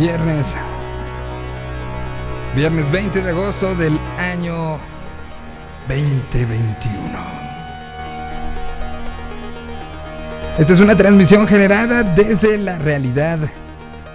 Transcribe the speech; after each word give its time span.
es 0.00 0.06
viernes. 0.06 0.46
Viernes 2.54 2.90
20 2.90 3.22
de 3.22 3.30
agosto 3.30 3.74
del 3.74 3.98
año 4.18 4.78
2021. 5.88 6.90
Esta 10.58 10.72
es 10.72 10.80
una 10.80 10.96
transmisión 10.96 11.46
generada 11.46 12.02
desde 12.02 12.58
la 12.58 12.78
realidad, 12.78 13.38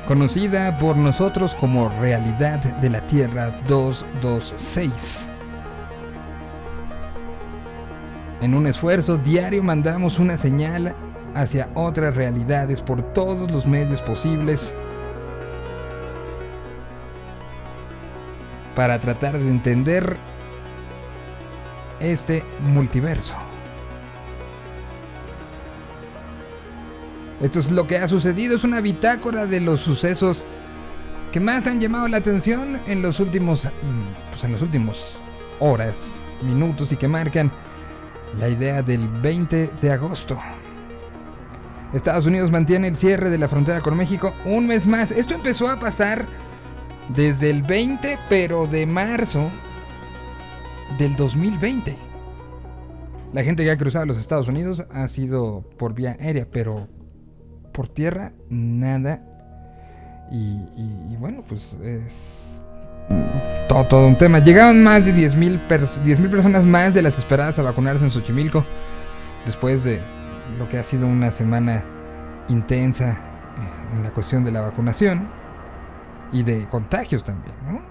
conocida 0.07 0.77
por 0.77 0.97
nosotros 0.97 1.55
como 1.59 1.89
Realidad 1.99 2.59
de 2.59 2.89
la 2.89 3.01
Tierra 3.07 3.51
226. 3.67 5.27
En 8.41 8.53
un 8.53 8.67
esfuerzo 8.67 9.17
diario 9.17 9.63
mandamos 9.63 10.19
una 10.19 10.37
señal 10.37 10.93
hacia 11.33 11.69
otras 11.73 12.15
realidades 12.15 12.81
por 12.81 13.01
todos 13.13 13.49
los 13.49 13.65
medios 13.65 14.01
posibles 14.01 14.73
para 18.75 18.99
tratar 18.99 19.37
de 19.37 19.49
entender 19.49 20.17
este 21.99 22.43
multiverso. 22.73 23.33
Esto 27.41 27.59
es 27.59 27.71
lo 27.71 27.87
que 27.87 27.97
ha 27.97 28.07
sucedido, 28.07 28.55
es 28.55 28.63
una 28.63 28.81
bitácora 28.81 29.45
de 29.45 29.59
los 29.59 29.81
sucesos 29.81 30.43
que 31.31 31.39
más 31.39 31.67
han 31.67 31.81
llamado 31.81 32.07
la 32.07 32.17
atención 32.17 32.79
en 32.87 33.01
los 33.01 33.19
últimos 33.19 33.65
mm, 33.65 34.31
pues 34.31 34.43
en 34.43 34.53
los 34.53 34.61
últimos 34.61 35.17
horas, 35.59 35.95
minutos 36.41 36.91
y 36.91 36.95
que 36.95 37.07
marcan 37.07 37.51
la 38.39 38.49
idea 38.49 38.81
del 38.81 39.07
20 39.07 39.69
de 39.81 39.91
agosto. 39.91 40.37
Estados 41.93 42.25
Unidos 42.25 42.51
mantiene 42.51 42.87
el 42.87 42.97
cierre 42.97 43.29
de 43.29 43.37
la 43.37 43.47
frontera 43.47 43.81
con 43.81 43.95
México 43.95 44.33
un 44.45 44.67
mes 44.67 44.85
más. 44.85 45.11
Esto 45.11 45.33
empezó 45.33 45.69
a 45.69 45.79
pasar 45.79 46.25
desde 47.09 47.49
el 47.49 47.61
20, 47.61 48.17
pero 48.29 48.67
de 48.67 48.85
marzo 48.85 49.49
del 50.97 51.15
2020. 51.15 51.95
La 53.33 53.43
gente 53.43 53.63
que 53.63 53.71
ha 53.71 53.77
cruzado 53.77 54.05
los 54.05 54.17
Estados 54.17 54.47
Unidos 54.47 54.85
ha 54.91 55.07
sido 55.07 55.63
por 55.77 55.93
vía 55.93 56.15
aérea, 56.19 56.47
pero 56.49 56.87
por 57.73 57.89
tierra 57.89 58.31
nada. 58.49 59.21
Y, 60.31 61.15
bueno, 61.17 61.43
pues 61.47 61.73
es 61.83 62.63
todo, 63.67 63.85
todo, 63.85 64.07
un 64.07 64.17
tema. 64.17 64.39
Llegaron 64.39 64.83
más 64.83 65.05
de 65.05 65.13
10.000 65.13 65.35
mil 65.35 66.29
personas 66.29 66.63
más 66.63 66.93
de 66.93 67.01
las 67.01 67.17
esperadas 67.17 67.59
a 67.59 67.61
vacunarse 67.61 68.03
en 68.03 68.11
Xochimilco 68.11 68.63
después 69.45 69.83
de 69.83 69.99
lo 70.57 70.67
que 70.69 70.79
ha 70.79 70.83
sido 70.83 71.05
una 71.05 71.31
semana 71.31 71.83
intensa 72.49 73.11
eh, 73.11 73.95
en 73.95 74.03
la 74.03 74.09
cuestión 74.11 74.43
de 74.43 74.51
la 74.51 74.61
vacunación 74.61 75.44
y 76.35 76.43
de 76.43 76.67
contagios 76.67 77.23
también, 77.23 77.55
¿no? 77.65 77.81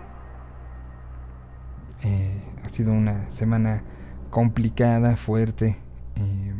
Eh, 2.02 2.42
ha 2.62 2.68
sido 2.68 2.92
una 2.92 3.30
semana 3.30 3.82
complicada, 4.28 5.16
fuerte. 5.16 5.78
Eh, 6.16 6.54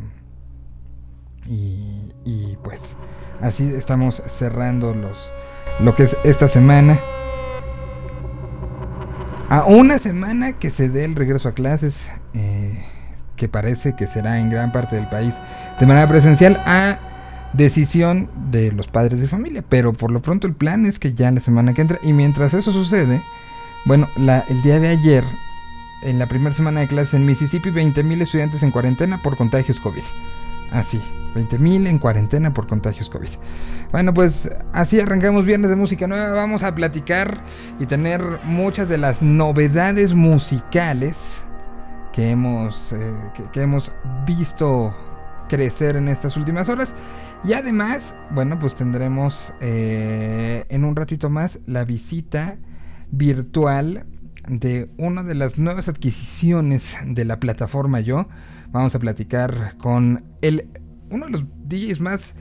y, 1.47 2.57
pues 2.63 2.81
así 3.39 3.71
estamos 3.75 4.23
cerrando 4.39 4.95
los 4.95 5.31
lo 5.79 5.95
que 5.95 6.05
es 6.05 6.17
esta 6.23 6.47
semana. 6.47 6.97
A 9.49 9.65
una 9.65 9.99
semana 9.99 10.53
que 10.53 10.71
se 10.71 10.89
dé 10.89 11.05
el 11.05 11.13
regreso 11.13 11.49
a 11.49 11.53
clases, 11.53 12.03
eh, 12.33 12.83
que 13.35 13.47
parece 13.47 13.95
que 13.95 14.07
será 14.07 14.39
en 14.39 14.49
gran 14.49 14.71
parte 14.71 14.95
del 14.95 15.07
país 15.07 15.35
de 15.79 15.85
manera 15.85 16.07
presencial, 16.07 16.59
a 16.65 16.97
decisión 17.55 18.29
de 18.51 18.71
los 18.71 18.87
padres 18.87 19.19
de 19.19 19.27
familia. 19.27 19.63
Pero 19.67 19.93
por 19.93 20.11
lo 20.11 20.21
pronto 20.21 20.47
el 20.47 20.53
plan 20.53 20.85
es 20.85 20.99
que 20.99 21.13
ya 21.13 21.31
la 21.31 21.41
semana 21.41 21.73
que 21.73 21.81
entra, 21.81 21.99
y 22.01 22.13
mientras 22.13 22.53
eso 22.53 22.71
sucede, 22.71 23.21
bueno, 23.85 24.07
la, 24.17 24.43
el 24.49 24.61
día 24.61 24.79
de 24.79 24.89
ayer, 24.89 25.23
en 26.03 26.19
la 26.19 26.27
primera 26.27 26.55
semana 26.55 26.81
de 26.81 26.87
clases 26.87 27.13
en 27.13 27.25
Mississippi, 27.25 27.69
20.000 27.69 28.21
estudiantes 28.21 28.63
en 28.63 28.71
cuarentena 28.71 29.17
por 29.17 29.37
contagios 29.37 29.79
COVID. 29.79 30.03
Así, 30.71 31.01
20.000 31.35 31.87
en 31.87 31.99
cuarentena 31.99 32.53
por 32.53 32.67
contagios 32.67 33.09
COVID. 33.09 33.29
Bueno, 33.91 34.13
pues 34.13 34.49
así 34.73 34.99
arrancamos 34.99 35.45
Viernes 35.45 35.69
de 35.69 35.75
Música 35.75 36.07
Nueva. 36.07 36.33
Vamos 36.33 36.63
a 36.63 36.73
platicar 36.73 37.41
y 37.79 37.85
tener 37.85 38.21
muchas 38.43 38.89
de 38.89 38.97
las 38.97 39.21
novedades 39.21 40.13
musicales 40.13 41.15
que 42.11 42.29
hemos, 42.29 42.91
eh, 42.93 43.13
que 43.51 43.61
hemos 43.61 43.91
visto 44.25 44.95
crecer 45.47 45.95
en 45.95 46.07
estas 46.07 46.37
últimas 46.37 46.69
horas. 46.69 46.93
Y 47.47 47.53
además, 47.53 48.15
bueno, 48.31 48.57
pues 48.57 48.75
tendremos 48.75 49.53
eh, 49.61 50.65
en 50.69 50.83
un 50.83 50.95
ratito 50.95 51.29
más 51.29 51.59
la 51.67 51.85
visita 51.85 52.57
virtual 53.11 54.07
de 54.47 54.89
una 54.97 55.21
de 55.21 55.35
las 55.35 55.59
nuevas 55.59 55.87
adquisiciones 55.87 56.95
de 57.05 57.23
la 57.23 57.39
plataforma 57.39 57.99
Yo. 57.99 58.27
Vamos 58.71 58.95
a 58.95 58.99
platicar 58.99 59.77
con 59.77 60.23
el, 60.41 60.69
uno 61.11 61.27
de 61.27 61.31
los 61.31 61.43
DJs 61.67 61.99
más 61.99 62.33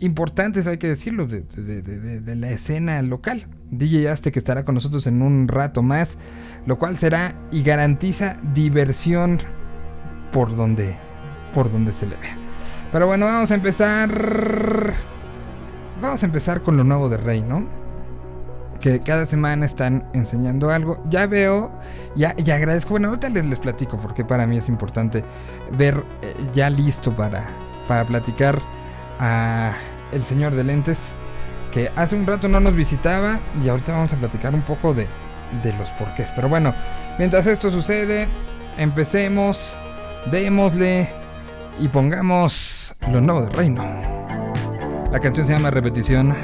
importantes, 0.00 0.66
hay 0.66 0.78
que 0.78 0.88
decirlo, 0.88 1.26
de, 1.26 2.34
la 2.34 2.50
escena 2.50 3.00
local. 3.02 3.46
DJ 3.70 4.08
Aste 4.08 4.32
que 4.32 4.40
estará 4.40 4.64
con 4.64 4.74
nosotros 4.74 5.06
en 5.06 5.22
un 5.22 5.46
rato 5.46 5.80
más, 5.82 6.16
lo 6.66 6.76
cual 6.76 6.98
será 6.98 7.36
y 7.52 7.62
garantiza 7.62 8.36
diversión 8.52 9.38
por 10.32 10.56
donde, 10.56 10.96
por 11.54 11.70
donde 11.70 11.92
se 11.92 12.06
le 12.06 12.16
vea. 12.16 12.39
Pero 12.92 13.06
bueno, 13.06 13.26
vamos 13.26 13.50
a 13.50 13.54
empezar. 13.54 14.10
Vamos 16.02 16.22
a 16.22 16.26
empezar 16.26 16.62
con 16.62 16.76
lo 16.76 16.84
nuevo 16.84 17.08
de 17.08 17.18
Rey, 17.18 17.42
¿no? 17.42 17.64
Que 18.80 19.00
cada 19.00 19.26
semana 19.26 19.66
están 19.66 20.08
enseñando 20.12 20.70
algo. 20.70 21.02
Ya 21.08 21.26
veo, 21.26 21.70
ya, 22.16 22.34
ya 22.36 22.56
agradezco. 22.56 22.90
Bueno, 22.90 23.08
ahorita 23.08 23.28
les, 23.28 23.44
les 23.46 23.58
platico 23.58 23.98
porque 23.98 24.24
para 24.24 24.46
mí 24.46 24.56
es 24.56 24.68
importante 24.68 25.22
ver 25.76 26.02
eh, 26.22 26.34
ya 26.54 26.70
listo 26.70 27.12
para, 27.12 27.46
para 27.86 28.04
platicar 28.04 28.58
a 29.18 29.72
el 30.12 30.24
señor 30.24 30.54
de 30.54 30.64
lentes 30.64 30.98
que 31.72 31.90
hace 31.94 32.16
un 32.16 32.26
rato 32.26 32.48
no 32.48 32.58
nos 32.58 32.74
visitaba 32.74 33.38
y 33.64 33.68
ahorita 33.68 33.92
vamos 33.92 34.12
a 34.12 34.16
platicar 34.16 34.54
un 34.54 34.62
poco 34.62 34.94
de, 34.94 35.06
de 35.62 35.72
los 35.74 35.88
porqués. 35.90 36.28
Pero 36.34 36.48
bueno, 36.48 36.74
mientras 37.18 37.46
esto 37.46 37.70
sucede, 37.70 38.26
empecemos, 38.76 39.74
démosle 40.30 41.08
y 41.78 41.88
pongamos 41.88 42.79
lo 43.08 43.20
nuevo 43.20 43.42
de 43.42 43.50
Reino. 43.50 43.82
La 45.10 45.18
canción 45.20 45.46
se 45.46 45.52
llama 45.52 45.70
Repetición. 45.70 46.34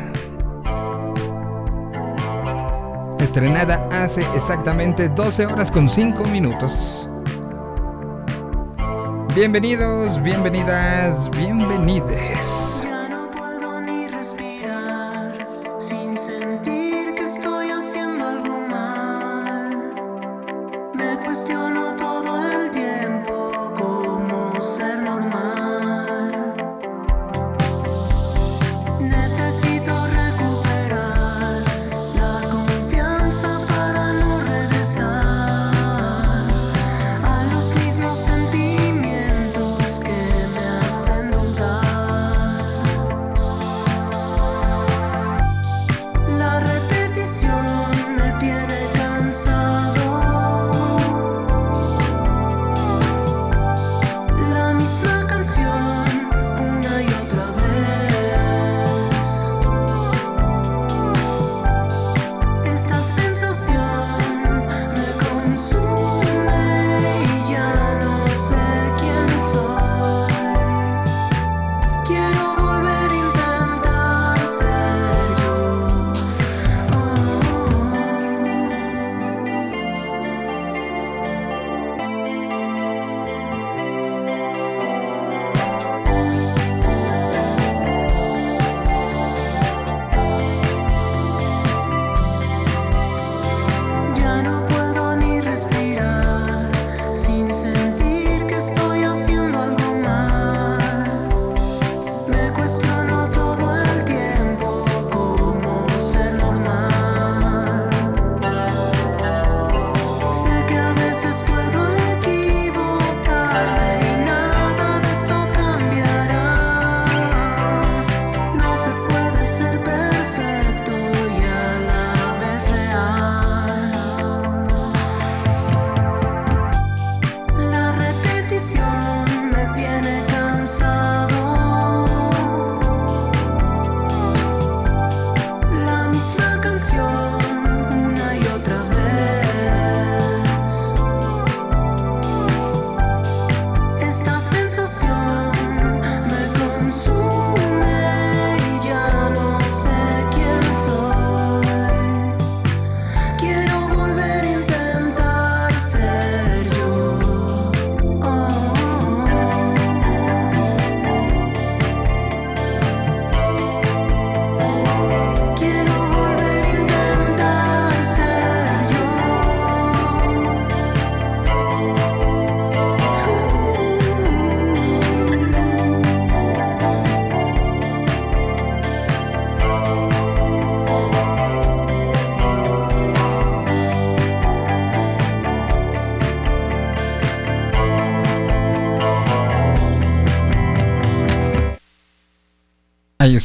Estrenada 3.21 3.89
hace 3.91 4.23
exactamente 4.35 5.09
12 5.09 5.47
horas 5.47 5.71
con 5.71 5.91
5 5.91 6.25
minutos. 6.25 7.09
Bienvenidos, 9.35 10.23
bienvenidas, 10.23 11.31
bienvenides. 11.31 12.66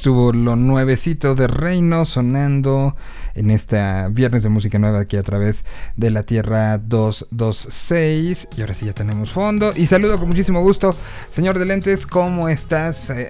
Estuvo 0.02 0.34
lo 0.34 0.56
nuevecito 0.56 1.36
de 1.36 1.46
Reino 1.46 2.06
sonando 2.06 2.96
en 3.36 3.52
esta 3.52 4.08
viernes 4.10 4.42
de 4.42 4.50
música 4.50 4.80
nueva 4.80 5.02
aquí 5.02 5.16
a 5.16 5.22
través 5.22 5.64
de 5.96 6.10
la 6.10 6.24
Tierra 6.24 6.80
226. 6.80 8.48
Y 8.58 8.62
ahora 8.62 8.74
sí 8.74 8.88
ya 8.88 8.94
tenemos 8.94 9.30
fondo. 9.30 9.72
Y 9.76 9.86
saludo 9.86 10.18
con 10.18 10.28
muchísimo 10.28 10.60
gusto, 10.64 10.96
señor 11.30 11.60
de 11.60 11.66
lentes, 11.66 12.08
¿cómo 12.08 12.50
estás? 12.50 13.12
Eh, 13.12 13.30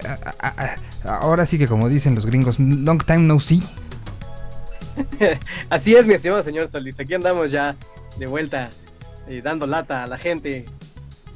ahora 1.04 1.46
sí 1.46 1.58
que 1.58 1.68
como 1.68 1.90
dicen 1.90 2.16
los 2.16 2.26
gringos, 2.26 2.58
long 2.58 3.04
time 3.04 3.20
no 3.20 3.42
see. 3.42 3.62
Así 5.70 5.94
es, 5.94 6.08
mi 6.08 6.14
estimado 6.14 6.42
señor 6.42 6.72
Solís. 6.72 6.98
Aquí 7.02 7.14
andamos 7.14 7.52
ya 7.52 7.76
de 8.18 8.28
vuelta, 8.28 8.70
eh, 9.28 9.42
dando 9.44 9.68
lata 9.68 10.04
a 10.04 10.08
la 10.08 10.18
gente. 10.18 10.68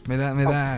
Me 0.07 0.15
da, 0.15 0.33
me 0.33 0.45
da 0.45 0.77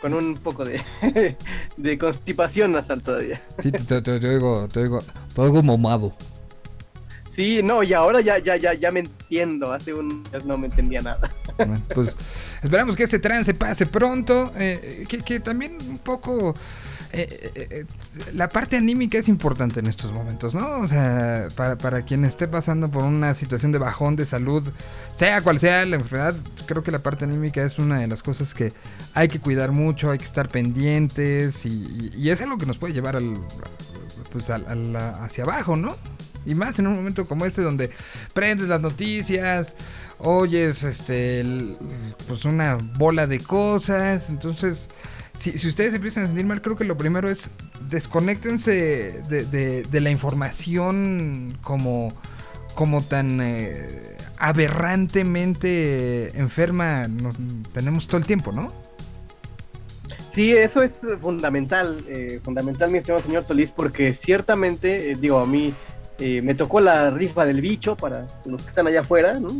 con 0.00 0.14
un 0.14 0.34
poco 0.34 0.64
de, 0.64 0.80
de 1.76 1.98
constipación 1.98 2.72
nasal 2.72 3.02
todavía. 3.02 3.40
Sí, 3.62 3.70
te, 3.70 4.02
te, 4.02 4.10
oigo, 4.28 4.68
te, 4.68 4.80
oigo, 4.80 5.02
te 5.34 5.40
oigo 5.40 5.62
momado. 5.62 6.14
Sí, 7.34 7.62
no, 7.62 7.82
y 7.82 7.92
ahora 7.92 8.20
ya, 8.20 8.38
ya, 8.38 8.56
ya, 8.56 8.74
ya 8.74 8.90
me 8.90 9.00
entiendo. 9.00 9.72
Hace 9.72 9.94
un 9.94 10.24
mes 10.32 10.44
no 10.44 10.58
me 10.58 10.66
entendía 10.66 11.00
nada. 11.00 11.30
pues 11.94 12.14
esperamos 12.62 12.96
que 12.96 13.04
este 13.04 13.18
trance 13.18 13.54
pase 13.54 13.86
pronto. 13.86 14.52
Eh, 14.56 15.04
que, 15.08 15.18
que 15.18 15.40
también 15.40 15.78
un 15.88 15.98
poco 15.98 16.54
eh, 17.12 17.50
eh, 17.54 17.68
eh, 17.70 17.84
la 18.34 18.48
parte 18.48 18.76
anímica 18.76 19.18
es 19.18 19.28
importante 19.28 19.80
en 19.80 19.86
estos 19.86 20.12
momentos, 20.12 20.54
¿no? 20.54 20.78
O 20.78 20.86
sea, 20.86 21.48
para, 21.56 21.76
para 21.76 22.02
quien 22.02 22.24
esté 22.24 22.46
pasando 22.46 22.88
por 22.88 23.02
una 23.02 23.34
situación 23.34 23.72
de 23.72 23.78
bajón 23.78 24.14
de 24.14 24.24
salud, 24.26 24.62
sea 25.16 25.42
cual 25.42 25.58
sea 25.58 25.84
la 25.86 25.96
enfermedad, 25.96 26.36
creo 26.66 26.84
que 26.84 26.92
la 26.92 27.00
parte 27.00 27.24
anímica 27.24 27.64
es 27.64 27.78
una 27.78 27.98
de 27.98 28.06
las 28.06 28.22
cosas 28.22 28.54
que 28.54 28.72
hay 29.14 29.26
que 29.26 29.40
cuidar 29.40 29.72
mucho, 29.72 30.12
hay 30.12 30.18
que 30.18 30.24
estar 30.24 30.48
pendientes 30.48 31.66
y, 31.66 32.30
es 32.30 32.40
algo 32.40 32.58
que 32.58 32.66
nos 32.66 32.78
puede 32.78 32.94
llevar 32.94 33.16
al, 33.16 33.38
pues 34.30 34.44
hacia 34.48 35.42
abajo, 35.42 35.76
¿no? 35.76 35.96
Y 36.46 36.54
más 36.54 36.78
en 36.78 36.86
un 36.86 36.94
momento 36.94 37.26
como 37.26 37.44
este 37.44 37.60
donde 37.60 37.90
prendes 38.34 38.68
las 38.68 38.80
noticias, 38.80 39.74
oyes 40.18 40.84
este 40.84 41.44
pues 42.28 42.44
una 42.44 42.78
bola 42.98 43.26
de 43.26 43.40
cosas, 43.40 44.30
entonces 44.30 44.88
si, 45.40 45.66
ustedes 45.66 45.94
empiezan 45.94 46.24
a 46.24 46.26
sentir 46.26 46.44
mal, 46.44 46.60
creo 46.60 46.76
que 46.76 46.84
lo 46.84 46.96
primero 46.96 47.30
es 47.30 47.48
desconectense 47.88 49.22
de, 49.28 50.00
la 50.00 50.10
información 50.10 51.58
como, 51.62 52.12
como 52.74 53.02
tan 53.02 53.40
eh, 53.40 54.16
aberrantemente 54.36 56.38
enferma 56.38 57.08
tenemos 57.72 58.06
todo 58.06 58.18
el 58.18 58.26
tiempo, 58.26 58.52
¿no? 58.52 58.70
Sí, 60.32 60.52
eso 60.52 60.82
es 60.82 61.00
fundamental, 61.20 62.04
eh, 62.06 62.38
fundamental, 62.44 62.90
mi 62.90 62.98
estimado 62.98 63.22
señor 63.22 63.42
Solís, 63.42 63.72
porque 63.72 64.14
ciertamente, 64.14 65.10
eh, 65.10 65.16
digo, 65.18 65.40
a 65.40 65.46
mí 65.46 65.74
eh, 66.20 66.42
me 66.42 66.54
tocó 66.54 66.80
la 66.80 67.10
rifa 67.10 67.46
del 67.46 67.62
bicho 67.62 67.96
para 67.96 68.26
los 68.44 68.62
que 68.62 68.68
están 68.68 68.86
allá 68.86 69.00
afuera, 69.00 69.40
¿no? 69.40 69.50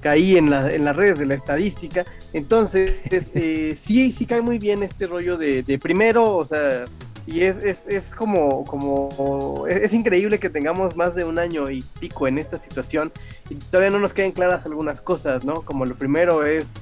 caí 0.00 0.36
en, 0.36 0.50
la, 0.50 0.72
en 0.72 0.84
las 0.84 0.96
redes 0.96 1.18
de 1.18 1.26
la 1.26 1.34
estadística, 1.34 2.04
entonces 2.32 2.96
este, 3.12 3.76
sí, 3.76 4.12
sí 4.12 4.26
cae 4.26 4.40
muy 4.40 4.58
bien 4.58 4.82
este 4.82 5.06
rollo 5.06 5.36
de, 5.36 5.78
primero, 5.80 6.36
o 6.36 6.44
sea, 6.44 6.84
y 7.26 7.42
es, 7.42 7.56
es, 7.62 7.86
es 7.86 8.10
como, 8.10 8.64
como 8.64 9.66
es, 9.68 9.92
increíble 9.92 10.38
que 10.38 10.50
tengamos 10.50 10.96
más 10.96 11.14
de 11.14 11.24
un 11.24 11.38
año 11.38 11.70
y 11.70 11.84
pico 12.00 12.26
en 12.26 12.38
esta 12.38 12.58
situación 12.58 13.12
y 13.48 13.54
todavía 13.54 13.90
no 13.90 14.00
nos 14.00 14.12
queden 14.12 14.32
claras 14.32 14.66
algunas 14.66 15.00
cosas, 15.00 15.44
¿no? 15.44 15.62
Como 15.62 15.86
lo 15.86 15.94
primero 15.94 16.44
es 16.44 16.72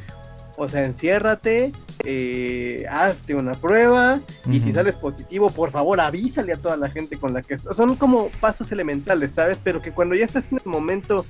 o 0.61 0.69
sea, 0.69 0.85
enciérrate, 0.85 1.73
eh, 2.05 2.85
hazte 2.91 3.35
una 3.35 3.53
prueba 3.53 4.21
y 4.51 4.61
si 4.61 4.75
sales 4.75 4.95
positivo, 4.95 5.49
por 5.49 5.71
favor 5.71 6.01
avísale 6.01 6.53
a 6.53 6.57
toda 6.59 6.77
la 6.77 6.91
gente 6.91 7.19
con 7.19 7.33
la 7.33 7.41
que... 7.41 7.57
Son 7.57 7.97
como 7.97 8.29
pasos 8.41 8.71
elementales, 8.71 9.33
¿sabes? 9.33 9.59
Pero 9.65 9.81
que 9.81 9.91
cuando 9.91 10.15
ya 10.15 10.27
estás 10.27 10.53
en 10.53 10.59
el 10.59 10.71
momento 10.71 11.25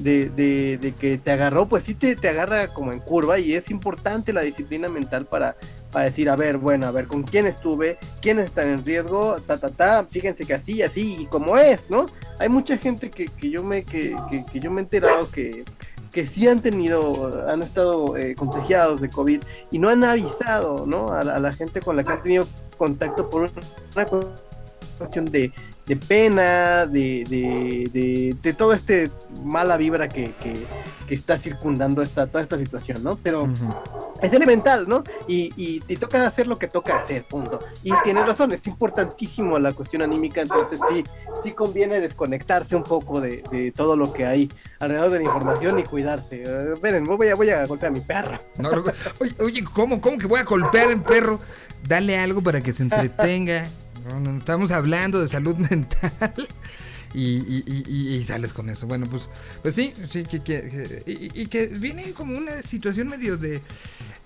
de, 0.00 0.28
de, 0.28 0.92
que 0.98 1.18
te 1.18 1.30
agarró, 1.30 1.68
pues 1.68 1.84
sí 1.84 1.94
te, 1.94 2.16
te, 2.16 2.28
agarra 2.28 2.66
como 2.68 2.92
en 2.92 2.98
curva 2.98 3.38
y 3.38 3.54
es 3.54 3.70
importante 3.70 4.32
la 4.32 4.40
disciplina 4.40 4.88
mental 4.88 5.26
para, 5.26 5.54
para 5.92 6.06
decir, 6.06 6.28
a 6.28 6.34
ver, 6.34 6.58
bueno, 6.58 6.86
a 6.86 6.90
ver, 6.90 7.06
con 7.06 7.22
quién 7.22 7.46
estuve, 7.46 7.96
quiénes 8.20 8.46
están 8.46 8.70
en 8.70 8.84
riesgo, 8.84 9.36
ta, 9.46 9.56
ta, 9.56 9.70
ta, 9.70 10.04
fíjense 10.10 10.44
que 10.44 10.54
así, 10.54 10.82
así, 10.82 11.18
y 11.20 11.26
como 11.26 11.56
es, 11.56 11.90
¿no? 11.90 12.06
Hay 12.40 12.48
mucha 12.48 12.76
gente 12.76 13.08
que, 13.08 13.26
que 13.26 13.50
yo 13.50 13.62
me, 13.62 13.84
que, 13.84 14.16
que, 14.28 14.44
que 14.44 14.58
yo 14.58 14.72
me 14.72 14.80
he 14.80 14.84
enterado 14.84 15.30
que 15.30 15.62
que 16.14 16.28
sí 16.28 16.46
han 16.46 16.60
tenido, 16.60 17.44
han 17.48 17.62
estado 17.62 18.16
eh, 18.16 18.36
contagiados 18.36 19.00
de 19.00 19.10
COVID 19.10 19.42
y 19.72 19.78
no 19.80 19.88
han 19.88 20.04
avisado, 20.04 20.86
¿no? 20.86 21.12
A, 21.12 21.24
la 21.24 21.52
gente 21.52 21.80
con 21.80 21.96
la 21.96 22.04
que 22.04 22.12
han 22.12 22.22
tenido 22.22 22.46
contacto 22.78 23.28
por 23.28 23.42
una 23.42 24.06
cuestión 24.96 25.24
de, 25.24 25.52
pena, 25.96 26.86
de, 26.86 27.24
de, 27.28 28.34
de, 28.42 28.52
todo 28.54 28.72
este 28.72 29.10
mala 29.42 29.76
vibra 29.76 30.08
que, 30.08 30.32
que, 30.42 31.14
está 31.14 31.38
circundando 31.38 32.00
esta, 32.02 32.26
toda 32.26 32.42
esta 32.42 32.56
situación, 32.56 33.04
¿no? 33.04 33.18
Pero 33.22 33.46
es 34.22 34.32
elemental, 34.32 34.88
¿no? 34.88 35.04
Y, 35.28 35.52
y, 35.56 35.96
toca 35.96 36.26
hacer 36.26 36.46
lo 36.46 36.56
que 36.56 36.66
toca 36.66 36.96
hacer, 36.96 37.24
punto. 37.24 37.58
Y 37.82 37.92
tienes 38.02 38.26
razón, 38.26 38.52
es 38.52 38.66
importantísimo 38.66 39.58
la 39.58 39.74
cuestión 39.74 40.00
anímica, 40.00 40.40
entonces 40.40 40.80
sí, 40.88 41.04
sí 41.42 41.52
conviene 41.52 42.00
desconectarse 42.00 42.74
un 42.74 42.82
poco 42.82 43.20
de, 43.20 43.72
todo 43.76 43.94
lo 43.94 44.10
que 44.12 44.24
hay 44.24 44.50
alrededor 44.80 45.10
de 45.10 45.18
la 45.18 45.24
información 45.24 45.78
y 45.78 45.84
cuidarse. 45.84 46.42
Uh, 46.46 46.72
esperen, 46.72 47.04
voy 47.04 47.28
a, 47.28 47.34
voy 47.34 47.50
a 47.50 47.66
golpear 47.66 47.92
a 47.92 47.94
mi 47.94 48.00
perro. 48.00 48.38
oye, 49.40 49.62
¿cómo, 49.64 50.00
¿cómo 50.00 50.16
que 50.16 50.26
voy 50.26 50.40
a 50.40 50.44
golpear 50.44 50.90
a 50.90 50.96
mi 50.96 51.02
perro? 51.02 51.38
Dale 51.86 52.18
algo 52.18 52.40
para 52.40 52.62
que 52.62 52.72
se 52.72 52.82
entretenga. 52.82 53.66
Estamos 54.38 54.70
hablando 54.70 55.20
de 55.20 55.28
salud 55.28 55.56
mental. 55.70 56.48
Y, 57.14 58.24
sales 58.26 58.52
con 58.52 58.68
eso. 58.68 58.86
Bueno, 58.86 59.06
pues, 59.08 59.28
pues 59.62 59.74
sí, 59.74 59.92
sí, 60.10 60.24
que, 60.24 61.02
y, 61.06 61.46
que 61.46 61.66
viene 61.66 62.12
como 62.12 62.36
una 62.36 62.60
situación 62.62 63.08
medio 63.08 63.36
de 63.36 63.62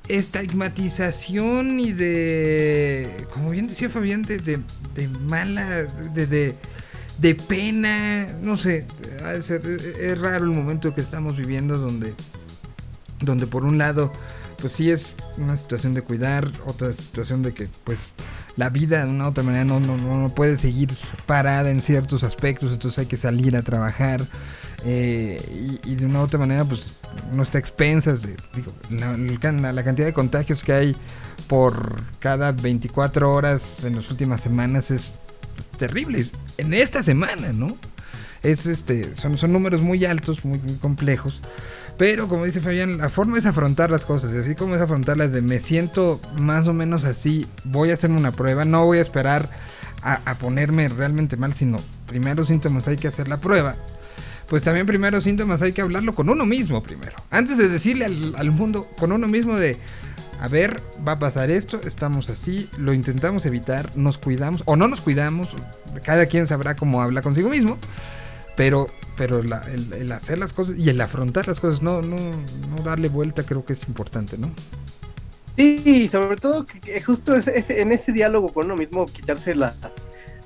estigmatización 0.09 1.81
y 1.81 1.93
de, 1.93 3.27
como 3.33 3.51
bien 3.51 3.69
decía 3.69 3.91
Fabián, 3.91 4.23
de, 4.23 4.39
de, 4.39 5.09
mala, 5.29 5.85
de, 5.85 6.55
de, 7.19 7.35
pena, 7.35 8.27
no 8.43 8.57
sé, 8.57 8.87
es, 9.35 10.19
raro 10.19 10.45
el 10.45 10.51
momento 10.51 10.95
que 10.95 11.03
estamos 11.03 11.37
viviendo 11.37 11.77
donde, 11.77 12.15
donde 13.21 13.47
por 13.47 13.65
un 13.65 13.77
lado, 13.77 14.13
pues 14.61 14.73
sí 14.73 14.91
es 14.91 15.11
una 15.37 15.57
situación 15.57 15.95
de 15.95 16.03
cuidar, 16.03 16.51
otra 16.67 16.93
situación 16.93 17.43
de 17.43 17.55
que 17.55 17.69
pues 17.85 18.13
la 18.57 18.71
vida 18.71 19.05
de 19.05 19.11
una 19.11 19.29
otra 19.29 19.45
manera 19.45 19.65
no, 19.65 19.79
no, 19.79 19.97
no 19.97 20.35
puede 20.35 20.59
seguir 20.59 20.97
parada 21.27 21.71
en 21.71 21.81
ciertos 21.81 22.25
aspectos, 22.25 22.73
entonces 22.73 22.99
hay 22.99 23.07
que 23.07 23.17
salir 23.17 23.57
a 23.57 23.63
trabajar. 23.63 24.27
Eh, 24.85 25.81
y, 25.85 25.95
de 25.97 26.07
una 26.07 26.23
otra 26.23 26.39
manera, 26.39 26.65
pues 26.65 26.93
no 27.33 27.43
está 27.43 27.59
expensas. 27.59 28.23
De, 28.23 28.37
la, 28.91 29.83
cantidad 29.85 30.07
de 30.07 30.13
contagios 30.13 30.63
que 30.63 30.73
hay 30.73 30.97
por 31.47 32.03
cada 32.21 32.53
24 32.53 33.33
horas 33.33 33.85
en 33.85 33.97
las 33.97 34.11
últimas 34.11 34.41
semanas 34.41 34.91
es, 34.91 35.15
terrible. 35.79 36.31
En 36.57 36.75
esta 36.75 37.03
semana, 37.03 37.53
¿no? 37.53 37.77
Es 38.43 38.67
este, 38.67 39.15
son, 39.17 39.39
son 39.39 39.53
números 39.53 39.83
muy 39.83 40.05
altos, 40.05 40.45
muy 40.45 40.59
complejos. 40.81 41.43
Pero 41.99 42.29
como 42.29 42.45
dice 42.45 42.61
Fabián, 42.61 42.99
la 42.99 43.09
forma 43.09 43.39
es 43.39 43.45
afrontar 43.45 43.91
las 43.91 44.05
cosas. 44.05 44.33
Así 44.33 44.55
como 44.55 44.77
es 44.77 44.81
afrontarlas 44.81 45.33
de 45.33 45.43
me 45.43 45.59
siento 45.59 46.21
más 46.39 46.69
o 46.69 46.73
menos 46.73 47.05
así, 47.05 47.47
voy 47.65 47.91
a 47.91 47.95
hacerme 47.95 48.19
una 48.19 48.31
prueba, 48.31 48.65
no 48.65 48.87
voy 48.87 48.99
a 48.99 49.03
esperar 49.03 49.51
a, 50.03 50.35
ponerme 50.37 50.89
realmente 50.89 51.37
mal, 51.37 51.55
sino 51.55 51.79
primero 52.07 52.45
síntomas 52.45 52.87
hay 52.87 52.97
que 52.97 53.09
hacer 53.09 53.29
la 53.29 53.39
prueba. 53.39 53.75
Pues 54.49 54.63
también 54.63 54.87
primero 54.87 55.21
síntomas 55.21 55.61
hay 55.61 55.73
que 55.73 55.83
hablarlo 55.83 56.15
con 56.15 56.31
uno 56.31 56.47
mismo 56.47 56.83
primero. 56.85 57.17
Antes 57.31 57.59
de 57.59 57.69
decirle 57.69 58.05
al, 58.05 58.35
al 58.37 58.53
mundo, 58.53 58.89
con 58.97 59.11
uno 59.11 59.27
mismo 59.27 59.57
de, 59.57 59.77
a 60.41 60.47
ver, 60.47 60.81
va 61.07 61.13
a 61.13 61.19
pasar 61.19 61.51
esto, 61.51 61.81
estamos 61.83 62.31
así, 62.31 62.71
lo 62.79 62.93
intentamos 62.93 63.45
evitar, 63.45 63.91
nos 63.97 64.19
cuidamos 64.19 64.63
o 64.67 64.77
no 64.77 64.87
nos 64.87 65.01
cuidamos, 65.01 65.49
cada 66.05 66.27
quien 66.27 66.47
sabrá 66.47 66.77
cómo 66.77 67.03
habla 67.03 67.23
consigo 67.23 67.51
mismo, 67.51 67.77
pero 68.59 68.89
pero 69.17 69.41
el, 69.41 70.13
hacer 70.13 70.39
las 70.39 70.53
cosas 70.53 70.77
y 70.79 70.91
el 70.91 71.01
afrontar 71.01 71.49
las 71.49 71.59
cosas, 71.59 71.83
no, 71.83 72.03
no, 72.03 72.17
no 72.17 72.83
darle 72.85 73.09
vuelta 73.09 73.43
creo 73.43 73.65
que 73.65 73.73
es 73.73 73.89
importante, 73.89 74.39
¿no? 74.39 74.53
Sí, 75.57 76.09
sobre 76.11 76.37
todo 76.37 76.67
que, 76.67 77.03
justo 77.03 77.35
en 77.35 77.93
ese 77.93 78.13
diálogo 78.13 78.53
con 78.53 78.67
uno 78.67 78.77
mismo 78.77 79.07
quitarse 79.07 79.57
las, 79.57 79.75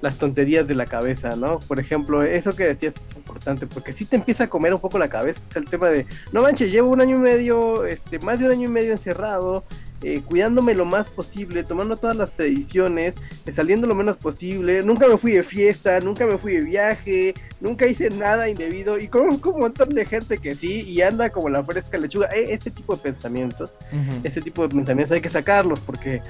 las 0.00 0.16
tonterías 0.16 0.66
de 0.66 0.74
la 0.74 0.86
cabeza, 0.86 1.36
¿no? 1.36 1.58
Por 1.58 1.80
ejemplo, 1.80 2.22
eso 2.22 2.52
que 2.52 2.64
decías 2.64 2.94
es 2.96 3.14
importante, 3.14 3.66
porque 3.66 3.92
si 3.92 4.06
te 4.06 4.16
empieza 4.16 4.44
a 4.44 4.48
comer 4.48 4.72
un 4.72 4.80
poco 4.80 4.98
la 4.98 5.08
cabeza 5.10 5.42
el 5.54 5.66
tema 5.66 5.88
de, 5.88 6.06
no 6.32 6.40
manches, 6.40 6.72
llevo 6.72 6.90
un 6.90 7.02
año 7.02 7.16
y 7.16 7.20
medio, 7.20 7.84
este, 7.84 8.20
más 8.20 8.38
de 8.38 8.46
un 8.46 8.52
año 8.52 8.68
y 8.68 8.72
medio 8.72 8.92
encerrado, 8.92 9.64
eh, 10.02 10.22
cuidándome 10.24 10.74
lo 10.74 10.84
más 10.84 11.08
posible, 11.08 11.62
tomando 11.64 11.96
todas 11.96 12.16
las 12.16 12.30
predicciones, 12.30 13.14
eh, 13.46 13.52
saliendo 13.52 13.86
lo 13.86 13.94
menos 13.94 14.16
posible. 14.16 14.82
Nunca 14.82 15.06
me 15.06 15.16
fui 15.16 15.32
de 15.32 15.42
fiesta, 15.42 16.00
nunca 16.00 16.26
me 16.26 16.38
fui 16.38 16.54
de 16.54 16.62
viaje, 16.62 17.34
nunca 17.60 17.86
hice 17.86 18.10
nada 18.10 18.48
indebido. 18.48 18.98
Y 18.98 19.08
conozco 19.08 19.50
un 19.50 19.60
montón 19.60 19.90
de 19.90 20.04
gente 20.04 20.38
que 20.38 20.54
sí 20.54 20.80
y 20.80 21.02
anda 21.02 21.30
como 21.30 21.48
la 21.48 21.62
fresca 21.62 21.98
lechuga. 21.98 22.28
Eh, 22.34 22.48
este 22.50 22.70
tipo 22.70 22.96
de 22.96 23.02
pensamientos, 23.02 23.78
este 24.24 24.40
tipo 24.40 24.66
de 24.66 24.74
pensamientos 24.74 25.12
hay 25.12 25.20
que 25.20 25.30
sacarlos 25.30 25.80
porque 25.80 26.20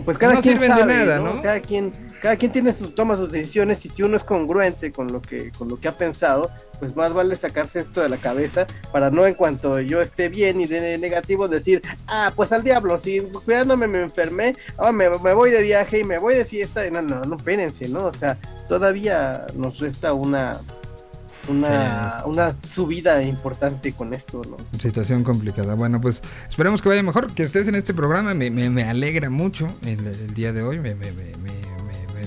pues 0.00 0.16
cada 0.18 0.34
No 0.34 0.40
quien 0.40 0.54
sirven 0.54 0.72
de 0.74 0.80
sabe, 0.80 0.94
nada, 0.94 1.18
¿no? 1.18 1.42
Cada 1.42 1.60
quien, 1.60 1.92
cada 2.22 2.36
quien 2.36 2.50
tiene 2.52 2.72
sus, 2.72 2.94
toma 2.94 3.14
sus 3.14 3.30
decisiones 3.30 3.84
y 3.84 3.88
si 3.88 4.02
uno 4.02 4.16
es 4.16 4.24
congruente 4.24 4.90
con 4.90 5.12
lo 5.12 5.20
que, 5.20 5.50
con 5.52 5.68
lo 5.68 5.78
que 5.78 5.88
ha 5.88 5.96
pensado, 5.96 6.50
pues 6.78 6.96
más 6.96 7.12
vale 7.12 7.36
sacarse 7.36 7.80
esto 7.80 8.00
de 8.00 8.08
la 8.08 8.16
cabeza 8.16 8.66
para 8.90 9.10
no 9.10 9.26
en 9.26 9.34
cuanto 9.34 9.80
yo 9.80 10.00
esté 10.00 10.28
bien 10.28 10.60
y 10.60 10.66
de 10.66 10.98
negativo 10.98 11.46
decir, 11.48 11.82
ah, 12.06 12.32
pues 12.34 12.52
al 12.52 12.62
diablo, 12.62 12.98
si 12.98 13.20
cuidándome 13.20 13.86
me 13.86 14.02
enfermé, 14.02 14.56
ahora 14.78 14.92
me, 14.92 15.10
me 15.10 15.34
voy 15.34 15.50
de 15.50 15.62
viaje 15.62 16.00
y 16.00 16.04
me 16.04 16.18
voy 16.18 16.34
de 16.34 16.44
fiesta, 16.44 16.86
y 16.86 16.90
no, 16.90 17.02
no, 17.02 17.20
no, 17.20 17.36
espérense, 17.36 17.88
¿no? 17.88 18.06
O 18.06 18.12
sea, 18.12 18.38
todavía 18.68 19.46
nos 19.54 19.78
resta 19.78 20.14
una, 20.14 20.58
una, 21.48 22.22
una 22.26 22.56
subida 22.72 23.22
importante 23.22 23.92
con 23.92 24.14
esto, 24.14 24.42
¿no? 24.48 24.56
Situación 24.80 25.24
complicada. 25.24 25.74
Bueno, 25.74 26.00
pues 26.00 26.20
esperemos 26.48 26.82
que 26.82 26.88
vaya 26.88 27.02
mejor, 27.02 27.32
que 27.32 27.42
estés 27.42 27.68
en 27.68 27.74
este 27.74 27.94
programa. 27.94 28.34
Me, 28.34 28.50
me, 28.50 28.70
me 28.70 28.84
alegra 28.84 29.30
mucho 29.30 29.68
el, 29.84 30.06
el, 30.06 30.34
día 30.34 30.52
de 30.52 30.62
hoy. 30.62 30.78
Me, 30.78 30.94
me, 30.94 31.12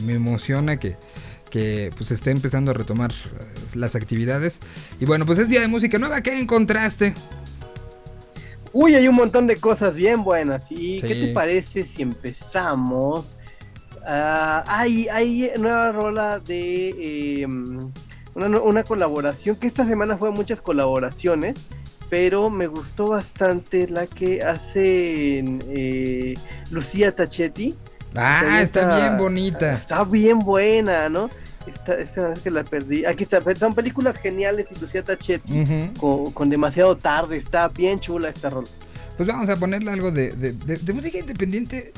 me 0.06 0.14
emociona 0.14 0.78
que, 0.78 0.96
que 1.50 1.92
pues 1.98 2.12
esté 2.12 2.32
empezando 2.32 2.72
a 2.72 2.74
retomar 2.74 3.12
eh, 3.12 3.76
las 3.76 3.96
actividades. 3.96 4.60
Y 5.00 5.06
bueno, 5.06 5.26
pues 5.26 5.40
es 5.40 5.50
día 5.50 5.62
de 5.62 5.68
música 5.68 5.98
nueva. 5.98 6.22
¿Qué 6.22 6.38
encontraste? 6.38 7.14
Uy, 8.74 8.96
hay 8.96 9.08
un 9.08 9.16
montón 9.16 9.48
de 9.48 9.56
cosas 9.56 9.96
bien 9.96 10.24
buenas. 10.24 10.70
¿Y 10.70 11.00
sí. 11.00 11.02
qué 11.02 11.16
te 11.16 11.28
parece 11.34 11.84
si 11.84 12.02
empezamos? 12.02 13.26
Uh, 14.02 14.62
hay, 14.68 15.08
hay 15.08 15.50
nueva 15.58 15.92
rola 15.92 16.40
de 16.40 16.90
eh, 16.90 17.48
una, 18.36 18.60
una, 18.60 18.84
colaboración, 18.84 19.56
que 19.56 19.68
esta 19.68 19.86
semana 19.86 20.18
fue 20.18 20.32
muchas 20.32 20.62
colaboraciones, 20.62 21.56
pero 22.10 22.50
me 22.50 22.68
gustó 22.68 23.10
bastante 23.10 23.88
la 23.88 24.08
que 24.08 24.42
hace 24.42 25.44
eh, 25.70 26.34
Lucía 26.70 27.16
Tachetti. 27.16 27.76
Ah, 28.16 28.62
está, 28.62 28.82
está, 28.82 29.00
bien 29.00 29.18
bonita. 29.18 29.74
Está 29.74 30.04
bien 30.04 30.40
buena, 30.40 31.10
¿no? 31.10 31.30
Esta, 31.66 31.96
esta 31.96 32.28
vez 32.30 32.40
que 32.42 32.52
la 32.52 32.64
perdí. 32.64 33.06
Aquí 33.06 33.24
está, 33.24 33.42
son 33.56 33.74
películas 33.74 34.18
geniales 34.18 34.68
y 34.72 34.80
Lucía 34.80 35.04
Tachetti 35.04 35.52
uh 35.52 35.64
-huh. 35.64 35.98
con, 35.98 36.32
con, 36.32 36.50
demasiado 36.50 36.96
tarde. 36.96 37.38
Está 37.38 37.68
bien 37.70 38.00
chula 38.00 38.30
esta 38.30 38.52
rola. 38.52 38.68
Pues 39.18 39.28
vamos 39.28 39.50
a 39.50 39.56
ponerle 39.56 39.92
algo 39.92 40.12
de, 40.12 40.32
de, 40.34 40.54
de, 40.54 40.78
de 40.78 40.94
música 40.94 41.18
independiente 41.18 41.92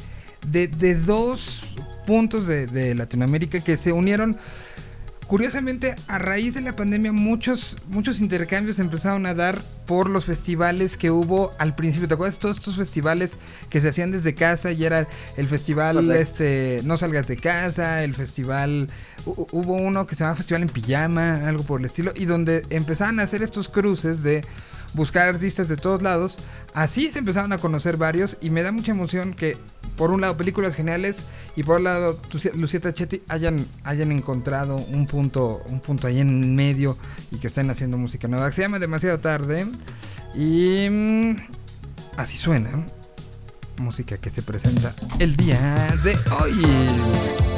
de, 0.52 0.96
dos 0.96 1.64
puntos 2.06 2.48
de, 2.48 2.96
Latinoamérica 2.96 3.60
que 3.60 3.78
se 3.78 3.92
unieron. 3.92 4.38
Curiosamente, 5.28 5.96
a 6.08 6.20
raíz 6.20 6.54
de 6.54 6.62
la 6.62 6.74
pandemia, 6.74 7.12
muchos, 7.12 7.76
muchos 7.90 8.22
intercambios 8.22 8.80
empezaron 8.80 9.26
a 9.26 9.34
dar 9.34 9.62
por 9.86 10.10
los 10.10 10.24
festivales 10.24 10.96
que 10.96 11.12
hubo 11.12 11.52
al 11.60 11.76
principio. 11.76 12.08
¿Te 12.08 12.14
acuerdas? 12.14 12.40
Todos 12.40 12.58
estos 12.58 12.78
festivales 12.78 13.38
que 13.70 13.82
se 13.82 13.90
hacían 13.90 14.12
desde 14.12 14.34
casa 14.34 14.72
y 14.72 14.86
era 14.86 15.06
el 15.36 15.48
festival 15.48 15.96
Correcto. 15.96 16.14
este 16.14 16.82
No 16.86 16.98
Salgas 16.98 17.28
de 17.28 17.36
Casa, 17.36 18.06
el 18.06 18.16
festival. 18.16 18.90
Hubo 19.26 19.74
uno 19.74 20.08
que 20.08 20.16
se 20.16 20.20
llamaba 20.22 20.38
Festival 20.38 20.62
en 20.62 20.70
Pijama, 20.70 21.46
algo 21.46 21.64
por 21.64 21.82
el 21.82 21.88
estilo, 21.88 22.14
y 22.16 22.24
donde 22.24 22.66
empezaban 22.70 23.20
a 23.20 23.24
hacer 23.24 23.44
estos 23.44 23.68
cruces 23.68 24.24
de 24.24 24.46
buscar 24.94 25.28
artistas 25.28 25.68
de 25.68 25.78
todos 25.78 26.02
lados. 26.02 26.38
Así 26.74 27.10
se 27.12 27.20
empezaron 27.20 27.54
a 27.54 27.58
conocer 27.58 27.98
varios 27.98 28.38
y 28.42 28.50
me 28.50 28.64
da 28.64 28.72
mucha 28.72 28.92
emoción 28.92 29.34
que 29.34 29.58
por 29.98 30.12
un 30.12 30.22
lado 30.22 30.38
películas 30.38 30.76
geniales 30.76 31.24
y 31.56 31.64
por 31.64 31.76
otro 31.76 31.84
lado 31.86 32.20
Lucieta 32.54 32.94
Chetti 32.94 33.24
hayan, 33.28 33.66
hayan 33.84 34.12
encontrado 34.12 34.76
un 34.76 35.08
punto, 35.08 35.64
un 35.68 35.80
punto 35.80 36.08
ahí 36.08 36.20
en 36.20 36.56
medio 36.56 36.98
y 37.32 37.38
que 37.38 37.48
estén 37.48 37.70
haciendo 37.70 37.98
música 37.98 38.28
nueva. 38.28 38.52
Se 38.52 38.62
llama 38.62 38.80
Demasiado 38.80 39.20
Tarde 39.20 39.66
y 40.36 40.88
mmm, 40.90 41.36
así 42.16 42.38
suena. 42.38 42.70
Música 43.80 44.18
que 44.18 44.30
se 44.30 44.42
presenta 44.42 44.94
el 45.20 45.36
día 45.36 45.96
de 46.04 46.18
hoy. 46.42 47.57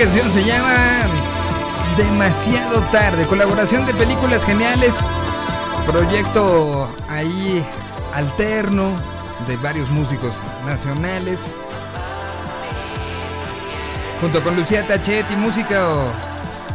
Canción 0.00 0.32
se 0.32 0.42
llama 0.44 1.02
Demasiado 1.98 2.80
tarde, 2.90 3.26
colaboración 3.26 3.84
de 3.84 3.92
películas 3.92 4.42
geniales, 4.46 4.94
proyecto 5.86 6.88
ahí 7.06 7.62
alterno 8.14 8.96
de 9.46 9.58
varios 9.58 9.90
músicos 9.90 10.32
nacionales. 10.64 11.38
Junto 14.22 14.42
con 14.42 14.56
Lucía 14.56 14.86
Tachetti, 14.86 15.36
música 15.36 15.86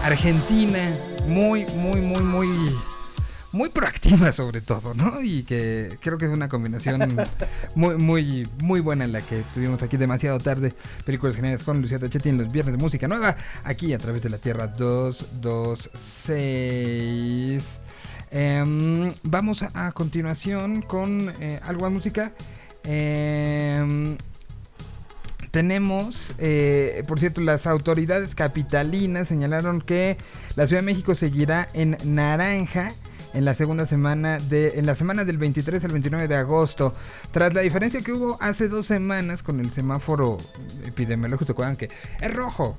argentina, 0.04 0.92
muy, 1.26 1.66
muy, 1.66 2.02
muy, 2.02 2.22
muy 2.22 2.76
muy 3.56 3.70
proactiva 3.70 4.32
sobre 4.34 4.62
todo, 4.62 4.94
¿no? 4.94 5.22
Y 5.22 5.44
que 5.44 5.98
creo 6.02 6.18
que 6.18 6.26
es 6.26 6.32
una 6.32 6.50
combinación 6.50 7.18
muy, 7.76 7.98
muy, 7.98 8.48
muy 8.64 8.80
buena 8.80 9.04
en 9.04 9.12
la 9.12 9.22
que 9.22 9.44
tuvimos 9.54 9.84
aquí 9.84 9.98
demasiado 9.98 10.40
tarde. 10.40 10.74
Películas 11.06 11.36
geniales 11.36 11.64
con 11.64 11.82
Lucía 11.82 12.00
Tachetti 12.00 12.30
en 12.30 12.38
los 12.38 12.50
viernes 12.52 12.76
de 12.76 12.82
música 12.82 13.08
nueva, 13.08 13.36
aquí 13.64 13.94
a 13.94 13.98
través 13.98 14.22
de 14.24 14.30
la 14.30 14.38
Tierra 14.38 14.68
226. 14.68 17.64
Em, 18.32 19.12
vamos 19.24 19.62
a, 19.62 19.92
continuación 19.92 20.82
con 20.82 21.34
eh, 21.40 21.60
algo 21.64 21.84
más 21.84 21.92
música. 21.92 22.32
Em, 22.84 24.18
tenemos, 25.52 26.34
eh, 26.38 27.04
por 27.08 27.20
cierto, 27.20 27.42
las 27.42 27.66
autoridades 27.66 28.36
capitalinas 28.36 29.28
señalaron 29.28 29.80
que 29.80 30.18
la 30.56 30.68
Ciudad 30.68 30.82
de 30.82 30.86
México 30.86 31.16
seguirá 31.16 31.68
en 31.74 31.98
naranja 32.04 32.92
en 33.36 33.44
la 33.44 33.54
segunda 33.54 33.86
semana 33.86 34.40
de 34.40 34.80
en 34.80 34.86
la 34.86 34.96
semana 34.96 35.26
del 35.26 35.38
23 35.38 35.84
al 35.84 35.92
29 35.92 36.28
de 36.28 36.36
agosto, 36.36 36.94
tras 37.32 37.54
la 37.54 37.62
diferencia 37.62 38.02
que 38.02 38.14
hubo 38.14 38.38
hace 38.42 38.70
dos 38.70 38.88
semanas 38.88 39.44
con 39.44 39.60
el 39.60 39.72
semáforo 39.72 40.38
epidemiológico, 40.86 41.46
¿se 41.46 41.52
acuerdan 41.52 41.76
que 41.76 41.90
es 42.22 42.34
rojo? 42.34 42.76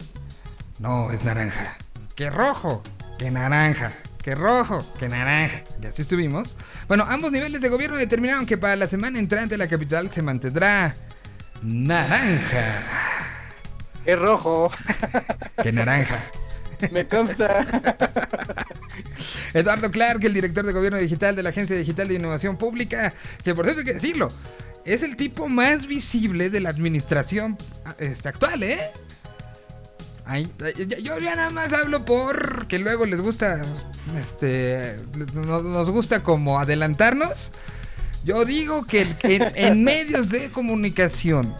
No, 0.78 1.10
es 1.10 1.22
naranja. 1.24 1.76
¿Qué 2.14 2.30
rojo? 2.30 2.82
¿Qué 3.18 3.30
naranja? 3.30 3.92
¿Qué 4.22 4.34
rojo? 4.34 4.84
¿Qué 4.98 5.08
naranja? 5.08 5.62
Y 5.82 5.86
así 5.86 6.02
estuvimos. 6.02 6.56
Bueno, 6.88 7.04
ambos 7.06 7.30
niveles 7.32 7.60
de 7.60 7.68
gobierno 7.68 7.96
determinaron 7.96 8.46
que 8.46 8.56
para 8.56 8.76
la 8.76 8.88
semana 8.88 9.18
entrante 9.18 9.56
la 9.56 9.68
capital 9.68 10.10
se 10.10 10.22
mantendrá 10.22 10.94
naranja. 11.62 12.82
Es 14.06 14.18
rojo. 14.18 14.70
¿Qué 15.62 15.72
naranja? 15.72 16.24
Me 16.90 17.06
consta. 17.06 17.66
Eduardo 19.54 19.90
Clark, 19.90 20.24
el 20.24 20.34
director 20.34 20.64
de 20.64 20.72
gobierno 20.72 20.98
digital 20.98 21.36
de 21.36 21.42
la 21.42 21.50
Agencia 21.50 21.76
Digital 21.76 22.08
de 22.08 22.14
Innovación 22.14 22.56
Pública, 22.56 23.14
que 23.44 23.54
por 23.54 23.68
eso 23.68 23.80
hay 23.80 23.84
que 23.84 23.94
decirlo, 23.94 24.30
es 24.84 25.02
el 25.02 25.16
tipo 25.16 25.48
más 25.48 25.86
visible 25.86 26.50
de 26.50 26.60
la 26.60 26.70
administración 26.70 27.56
este, 27.98 28.28
actual, 28.28 28.62
¿eh? 28.62 28.78
yo 31.02 31.18
ya 31.18 31.36
nada 31.36 31.50
más 31.50 31.72
hablo 31.72 32.04
por 32.04 32.66
que 32.66 32.78
luego 32.78 33.06
les 33.06 33.20
gusta, 33.20 33.62
este, 34.18 34.96
nos, 35.34 35.90
gusta 35.90 36.22
como 36.22 36.58
adelantarnos. 36.58 37.52
Yo 38.24 38.44
digo 38.44 38.86
que 38.86 39.06
en 39.22 39.84
medios 39.84 40.30
de 40.30 40.50
comunicación 40.50 41.54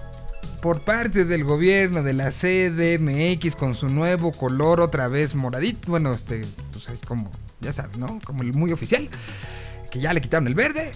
por 0.61 0.85
parte 0.85 1.25
del 1.25 1.45
gobierno 1.45 2.03
de 2.03 2.13
la 2.13 2.33
CDMX 2.33 3.55
con 3.55 3.75
su 3.75 3.89
nuevo 3.89 4.33
color 4.33 4.81
otra 4.81 5.07
vez 5.07 5.37
moradito, 5.37 5.91
bueno, 5.91 6.13
este, 6.13 6.45
pues 6.73 6.89
como, 7.07 7.31
ya 7.61 7.73
sabes, 7.73 7.97
¿no? 7.97 8.19
Como 8.25 8.43
el 8.43 8.53
muy 8.53 8.73
oficial, 8.73 9.09
que 9.91 10.01
ya 10.01 10.13
le 10.13 10.21
quitaron 10.21 10.47
el 10.47 10.55
verde. 10.55 10.91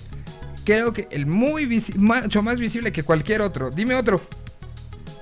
Creo 0.65 0.93
que 0.93 1.09
el 1.11 1.27
muy 1.27 1.83
mucho 1.97 2.43
más 2.43 2.61
visible 2.61 2.93
que 2.93 3.03
cualquier 3.03 3.41
otro. 3.41 3.71
Dime 3.71 3.95
otro. 3.95 4.21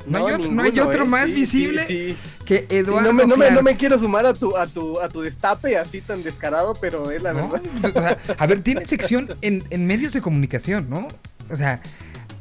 No, 0.06 0.26
hay 0.26 0.80
otro, 0.80 1.02
¿eh? 1.02 1.06
más 1.06 1.30
visible 1.30 2.16
que 2.44 2.66
Eduardo. 2.70 3.12
No 3.12 3.36
me, 3.36 3.50
no, 3.50 3.62
me, 3.62 3.76
quiero 3.76 3.98
sumar 3.98 4.24
a 4.26 4.32
tu, 4.32 4.56
a 4.56 4.66
tu, 4.66 4.98
a 5.00 5.08
tu 5.08 5.20
destape 5.20 5.76
así 5.76 6.00
tan 6.00 6.22
descarado, 6.22 6.74
pero 6.80 7.10
es 7.10 7.22
la 7.22 7.32
verdad. 7.34 8.18
a 8.38 8.46
ver, 8.46 8.62
tiene 8.62 8.86
sección 8.86 9.36
en, 9.42 9.64
en 9.70 9.86
medios 9.86 10.12
de 10.14 10.22
comunicación, 10.22 10.88
¿no? 10.88 11.08
O 11.50 11.56
sea, 11.56 11.80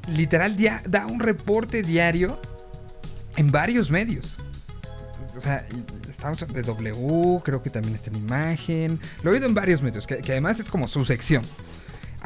literal 0.08 0.58
da 0.88 1.06
un 1.06 1.20
reporte 1.20 1.82
diario 1.82 2.40
en 3.36 3.52
varios 3.52 3.92
medios. 3.92 4.38
O 5.36 5.42
sea, 5.42 5.66
estamos 6.18 6.40
de 6.52 6.64
W, 6.64 7.42
creo 7.44 7.62
que 7.62 7.70
también 7.70 7.94
está 7.94 8.10
en 8.10 8.16
imagen. 8.18 9.00
Lo 9.24 9.30
he 9.30 9.36
oído 9.36 9.46
en 9.46 9.54
varios 9.54 9.84
medios, 9.84 10.08
que 10.08 10.32
además 10.32 10.60
es 10.60 10.68
como 10.68 10.88
su 10.88 11.06
sección. 11.06 11.44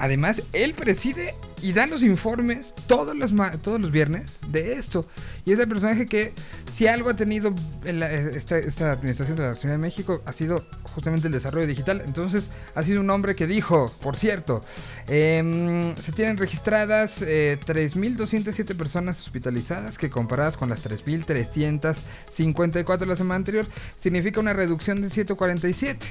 Además, 0.01 0.43
él 0.51 0.73
preside 0.73 1.33
y 1.61 1.71
da 1.73 1.85
los 1.85 2.01
informes 2.01 2.73
todos 2.87 3.15
los, 3.15 3.31
todos 3.61 3.79
los 3.79 3.91
viernes 3.91 4.39
de 4.47 4.73
esto. 4.73 5.05
Y 5.45 5.53
es 5.53 5.59
el 5.59 5.67
personaje 5.67 6.07
que, 6.07 6.33
si 6.71 6.87
algo 6.87 7.11
ha 7.11 7.15
tenido 7.15 7.53
en 7.85 8.01
esta, 8.01 8.93
administración 8.93 9.37
de 9.37 9.43
la 9.43 9.53
Ciudad 9.53 9.75
de 9.75 9.77
México, 9.77 10.23
ha 10.25 10.33
sido 10.33 10.65
justamente 10.95 11.27
el 11.27 11.33
desarrollo 11.33 11.67
digital. 11.67 12.01
Entonces, 12.03 12.45
ha 12.73 12.81
sido 12.81 12.99
un 12.99 13.11
hombre 13.11 13.35
que 13.35 13.45
dijo, 13.45 13.93
por 14.01 14.17
cierto, 14.17 14.65
em, 15.07 15.95
se 15.97 16.11
tienen 16.13 16.37
registradas 16.37 17.21
3.207 17.21 18.71
eh, 18.71 18.75
personas 18.75 19.19
hospitalizadas, 19.19 19.99
que 19.99 20.09
comparadas 20.09 20.57
con 20.57 20.67
las 20.67 20.83
3.354 20.83 23.05
la 23.05 23.15
semana 23.15 23.35
anterior, 23.35 23.67
significa 23.95 24.39
una 24.39 24.53
reducción 24.53 24.99
de 24.99 25.11
147 25.11 26.07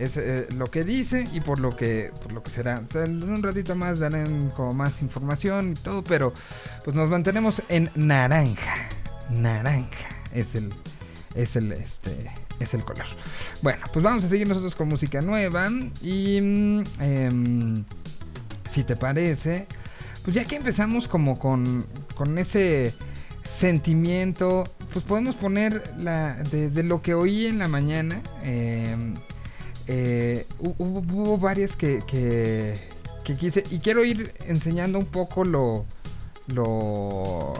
es 0.00 0.16
eh, 0.16 0.46
lo 0.56 0.70
que 0.70 0.82
dice 0.82 1.24
y 1.32 1.40
por 1.40 1.60
lo 1.60 1.76
que 1.76 2.10
por 2.22 2.32
lo 2.32 2.42
que 2.42 2.50
será. 2.50 2.82
en 2.94 3.22
un 3.22 3.42
ratito 3.42 3.74
más 3.74 3.98
darán 3.98 4.50
como 4.56 4.72
más 4.72 5.02
información 5.02 5.72
y 5.72 5.74
todo, 5.74 6.02
pero 6.02 6.32
pues 6.84 6.96
nos 6.96 7.08
mantenemos 7.10 7.62
en 7.68 7.90
naranja. 7.94 8.88
Naranja 9.30 10.08
es 10.32 10.54
el 10.54 10.72
es 11.34 11.54
el 11.54 11.72
este 11.72 12.30
es 12.60 12.72
el 12.72 12.82
color. 12.82 13.06
Bueno, 13.60 13.80
pues 13.92 14.02
vamos 14.02 14.24
a 14.24 14.28
seguir 14.28 14.48
nosotros 14.48 14.74
con 14.74 14.88
música 14.88 15.20
nueva 15.20 15.68
y 16.00 16.40
mm, 16.40 16.82
em, 17.00 17.84
si 18.70 18.84
te 18.84 18.96
parece, 18.96 19.66
pues 20.24 20.34
ya 20.34 20.44
que 20.44 20.56
empezamos 20.56 21.08
como 21.08 21.38
con 21.38 21.84
con 22.14 22.38
ese 22.38 22.94
sentimiento, 23.58 24.64
pues 24.94 25.04
podemos 25.04 25.36
poner 25.36 25.92
la 25.98 26.36
de, 26.36 26.82
lo 26.82 27.02
que 27.02 27.12
oí 27.12 27.44
en 27.44 27.58
la 27.58 27.68
mañana. 27.68 28.22
Eh, 28.42 28.96
eh, 29.92 30.46
hubo, 30.60 31.36
varias 31.36 31.74
que, 31.74 32.00
que, 32.06 32.76
quise 33.24 33.64
y 33.70 33.80
quiero 33.80 34.04
ir 34.04 34.32
enseñando 34.46 35.00
un 35.00 35.04
poco 35.04 35.42
lo, 35.42 35.84
lo 36.46 37.54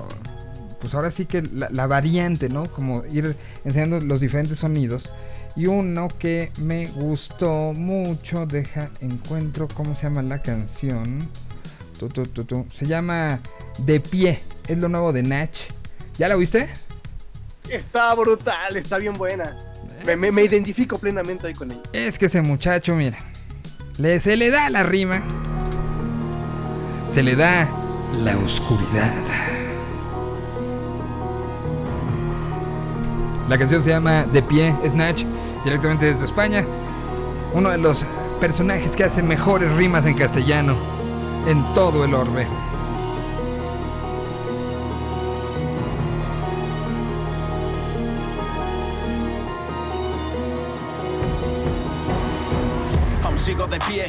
pues 0.80 0.94
ahora 0.94 1.10
sí 1.10 1.26
que 1.26 1.42
la, 1.42 1.86
variante, 1.88 2.48
¿no? 2.48 2.70
Como 2.70 3.04
ir 3.06 3.34
enseñando 3.64 3.98
los 3.98 4.20
diferentes 4.20 4.60
sonidos. 4.60 5.10
Y 5.56 5.66
uno 5.66 6.06
que 6.06 6.52
me 6.60 6.86
gustó 6.86 7.72
mucho, 7.72 8.46
deja, 8.46 8.90
encuentro 9.00 9.66
cómo 9.66 9.96
se 9.96 10.04
llama 10.04 10.22
la 10.22 10.40
canción. 10.40 11.28
Se 12.72 12.86
llama 12.86 13.40
De 13.78 13.98
pie, 13.98 14.38
es 14.68 14.78
lo 14.78 14.88
nuevo 14.88 15.12
de 15.12 15.24
Natch. 15.24 15.58
¿Ya 16.16 16.28
la 16.28 16.36
viste? 16.36 16.68
Está 17.68 18.14
brutal, 18.14 18.76
está 18.76 18.98
bien 18.98 19.14
buena. 19.14 19.69
Me, 20.04 20.42
identifico 20.42 20.98
plenamente 20.98 21.46
ahí 21.46 21.54
con 21.54 21.70
ella. 21.70 21.82
Es 21.92 22.18
que 22.18 22.26
ese 22.26 22.40
muchacho, 22.42 22.94
mira, 22.94 23.18
le, 23.98 24.18
se 24.20 24.36
le 24.36 24.50
da 24.50 24.70
la 24.70 24.82
rima, 24.82 25.22
se 27.06 27.22
le 27.22 27.36
da 27.36 27.68
la 28.24 28.36
oscuridad. 28.38 29.12
La 33.48 33.58
canción 33.58 33.82
se 33.82 33.90
llama 33.90 34.24
De 34.24 34.42
pie, 34.42 34.74
Snatch, 34.88 35.24
directamente 35.64 36.06
desde 36.06 36.24
España. 36.24 36.64
Uno 37.52 37.70
de 37.70 37.78
los 37.78 38.04
personajes 38.40 38.94
que 38.94 39.04
hace 39.04 39.22
mejores 39.22 39.70
rimas 39.72 40.06
en 40.06 40.14
castellano 40.14 40.76
en 41.46 41.62
todo 41.74 42.04
el 42.04 42.14
orbe. 42.14 42.46
De 53.46 53.78
pie, 53.88 54.04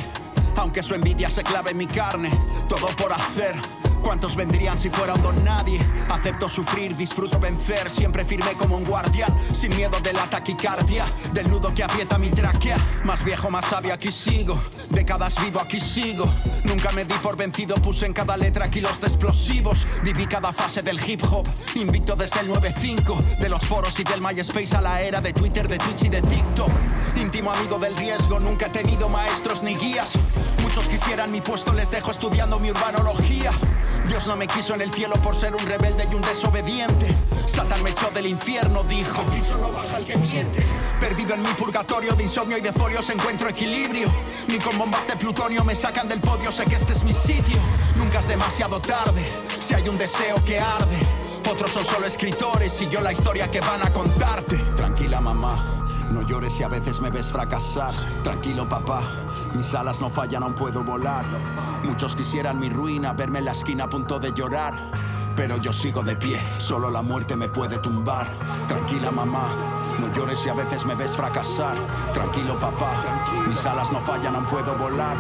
aunque 0.58 0.84
su 0.84 0.94
envidia 0.94 1.30
se 1.30 1.42
clave 1.42 1.72
en 1.72 1.78
mi 1.78 1.88
carne, 1.88 2.30
todo 2.68 2.88
por 2.88 3.14
hacer 3.14 3.56
¿Cuántos 4.02 4.36
vendrían 4.36 4.78
si 4.78 4.90
fuera 4.90 5.14
un 5.14 5.22
don 5.22 5.44
nadie? 5.44 5.80
Acepto 6.10 6.50
sufrir, 6.50 6.96
disfruto 6.96 7.40
vencer, 7.40 7.90
siempre 7.90 8.26
firme 8.26 8.54
como 8.54 8.76
un 8.76 8.84
guardián, 8.84 9.34
sin 9.54 9.76
miedo 9.76 10.00
de 10.02 10.12
la 10.14 10.30
taquicardia, 10.30 11.06
del 11.34 11.50
nudo 11.50 11.74
que 11.74 11.84
aprieta 11.84 12.18
mi 12.18 12.30
tráquea. 12.30 12.78
Más 13.06 13.24
viejo, 13.24 13.50
más 13.50 13.66
sabio, 13.66 13.94
aquí 13.94 14.12
sigo, 14.12 14.60
décadas 14.90 15.42
vivo, 15.42 15.62
aquí 15.62 15.80
sigo. 15.80 16.26
Nunca 16.64 16.92
me 16.92 17.06
di 17.06 17.14
por 17.16 17.38
vencido, 17.38 17.76
puse 17.76 18.06
en 18.06 18.14
cada 18.14 18.36
letra 18.38 18.70
kilos 18.70 19.00
de 19.00 19.08
explosivos. 19.08 19.86
Viví 20.04 20.26
cada 20.26 20.52
fase 20.52 20.82
del 20.82 21.00
hip 21.08 21.24
hop, 21.32 21.48
invicto 21.76 22.16
desde 22.16 22.42
el 22.42 22.50
9-5, 22.50 23.38
de 23.40 23.50
los 23.50 23.66
foros 23.66 24.00
y 24.00 24.04
del 24.04 24.22
MySpace 24.22 24.76
a 24.76 24.82
la 24.82 25.02
era 25.02 25.22
de 25.22 25.34
Twitter, 25.34 25.68
de 25.68 25.78
Twitch 25.78 26.04
y 26.04 26.10
de 26.10 26.22
TikTok. 26.22 26.72
Íntimo 27.16 27.52
amigo 27.52 27.78
del 27.78 27.96
riesgo, 27.96 28.40
nunca 28.40 28.68
he 28.68 28.70
tenido 28.70 29.10
maestros 29.10 29.64
ni 29.64 29.76
guías. 29.76 30.14
Muchos 30.62 30.88
quisieran 30.88 31.32
mi 31.32 31.42
puesto, 31.42 31.74
les 31.74 31.92
dejo 31.92 32.12
estudiando 32.12 32.60
mi 32.60 32.72
urbanología. 32.72 33.52
Dios 34.12 34.28
no 34.28 34.36
me 34.36 34.46
quiso 34.46 34.74
en 34.74 34.82
el 34.82 34.92
cielo 34.92 35.16
por 35.24 35.38
ser 35.38 35.56
un 35.56 35.66
rebelde 35.66 36.06
y 36.12 36.14
un 36.14 36.22
desobediente. 36.22 37.16
Satan 37.46 37.82
me 37.82 37.92
echó 37.92 38.10
del 38.10 38.28
infierno 38.28 38.84
dijo. 38.84 39.24
Perdido 41.00 41.34
en 41.34 41.42
mi 41.42 41.54
purgatorio 41.54 42.12
de 42.12 42.24
insomnio 42.24 42.58
y 42.58 42.62
de 42.62 42.74
folios 42.74 43.10
encuentro 43.10 43.48
equilibrio. 43.48 44.12
Ni 44.50 44.58
con 44.58 44.78
bombas 44.78 45.08
de 45.08 45.16
plutonio 45.16 45.64
me 45.64 45.78
sacan 45.78 46.10
del 46.10 46.20
podio, 46.20 46.52
sé 46.52 46.66
que 46.66 46.76
este 46.76 46.92
es 46.92 47.06
mi 47.06 47.14
sitio. 47.14 47.58
Nunca 47.96 48.20
es 48.20 48.28
demasiado 48.28 48.82
tarde, 48.82 49.26
si 49.62 49.76
hay 49.76 49.88
un 49.88 49.98
deseo 49.98 50.44
que 50.44 50.60
arde. 50.60 50.98
Otros 51.50 51.72
son 51.72 51.86
solo 51.86 52.06
escritores 52.06 52.82
y 52.82 52.90
yo 52.90 53.00
la 53.00 53.14
historia 53.14 53.50
que 53.50 53.62
van 53.62 53.82
a 53.82 53.94
contarte. 53.94 54.58
Tranquila 54.76 55.22
mamá, 55.22 55.81
no 56.12 56.22
llores 56.22 56.54
si 56.54 56.64
a 56.64 56.68
veces 56.68 57.02
me 57.02 57.10
ves 57.10 57.32
fracasar. 57.32 57.94
Tranquilo 58.24 58.68
papá, 58.68 59.02
mis 59.54 59.74
alas 59.74 60.02
no 60.02 60.10
fallan, 60.10 60.44
aún 60.44 60.54
puedo 60.54 60.84
volar. 60.84 61.26
Muchos 61.84 62.16
quisieran 62.16 62.60
mi 62.60 62.70
ruina, 62.70 63.14
verme 63.14 63.40
en 63.40 63.46
la 63.46 63.52
esquina 63.52 63.86
a 63.86 63.90
punto 63.90 64.20
de 64.20 64.34
llorar. 64.34 64.74
Pero 65.36 65.58
yo 65.58 65.72
sigo 65.72 66.04
de 66.04 66.16
pie, 66.16 66.40
solo 66.58 66.92
la 66.92 67.02
muerte 67.02 67.36
me 67.36 67.48
puede 67.48 67.78
tumbar. 67.80 68.28
Tranquila 68.68 69.12
mamá, 69.12 69.48
no 70.00 70.14
llores 70.14 70.40
si 70.40 70.50
a 70.50 70.54
veces 70.54 70.86
me 70.86 70.96
ves 70.96 71.16
fracasar. 71.16 71.78
Tranquilo 72.14 72.60
papá, 72.60 72.92
mis 73.48 73.66
alas 73.66 73.92
no 73.92 74.00
fallan, 74.00 74.36
aún 74.36 74.46
puedo 74.46 74.76
volar. 74.76 75.18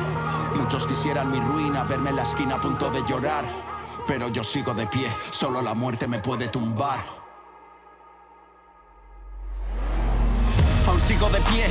Muchos 0.55 0.85
quisieran 0.85 1.31
mi 1.31 1.39
ruina, 1.39 1.83
verme 1.83 2.09
en 2.09 2.17
la 2.17 2.23
esquina 2.23 2.55
a 2.55 2.61
punto 2.61 2.89
de 2.89 3.03
llorar. 3.07 3.45
Pero 4.07 4.27
yo 4.29 4.43
sigo 4.43 4.73
de 4.73 4.87
pie, 4.87 5.07
solo 5.31 5.61
la 5.61 5.73
muerte 5.73 6.07
me 6.07 6.19
puede 6.19 6.49
tumbar. 6.49 7.20
Sigo 11.11 11.29
de 11.29 11.41
pie, 11.41 11.65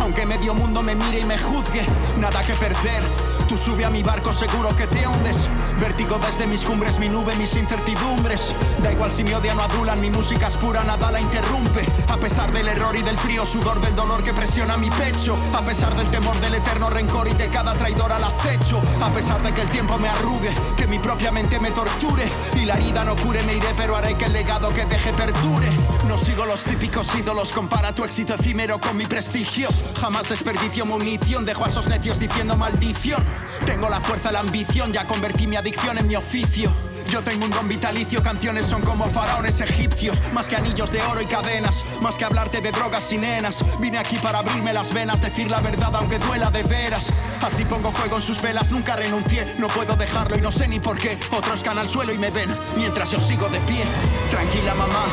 aunque 0.00 0.26
medio 0.26 0.52
mundo 0.52 0.82
me 0.82 0.94
mire 0.94 1.20
y 1.20 1.24
me 1.24 1.38
juzgue, 1.38 1.82
nada 2.18 2.42
que 2.42 2.52
perder. 2.52 3.02
Tú 3.48 3.56
sube 3.56 3.84
a 3.86 3.90
mi 3.90 4.02
barco 4.02 4.32
seguro 4.34 4.74
que 4.76 4.86
te 4.86 5.06
hundes. 5.06 5.48
Vértigo 5.80 6.18
desde 6.18 6.46
mis 6.46 6.62
cumbres, 6.62 6.98
mi 6.98 7.08
nube, 7.08 7.34
mis 7.36 7.54
incertidumbres. 7.54 8.54
Da 8.82 8.92
igual 8.92 9.10
si 9.10 9.24
me 9.24 9.34
odian 9.34 9.58
o 9.58 9.62
adulan, 9.62 10.00
mi 10.00 10.10
música 10.10 10.48
es 10.48 10.56
pura, 10.56 10.84
nada 10.84 11.10
la 11.10 11.20
interrumpe. 11.20 11.86
A 12.08 12.16
pesar 12.18 12.52
del 12.52 12.68
error 12.68 12.94
y 12.96 13.02
del 13.02 13.18
frío 13.18 13.46
sudor 13.46 13.80
del 13.80 13.96
dolor 13.96 14.22
que 14.22 14.34
presiona 14.34 14.76
mi 14.76 14.90
pecho. 14.90 15.38
A 15.54 15.62
pesar 15.62 15.94
del 15.96 16.08
temor 16.08 16.38
del 16.40 16.54
eterno 16.54 16.90
rencor 16.90 17.28
y 17.28 17.34
de 17.34 17.48
cada 17.48 17.72
traidor 17.72 18.12
al 18.12 18.24
acecho. 18.24 18.80
A 19.00 19.10
pesar 19.10 19.42
de 19.42 19.52
que 19.52 19.62
el 19.62 19.68
tiempo 19.70 19.98
me 19.98 20.08
arrugue, 20.08 20.50
que 20.76 20.86
mi 20.86 20.98
propia 20.98 21.32
mente 21.32 21.58
me 21.60 21.70
torture. 21.70 22.24
Y 22.56 22.66
la 22.66 22.74
herida 22.74 23.04
no 23.04 23.16
cure, 23.16 23.42
me 23.42 23.54
iré, 23.54 23.68
pero 23.76 23.96
haré 23.96 24.14
que 24.14 24.26
el 24.26 24.32
legado 24.34 24.68
que 24.68 24.84
deje 24.84 25.12
perdure. 25.12 25.68
No 26.12 26.18
sigo 26.18 26.44
los 26.44 26.62
típicos 26.64 27.06
ídolos, 27.14 27.54
compara 27.54 27.94
tu 27.94 28.04
éxito 28.04 28.34
efímero 28.34 28.78
con 28.78 28.98
mi 28.98 29.06
prestigio. 29.06 29.70
Jamás 29.98 30.28
desperdicio 30.28 30.84
munición, 30.84 31.46
dejo 31.46 31.64
a 31.64 31.68
esos 31.68 31.86
necios 31.86 32.18
diciendo 32.18 32.54
maldición. 32.54 33.24
Tengo 33.64 33.88
la 33.88 33.98
fuerza, 33.98 34.30
la 34.30 34.40
ambición, 34.40 34.92
ya 34.92 35.06
convertí 35.06 35.46
mi 35.46 35.56
adicción 35.56 35.96
en 35.96 36.06
mi 36.06 36.14
oficio. 36.14 36.70
Yo 37.08 37.22
tengo 37.22 37.44
un 37.44 37.50
don 37.50 37.68
vitalicio, 37.68 38.22
canciones 38.22 38.66
son 38.66 38.82
como 38.82 39.04
faraones 39.04 39.60
egipcios, 39.60 40.18
más 40.32 40.48
que 40.48 40.56
anillos 40.56 40.90
de 40.90 41.02
oro 41.02 41.20
y 41.20 41.26
cadenas, 41.26 41.84
más 42.00 42.16
que 42.16 42.24
hablarte 42.24 42.60
de 42.60 42.72
drogas 42.72 43.12
y 43.12 43.18
nenas. 43.18 43.64
Vine 43.80 43.98
aquí 43.98 44.16
para 44.16 44.38
abrirme 44.38 44.72
las 44.72 44.92
venas, 44.92 45.20
decir 45.20 45.50
la 45.50 45.60
verdad 45.60 45.94
aunque 45.94 46.18
duela 46.18 46.50
de 46.50 46.62
veras. 46.62 47.08
Así 47.42 47.64
pongo 47.64 47.92
fuego 47.92 48.16
en 48.16 48.22
sus 48.22 48.40
velas, 48.40 48.70
nunca 48.70 48.96
renuncié, 48.96 49.44
no 49.58 49.68
puedo 49.68 49.96
dejarlo 49.96 50.36
y 50.36 50.40
no 50.40 50.50
sé 50.50 50.68
ni 50.68 50.78
por 50.78 50.98
qué. 50.98 51.18
Otros 51.36 51.62
caen 51.62 51.78
al 51.78 51.88
suelo 51.88 52.12
y 52.12 52.18
me 52.18 52.30
ven, 52.30 52.54
mientras 52.76 53.10
yo 53.10 53.20
sigo 53.20 53.48
de 53.48 53.60
pie. 53.60 53.84
Tranquila 54.30 54.74
mamá, 54.74 55.04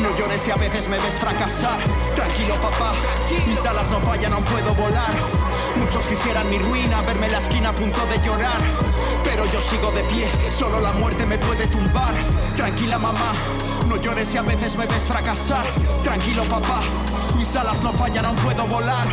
no 0.00 0.16
llores 0.18 0.42
si 0.42 0.50
a 0.50 0.56
veces 0.56 0.88
me 0.88 0.98
ves 0.98 1.14
fracasar. 1.18 1.78
Tranquilo 2.14 2.54
papá, 2.56 2.94
mis 3.46 3.64
alas 3.64 3.90
no 3.90 4.00
fallan, 4.00 4.32
aún 4.32 4.44
puedo 4.44 4.74
volar. 4.74 5.45
Muchos 5.78 6.06
quisieran 6.06 6.48
mi 6.48 6.58
ruina, 6.58 7.02
verme 7.02 7.28
la 7.28 7.38
esquina 7.38 7.68
a 7.68 7.72
punto 7.72 8.04
de 8.06 8.18
llorar. 8.24 8.60
Pero 9.24 9.44
yo 9.46 9.60
sigo 9.60 9.90
de 9.90 10.02
pie, 10.04 10.28
solo 10.50 10.80
la 10.80 10.92
muerte 10.92 11.26
me 11.26 11.38
puede 11.38 11.66
tumbar. 11.66 12.14
Tranquila 12.56 12.98
mamá, 12.98 13.32
no 13.88 13.96
llores 13.96 14.28
si 14.28 14.38
a 14.38 14.42
veces 14.42 14.76
me 14.76 14.86
ves 14.86 15.04
fracasar. 15.04 15.66
Tranquilo 16.02 16.44
papá, 16.44 16.80
mis 17.36 17.54
alas 17.56 17.82
no 17.82 17.92
fallan, 17.92 18.24
aún 18.24 18.36
puedo 18.36 18.66
volar. 18.66 19.06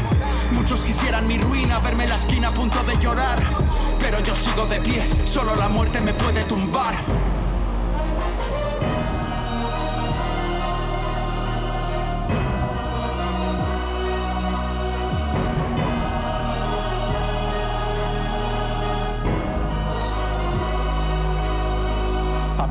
Muchos 0.51 0.83
quisieran 0.83 1.27
mi 1.27 1.37
ruina, 1.37 1.79
verme 1.79 2.07
la 2.07 2.15
esquina 2.15 2.47
a 2.47 2.51
punto 2.51 2.81
de 2.83 2.97
llorar. 2.97 3.39
Pero 3.99 4.19
yo 4.21 4.35
sigo 4.35 4.65
de 4.65 4.79
pie, 4.79 5.03
solo 5.25 5.55
la 5.55 5.67
muerte 5.67 5.99
me 6.01 6.13
puede 6.13 6.43
tumbar. 6.43 6.95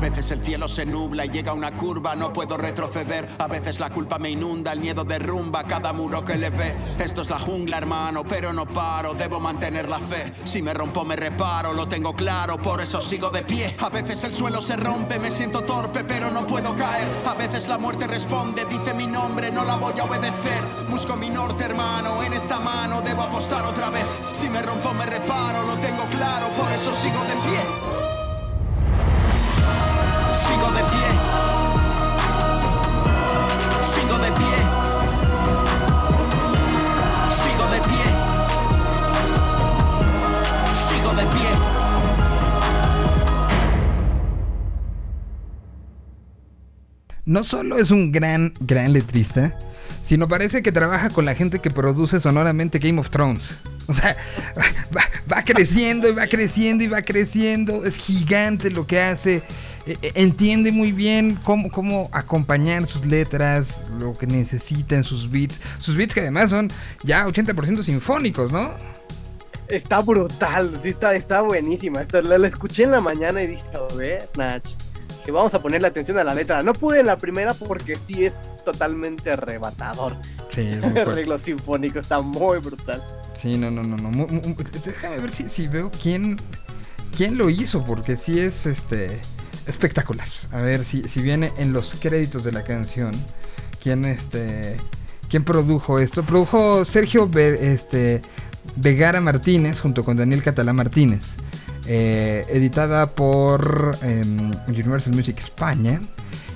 Veces 0.03 0.31
el 0.31 0.41
cielo 0.41 0.67
se 0.67 0.85
nubla 0.85 1.23
y 1.23 1.29
llega 1.29 1.53
una 1.53 1.71
curva, 1.71 2.13
no 2.13 2.33
puedo 2.33 2.57
retroceder. 2.57 3.25
A 3.39 3.47
veces 3.47 3.79
la 3.79 3.89
culpa 3.89 4.19
me 4.19 4.29
inunda, 4.29 4.73
el 4.73 4.81
miedo 4.81 5.05
derrumba 5.05 5.63
cada 5.63 5.93
muro 5.93 6.25
que 6.25 6.35
le 6.35 6.49
ve. 6.49 6.75
Esto 6.99 7.21
es 7.21 7.29
la 7.29 7.39
jungla, 7.39 7.77
hermano, 7.77 8.25
pero 8.25 8.51
no 8.51 8.65
paro, 8.65 9.13
debo 9.13 9.39
mantener 9.39 9.87
la 9.87 9.99
fe. 9.99 10.29
Si 10.43 10.61
me 10.61 10.73
rompo, 10.73 11.05
me 11.05 11.15
reparo, 11.15 11.71
lo 11.71 11.87
tengo 11.87 12.13
claro, 12.13 12.57
por 12.57 12.81
eso 12.81 12.99
sigo 12.99 13.29
de 13.29 13.43
pie. 13.43 13.77
A 13.79 13.89
veces 13.89 14.21
el 14.25 14.33
suelo 14.33 14.61
se 14.61 14.75
rompe, 14.75 15.19
me 15.19 15.31
siento 15.31 15.61
torpe, 15.61 16.03
pero 16.03 16.29
no 16.29 16.45
puedo 16.45 16.75
caer. 16.75 17.07
A 17.25 17.35
veces 17.35 17.69
la 17.69 17.77
muerte 17.77 18.05
responde, 18.05 18.65
dice 18.65 18.93
mi 18.93 19.07
nombre, 19.07 19.51
no 19.51 19.63
la 19.63 19.77
voy 19.77 19.97
a 19.97 20.03
obedecer. 20.03 20.63
Busco 20.89 21.15
mi 21.15 21.29
norte, 21.29 21.63
hermano, 21.63 22.21
en 22.23 22.33
esta 22.33 22.59
mano 22.59 23.01
debo 23.01 23.21
apostar 23.21 23.63
otra 23.63 23.89
vez. 23.89 24.05
Si 24.33 24.49
me 24.49 24.61
rompo, 24.61 24.93
me 24.93 25.05
reparo, 25.05 25.63
lo 25.63 25.77
tengo 25.77 26.03
claro, 26.07 26.49
por 26.59 26.69
eso 26.73 26.91
sigo 26.93 27.23
de 27.23 27.35
pie. 27.47 28.02
No 47.25 47.45
solo 47.45 47.77
es 47.77 47.89
un 47.89 48.11
gran, 48.11 48.53
gran 48.59 48.91
letrista, 48.91 49.57
sino 50.05 50.27
parece 50.27 50.61
que 50.61 50.73
trabaja 50.73 51.09
con 51.09 51.23
la 51.23 51.35
gente 51.35 51.59
que 51.59 51.69
produce 51.71 52.19
sonoramente 52.19 52.79
Game 52.79 52.99
of 52.99 53.09
Thrones. 53.09 53.51
O 53.85 53.93
sea, 53.93 54.15
va, 55.29 55.43
creciendo 55.43 56.07
y 56.07 56.13
va 56.13 56.25
creciendo 56.27 56.85
y 56.85 56.87
va 56.87 57.01
creciendo. 57.01 57.83
Es 57.83 57.97
gigante 57.97 58.71
lo 58.71 58.87
que 58.87 59.01
hace. 59.01 59.43
Eh, 59.85 59.97
eh, 60.01 60.13
entiende 60.15 60.71
muy 60.71 60.93
bien 60.93 61.37
cómo, 61.43 61.69
cómo 61.69 62.09
acompañar 62.13 62.85
sus 62.85 63.05
letras, 63.05 63.91
lo 63.99 64.13
que 64.13 64.25
necesita 64.25 64.95
en 64.95 65.03
sus 65.03 65.29
beats. 65.29 65.59
Sus 65.79 65.97
beats 65.97 66.13
que 66.13 66.21
además 66.21 66.51
son 66.51 66.69
ya 67.03 67.27
80% 67.27 67.83
sinfónicos, 67.83 68.53
¿no? 68.53 68.71
Está 69.67 69.99
brutal, 69.99 70.79
sí, 70.81 70.87
está, 70.87 71.13
está 71.15 71.41
buenísima. 71.41 72.05
La 72.09 72.47
escuché 72.47 72.83
en 72.83 72.91
la 72.91 73.01
mañana 73.01 73.43
y 73.43 73.47
dije, 73.47 73.63
a 73.73 73.93
ver, 73.95 74.29
Nach, 74.37 74.63
que 75.23 75.31
vamos 75.31 75.53
a 75.53 75.61
ponerle 75.61 75.87
atención 75.87 76.17
a 76.17 76.23
la 76.23 76.35
letra. 76.35 76.63
No 76.63 76.73
pude 76.73 76.99
en 76.99 77.07
la 77.07 77.17
primera 77.17 77.53
porque 77.53 77.97
sí 78.07 78.25
es 78.25 78.33
totalmente 78.63 79.31
arrebatador. 79.31 80.15
Sí, 80.53 80.61
es 80.61 80.81
muy 80.81 80.99
El 80.99 81.09
arreglo 81.09 81.37
sinfónico 81.37 81.99
está 81.99 82.21
muy 82.21 82.59
brutal. 82.59 83.03
Sí, 83.39 83.57
no, 83.57 83.71
no, 83.71 83.83
no, 83.83 83.97
no. 83.97 84.27
déjame 84.85 85.17
ver 85.17 85.31
si, 85.31 85.49
si 85.49 85.67
veo 85.67 85.91
quién, 86.01 86.37
quién 87.15 87.37
lo 87.37 87.49
hizo, 87.49 87.83
porque 87.85 88.15
sí 88.17 88.39
es 88.39 88.65
este 88.65 89.19
espectacular. 89.67 90.27
A 90.51 90.61
ver 90.61 90.83
si, 90.83 91.03
si 91.03 91.21
viene 91.21 91.51
en 91.57 91.73
los 91.73 91.93
créditos 91.99 92.43
de 92.43 92.51
la 92.51 92.63
canción. 92.63 93.11
¿Quién 93.81 94.05
este 94.05 94.77
quién 95.29 95.43
produjo 95.43 95.99
esto? 95.99 96.23
Produjo 96.23 96.85
Sergio 96.85 97.29
este, 97.35 98.21
Vegara 98.75 99.19
Martínez 99.19 99.79
junto 99.79 100.03
con 100.03 100.15
Daniel 100.15 100.43
Catalá 100.43 100.73
Martínez. 100.73 101.35
Eh, 101.87 102.45
editada 102.49 103.07
por 103.11 103.97
em, 104.01 104.51
Universal 104.67 105.13
Music 105.13 105.39
España. 105.39 105.99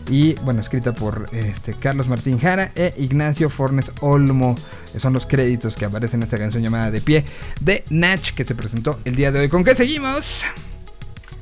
Y 0.09 0.35
bueno, 0.35 0.61
escrita 0.61 0.95
por 0.95 1.29
este, 1.33 1.73
Carlos 1.73 2.07
Martín 2.07 2.39
Jara 2.39 2.71
e 2.75 2.93
Ignacio 2.97 3.49
Fornes 3.49 3.91
Olmo. 3.99 4.55
Son 4.97 5.11
los 5.11 5.25
créditos 5.25 5.75
que 5.75 5.83
aparecen 5.83 6.21
en 6.21 6.23
esta 6.23 6.37
canción 6.37 6.63
llamada 6.63 6.89
De 6.91 7.01
Pie 7.01 7.25
de 7.59 7.83
Natch 7.89 8.31
que 8.33 8.45
se 8.45 8.55
presentó 8.55 8.97
el 9.03 9.15
día 9.17 9.31
de 9.33 9.41
hoy. 9.41 9.49
¿Con 9.49 9.65
qué 9.65 9.75
seguimos? 9.75 10.43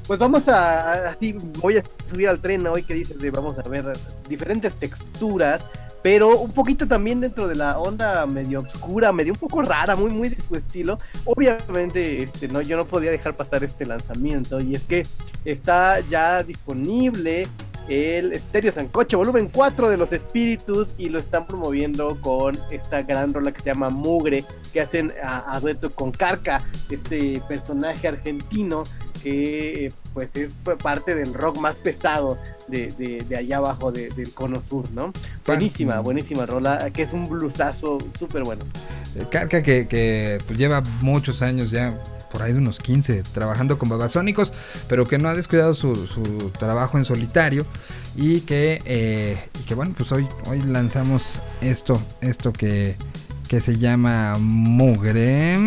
Pues 0.08 0.20
vamos 0.20 0.48
a- 0.48 1.10
así, 1.10 1.36
voy 1.62 1.78
a 1.78 1.84
subir 2.10 2.28
al 2.28 2.40
tren 2.42 2.66
hoy 2.68 2.84
que 2.84 2.94
dices 2.96 3.20
de 3.20 3.30
vamos 3.32 3.58
a 3.60 3.64
ver 3.70 3.86
diferentes 4.30 4.74
texturas, 4.80 5.62
pero 6.06 6.38
un 6.38 6.52
poquito 6.52 6.86
también 6.88 7.20
dentro 7.20 7.48
de 7.48 7.56
la 7.56 7.80
onda 7.80 8.28
medio 8.28 8.60
oscura, 8.60 9.12
medio 9.12 9.34
un 9.34 9.40
poco 9.40 9.64
rara, 9.64 9.96
muy 9.96 10.12
muy 10.12 10.30
de 10.30 10.40
su 10.40 10.56
estilo. 10.56 11.00
Obviamente, 11.24 12.22
este, 12.22 12.48
no, 12.48 12.62
yo 12.62 12.78
no 12.78 12.86
podía 12.86 13.10
dejar 13.10 13.36
pasar 13.36 13.64
este 13.64 13.88
lanzamiento 13.88 14.62
y 14.62 14.76
es 14.76 14.84
que 14.84 15.08
está 15.46 16.02
ya 16.02 16.44
disponible 16.44 17.48
el 17.90 18.40
Stereo 18.40 18.72
Sancoche 18.72 19.16
volumen 19.16 19.50
4 19.52 19.90
de 19.90 19.98
los 19.98 20.12
espíritus 20.12 20.94
y 21.00 21.10
lo 21.10 21.18
están 21.18 21.48
promoviendo 21.48 22.22
con 22.22 22.56
esta 22.70 23.02
gran 23.02 23.34
rola 23.34 23.52
que 23.52 23.62
se 23.62 23.72
llama 23.72 23.90
Mugre 23.90 24.46
que 24.74 24.82
hacen 24.82 25.12
a, 25.24 25.56
a 25.56 25.60
dueto 25.60 25.92
con 25.92 26.12
Carca, 26.12 26.62
este 26.92 27.42
personaje 27.48 28.08
argentino 28.08 28.84
que 29.26 29.92
pues 30.14 30.36
es 30.36 30.52
parte 30.84 31.16
del 31.16 31.34
rock 31.34 31.58
más 31.58 31.74
pesado 31.78 32.38
de, 32.68 32.92
de, 33.28 33.36
allá 33.36 33.58
abajo 33.58 33.92
del 33.92 34.32
cono 34.36 34.62
sur, 34.62 34.90
¿no? 34.92 35.12
Buenísima, 35.48 36.00
buenísima 36.00 36.46
rola, 36.46 36.92
que 36.92 37.02
es 37.02 37.12
un 37.12 37.28
blusazo 37.28 37.98
súper 38.20 38.44
bueno. 38.44 38.64
Carca 39.32 39.64
que, 39.64 39.88
que 39.88 40.38
pues, 40.46 40.60
lleva 40.60 40.84
muchos 41.02 41.42
años 41.42 41.72
ya 41.72 42.00
por 42.32 42.44
ahí 42.44 42.54
de 42.54 42.60
unos 42.60 42.78
15 42.78 43.24
trabajando 43.34 43.80
con 43.80 43.90
babasónicos, 43.90 44.54
pero 44.88 45.08
que 45.08 45.18
no 45.18 45.28
ha 45.28 45.34
descuidado 45.34 45.74
su, 45.74 46.06
su 46.06 46.52
trabajo 46.52 47.00
en 47.00 47.06
solitario 47.06 47.66
y 48.16 48.42
que, 48.42 48.84
eh, 48.86 49.40
y 49.60 49.64
que 49.64 49.74
bueno, 49.74 49.96
pues 49.98 50.12
hoy, 50.12 50.28
hoy 50.46 50.62
lanzamos 50.62 51.24
esto, 51.62 52.00
esto 52.22 52.54
que, 52.54 52.96
que 53.48 53.60
se 53.60 53.80
llama 53.80 54.36
Mugre. 54.38 55.58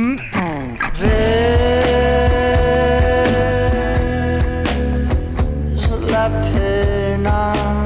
La 6.18 6.28
pena. 6.28 7.77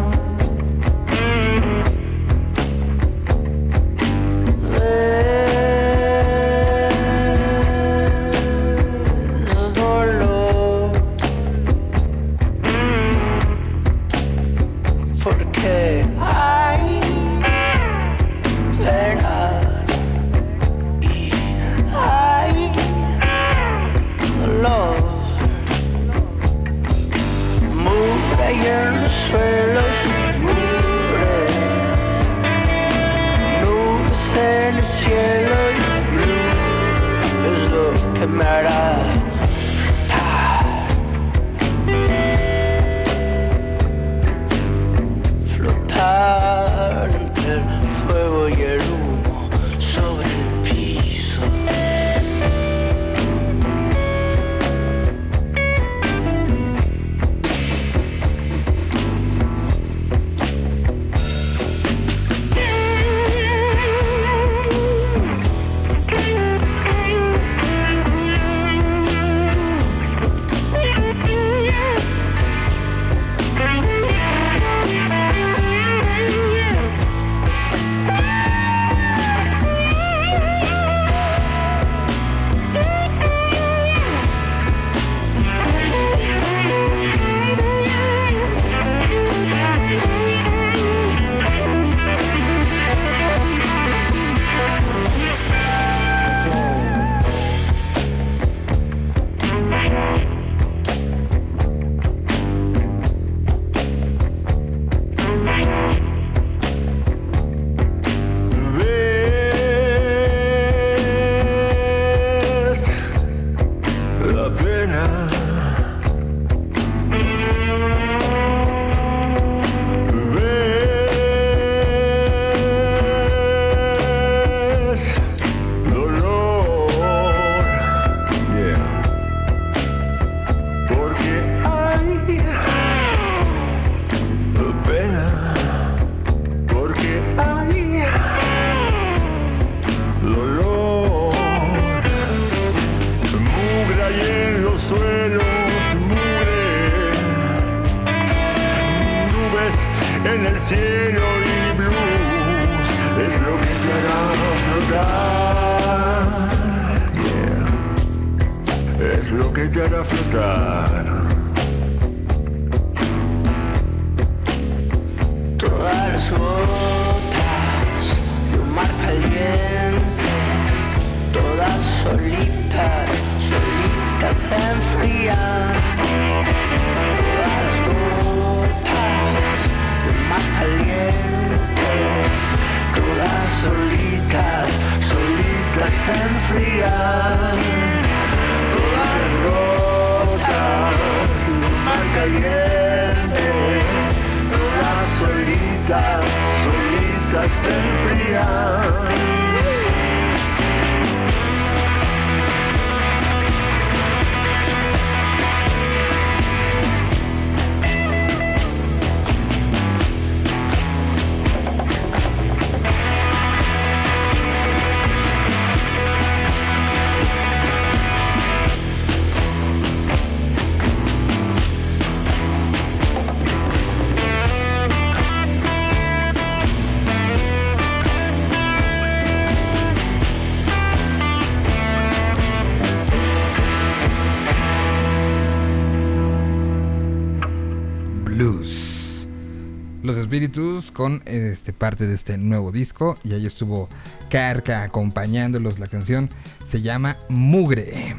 Con 240.95 241.23
este 241.27 241.75
parte 241.75 242.07
de 242.07 242.15
este 242.15 242.39
nuevo 242.39 242.73
disco 242.73 243.19
y 243.23 243.35
ahí 243.35 243.45
estuvo 243.45 243.91
Carca 244.31 244.83
acompañándolos. 244.83 245.79
La 245.79 245.89
canción 245.89 246.31
se 246.71 246.81
llama 246.81 247.19
Mugre. 247.29 248.17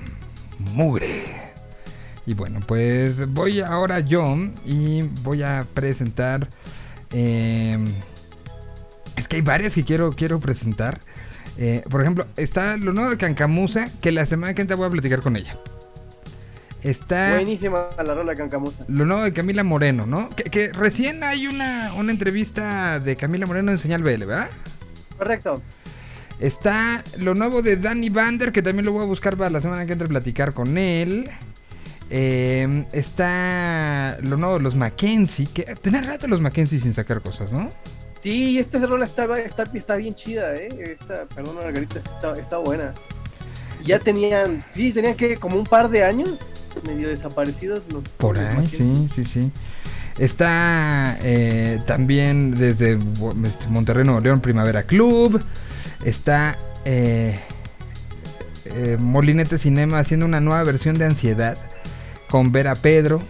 Mugre. 0.59 1.23
Y 2.27 2.35
bueno, 2.35 2.59
pues 2.67 3.33
voy 3.33 3.61
ahora 3.61 3.99
yo 4.01 4.37
y 4.63 5.01
voy 5.23 5.41
a 5.41 5.65
presentar. 5.73 6.49
Em, 7.09 7.83
es 9.15 9.27
que 9.27 9.37
hay 9.37 9.41
varias 9.41 9.73
que 9.73 9.83
quiero, 9.83 10.11
quiero 10.11 10.39
presentar. 10.39 10.99
Eh, 11.57 11.81
por 11.89 12.01
ejemplo, 12.01 12.27
está 12.37 12.77
lo 12.77 12.93
nuevo 12.93 13.09
de 13.09 13.17
Cancamusa, 13.17 13.89
que 14.03 14.11
la 14.11 14.27
semana 14.27 14.53
que 14.53 14.61
entra 14.61 14.75
voy 14.75 14.85
a 14.85 14.91
platicar 14.91 15.21
con 15.21 15.35
ella. 15.35 15.57
Está 16.83 17.35
Buenísima 17.35 17.87
la 17.97 18.13
rola 18.13 18.35
cancamosa. 18.35 18.83
lo 18.89 19.05
nuevo 19.05 19.23
de 19.23 19.31
Camila 19.31 19.63
Moreno, 19.63 20.05
¿no? 20.05 20.29
Que, 20.29 20.43
que 20.43 20.71
recién 20.73 21.23
hay 21.23 21.47
una, 21.47 21.93
una 21.93 22.11
entrevista 22.11 22.99
de 22.99 23.15
Camila 23.15 23.45
Moreno 23.45 23.71
en 23.71 23.79
Señal 23.79 24.03
BL, 24.03 24.25
¿verdad? 24.25 24.49
Correcto. 25.17 25.61
Está 26.39 27.03
lo 27.17 27.35
nuevo 27.35 27.61
de 27.61 27.77
Danny 27.77 28.09
Bander, 28.09 28.51
que 28.51 28.61
también 28.61 28.85
lo 28.85 28.91
voy 28.91 29.03
a 29.03 29.05
buscar 29.05 29.37
para 29.37 29.49
la 29.49 29.61
semana 29.61 29.85
que 29.85 29.93
entre 29.93 30.09
platicar 30.09 30.53
con 30.53 30.77
él. 30.77 31.29
Eh, 32.09 32.85
está 32.91 34.17
lo 34.21 34.35
nuevo 34.35 34.57
de 34.57 34.63
los 34.63 34.75
Mackenzie, 34.75 35.47
que 35.53 35.63
tenía 35.75 36.01
rato 36.01 36.27
los 36.27 36.41
Mackenzie 36.41 36.79
sin 36.79 36.93
sacar 36.93 37.21
cosas, 37.21 37.51
¿no? 37.51 37.69
Sí, 38.21 38.59
esta 38.59 38.85
rola 38.85 39.05
está, 39.05 39.39
está, 39.39 39.63
está 39.73 39.95
bien 39.95 40.15
chida, 40.15 40.53
¿eh? 40.55 40.97
Esta, 40.99 41.25
perdón, 41.33 41.55
Margarita, 41.55 41.99
está, 41.99 42.37
está 42.37 42.57
buena. 42.57 42.93
Ya 43.83 43.99
tenían, 43.99 44.63
sí, 44.73 44.91
tenían 44.91 45.15
que 45.15 45.37
como 45.37 45.57
un 45.57 45.65
par 45.65 45.89
de 45.89 46.03
años 46.03 46.39
medio 46.85 47.09
desaparecidos 47.09 47.83
los 47.91 48.03
Por 48.09 48.39
ahí, 48.39 48.65
sí, 48.67 49.09
sí, 49.15 49.25
sí. 49.25 49.51
Está 50.17 51.17
eh, 51.21 51.79
también 51.87 52.57
desde 52.57 52.93
este, 52.93 53.67
Monterrey, 53.69 54.05
Nuevo 54.05 54.21
León, 54.21 54.41
Primavera 54.41 54.83
Club. 54.83 55.41
Está 56.05 56.57
eh, 56.85 57.39
eh, 58.65 58.97
Molinete 58.99 59.57
Cinema 59.57 59.99
haciendo 59.99 60.25
una 60.25 60.39
nueva 60.39 60.63
versión 60.63 60.97
de 60.97 61.05
Ansiedad 61.05 61.57
con 62.29 62.51
Vera 62.51 62.75
Pedro. 62.75 63.21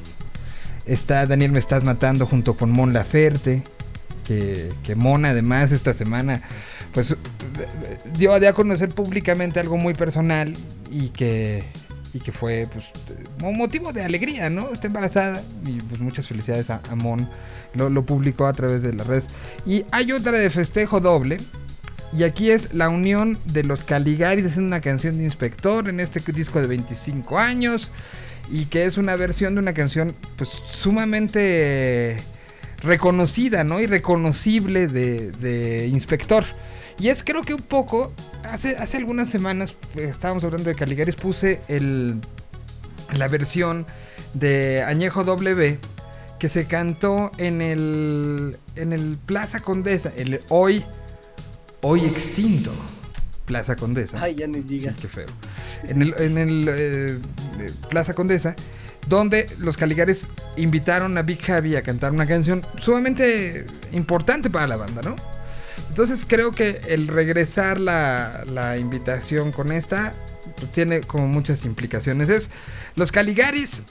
Está 0.85 1.25
Daniel 1.25 1.51
Me 1.51 1.59
Estás 1.59 1.83
Matando 1.83 2.25
junto 2.25 2.55
con 2.55 2.71
Mon 2.71 2.93
Laferte. 2.93 3.63
Que, 4.25 4.71
que 4.83 4.95
Mon 4.95 5.25
además 5.25 5.73
esta 5.73 5.93
semana 5.93 6.41
pues 6.93 7.11
eh, 7.11 7.17
dio 8.17 8.33
a 8.33 8.53
conocer 8.53 8.89
públicamente 8.89 9.59
algo 9.59 9.77
muy 9.77 9.93
personal 9.93 10.53
y 10.91 11.09
que, 11.09 11.63
y 12.13 12.19
que 12.19 12.31
fue 12.31 12.67
pues 12.71 12.85
mo- 13.39 13.51
motivo 13.53 13.91
de 13.93 14.03
alegría, 14.03 14.49
¿no? 14.49 14.71
Está 14.71 14.87
embarazada 14.87 15.41
y 15.65 15.79
pues 15.81 15.99
muchas 16.01 16.27
felicidades 16.27 16.69
a, 16.69 16.81
a 16.89 16.95
Mon. 16.95 17.27
Lo, 17.73 17.89
lo 17.89 18.05
publicó 18.05 18.45
a 18.45 18.53
través 18.53 18.83
de 18.83 18.93
la 18.93 19.03
red. 19.03 19.23
Y 19.65 19.85
hay 19.91 20.11
otra 20.11 20.33
de 20.33 20.49
festejo 20.49 20.99
doble. 20.99 21.37
Y 22.15 22.23
aquí 22.23 22.51
es 22.51 22.73
la 22.75 22.89
unión 22.89 23.39
de 23.45 23.63
los 23.63 23.83
Caligaris 23.83 24.45
haciendo 24.45 24.67
una 24.67 24.81
canción 24.81 25.17
de 25.17 25.23
Inspector 25.23 25.89
en 25.89 25.99
este 25.99 26.19
disco 26.31 26.61
de 26.61 26.67
25 26.67 27.39
años. 27.39 27.91
Y 28.51 28.65
que 28.65 28.85
es 28.85 28.97
una 28.97 29.15
versión 29.15 29.55
de 29.55 29.61
una 29.61 29.73
canción 29.73 30.13
pues 30.35 30.49
sumamente 30.71 32.17
reconocida, 32.83 33.63
¿no? 33.63 33.79
Y 33.79 33.87
reconocible 33.87 34.87
de, 34.87 35.31
de 35.31 35.87
Inspector. 35.87 36.45
Y 36.99 37.09
es 37.09 37.23
creo 37.23 37.41
que 37.41 37.53
un 37.53 37.61
poco, 37.61 38.13
hace, 38.43 38.75
hace 38.77 38.97
algunas 38.97 39.29
semanas 39.29 39.73
pues, 39.93 40.09
estábamos 40.09 40.43
hablando 40.43 40.69
de 40.69 40.75
Caligaris, 40.75 41.15
puse 41.15 41.61
el, 41.67 42.19
la 43.13 43.27
versión 43.27 43.85
de 44.33 44.83
Añejo 44.83 45.23
W 45.23 45.79
que 46.39 46.49
se 46.49 46.65
cantó 46.65 47.31
en 47.37 47.61
el, 47.61 48.57
en 48.75 48.93
el 48.93 49.17
Plaza 49.25 49.61
Condesa, 49.61 50.11
el 50.17 50.41
hoy, 50.49 50.83
hoy 51.81 52.05
extinto 52.05 52.73
Plaza 53.45 53.75
Condesa. 53.75 54.19
Ay, 54.21 54.35
ya 54.35 54.47
ni 54.47 54.59
digas. 54.59 54.95
Sí, 54.95 55.03
qué 55.03 55.07
feo. 55.07 55.27
En 55.83 56.01
el, 56.01 56.13
en 56.17 56.37
el 56.37 56.67
eh, 56.69 57.19
eh, 57.59 57.71
Plaza 57.89 58.13
Condesa, 58.13 58.55
donde 59.07 59.45
los 59.59 59.77
Caligares 59.77 60.27
invitaron 60.57 61.17
a 61.17 61.21
Big 61.21 61.41
Javi 61.41 61.75
a 61.75 61.81
cantar 61.81 62.11
una 62.11 62.25
canción 62.25 62.61
sumamente 62.81 63.65
importante 63.91 64.49
para 64.49 64.67
la 64.67 64.77
banda, 64.77 65.01
¿no? 65.01 65.15
Entonces 65.89 66.25
creo 66.27 66.51
que 66.51 66.81
el 66.87 67.07
regresar 67.07 67.79
la, 67.79 68.43
la 68.47 68.77
invitación 68.77 69.51
con 69.51 69.71
esta 69.71 70.13
pues, 70.57 70.71
tiene 70.71 71.01
como 71.01 71.27
muchas 71.27 71.65
implicaciones. 71.65 72.29
Es 72.29 72.49
los 72.95 73.11
Caligaris 73.11 73.83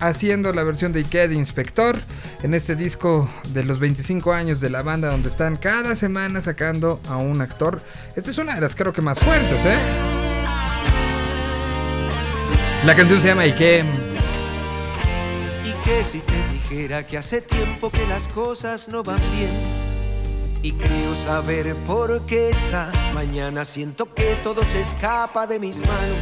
haciendo 0.00 0.52
la 0.52 0.64
versión 0.64 0.92
de 0.92 1.00
Ikea 1.00 1.28
de 1.28 1.34
Inspector 1.34 1.98
en 2.42 2.54
este 2.54 2.74
disco 2.74 3.28
de 3.52 3.64
los 3.64 3.78
25 3.78 4.32
años 4.32 4.60
de 4.60 4.70
la 4.70 4.82
banda 4.82 5.10
donde 5.10 5.28
están 5.28 5.56
cada 5.56 5.94
semana 5.94 6.40
sacando 6.42 7.00
a 7.08 7.16
un 7.16 7.40
actor. 7.40 7.82
Esta 8.16 8.30
es 8.30 8.38
una 8.38 8.54
de 8.54 8.62
las 8.62 8.74
creo 8.74 8.92
que 8.92 9.02
más 9.02 9.18
fuertes, 9.18 9.64
¿eh? 9.64 9.78
La 12.86 12.96
canción 12.96 13.20
se 13.20 13.28
llama 13.28 13.42
Ike. 13.42 13.84
Y 15.66 15.84
que 15.84 16.02
si 16.02 16.20
te 16.20 16.48
dijera 16.50 17.06
que 17.06 17.18
hace 17.18 17.42
tiempo 17.42 17.90
que 17.90 18.06
las 18.06 18.26
cosas 18.28 18.88
no 18.88 19.02
van 19.02 19.20
bien 19.36 19.89
y 20.62 20.72
creo 20.72 21.14
saber 21.14 21.74
por 21.86 22.20
qué 22.26 22.50
esta 22.50 22.92
mañana 23.14 23.64
siento 23.64 24.12
que 24.12 24.36
todo 24.42 24.62
se 24.64 24.80
escapa 24.80 25.46
de 25.46 25.58
mis 25.58 25.78
manos. 25.86 26.18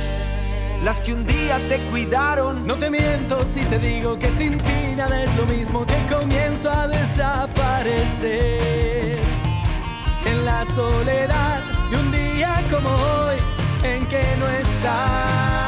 Las 0.84 1.00
que 1.00 1.12
un 1.12 1.26
día 1.26 1.58
te 1.68 1.78
cuidaron, 1.90 2.66
No 2.66 2.78
te 2.78 2.88
miento 2.88 3.44
si 3.44 3.60
te 3.62 3.78
digo 3.78 4.18
que 4.18 4.30
sin 4.30 4.56
ti 4.58 4.94
nada 4.96 5.22
es 5.22 5.34
lo 5.36 5.44
mismo 5.46 5.84
que 5.84 5.96
comienzo 6.06 6.70
a 6.70 6.86
desaparecer. 6.86 9.18
En 10.24 10.44
la 10.44 10.64
soledad 10.66 11.62
de 11.90 11.96
un 11.96 12.12
día 12.12 12.62
como 12.70 12.90
hoy 12.90 13.36
en 13.82 14.06
que 14.06 14.22
no 14.38 14.48
estás. 14.48 15.67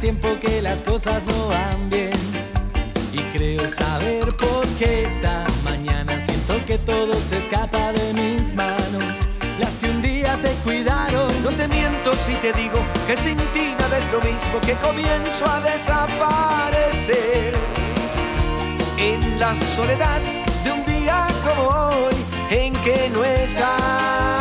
Tiempo 0.00 0.28
que 0.40 0.60
las 0.62 0.82
cosas 0.82 1.22
no 1.26 1.48
van 1.48 1.90
bien. 1.90 2.12
Y 3.12 3.18
creo 3.36 3.66
saber 3.68 4.26
por 4.36 4.66
qué 4.78 5.04
esta 5.08 5.46
mañana 5.64 6.20
siento 6.20 6.54
que 6.66 6.78
todo 6.78 7.14
se 7.28 7.38
escapa 7.38 7.92
de 7.92 8.12
mis 8.12 8.54
manos. 8.54 9.12
Las 9.58 9.76
que 9.78 9.90
un 9.90 10.02
día 10.02 10.38
te 10.42 10.50
cuidaron 10.64 11.32
No 11.42 11.50
te 11.50 11.66
miento 11.68 12.14
si 12.14 12.34
te 12.34 12.52
digo 12.52 12.78
que 13.06 13.16
sin 13.16 13.38
ti 13.54 13.74
nada 13.78 13.96
es 13.96 14.12
lo 14.12 14.20
mismo 14.20 14.60
que 14.60 14.74
comienzo 14.74 15.46
a 15.46 15.60
desaparecer. 15.60 17.54
En 18.98 19.40
la 19.40 19.54
soledad 19.54 20.20
de 20.64 20.72
un 20.72 20.84
día 20.84 21.26
como 21.44 21.68
hoy 21.68 22.14
en 22.50 22.72
que 22.74 23.10
no 23.14 23.24
estás. 23.24 24.35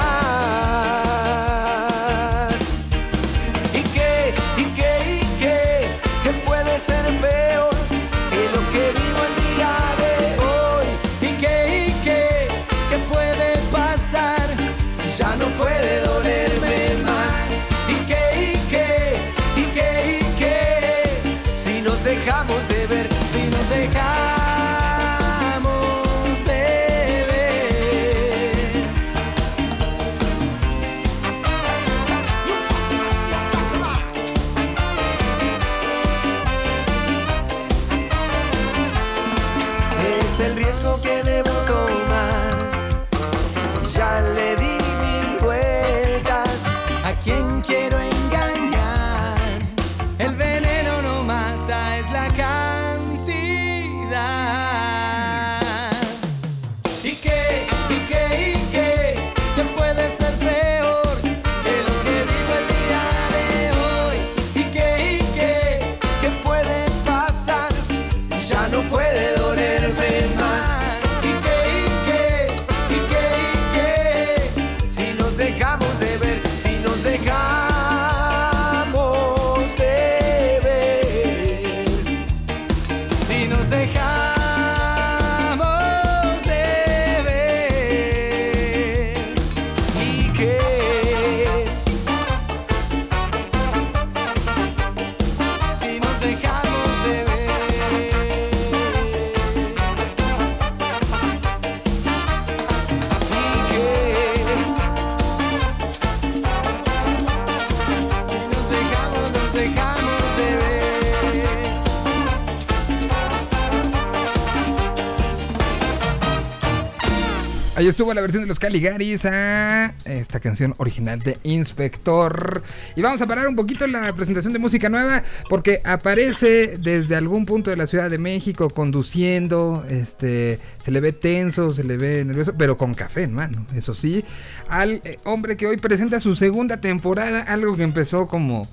Estuvo 117.95 118.13
la 118.13 118.19
versión 118.19 118.43
de 118.43 118.49
los 118.49 118.59
Caligaris 118.59 119.23
a 119.23 119.93
esta 120.03 120.41
canción 120.41 120.75
original 120.79 121.19
de 121.19 121.37
Inspector. 121.43 122.61
Y 122.93 123.01
vamos 123.01 123.21
a 123.21 123.25
parar 123.25 123.47
un 123.47 123.55
poquito 123.55 123.87
la 123.87 124.13
presentación 124.13 124.51
de 124.51 124.59
música 124.59 124.89
nueva 124.89 125.23
porque 125.49 125.79
aparece 125.85 126.77
desde 126.77 127.15
algún 127.15 127.45
punto 127.45 127.69
de 127.69 127.77
la 127.77 127.87
Ciudad 127.87 128.09
de 128.09 128.17
México 128.17 128.69
conduciendo, 128.69 129.85
este, 129.87 130.59
se 130.83 130.91
le 130.91 130.99
ve 130.99 131.13
tenso, 131.13 131.71
se 131.71 131.85
le 131.85 131.95
ve 131.95 132.25
nervioso, 132.25 132.53
pero 132.57 132.75
con 132.75 132.93
café 132.95 133.23
en 133.23 133.33
mano, 133.33 133.65
eso 133.73 133.93
sí, 133.93 134.25
al 134.67 135.01
eh, 135.05 135.17
hombre 135.23 135.55
que 135.55 135.65
hoy 135.65 135.77
presenta 135.77 136.19
su 136.19 136.35
segunda 136.35 136.81
temporada, 136.81 137.43
algo 137.43 137.77
que 137.77 137.83
empezó 137.83 138.27
como 138.27 138.67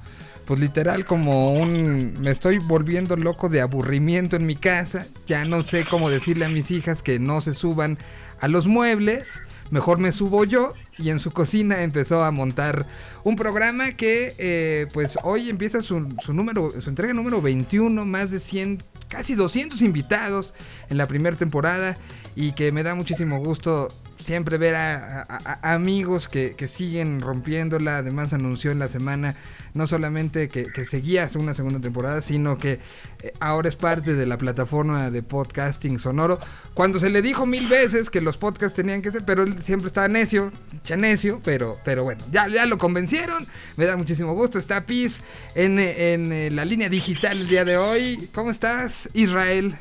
pues 0.46 0.58
literal 0.58 1.04
como 1.04 1.54
un 1.54 2.14
me 2.20 2.32
estoy 2.32 2.58
volviendo 2.58 3.14
loco 3.14 3.48
de 3.48 3.60
aburrimiento 3.60 4.34
en 4.34 4.46
mi 4.46 4.56
casa, 4.56 5.06
ya 5.28 5.44
no 5.44 5.62
sé 5.62 5.84
cómo 5.88 6.10
decirle 6.10 6.44
a 6.44 6.48
mis 6.48 6.72
hijas 6.72 7.02
que 7.02 7.20
no 7.20 7.40
se 7.40 7.54
suban 7.54 7.98
a 8.42 8.48
los 8.48 8.66
muebles, 8.66 9.40
mejor 9.70 9.98
me 9.98 10.10
subo 10.10 10.44
yo 10.44 10.74
y 10.98 11.10
en 11.10 11.20
su 11.20 11.30
cocina 11.30 11.82
empezó 11.82 12.24
a 12.24 12.32
montar 12.32 12.86
un 13.22 13.36
programa 13.36 13.92
que 13.92 14.34
eh, 14.36 14.88
pues 14.92 15.16
hoy 15.22 15.48
empieza 15.48 15.80
su, 15.80 16.12
su, 16.24 16.34
número, 16.34 16.72
su 16.82 16.90
entrega 16.90 17.14
número 17.14 17.40
21, 17.40 18.04
más 18.04 18.32
de 18.32 18.40
100, 18.40 18.82
casi 19.06 19.36
200 19.36 19.80
invitados 19.82 20.54
en 20.90 20.98
la 20.98 21.06
primera 21.06 21.36
temporada 21.36 21.96
y 22.34 22.50
que 22.52 22.72
me 22.72 22.82
da 22.82 22.96
muchísimo 22.96 23.38
gusto 23.38 23.88
siempre 24.18 24.58
ver 24.58 24.74
a, 24.74 25.22
a, 25.28 25.74
amigos 25.74 26.26
que, 26.26 26.56
que, 26.56 26.66
siguen 26.66 27.20
rompiéndola, 27.20 27.98
además 27.98 28.32
anunció 28.32 28.72
en 28.72 28.80
la 28.80 28.88
semana 28.88 29.36
no 29.74 29.86
solamente 29.86 30.48
que, 30.48 30.66
que 30.66 30.84
seguía 30.84 31.28
una 31.34 31.54
segunda 31.54 31.80
temporada, 31.80 32.20
sino 32.20 32.58
que 32.58 32.80
eh, 33.22 33.32
ahora 33.40 33.68
es 33.68 33.76
parte 33.76 34.14
de 34.14 34.26
la 34.26 34.36
plataforma 34.36 35.10
de 35.10 35.22
podcasting 35.22 35.98
sonoro. 35.98 36.38
Cuando 36.74 37.00
se 37.00 37.10
le 37.10 37.22
dijo 37.22 37.46
mil 37.46 37.68
veces 37.68 38.10
que 38.10 38.20
los 38.20 38.36
podcasts 38.36 38.74
tenían 38.74 39.02
que 39.02 39.12
ser, 39.12 39.24
pero 39.24 39.42
él 39.44 39.62
siempre 39.62 39.86
estaba 39.86 40.08
necio, 40.08 40.52
necio, 40.96 41.40
pero, 41.44 41.78
pero 41.84 42.04
bueno, 42.04 42.22
ya, 42.30 42.48
ya 42.48 42.66
lo 42.66 42.76
convencieron, 42.78 43.46
me 43.76 43.86
da 43.86 43.96
muchísimo 43.96 44.34
gusto. 44.34 44.58
Está 44.58 44.84
Piz 44.84 45.20
en, 45.54 45.78
en, 45.78 46.32
en 46.32 46.56
la 46.56 46.64
línea 46.64 46.88
digital 46.88 47.40
el 47.40 47.48
día 47.48 47.64
de 47.64 47.76
hoy. 47.76 48.28
¿Cómo 48.34 48.50
estás, 48.50 49.08
Israel? 49.14 49.74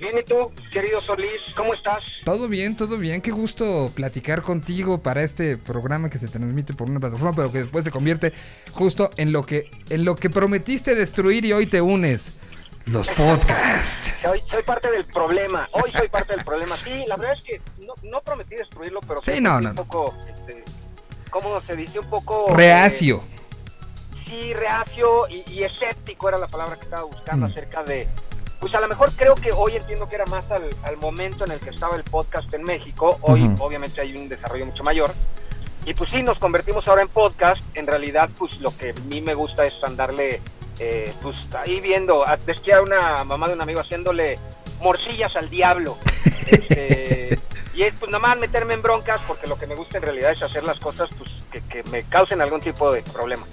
Bien, 0.00 0.16
¿y 0.18 0.24
tú, 0.24 0.50
querido 0.72 1.02
Solís? 1.02 1.42
¿Cómo 1.54 1.74
estás? 1.74 2.02
Todo 2.24 2.48
bien, 2.48 2.74
todo 2.74 2.96
bien. 2.96 3.20
Qué 3.20 3.30
gusto 3.30 3.90
platicar 3.94 4.40
contigo 4.40 5.02
para 5.02 5.22
este 5.22 5.58
programa 5.58 6.08
que 6.08 6.16
se 6.16 6.26
transmite 6.26 6.72
por 6.72 6.88
una 6.88 6.98
plataforma, 6.98 7.36
pero 7.36 7.52
que 7.52 7.58
después 7.58 7.84
se 7.84 7.90
convierte 7.90 8.32
justo 8.72 9.10
en 9.18 9.30
lo 9.30 9.44
que, 9.44 9.68
en 9.90 10.06
lo 10.06 10.16
que 10.16 10.30
prometiste 10.30 10.94
destruir 10.94 11.44
y 11.44 11.52
hoy 11.52 11.66
te 11.66 11.82
unes. 11.82 12.32
Los 12.86 13.08
podcasts. 13.08 14.22
Soy, 14.22 14.38
soy 14.50 14.62
parte 14.62 14.90
del 14.90 15.04
problema. 15.04 15.68
Hoy 15.72 15.92
soy 15.92 16.08
parte 16.08 16.34
del 16.34 16.46
problema. 16.46 16.78
Sí, 16.78 17.04
la 17.06 17.16
verdad 17.16 17.34
es 17.34 17.42
que 17.42 17.60
no, 17.84 17.92
no 18.02 18.22
prometí 18.22 18.54
destruirlo, 18.54 19.00
pero 19.06 19.22
sí, 19.22 19.38
no, 19.38 19.60
no. 19.60 19.70
un 19.70 19.76
poco, 19.76 20.14
este, 20.34 20.64
¿cómo 21.28 21.60
se 21.60 21.76
dice? 21.76 22.00
Un 22.00 22.08
poco... 22.08 22.54
Reacio. 22.56 23.18
Eh, 23.18 24.24
sí, 24.26 24.54
reacio 24.54 25.28
y, 25.28 25.44
y, 25.50 25.62
escéptico 25.62 26.30
era 26.30 26.38
la 26.38 26.48
palabra 26.48 26.76
que 26.76 26.84
estaba 26.84 27.02
buscando 27.02 27.46
mm. 27.46 27.50
acerca 27.50 27.82
de 27.82 28.08
pues 28.60 28.74
a 28.74 28.80
lo 28.80 28.88
mejor 28.88 29.10
creo 29.16 29.34
que 29.34 29.50
hoy 29.56 29.76
entiendo 29.76 30.08
que 30.08 30.16
era 30.16 30.26
más 30.26 30.50
al, 30.50 30.68
al 30.82 30.96
momento 30.98 31.44
en 31.44 31.52
el 31.52 31.60
que 31.60 31.70
estaba 31.70 31.96
el 31.96 32.04
podcast 32.04 32.52
en 32.52 32.62
México. 32.62 33.18
Hoy, 33.22 33.42
uh 33.42 33.46
-huh. 33.46 33.60
obviamente, 33.60 34.00
hay 34.02 34.14
un 34.14 34.28
desarrollo 34.28 34.66
mucho 34.66 34.84
mayor. 34.84 35.10
Y 35.86 35.94
pues 35.94 36.10
sí, 36.10 36.22
nos 36.22 36.38
convertimos 36.38 36.86
ahora 36.86 37.02
en 37.02 37.08
podcast. 37.08 37.62
En 37.74 37.86
realidad, 37.86 38.28
pues 38.38 38.60
lo 38.60 38.76
que 38.76 38.90
a 38.90 39.00
mí 39.06 39.22
me 39.22 39.34
gusta 39.34 39.64
es 39.64 39.74
andarle, 39.82 40.42
eh, 40.78 41.12
pues 41.22 41.36
ahí 41.54 41.80
viendo. 41.80 42.22
Decía 42.44 42.76
a 42.78 42.82
una 42.82 43.24
mamá 43.24 43.48
de 43.48 43.54
un 43.54 43.62
amigo 43.62 43.80
haciéndole 43.80 44.38
morcillas 44.80 45.34
al 45.36 45.48
diablo. 45.48 45.96
Este, 46.50 47.38
y 47.74 47.84
es 47.84 47.94
pues 48.00 48.10
nada 48.10 48.26
más 48.26 48.36
meterme 48.36 48.74
en 48.74 48.82
broncas 48.82 49.20
porque 49.28 49.46
lo 49.46 49.56
que 49.56 49.68
me 49.68 49.76
gusta 49.76 49.98
en 49.98 50.02
realidad 50.02 50.32
es 50.32 50.42
hacer 50.42 50.64
las 50.64 50.80
cosas 50.80 51.08
pues 51.16 51.30
que, 51.52 51.60
que 51.60 51.88
me 51.90 52.02
causen 52.02 52.42
algún 52.42 52.60
tipo 52.60 52.90
de 52.90 53.02
problema. 53.02 53.46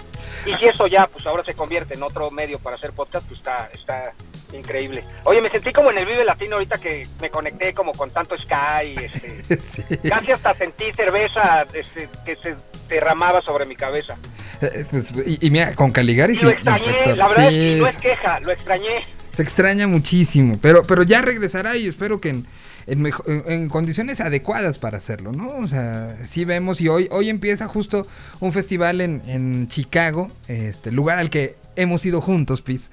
Y 0.46 0.54
si 0.54 0.66
eso 0.66 0.86
ya, 0.86 1.06
pues 1.12 1.26
ahora 1.26 1.44
se 1.44 1.54
convierte 1.54 1.94
en 1.94 2.02
otro 2.02 2.30
medio 2.30 2.58
para 2.58 2.76
hacer 2.76 2.92
podcast, 2.92 3.26
pues 3.26 3.40
está, 3.40 3.68
está 3.72 4.12
increíble. 4.56 5.04
Oye, 5.24 5.40
me 5.40 5.50
sentí 5.50 5.72
como 5.72 5.90
en 5.90 5.98
el 5.98 6.06
Vive 6.06 6.24
Latino 6.24 6.54
ahorita 6.54 6.78
que 6.78 7.06
me 7.20 7.30
conecté 7.30 7.74
como 7.74 7.92
con 7.92 8.10
tanto 8.10 8.36
Sky, 8.38 8.96
este, 9.02 9.56
sí. 9.62 9.82
casi 10.08 10.32
hasta 10.32 10.54
sentí 10.54 10.92
cerveza 10.92 11.66
este, 11.74 12.08
que 12.24 12.36
se 12.36 12.56
derramaba 12.88 13.42
sobre 13.42 13.66
mi 13.66 13.76
cabeza. 13.76 14.16
Y, 15.26 15.46
y, 15.46 15.50
mira, 15.50 15.74
con 15.74 15.92
Caligari 15.92 16.34
y 16.34 16.40
lo 16.40 16.50
extrañé, 16.50 17.14
la 17.14 17.28
verdad 17.28 17.48
sí, 17.48 17.56
es 17.56 17.74
que 17.74 17.80
no 17.80 17.86
es 17.86 17.96
queja, 17.96 18.40
lo 18.40 18.52
extrañé. 18.52 19.02
Se 19.32 19.42
extraña 19.42 19.86
muchísimo, 19.86 20.58
pero, 20.60 20.82
pero 20.82 21.04
ya 21.04 21.22
regresará 21.22 21.76
y 21.76 21.86
espero 21.86 22.20
que 22.20 22.30
en, 22.30 22.46
en, 22.88 23.68
condiciones 23.68 24.20
adecuadas 24.20 24.78
para 24.78 24.98
hacerlo, 24.98 25.32
¿no? 25.32 25.56
O 25.58 25.68
sea, 25.68 26.16
sí 26.26 26.44
vemos 26.44 26.80
y 26.80 26.88
hoy, 26.88 27.08
hoy 27.10 27.28
empieza 27.28 27.68
justo 27.68 28.06
un 28.40 28.52
festival 28.52 29.00
en, 29.00 29.22
en 29.26 29.68
Chicago, 29.68 30.30
este 30.48 30.90
lugar 30.90 31.18
al 31.18 31.30
que 31.30 31.56
hemos 31.76 32.04
ido 32.04 32.20
juntos, 32.20 32.62
Pis. 32.62 32.90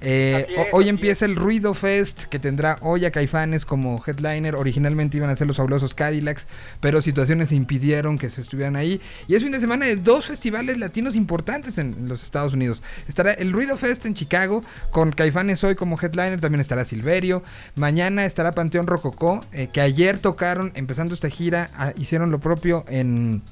Eh, 0.00 0.46
es, 0.48 0.66
hoy 0.72 0.88
empieza 0.88 1.24
el 1.24 1.36
Ruido 1.36 1.74
Fest 1.74 2.24
que 2.24 2.38
tendrá 2.38 2.78
hoy 2.82 3.04
a 3.04 3.10
Caifanes 3.10 3.64
como 3.64 4.02
headliner. 4.06 4.54
Originalmente 4.54 5.16
iban 5.16 5.30
a 5.30 5.36
ser 5.36 5.46
los 5.46 5.56
fabulosos 5.56 5.94
Cadillacs, 5.94 6.46
pero 6.80 7.02
situaciones 7.02 7.52
impidieron 7.52 8.18
que 8.18 8.30
se 8.30 8.40
estuvieran 8.40 8.76
ahí. 8.76 9.00
Y 9.26 9.34
es 9.34 9.42
fin 9.42 9.52
de 9.52 9.60
semana 9.60 9.86
de 9.86 9.96
dos 9.96 10.26
festivales 10.26 10.78
latinos 10.78 11.16
importantes 11.16 11.78
en, 11.78 11.94
en 11.94 12.08
los 12.08 12.24
Estados 12.24 12.54
Unidos. 12.54 12.82
Estará 13.08 13.32
el 13.32 13.52
Ruido 13.52 13.76
Fest 13.76 14.04
en 14.06 14.14
Chicago 14.14 14.62
con 14.90 15.12
Caifanes 15.12 15.62
hoy 15.64 15.74
como 15.74 15.98
headliner. 16.00 16.40
También 16.40 16.60
estará 16.60 16.84
Silverio. 16.84 17.42
Mañana 17.74 18.24
estará 18.24 18.52
Panteón 18.52 18.86
Rococó, 18.86 19.44
eh, 19.52 19.68
que 19.72 19.80
ayer 19.80 20.18
tocaron, 20.18 20.72
empezando 20.74 21.14
esta 21.14 21.28
gira, 21.28 21.70
a, 21.76 21.92
hicieron 21.96 22.30
lo 22.30 22.38
propio 22.38 22.84
en, 22.88 23.42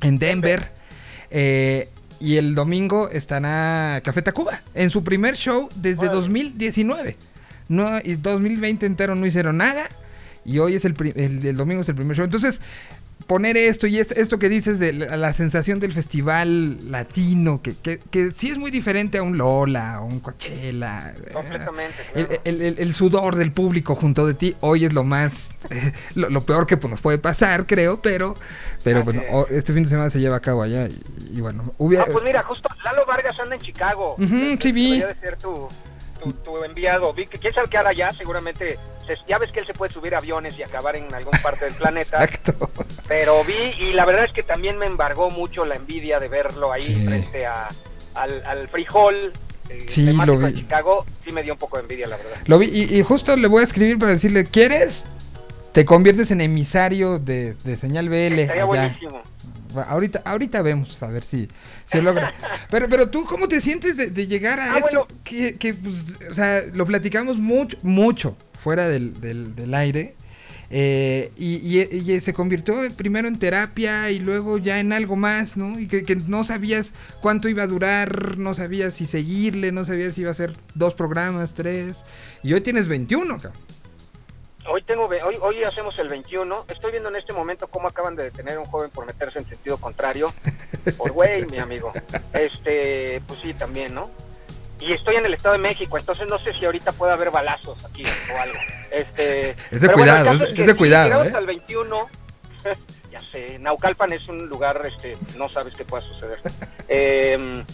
en 0.00 0.18
Denver. 0.18 0.72
Eh, 1.30 1.88
y 2.22 2.36
el 2.36 2.54
domingo 2.54 3.10
estará 3.10 4.00
Café 4.04 4.22
Tacuba 4.22 4.60
en 4.74 4.90
su 4.90 5.02
primer 5.02 5.34
show 5.34 5.68
desde 5.74 6.06
bueno. 6.06 6.14
2019. 6.14 7.16
No, 7.68 7.98
y 7.98 8.14
2020 8.14 8.86
entero 8.86 9.16
no 9.16 9.26
hicieron 9.26 9.56
nada. 9.56 9.88
Y 10.44 10.60
hoy 10.60 10.76
es 10.76 10.84
el, 10.84 10.94
el, 11.16 11.44
el, 11.44 11.56
domingo 11.56 11.82
es 11.82 11.88
el 11.88 11.96
primer 11.96 12.16
show. 12.16 12.24
Entonces, 12.24 12.60
poner 13.26 13.56
esto 13.56 13.86
y 13.86 13.98
esto, 13.98 14.14
esto 14.14 14.38
que 14.38 14.48
dices 14.48 14.78
de 14.78 14.92
la, 14.92 15.16
la, 15.16 15.32
sensación 15.32 15.80
del 15.80 15.92
festival 15.92 16.90
latino, 16.90 17.60
que, 17.62 17.74
que, 17.74 17.98
que, 18.10 18.30
sí 18.30 18.50
es 18.50 18.58
muy 18.58 18.70
diferente 18.70 19.18
a 19.18 19.22
un 19.22 19.38
Lola, 19.38 19.94
a 19.94 20.00
un 20.00 20.20
Coachella. 20.20 21.14
Completamente. 21.32 21.94
Eh, 22.14 22.40
el, 22.44 22.62
el, 22.62 22.78
el, 22.78 22.94
sudor 22.94 23.36
del 23.36 23.52
público 23.52 23.94
junto 23.94 24.26
de 24.26 24.34
ti 24.34 24.56
hoy 24.60 24.84
es 24.84 24.92
lo 24.92 25.04
más, 25.04 25.56
eh, 25.70 25.92
lo, 26.14 26.30
lo, 26.30 26.42
peor 26.42 26.66
que 26.66 26.76
pues, 26.76 26.90
nos 26.90 27.00
puede 27.00 27.18
pasar, 27.18 27.66
creo, 27.66 28.00
pero, 28.02 28.36
pero 28.84 29.04
bueno, 29.04 29.22
este 29.50 29.72
fin 29.72 29.84
de 29.84 29.88
semana 29.88 30.10
se 30.10 30.20
lleva 30.20 30.36
a 30.36 30.40
cabo 30.40 30.62
allá 30.62 30.86
y, 30.86 31.00
y 31.38 31.40
bueno, 31.40 31.74
hubiera... 31.78 32.04
Ah, 32.04 32.08
pues 32.10 32.24
mira, 32.24 32.42
justo 32.42 32.68
Lalo 32.84 33.06
Vargas 33.06 33.38
anda 33.40 33.54
en 33.54 33.60
Chicago. 33.60 34.16
Uh 34.18 34.22
-huh, 34.22 34.62
sí, 34.62 34.72
vi. 34.72 35.00
De 35.00 35.14
ser 35.14 35.36
tu, 35.38 35.68
tu, 36.22 36.32
tu, 36.32 36.64
enviado. 36.64 37.12
Vi 37.12 37.26
que 37.26 37.38
quién 37.38 37.52
sabe 37.52 37.68
qué 37.68 37.78
hará 37.78 37.90
allá, 37.90 38.10
seguramente. 38.10 38.78
Se, 39.06 39.14
ya 39.28 39.38
ves 39.38 39.50
que 39.50 39.60
él 39.60 39.66
se 39.66 39.74
puede 39.74 39.92
subir 39.92 40.14
aviones 40.14 40.58
y 40.58 40.62
acabar 40.62 40.96
en 40.96 41.12
alguna 41.12 41.40
parte 41.42 41.64
del 41.64 41.74
planeta. 41.74 42.22
Exacto. 42.24 42.70
Pero 43.08 43.42
vi, 43.44 43.54
y 43.54 43.92
la 43.92 44.04
verdad 44.04 44.24
es 44.24 44.32
que 44.32 44.42
también 44.42 44.78
me 44.78 44.86
embargó 44.86 45.30
mucho 45.30 45.64
la 45.64 45.76
envidia 45.76 46.18
de 46.18 46.28
verlo 46.28 46.72
ahí 46.72 46.82
sí. 46.82 47.04
frente 47.04 47.46
a, 47.46 47.68
al, 48.14 48.44
al 48.44 48.68
frijol. 48.68 49.32
Eh, 49.68 49.86
sí, 49.88 50.12
lo 50.12 50.38
vi. 50.38 50.54
Chicago, 50.54 51.04
sí 51.24 51.32
me 51.32 51.42
dio 51.42 51.54
un 51.54 51.58
poco 51.58 51.76
de 51.76 51.82
envidia, 51.82 52.06
la 52.06 52.16
verdad. 52.16 52.36
Lo 52.46 52.58
vi, 52.58 52.66
y, 52.66 52.98
y 52.98 53.02
justo 53.02 53.36
le 53.36 53.48
voy 53.48 53.62
a 53.62 53.64
escribir 53.64 53.98
para 53.98 54.12
decirle, 54.12 54.46
¿quieres? 54.46 55.04
Te 55.72 55.84
conviertes 55.84 56.30
en 56.30 56.40
emisario 56.40 57.18
de, 57.18 57.54
de 57.54 57.76
señal 57.76 58.08
BL. 58.08 58.14
Estaría 58.38 58.52
allá. 58.52 58.64
buenísimo 58.66 59.22
ahorita, 59.76 60.22
ahorita 60.24 60.62
vemos 60.62 61.02
a 61.02 61.08
ver 61.08 61.24
si 61.24 61.48
se 61.86 62.02
logra. 62.02 62.34
Pero, 62.70 62.88
pero 62.88 63.10
tú, 63.10 63.24
¿cómo 63.24 63.48
te 63.48 63.60
sientes 63.60 63.96
de, 63.96 64.06
de 64.06 64.26
llegar 64.26 64.58
a 64.58 64.74
ah, 64.74 64.78
esto? 64.78 65.06
Bueno. 65.06 65.20
Que, 65.24 65.56
que 65.56 65.74
pues, 65.74 66.04
o 66.30 66.34
sea, 66.34 66.62
lo 66.72 66.86
platicamos 66.86 67.36
mucho, 67.38 67.76
mucho 67.82 68.36
fuera 68.58 68.88
del, 68.88 69.20
del, 69.20 69.54
del 69.54 69.74
aire. 69.74 70.14
Eh, 70.74 71.30
y, 71.36 71.56
y, 71.56 71.82
y, 71.82 72.20
se 72.20 72.32
convirtió 72.32 72.74
primero 72.96 73.28
en 73.28 73.38
terapia 73.38 74.10
y 74.10 74.18
luego 74.18 74.56
ya 74.56 74.80
en 74.80 74.94
algo 74.94 75.16
más, 75.16 75.58
¿no? 75.58 75.78
Y 75.78 75.86
que, 75.86 76.02
que, 76.04 76.16
no 76.16 76.44
sabías 76.44 76.94
cuánto 77.20 77.50
iba 77.50 77.64
a 77.64 77.66
durar, 77.66 78.38
no 78.38 78.54
sabías 78.54 78.94
si 78.94 79.04
seguirle, 79.04 79.70
no 79.70 79.84
sabías 79.84 80.14
si 80.14 80.22
iba 80.22 80.30
a 80.30 80.34
ser 80.34 80.54
dos 80.74 80.94
programas, 80.94 81.52
tres. 81.52 82.04
Y 82.42 82.54
hoy 82.54 82.62
tienes 82.62 82.88
21, 82.88 83.36
cabrón. 83.36 83.71
Hoy 84.68 84.82
tengo 84.82 85.06
hoy 85.06 85.38
hoy 85.40 85.64
hacemos 85.64 85.98
el 85.98 86.08
21. 86.08 86.66
Estoy 86.68 86.92
viendo 86.92 87.08
en 87.08 87.16
este 87.16 87.32
momento 87.32 87.66
cómo 87.66 87.88
acaban 87.88 88.14
de 88.14 88.24
detener 88.24 88.58
a 88.58 88.60
un 88.60 88.66
joven 88.66 88.90
por 88.90 89.04
meterse 89.06 89.38
en 89.38 89.48
sentido 89.48 89.76
contrario. 89.76 90.32
Por 90.96 91.10
güey, 91.12 91.44
mi 91.46 91.58
amigo. 91.58 91.92
Este, 92.32 93.20
pues 93.26 93.40
sí, 93.40 93.54
también, 93.54 93.94
¿no? 93.94 94.10
Y 94.78 94.92
estoy 94.92 95.16
en 95.16 95.26
el 95.26 95.34
Estado 95.34 95.54
de 95.54 95.60
México, 95.60 95.96
entonces 95.96 96.26
no 96.28 96.38
sé 96.38 96.52
si 96.54 96.64
ahorita 96.64 96.92
puede 96.92 97.12
haber 97.12 97.30
balazos 97.30 97.84
aquí 97.84 98.02
o 98.04 98.40
algo. 98.40 98.58
Este, 98.90 99.50
es 99.70 99.80
de 99.80 99.92
cuidado, 99.92 100.26
bueno, 100.26 100.44
es, 100.44 100.58
es, 100.58 100.66
de 100.66 100.74
cuidado, 100.74 101.24
¿eh? 101.24 101.32
al 101.34 101.46
21 101.46 102.08
ya 103.10 103.20
sé, 103.20 103.58
Naucalpan 103.58 104.12
es 104.12 104.26
un 104.28 104.48
lugar 104.48 104.82
este 104.86 105.16
no 105.36 105.48
sabes 105.48 105.74
qué 105.74 105.84
pueda 105.84 106.02
suceder. 106.02 106.40
eh, 106.88 107.64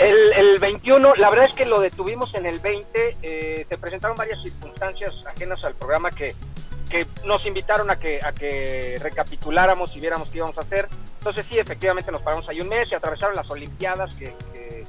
el, 0.00 0.32
el, 0.32 0.58
21, 0.58 1.14
la 1.16 1.30
verdad 1.30 1.46
es 1.46 1.52
que 1.52 1.64
lo 1.64 1.80
detuvimos 1.80 2.34
en 2.34 2.46
el 2.46 2.58
20, 2.58 3.16
eh, 3.22 3.66
se 3.68 3.78
presentaron 3.78 4.16
varias 4.16 4.42
circunstancias 4.42 5.14
ajenas 5.26 5.62
al 5.64 5.74
programa 5.74 6.10
que 6.10 6.34
que 6.90 7.06
nos 7.24 7.46
invitaron 7.46 7.88
a 7.90 7.96
que, 7.96 8.18
a 8.22 8.32
que 8.32 8.96
recapituláramos 9.00 9.94
y 9.94 10.00
viéramos 10.00 10.28
qué 10.28 10.38
íbamos 10.38 10.58
a 10.58 10.62
hacer. 10.62 10.88
Entonces 11.18 11.46
sí, 11.46 11.58
efectivamente 11.58 12.10
nos 12.10 12.20
paramos 12.20 12.48
ahí 12.48 12.60
un 12.60 12.68
mes 12.68 12.88
y 12.90 12.94
atravesaron 12.94 13.36
las 13.36 13.48
Olimpiadas 13.50 14.14
que, 14.16 14.34
eh, 14.54 14.84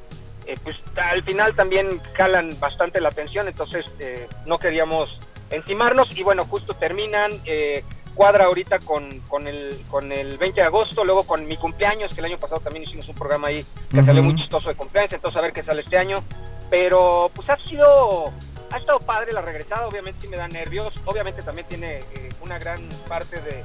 pues 0.63 0.75
al 0.95 1.23
final 1.23 1.55
también 1.55 2.01
calan 2.13 2.49
bastante 2.59 2.99
la 2.99 3.09
atención, 3.09 3.47
entonces 3.47 3.85
eh, 3.99 4.27
no 4.47 4.57
queríamos 4.57 5.17
encimarnos 5.49 6.17
y 6.17 6.23
bueno, 6.23 6.45
justo 6.45 6.73
terminan, 6.73 7.31
eh, 7.45 7.83
cuadra 8.13 8.45
ahorita 8.45 8.79
con, 8.79 9.19
con, 9.21 9.47
el, 9.47 9.77
con 9.89 10.11
el 10.11 10.37
20 10.37 10.61
de 10.61 10.67
agosto, 10.67 11.03
luego 11.03 11.23
con 11.23 11.45
mi 11.47 11.57
cumpleaños, 11.57 12.13
que 12.13 12.21
el 12.21 12.25
año 12.25 12.37
pasado 12.37 12.61
también 12.61 12.83
hicimos 12.83 13.07
un 13.09 13.15
programa 13.15 13.49
ahí 13.49 13.59
que 13.89 14.03
salió 14.03 14.23
muy 14.23 14.35
chistoso 14.35 14.69
de 14.69 14.75
cumpleaños, 14.75 15.13
entonces 15.13 15.37
a 15.37 15.41
ver 15.41 15.53
qué 15.53 15.63
sale 15.63 15.81
este 15.81 15.97
año, 15.97 16.17
pero 16.69 17.29
pues 17.33 17.49
ha 17.49 17.57
sido 17.67 18.31
ha 18.71 18.77
estado 18.77 18.99
padre 18.99 19.33
la 19.33 19.41
regresada, 19.41 19.87
obviamente 19.87 20.21
sí 20.21 20.27
me 20.27 20.37
da 20.37 20.47
nervios, 20.47 20.93
obviamente 21.05 21.41
también 21.41 21.67
tiene 21.67 21.97
eh, 21.97 22.29
una 22.41 22.57
gran 22.57 22.79
parte 23.07 23.41
de, 23.41 23.63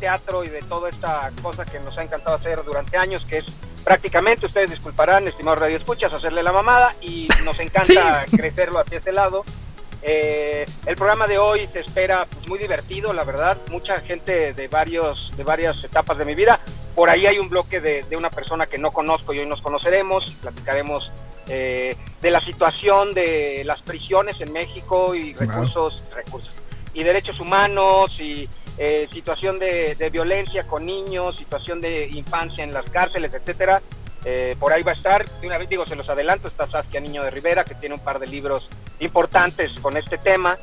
teatro 0.00 0.42
y 0.42 0.48
de 0.48 0.58
toda 0.62 0.88
esta 0.88 1.30
cosa 1.40 1.64
que 1.64 1.78
nos 1.78 1.96
ha 1.96 2.02
encantado 2.02 2.34
hacer 2.34 2.64
durante 2.64 2.96
años, 2.96 3.24
que 3.24 3.38
es 3.38 3.46
prácticamente, 3.84 4.46
ustedes 4.46 4.68
disculparán, 4.68 5.28
estimados 5.28 5.60
Radio 5.60 5.76
Escuchas, 5.76 6.12
hacerle 6.12 6.42
la 6.42 6.50
mamada 6.50 6.92
y 7.00 7.28
nos 7.44 7.60
encanta 7.60 8.24
crecerlo 8.36 8.80
hacia 8.80 8.98
este 8.98 9.12
lado. 9.12 9.44
Eh, 10.08 10.64
el 10.86 10.94
programa 10.94 11.26
de 11.26 11.36
hoy 11.36 11.66
se 11.66 11.80
espera 11.80 12.26
pues, 12.30 12.48
muy 12.48 12.60
divertido, 12.60 13.12
la 13.12 13.24
verdad, 13.24 13.56
mucha 13.70 13.98
gente 13.98 14.52
de 14.52 14.68
varios 14.68 15.32
de 15.36 15.42
varias 15.42 15.82
etapas 15.82 16.16
de 16.16 16.24
mi 16.24 16.36
vida. 16.36 16.60
Por 16.94 17.10
ahí 17.10 17.26
hay 17.26 17.38
un 17.40 17.48
bloque 17.48 17.80
de, 17.80 18.04
de 18.04 18.16
una 18.16 18.30
persona 18.30 18.66
que 18.66 18.78
no 18.78 18.92
conozco 18.92 19.34
y 19.34 19.40
hoy 19.40 19.46
nos 19.46 19.60
conoceremos, 19.60 20.24
platicaremos 20.40 21.10
eh, 21.48 21.96
de 22.20 22.30
la 22.30 22.40
situación 22.40 23.14
de 23.14 23.62
las 23.64 23.80
prisiones 23.82 24.40
en 24.40 24.52
México 24.52 25.14
y 25.14 25.32
recursos, 25.34 26.02
recursos 26.12 26.50
y 26.92 27.04
derechos 27.04 27.38
humanos 27.38 28.16
y 28.18 28.48
eh, 28.78 29.06
situación 29.12 29.56
de, 29.58 30.10
violencia 30.12 30.64
con 30.64 30.84
niños, 30.84 31.36
situación 31.36 31.80
de 31.80 32.08
infancia 32.08 32.64
en 32.64 32.72
las 32.72 32.90
cárceles, 32.90 33.32
etcétera. 33.32 33.80
Eh, 34.28 34.56
por 34.58 34.72
ahí 34.72 34.82
va 34.82 34.90
a 34.90 34.94
estar, 34.94 35.24
de 35.24 35.46
una 35.46 35.56
vez 35.56 35.68
digo, 35.68 35.86
se 35.86 35.94
los 35.94 36.08
adelanto, 36.08 36.48
está 36.48 36.68
Saskia 36.68 37.00
Niño 37.00 37.22
de 37.22 37.30
Rivera, 37.30 37.64
que 37.64 37.76
tiene 37.76 37.94
un 37.94 38.00
par 38.00 38.18
de 38.18 38.26
libros 38.26 38.68
importantes 38.98 39.72
con 39.80 39.96
este 39.96 40.18
tema, 40.18 40.58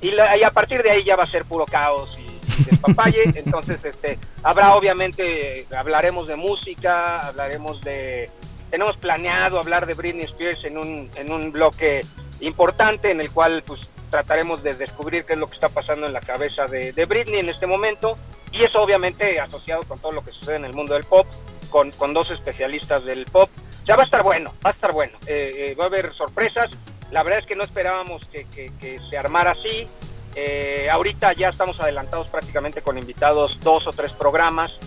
y, 0.00 0.08
y, 0.08 0.42
a 0.44 0.50
partir 0.50 0.82
de 0.82 0.90
ahí 0.90 1.04
ya 1.04 1.14
va 1.14 1.22
a 1.22 1.28
ser 1.28 1.44
puro 1.44 1.64
caos 1.64 2.18
y 2.18 2.64
despapalle, 2.64 3.22
entonces 3.36 3.84
este, 3.84 4.18
habrá 4.42 4.74
obviamente, 4.74 5.66
hablaremos 5.76 6.26
de 6.26 6.34
música, 6.34 7.20
hablaremos 7.20 7.80
de 7.82 8.28
tenemos 8.72 8.96
planeado 8.96 9.58
hablar 9.58 9.84
de 9.84 9.92
Britney 9.92 10.24
Spears 10.24 10.64
en 10.64 10.78
un, 10.78 11.10
en 11.14 11.30
un 11.30 11.52
bloque 11.52 12.00
importante 12.40 13.10
en 13.10 13.20
el 13.20 13.30
cual 13.30 13.62
pues 13.66 13.82
trataremos 14.08 14.62
de 14.62 14.72
descubrir 14.72 15.24
qué 15.26 15.34
es 15.34 15.38
lo 15.38 15.46
que 15.46 15.54
está 15.54 15.68
pasando 15.68 16.06
en 16.06 16.14
la 16.14 16.20
cabeza 16.20 16.64
de, 16.64 17.04
Britney 17.04 17.40
en 17.40 17.50
este 17.50 17.66
momento. 17.66 18.16
Y 18.50 18.64
eso 18.64 18.80
obviamente 18.80 19.38
asociado 19.40 19.82
con 19.82 19.98
todo 19.98 20.12
lo 20.12 20.22
que 20.22 20.30
sucede 20.32 20.56
en 20.56 20.64
el 20.64 20.72
mundo 20.72 20.94
del 20.94 21.04
pop, 21.04 21.26
con, 21.72 21.90
con 21.90 22.14
dos 22.14 22.30
especialistas 22.30 23.04
del 23.04 23.24
pop. 23.24 23.50
Ya 23.84 23.96
va 23.96 24.02
a 24.02 24.04
estar 24.04 24.22
bueno, 24.22 24.52
va 24.64 24.70
a 24.70 24.74
estar 24.74 24.92
bueno, 24.92 25.18
eh, 25.26 25.70
eh, 25.70 25.74
va 25.74 25.84
a 25.84 25.86
haber 25.88 26.12
sorpresas. 26.14 26.70
La 27.10 27.24
verdad 27.24 27.40
es 27.40 27.46
que 27.46 27.56
no 27.56 27.64
esperábamos 27.64 28.24
que, 28.26 28.46
que, 28.46 29.00
se 29.10 29.18
armara 29.18 29.52
así. 29.52 29.88
Eh, 30.36 30.88
ahorita 30.90 31.32
ya 31.32 31.48
estamos 31.48 31.80
adelantados 31.80 32.28
prácticamente 32.30 32.80
con 32.80 32.96
invitados 32.96 33.58
dos 33.60 33.86
o 33.88 33.92
tres 33.92 34.12
programas 34.12 34.78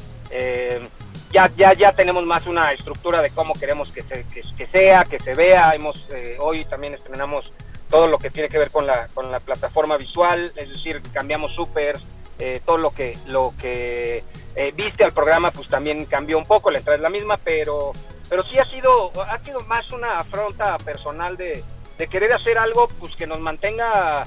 ya, 1.36 1.52
ya, 1.58 1.74
ya 1.74 1.92
tenemos 1.92 2.26
más 2.26 2.48
una 2.48 2.72
estructura 2.72 3.22
de 3.22 3.30
cómo 3.30 3.54
queremos 3.56 3.92
que, 3.92 4.04
que, 4.04 4.68
sea, 4.68 5.04
que 5.04 5.20
se 5.20 5.34
vea. 5.34 5.76
Hemos, 5.76 6.10
eh, 6.10 6.38
hoy 6.40 6.64
también 6.64 6.94
estrenamos 6.94 7.52
todo 7.90 8.08
lo 8.08 8.18
que 8.18 8.30
tiene 8.30 8.48
que 8.48 8.58
ver 8.58 8.72
con 8.72 8.88
la, 8.88 9.10
con 9.14 9.30
la 9.30 9.42
plataforma 9.42 9.98
visual, 9.98 10.54
es 10.56 10.70
decir, 10.70 11.02
cambiamos 11.12 11.52
súper, 11.54 11.98
eh, 12.40 12.62
todo 12.66 12.78
lo 12.78 12.92
que, 12.92 13.18
lo 13.28 13.54
que 13.60 14.24
eh, 14.56 14.72
viste 14.76 15.04
al 15.04 15.12
programa 15.12 15.52
pues 15.52 15.68
también 15.68 16.06
cambió 16.06 16.38
un 16.38 16.46
poco, 16.46 16.72
la 16.72 16.80
entrada 16.80 16.98
es 16.98 17.04
la 17.04 17.10
misma, 17.10 17.36
pero, 17.44 17.92
pero 18.30 18.44
sí 18.44 18.58
ha 18.58 18.66
sido, 18.70 19.12
ha 19.22 19.40
sido 19.40 19.60
más 19.62 19.92
una 19.92 20.20
afronta 20.20 20.78
personal 20.78 21.38
de, 21.38 21.64
de 21.98 22.08
querer 22.08 22.34
hacer 22.34 22.58
algo 22.58 22.88
pues 23.00 23.16
que 23.16 23.28
nos 23.28 23.40
mantenga 23.40 24.26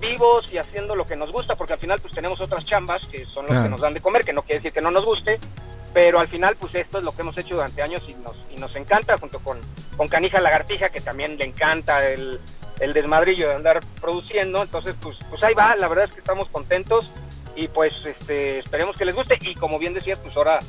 vivos 0.00 0.50
y 0.52 0.58
haciendo 0.58 0.96
lo 0.96 1.04
que 1.04 1.14
nos 1.14 1.30
gusta, 1.30 1.54
porque 1.54 1.74
al 1.74 1.78
final 1.78 2.00
pues 2.00 2.14
tenemos 2.14 2.40
otras 2.40 2.64
chambas 2.64 3.02
que 3.06 3.26
son 3.26 3.46
los 3.46 3.62
que 3.62 3.68
nos 3.68 3.80
dan 3.80 3.92
de 3.92 4.00
comer, 4.00 4.24
que 4.24 4.32
no 4.32 4.42
quiere 4.42 4.56
decir 4.60 4.72
que 4.72 4.80
no 4.80 4.90
nos 4.90 5.04
guste, 5.04 5.38
pero 5.92 6.20
al 6.20 6.28
final 6.28 6.56
pues 6.56 6.74
esto 6.74 6.98
es 6.98 7.04
lo 7.04 7.12
que 7.12 7.22
hemos 7.22 7.36
hecho 7.36 7.54
durante 7.54 7.82
años 7.82 8.02
y 8.08 8.14
nos, 8.14 8.36
y 8.50 8.58
nos 8.58 8.74
encanta, 8.76 9.16
junto 9.18 9.40
con, 9.40 9.60
con 9.96 10.08
Canija 10.08 10.40
Lagartija, 10.40 10.88
que 10.88 11.00
también 11.00 11.36
le 11.36 11.44
encanta 11.44 12.08
el, 12.08 12.40
el 12.80 12.92
desmadrillo 12.92 13.48
de 13.48 13.56
andar 13.56 13.80
produciendo, 14.00 14.62
entonces 14.62 14.94
pues, 15.00 15.18
pues 15.28 15.42
ahí 15.42 15.54
va, 15.54 15.76
la 15.76 15.88
verdad 15.88 16.06
es 16.06 16.14
que 16.14 16.20
estamos 16.20 16.48
contentos 16.48 17.10
y 17.58 17.66
pues 17.66 17.92
este, 18.04 18.60
esperemos 18.60 18.96
que 18.96 19.04
les 19.04 19.16
guste 19.16 19.36
y 19.40 19.54
como 19.54 19.78
bien 19.78 19.92
decías, 19.92 20.18
pues 20.20 20.36
ahora 20.36 20.60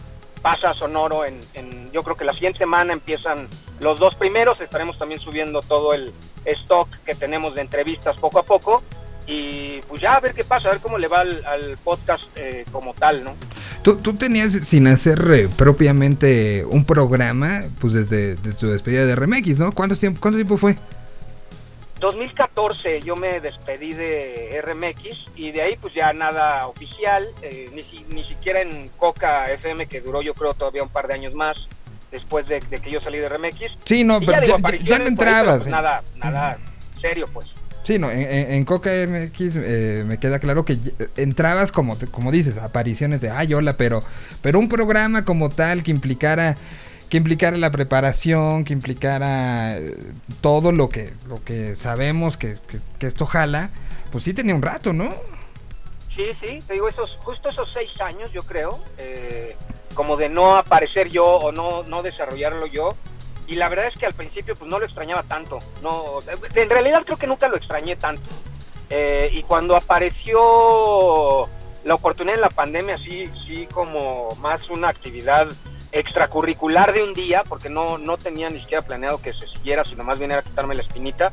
pasa 0.41 0.73
Sonoro 0.73 1.23
en, 1.23 1.39
en, 1.53 1.91
yo 1.91 2.01
creo 2.01 2.15
que 2.15 2.25
la 2.25 2.31
siguiente 2.33 2.57
semana 2.59 2.93
empiezan 2.93 3.47
los 3.79 3.99
dos 3.99 4.15
primeros, 4.15 4.59
estaremos 4.59 4.97
también 4.97 5.21
subiendo 5.21 5.59
todo 5.59 5.93
el 5.93 6.11
stock 6.45 6.89
que 7.05 7.13
tenemos 7.13 7.53
de 7.53 7.61
entrevistas 7.61 8.17
poco 8.19 8.39
a 8.39 8.43
poco 8.43 8.81
y 9.27 9.79
pues 9.81 10.01
ya 10.01 10.13
a 10.13 10.19
ver 10.19 10.33
qué 10.33 10.43
pasa, 10.43 10.69
a 10.69 10.71
ver 10.71 10.81
cómo 10.81 10.97
le 10.97 11.07
va 11.07 11.19
al, 11.19 11.77
podcast 11.83 12.23
eh, 12.35 12.65
como 12.71 12.95
tal, 12.95 13.23
¿no? 13.23 13.35
Tú, 13.83 13.97
tú 13.97 14.15
tenías 14.15 14.53
sin 14.53 14.87
hacer 14.87 15.19
eh, 15.31 15.49
propiamente 15.55 16.65
un 16.65 16.85
programa, 16.85 17.61
pues 17.79 17.93
desde, 17.93 18.35
tu 18.35 18.67
despedida 18.67 19.05
de 19.05 19.15
RMX, 19.15 19.59
¿no? 19.59 19.71
¿Cuánto 19.71 19.95
tiempo, 19.95 20.19
cuánto 20.19 20.37
tiempo 20.37 20.57
fue? 20.57 20.75
2014 21.99 23.01
yo 23.01 23.15
me 23.15 23.39
despedí 23.39 23.93
de 23.93 24.61
RMX 24.63 25.25
y 25.35 25.51
de 25.51 25.61
ahí 25.61 25.77
pues 25.79 25.93
ya 25.93 26.13
nada 26.13 26.67
oficial, 26.67 27.25
eh, 27.41 27.69
ni, 27.73 27.83
ni 28.13 28.23
siquiera 28.23 28.61
en 28.61 28.89
Coca 28.97 29.51
FM 29.51 29.87
que 29.87 30.01
duró 30.01 30.21
yo 30.21 30.33
creo 30.33 30.53
todavía 30.53 30.83
un 30.83 30.89
par 30.89 31.07
de 31.07 31.15
años 31.15 31.33
más 31.33 31.67
después 32.11 32.47
de, 32.47 32.59
que 32.59 32.91
yo 32.91 33.01
salí 33.01 33.19
de 33.19 33.29
RMX. 33.29 33.77
Sí, 33.85 34.03
no, 34.03 34.19
pero 34.19 34.57
ya, 34.83 34.99
no 34.99 35.07
entrabas. 35.07 35.59
Pues, 35.59 35.71
nada, 35.71 36.01
nada 36.15 36.57
serio 36.99 37.27
pues. 37.31 37.47
Sí, 37.83 37.97
no, 37.97 38.11
en, 38.11 38.65
Coca 38.65 38.91
MX 38.91 39.55
eh, 39.55 40.03
me 40.05 40.19
queda 40.19 40.37
claro 40.37 40.63
que 40.63 40.77
entrabas 41.17 41.71
como, 41.71 41.97
como 42.11 42.31
dices, 42.31 42.57
apariciones 42.57 43.19
de, 43.19 43.31
ay, 43.31 43.53
hola, 43.53 43.73
pero, 43.77 44.01
pero 44.43 44.59
un 44.59 44.69
programa 44.69 45.25
como 45.25 45.49
tal 45.49 45.81
que 45.81 45.89
implicara 45.89 46.55
que 47.09 47.17
implicara 47.17 47.57
la 47.57 47.71
preparación, 47.71 48.63
que 48.63 48.73
implicara 48.73 49.77
eh, 49.77 49.95
todo 50.41 50.71
lo 50.71 50.89
que, 50.89 51.09
lo 51.27 51.43
que 51.43 51.75
sabemos 51.75 52.37
que, 52.37 52.57
esto 52.99 53.25
jala, 53.25 53.69
pues 54.11 54.23
sí 54.23 54.33
tenía 54.33 54.53
un 54.53 54.61
rato, 54.61 54.93
¿no? 54.93 55.09
Sí, 56.15 56.27
sí, 56.39 56.59
te 56.67 56.73
digo, 56.73 56.87
esos, 56.87 57.09
justo 57.19 57.49
esos 57.49 57.69
seis 57.73 57.89
años, 58.01 58.31
yo 58.31 58.41
creo, 58.41 58.79
eh, 58.97 59.55
como 59.95 60.17
de 60.17 60.29
no 60.29 60.55
aparecer 60.55 61.09
yo 61.09 61.25
o 61.25 61.51
no, 61.51 61.83
no 61.83 62.03
desarrollarlo 62.03 62.67
yo, 62.67 62.89
y 63.47 63.55
la 63.55 63.69
verdad 63.69 63.87
es 63.87 63.97
que 63.97 64.05
al 64.05 64.13
principio 64.13 64.55
pues 64.55 64.69
no 64.69 64.77
lo 64.77 64.85
extrañaba 64.85 65.23
tanto, 65.23 65.57
no, 65.81 66.19
en 66.53 66.69
realidad 66.69 67.01
creo 67.05 67.17
que 67.17 67.27
nunca 67.27 67.47
lo 67.47 67.57
extrañé 67.57 67.95
tanto. 67.95 68.29
Eh, 68.91 69.29
y 69.33 69.43
cuando 69.43 69.75
apareció 69.75 71.45
la 71.83 71.95
oportunidad 71.95 72.35
en 72.35 72.41
la 72.41 72.49
pandemia, 72.49 72.97
sí, 72.97 73.29
sí 73.45 73.67
como 73.71 74.35
más 74.41 74.67
una 74.69 74.89
actividad 74.89 75.47
extracurricular 75.91 76.93
de 76.93 77.03
un 77.03 77.13
día, 77.13 77.41
porque 77.47 77.69
no, 77.69 77.97
no 77.97 78.17
tenía 78.17 78.49
ni 78.49 78.59
siquiera 78.59 78.85
planeado 78.85 79.21
que 79.21 79.33
se 79.33 79.47
siguiera, 79.47 79.83
sino 79.85 80.03
más 80.03 80.19
bien 80.19 80.31
era 80.31 80.41
quitarme 80.41 80.75
la 80.75 80.83
espinita. 80.83 81.31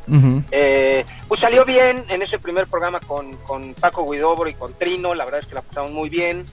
Eh, 0.50 1.04
pues 1.28 1.40
salió 1.40 1.64
bien 1.64 2.04
en 2.08 2.22
ese 2.22 2.38
primer 2.38 2.66
programa 2.66 3.00
con, 3.00 3.36
con 3.38 3.74
Paco 3.74 4.10
Guidobro 4.10 4.48
y 4.48 4.54
con 4.54 4.72
Trino, 4.74 5.14
la 5.14 5.24
verdad 5.24 5.40
es 5.40 5.46
que 5.46 5.54
la 5.54 5.62
pasamos 5.62 5.92
muy 5.92 6.08
bien. 6.08 6.44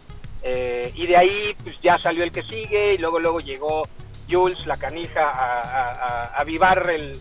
Eh, 0.41 0.91
y 0.95 1.07
de 1.07 1.15
ahí 1.15 1.55
pues 1.63 1.79
ya 1.81 1.97
salió 1.97 2.23
el 2.23 2.31
que 2.31 2.43
sigue 2.43 2.95
y 2.95 2.97
luego 2.97 3.17
luego 3.17 3.39
llegó 3.39 3.83
Jules, 4.29 4.65
la 4.65 4.75
canija, 4.75 5.29
a, 5.29 6.37
avivar 6.37 6.89
el, 6.89 7.17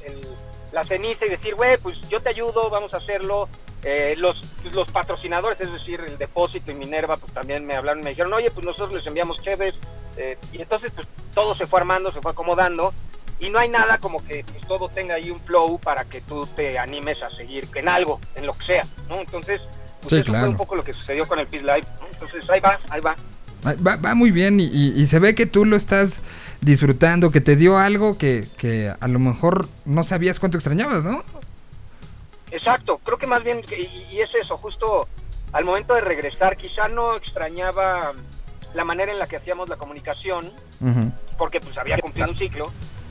la 0.73 0.83
ceniza 0.83 1.27
y 1.27 1.31
decir, 1.31 1.55
güey, 1.55 1.77
pues 1.79 2.01
yo 2.09 2.19
te 2.21 2.31
ayudo, 2.31 2.71
vamos 2.71 2.93
a 2.95 2.99
hacerlo. 2.99 3.49
Eh, 3.85 4.15
los, 4.17 4.41
pues, 4.63 4.75
los 4.75 4.91
patrocinadores, 4.93 5.61
es 5.61 5.73
decir, 5.73 6.01
el 6.07 6.17
Depósito 6.17 6.71
y 6.71 6.75
Minerva, 6.75 7.17
pues 7.17 7.33
también 7.33 7.67
me 7.67 7.75
hablaron 7.75 8.01
y 8.01 8.05
me 8.05 8.11
dijeron, 8.11 8.33
oye, 8.33 8.49
pues 8.51 8.65
nosotros 8.65 8.95
les 8.95 9.07
enviamos 9.07 9.43
chéves. 9.43 9.75
Eh, 10.17 10.39
y 10.53 10.63
entonces, 10.63 10.93
pues 10.95 11.07
todo 11.35 11.57
se 11.57 11.67
fue 11.67 11.81
armando, 11.81 12.13
se 12.13 12.21
fue 12.21 12.33
acomodando. 12.33 12.93
Y 13.39 13.51
no 13.51 13.59
hay 13.59 13.69
nada 13.69 13.99
como 13.99 14.25
que 14.25 14.45
pues, 14.45 14.67
todo 14.69 14.89
tenga 14.89 15.17
ahí 15.17 15.31
un 15.31 15.41
flow 15.41 15.79
para 15.79 16.05
que 16.05 16.21
tú 16.21 16.47
te 16.55 16.79
animes 16.79 17.21
a 17.23 17.31
seguir 17.31 17.67
en 17.75 17.89
algo, 17.89 18.21
en 18.37 18.47
lo 18.47 18.53
que 18.53 18.67
sea, 18.67 18.83
¿no? 19.09 19.21
Entonces, 19.21 19.61
pues 20.03 20.23
eso 20.23 20.33
fue 20.33 20.49
un 20.49 20.57
poco 20.57 20.77
lo 20.77 20.85
que 20.85 20.93
sucedió 20.93 21.27
con 21.27 21.39
el 21.39 21.47
Peace 21.47 21.65
Live. 21.65 21.87
Entonces, 22.13 22.49
ahí 22.49 22.61
va, 22.61 22.79
ahí 22.91 23.01
va. 23.01 23.17
Va, 23.65 23.97
va 23.97 24.15
muy 24.15 24.33
bien 24.33 24.59
y, 24.59 24.65
y, 24.65 25.07
se 25.07 25.21
ve 25.21 25.37
que 25.37 25.47
tú 25.47 25.65
lo 25.65 25.77
estás 25.77 26.21
disfrutando, 26.63 27.31
que 27.31 27.41
te 27.41 27.55
dio 27.55 27.79
algo 27.79 28.19
que, 28.19 28.45
que 28.59 28.93
a 28.99 29.07
lo 29.07 29.21
mejor 29.21 29.69
no 29.85 30.03
sabías 30.03 30.41
cuánto 30.41 30.59
extrañabas, 30.59 31.05
¿no? 31.05 31.23
Exacto, 32.53 33.01
creo 33.03 33.19
que 33.19 33.27
más 33.27 33.43
bien, 33.43 33.63
y, 33.71 34.21
es 34.21 34.31
eso, 34.35 34.57
justo 34.59 35.09
al 35.53 35.65
momento 35.65 35.95
de 35.95 36.03
regresar, 36.03 36.57
quizá 36.57 36.89
no 36.89 37.17
extrañaba 37.17 38.13
la 38.75 38.85
manera 38.85 39.13
en 39.13 39.19
la 39.19 39.27
que 39.27 39.37
hacíamos 39.37 39.69
la 39.69 39.77
comunicación, 39.77 40.51
porque 41.39 41.61
pues 41.61 41.77
había 41.79 41.99
cumplido 41.99 42.29
un 42.29 42.37
ciclo, 42.37 42.67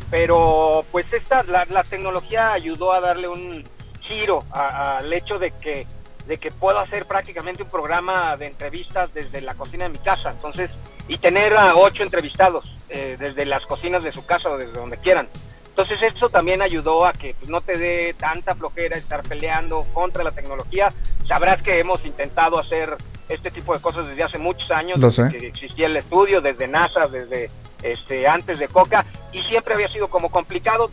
pero 0.10 0.86
pues 0.92 1.12
esta, 1.14 1.44
la, 1.44 1.66
la 1.66 1.84
tecnología 1.84 2.54
ayudó 2.54 2.94
a 2.94 3.00
darle 3.00 3.28
un 3.28 3.64
giro 4.02 4.44
al 4.52 5.12
hecho 5.14 5.38
de 5.38 5.52
que 5.52 5.86
de 6.28 6.38
que 6.38 6.52
puedo 6.52 6.80
hacer 6.80 7.06
prácticamente 7.06 7.64
un 7.64 7.70
programa 7.70 8.38
de 8.38 8.48
entrevistas 8.48 9.14
desde 9.14 9.42
la 9.42 9.56
cocina 9.56 9.86
de 9.86 9.90
mi 9.90 9.98
casa, 9.98 10.32
entonces, 10.32 10.72
y 11.08 11.18
tener 11.18 11.56
a 11.58 11.74
ocho 11.76 12.04
entrevistados 12.04 12.78
eh, 12.90 13.18
desde 13.20 13.46
las 13.46 13.66
cocinas 13.66 14.04
de 14.04 14.12
su 14.12 14.26
casa 14.26 14.50
o 14.50 14.58
desde 14.58 14.74
donde 14.74 14.98
quieran. 14.98 15.28
Entonces 15.72 16.00
eso 16.14 16.28
también 16.30 16.62
ayudó 16.62 17.06
a 17.06 17.14
que 17.14 17.34
pues, 17.40 17.50
no 17.50 17.62
te 17.62 17.78
dé 17.78 18.14
tanta 18.18 18.54
flojera 18.54 18.98
estar 18.98 19.24
peleando 19.24 19.84
contra 19.94 20.24
la 20.24 20.32
tecnología. 20.32 20.94
Sabrás 21.28 21.62
que 21.64 21.80
hemos 21.80 22.06
intentado 22.06 22.60
hacer 22.60 22.98
este 23.30 23.52
tipo 23.52 23.74
de 23.74 23.82
cosas 23.82 24.08
desde 24.08 24.24
hace 24.24 24.38
muchos 24.38 24.70
años, 24.72 25.00
desde 25.00 25.30
que 25.30 25.48
existía 25.48 25.88
el 25.88 25.96
estudio, 25.96 26.42
desde 26.42 26.68
NASA, 26.68 27.08
desde 27.10 27.50
este, 27.82 28.28
antes 28.28 28.60
de 28.60 28.68
Coca, 28.68 29.06
y 29.32 29.42
siempre 29.44 29.74
había 29.74 29.88
sido 29.88 30.10
como 30.10 30.30
complicado, 30.30 30.92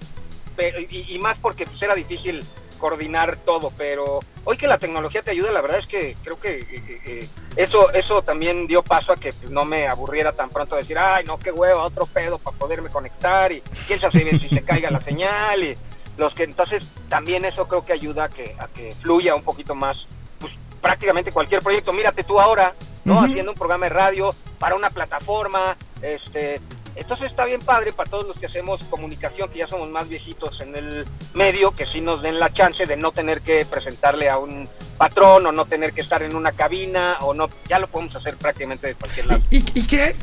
y, 0.89 1.18
más 1.18 1.39
porque 1.41 1.64
pues, 1.64 1.83
era 1.83 1.95
difícil 1.95 2.41
coordinar 2.79 3.37
todo, 3.45 3.72
pero 3.76 4.20
hoy 4.45 4.57
que 4.57 4.66
la 4.66 4.79
tecnología 4.79 5.22
te 5.22 5.33
ayuda, 5.33 5.53
la 5.53 5.61
verdad 5.61 5.81
es 5.81 5.89
que 5.89 6.16
creo 6.22 6.41
que 6.41 6.61
eh, 6.61 7.01
eh, 7.07 7.29
eso 7.57 7.93
eso 7.93 8.22
también 8.22 8.66
dio 8.66 8.83
paso 8.83 9.12
a 9.12 9.16
que 9.16 9.31
pues, 9.31 9.51
no 9.51 9.64
me 9.64 9.87
aburriera 9.89 10.33
tan 10.33 10.49
pronto 10.49 10.76
decir, 10.76 10.99
ay, 10.99 11.24
no, 11.24 11.39
qué 11.39 11.51
huevo, 11.51 11.83
otro 11.83 12.07
pedo 12.07 12.39
para 12.39 12.57
poderme 12.57 12.89
conectar 12.89 13.53
y 13.53 13.61
quién 13.87 14.01
sabe 14.01 14.39
si 14.39 14.49
se 14.49 14.64
caiga 14.64 14.91
la 14.91 15.01
señal 15.01 15.62
y 15.62 15.76
los 16.16 16.35
que 16.35 16.45
entonces 16.45 16.87
también 17.09 17.45
eso 17.45 17.66
creo 17.66 17.85
que 17.85 17.93
ayuda 17.93 18.24
a 18.24 18.29
que, 18.29 18.55
a 18.59 18.66
que 18.68 18.93
fluya 18.93 19.35
un 19.35 19.45
poquito 19.45 19.74
más 19.74 19.97
pues 20.41 20.53
prácticamente 20.81 21.33
cualquier 21.33 21.62
proyecto. 21.62 21.93
Mírate 21.93 22.24
tú 22.24 22.41
ahora, 22.41 22.74
¿no? 23.05 23.22
Haciendo 23.22 23.53
un 23.53 23.57
programa 23.57 23.87
de 23.87 23.91
radio 23.91 24.29
para 24.59 24.74
una 24.74 24.91
plataforma, 24.91 25.76
este, 26.03 26.61
entonces 26.99 27.31
está 27.31 27.45
bien 27.45 27.61
padre 27.61 27.93
para 27.93 28.11
todos 28.11 28.27
los 28.27 28.39
que 28.39 28.47
hacemos 28.47 28.83
comunicación, 28.85 29.49
que 29.51 29.59
ya 29.59 29.69
somos 29.69 29.91
más 29.91 30.09
viejitos 30.09 30.61
en 30.61 30.75
el 30.75 31.07
medio, 31.35 31.71
que 31.71 31.87
sí 31.87 32.01
nos 32.01 32.23
den 32.23 32.39
la 32.39 32.53
chance 32.53 32.85
de 32.85 32.97
no 32.97 33.13
tener 33.13 33.41
que 33.41 33.65
presentarle 33.65 34.29
a 34.29 34.39
un 34.39 34.69
patrón 34.97 35.47
o 35.47 35.53
no 35.53 35.65
tener 35.65 35.93
que 35.93 36.01
estar 36.01 36.23
en 36.23 36.35
una 36.35 36.53
cabina 36.53 37.19
o 37.21 37.33
no, 37.33 37.49
ya 37.69 37.79
lo 37.79 37.87
podemos 37.87 38.15
hacer 38.17 38.37
prácticamente 38.37 38.89
de 38.89 38.95
cualquier 38.95 39.27
lado. 39.27 39.43
¿Y, 39.51 39.59
y 39.79 39.87
qué, 39.87 40.15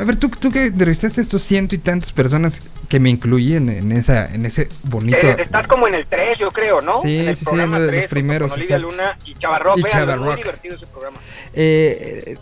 a 0.00 0.04
ver, 0.04 0.18
tú, 0.18 0.30
tú 0.30 0.50
que 0.50 0.66
entrevistaste 0.66 1.20
a 1.20 1.22
estos 1.22 1.42
ciento 1.42 1.74
y 1.74 1.78
tantas 1.78 2.12
personas 2.12 2.60
que 2.88 3.00
me 3.00 3.10
incluyen 3.10 3.68
en 3.68 3.92
esa 3.92 4.32
en 4.32 4.46
ese 4.46 4.68
bonito... 4.84 5.26
Eh, 5.26 5.36
estás 5.38 5.66
como 5.66 5.86
en 5.88 5.94
el 5.94 6.06
3, 6.06 6.38
yo 6.38 6.50
creo, 6.50 6.80
¿no? 6.80 7.00
Sí, 7.02 7.18
en 7.18 7.28
el 7.28 7.36
sí, 7.36 7.44
sí, 7.44 7.50
uno 7.54 7.80
de 7.80 7.92
los 7.92 8.06
primeros. 8.06 8.50
Con 8.50 8.58
Olivia 8.58 8.78
Luna 8.78 9.16
y 9.26 9.34
Chavarrock, 9.34 9.82
vean, 9.82 10.18
muy 10.20 10.36
divertido 10.36 10.76
ese 10.76 10.86
programa. 10.86 11.18
Eh, 11.52 12.38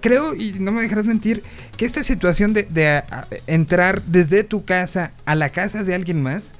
creo, 0.00 0.34
y 0.34 0.54
no 0.58 0.72
me 0.72 0.82
dejarás 0.82 1.06
mentir, 1.06 1.42
que 1.76 1.84
esta 1.84 2.02
situación 2.02 2.52
de, 2.52 2.64
de 2.64 3.02
entrar 3.46 4.02
desde 4.02 4.42
tu 4.42 4.64
casa 4.64 5.12
a 5.24 5.34
la 5.34 5.50
casa 5.50 5.84
de 5.84 5.94
alguien 5.94 6.22
más 6.22 6.52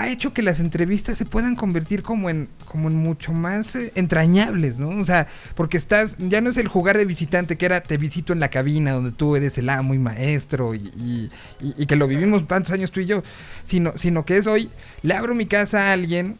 ha 0.00 0.08
hecho 0.08 0.32
que 0.32 0.42
las 0.42 0.60
entrevistas 0.60 1.18
se 1.18 1.24
puedan 1.24 1.56
convertir 1.56 2.02
como 2.02 2.30
en 2.30 2.48
como 2.64 2.88
en 2.88 2.96
mucho 2.96 3.32
más 3.32 3.74
eh, 3.76 3.92
entrañables, 3.94 4.78
¿no? 4.78 4.90
O 4.90 5.04
sea, 5.04 5.26
porque 5.54 5.76
estás 5.76 6.16
ya 6.18 6.40
no 6.40 6.50
es 6.50 6.56
el 6.56 6.68
jugar 6.68 6.96
de 6.96 7.04
visitante 7.04 7.56
que 7.56 7.66
era 7.66 7.82
te 7.82 7.96
visito 7.96 8.32
en 8.32 8.40
la 8.40 8.50
cabina 8.50 8.92
donde 8.92 9.12
tú 9.12 9.36
eres 9.36 9.58
el 9.58 9.68
amo 9.68 9.94
y 9.94 9.98
maestro 9.98 10.74
y, 10.74 11.30
y, 11.60 11.86
que 11.86 11.96
lo 11.96 12.06
vivimos 12.06 12.46
tantos 12.46 12.72
años 12.72 12.90
tú 12.92 13.00
y 13.00 13.06
yo, 13.06 13.22
sino 13.64 13.96
sino 13.96 14.24
que 14.24 14.36
es 14.36 14.46
hoy 14.46 14.70
le 15.02 15.14
abro 15.14 15.34
mi 15.34 15.46
casa 15.46 15.88
a 15.88 15.92
alguien 15.92 16.36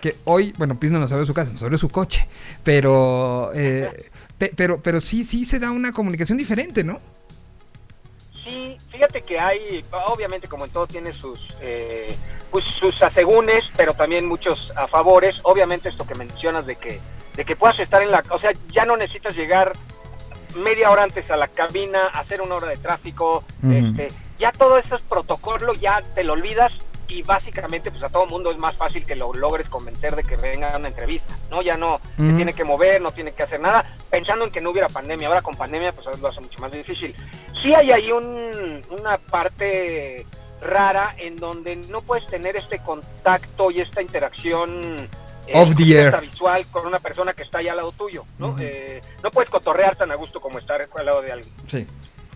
que 0.00 0.14
hoy, 0.24 0.54
bueno, 0.58 0.78
Piz 0.78 0.90
no 0.90 1.00
nos 1.00 1.10
abre 1.10 1.26
su 1.26 1.34
casa, 1.34 1.52
nos 1.52 1.62
abre 1.62 1.76
su 1.76 1.88
coche, 1.88 2.28
pero 2.62 3.50
eh, 3.54 3.88
pero, 4.38 4.80
pero 4.80 5.00
sí, 5.00 5.24
sí 5.24 5.44
se 5.44 5.58
da 5.58 5.72
una 5.72 5.92
comunicación 5.92 6.38
diferente, 6.38 6.84
¿no? 6.84 7.00
Sí, 8.48 8.78
fíjate 8.90 9.20
que 9.20 9.38
hay, 9.38 9.84
obviamente 10.06 10.48
como 10.48 10.64
en 10.64 10.70
todo 10.70 10.86
tiene 10.86 11.12
sus, 11.18 11.38
eh, 11.60 12.16
pues 12.50 12.64
sus 12.80 13.02
asegúnes, 13.02 13.70
pero 13.76 13.92
también 13.92 14.26
muchos 14.26 14.72
a 14.74 14.86
favores. 14.86 15.36
Obviamente 15.42 15.90
esto 15.90 16.06
que 16.06 16.14
mencionas 16.14 16.64
de 16.64 16.76
que, 16.76 16.98
de 17.34 17.44
que 17.44 17.56
puedas 17.56 17.78
estar 17.78 18.00
en 18.00 18.10
la, 18.10 18.24
o 18.30 18.38
sea, 18.38 18.52
ya 18.70 18.86
no 18.86 18.96
necesitas 18.96 19.36
llegar 19.36 19.72
media 20.56 20.90
hora 20.90 21.02
antes 21.02 21.30
a 21.30 21.36
la 21.36 21.48
cabina, 21.48 22.06
hacer 22.08 22.40
una 22.40 22.54
hora 22.54 22.68
de 22.68 22.78
tráfico, 22.78 23.44
este, 23.70 24.08
ya 24.38 24.50
todo 24.50 24.78
eso 24.78 24.96
es 24.96 25.02
protocolo, 25.02 25.74
ya 25.74 26.00
te 26.14 26.24
lo 26.24 26.32
olvidas 26.32 26.72
y 27.08 27.22
básicamente 27.22 27.90
pues 27.90 28.02
a 28.02 28.08
todo 28.08 28.26
mundo 28.26 28.50
es 28.50 28.58
más 28.58 28.76
fácil 28.76 29.04
que 29.04 29.16
lo 29.16 29.32
logres 29.32 29.68
convencer 29.68 30.14
de 30.14 30.22
que 30.22 30.36
venga 30.36 30.68
a 30.68 30.76
una 30.76 30.88
entrevista, 30.88 31.34
¿no? 31.50 31.62
Ya 31.62 31.76
no 31.76 32.00
se 32.16 32.32
tiene 32.34 32.52
que 32.52 32.64
mover, 32.64 33.00
no 33.00 33.10
tiene 33.10 33.32
que 33.32 33.42
hacer 33.42 33.60
nada, 33.60 33.84
pensando 34.10 34.44
en 34.44 34.52
que 34.52 34.60
no 34.60 34.70
hubiera 34.70 34.88
pandemia. 34.88 35.28
Ahora 35.28 35.42
con 35.42 35.54
pandemia 35.54 35.92
pues 35.92 36.20
lo 36.20 36.28
hace 36.28 36.40
mucho 36.40 36.58
más 36.60 36.70
difícil. 36.70 37.14
Sí 37.62 37.74
hay 37.74 37.90
ahí 37.90 38.12
un, 38.12 38.82
una 38.90 39.18
parte 39.18 40.26
rara 40.60 41.14
en 41.18 41.36
donde 41.36 41.76
no 41.76 42.00
puedes 42.00 42.26
tener 42.26 42.56
este 42.56 42.78
contacto 42.80 43.70
y 43.70 43.80
esta 43.80 44.02
interacción 44.02 45.08
eh, 45.46 46.20
visual 46.20 46.66
con 46.70 46.86
una 46.86 46.98
persona 46.98 47.32
que 47.32 47.42
está 47.42 47.58
ahí 47.58 47.68
al 47.68 47.76
lado 47.76 47.92
tuyo, 47.92 48.24
¿no? 48.38 48.56
Eh, 48.58 49.00
no 49.22 49.30
puedes 49.30 49.50
cotorrear 49.50 49.96
tan 49.96 50.10
a 50.10 50.14
gusto 50.14 50.40
como 50.40 50.58
estar 50.58 50.86
al 50.94 51.06
lado 51.06 51.22
de 51.22 51.32
alguien. 51.32 51.52
Sí. 51.66 51.86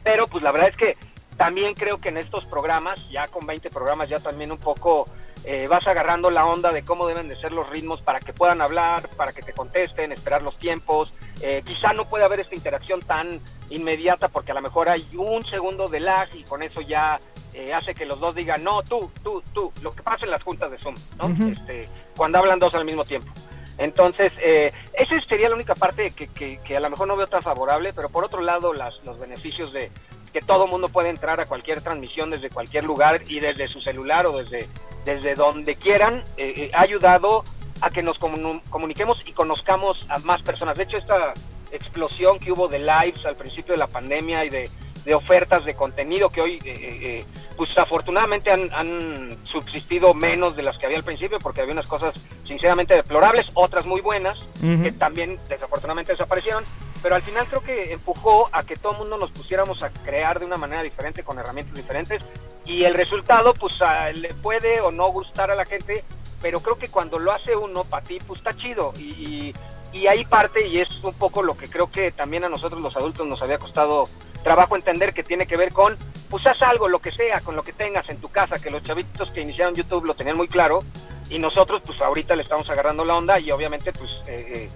Pero 0.02 0.26
pues 0.26 0.42
la 0.42 0.50
verdad 0.50 0.68
es 0.68 0.76
que 0.76 0.96
también 1.42 1.74
creo 1.74 2.00
que 2.00 2.10
en 2.10 2.18
estos 2.18 2.44
programas, 2.44 3.10
ya 3.10 3.26
con 3.26 3.44
20 3.44 3.68
programas, 3.70 4.08
ya 4.08 4.18
también 4.18 4.52
un 4.52 4.58
poco 4.58 5.06
eh, 5.44 5.66
vas 5.66 5.84
agarrando 5.88 6.30
la 6.30 6.46
onda 6.46 6.70
de 6.70 6.84
cómo 6.84 7.04
deben 7.08 7.26
de 7.26 7.34
ser 7.34 7.50
los 7.50 7.68
ritmos 7.68 8.00
para 8.00 8.20
que 8.20 8.32
puedan 8.32 8.60
hablar, 8.60 9.08
para 9.16 9.32
que 9.32 9.42
te 9.42 9.52
contesten, 9.52 10.12
esperar 10.12 10.42
los 10.42 10.56
tiempos. 10.60 11.12
Eh, 11.40 11.64
quizá 11.66 11.94
no 11.94 12.04
puede 12.04 12.24
haber 12.24 12.38
esta 12.38 12.54
interacción 12.54 13.00
tan 13.00 13.40
inmediata 13.70 14.28
porque 14.28 14.52
a 14.52 14.54
lo 14.54 14.62
mejor 14.62 14.88
hay 14.88 15.04
un 15.16 15.44
segundo 15.46 15.88
de 15.88 15.98
lag 15.98 16.28
y 16.32 16.44
con 16.44 16.62
eso 16.62 16.80
ya 16.80 17.18
eh, 17.54 17.74
hace 17.74 17.92
que 17.92 18.06
los 18.06 18.20
dos 18.20 18.36
digan, 18.36 18.62
no, 18.62 18.80
tú, 18.84 19.10
tú, 19.24 19.42
tú, 19.52 19.72
lo 19.82 19.90
que 19.90 20.02
pasa 20.04 20.24
en 20.24 20.30
las 20.30 20.44
juntas 20.44 20.70
de 20.70 20.78
Zoom, 20.78 20.94
¿no? 21.18 21.48
este, 21.48 21.88
cuando 22.16 22.38
hablan 22.38 22.60
dos 22.60 22.72
al 22.74 22.84
mismo 22.84 23.02
tiempo. 23.02 23.32
Entonces, 23.78 24.32
eh, 24.38 24.70
esa 24.92 25.20
sería 25.28 25.48
la 25.48 25.56
única 25.56 25.74
parte 25.74 26.12
que, 26.12 26.28
que, 26.28 26.60
que, 26.62 26.76
a 26.76 26.80
lo 26.80 26.88
mejor 26.88 27.08
no 27.08 27.16
veo 27.16 27.26
tan 27.26 27.42
favorable, 27.42 27.92
pero 27.92 28.10
por 28.10 28.24
otro 28.24 28.42
lado, 28.42 28.72
las, 28.72 29.02
los 29.02 29.18
beneficios 29.18 29.72
de, 29.72 29.90
que 30.32 30.40
todo 30.40 30.66
mundo 30.66 30.88
puede 30.88 31.10
entrar 31.10 31.40
a 31.40 31.46
cualquier 31.46 31.80
transmisión 31.82 32.30
desde 32.30 32.50
cualquier 32.50 32.84
lugar 32.84 33.20
y 33.28 33.40
desde 33.40 33.68
su 33.68 33.80
celular 33.80 34.26
o 34.26 34.38
desde, 34.38 34.68
desde 35.04 35.34
donde 35.34 35.76
quieran, 35.76 36.22
eh, 36.36 36.52
eh, 36.56 36.70
ha 36.74 36.82
ayudado 36.82 37.44
a 37.80 37.90
que 37.90 38.02
nos 38.02 38.18
comuniquemos 38.18 39.18
y 39.26 39.32
conozcamos 39.32 39.98
a 40.08 40.18
más 40.20 40.40
personas. 40.42 40.78
De 40.78 40.84
hecho, 40.84 40.98
esta 40.98 41.34
explosión 41.72 42.38
que 42.38 42.52
hubo 42.52 42.68
de 42.68 42.78
lives 42.78 43.24
al 43.26 43.36
principio 43.36 43.74
de 43.74 43.78
la 43.80 43.88
pandemia 43.88 44.44
y 44.44 44.50
de, 44.50 44.70
ofertas 45.14 45.64
de 45.64 45.74
contenido 45.74 46.28
que 46.28 46.40
hoy, 46.40 46.58
eh, 46.64 47.24
pues 47.56 47.76
afortunadamente 47.76 48.50
han, 48.50 49.30
subsistido 49.44 50.14
menos 50.14 50.56
de 50.56 50.62
las 50.62 50.78
que 50.78 50.86
había 50.86 50.98
al 50.98 51.04
principio 51.04 51.38
porque 51.38 51.60
había 51.60 51.74
unas 51.74 51.88
cosas 51.88 52.14
sinceramente 52.44 52.94
deplorables, 52.94 53.46
otras 53.54 53.84
muy 53.84 54.00
buenas, 54.00 54.38
que 54.60 54.92
también 54.92 55.38
desafortunadamente 55.48 56.12
desaparecieron, 56.12 56.64
pero 57.02 57.16
al 57.16 57.22
final 57.22 57.46
creo 57.46 57.62
que 57.62 57.92
empujó 57.92 58.48
a 58.52 58.62
que 58.62 58.76
todo 58.76 58.92
el 58.92 58.98
mundo 58.98 59.18
nos 59.18 59.30
pusiéramos 59.32 59.82
a 59.82 59.90
crear 59.90 60.38
de 60.38 60.46
una 60.46 60.56
manera 60.56 60.82
diferente, 60.82 61.22
con 61.22 61.38
herramientas 61.38 61.74
diferentes, 61.74 62.22
y 62.64 62.84
el 62.84 62.94
resultado, 62.94 63.52
pues 63.54 63.74
le 64.14 64.32
puede 64.34 64.80
o 64.80 64.90
no 64.90 65.10
gustar 65.10 65.50
a 65.50 65.54
la 65.54 65.64
gente, 65.64 66.04
pero 66.40 66.60
creo 66.60 66.78
que 66.78 66.88
cuando 66.88 67.18
lo 67.18 67.32
hace 67.32 67.56
uno 67.56 67.84
para 67.84 68.04
ti, 68.04 68.18
pues 68.26 68.38
está 68.38 68.56
chido, 68.56 68.92
y, 68.98 69.52
y, 69.92 70.06
ahí 70.06 70.24
parte, 70.24 70.66
y 70.66 70.80
es 70.80 70.88
un 71.02 71.14
poco 71.14 71.42
lo 71.42 71.56
que 71.56 71.68
creo 71.68 71.90
que 71.90 72.10
también 72.12 72.44
a 72.44 72.48
nosotros 72.48 72.80
los 72.80 72.96
adultos 72.96 73.26
nos 73.26 73.42
había 73.42 73.58
costado 73.58 74.04
trabajo 74.42 74.76
entender 74.76 75.12
que 75.12 75.22
tiene 75.22 75.46
que 75.46 75.56
ver 75.56 75.72
con, 75.72 75.96
pues 76.28 76.46
haz 76.46 76.60
algo, 76.62 76.88
lo 76.88 76.98
que 76.98 77.12
sea, 77.12 77.40
con 77.40 77.56
lo 77.56 77.62
que 77.62 77.72
tengas 77.72 78.08
en 78.08 78.20
tu 78.20 78.28
casa, 78.28 78.60
que 78.60 78.70
los 78.70 78.82
chavitos 78.82 79.30
que 79.32 79.40
iniciaron 79.40 79.74
YouTube 79.74 80.04
lo 80.04 80.14
tenían 80.14 80.36
muy 80.36 80.48
claro, 80.48 80.82
y 81.30 81.38
nosotros 81.38 81.82
pues 81.86 82.00
ahorita 82.00 82.36
le 82.36 82.42
estamos 82.42 82.68
agarrando 82.68 83.04
la 83.04 83.14
onda 83.14 83.38
y 83.38 83.50
obviamente 83.50 83.92
pues 83.92 84.10
eh, 84.26 84.52
eh 84.54 84.70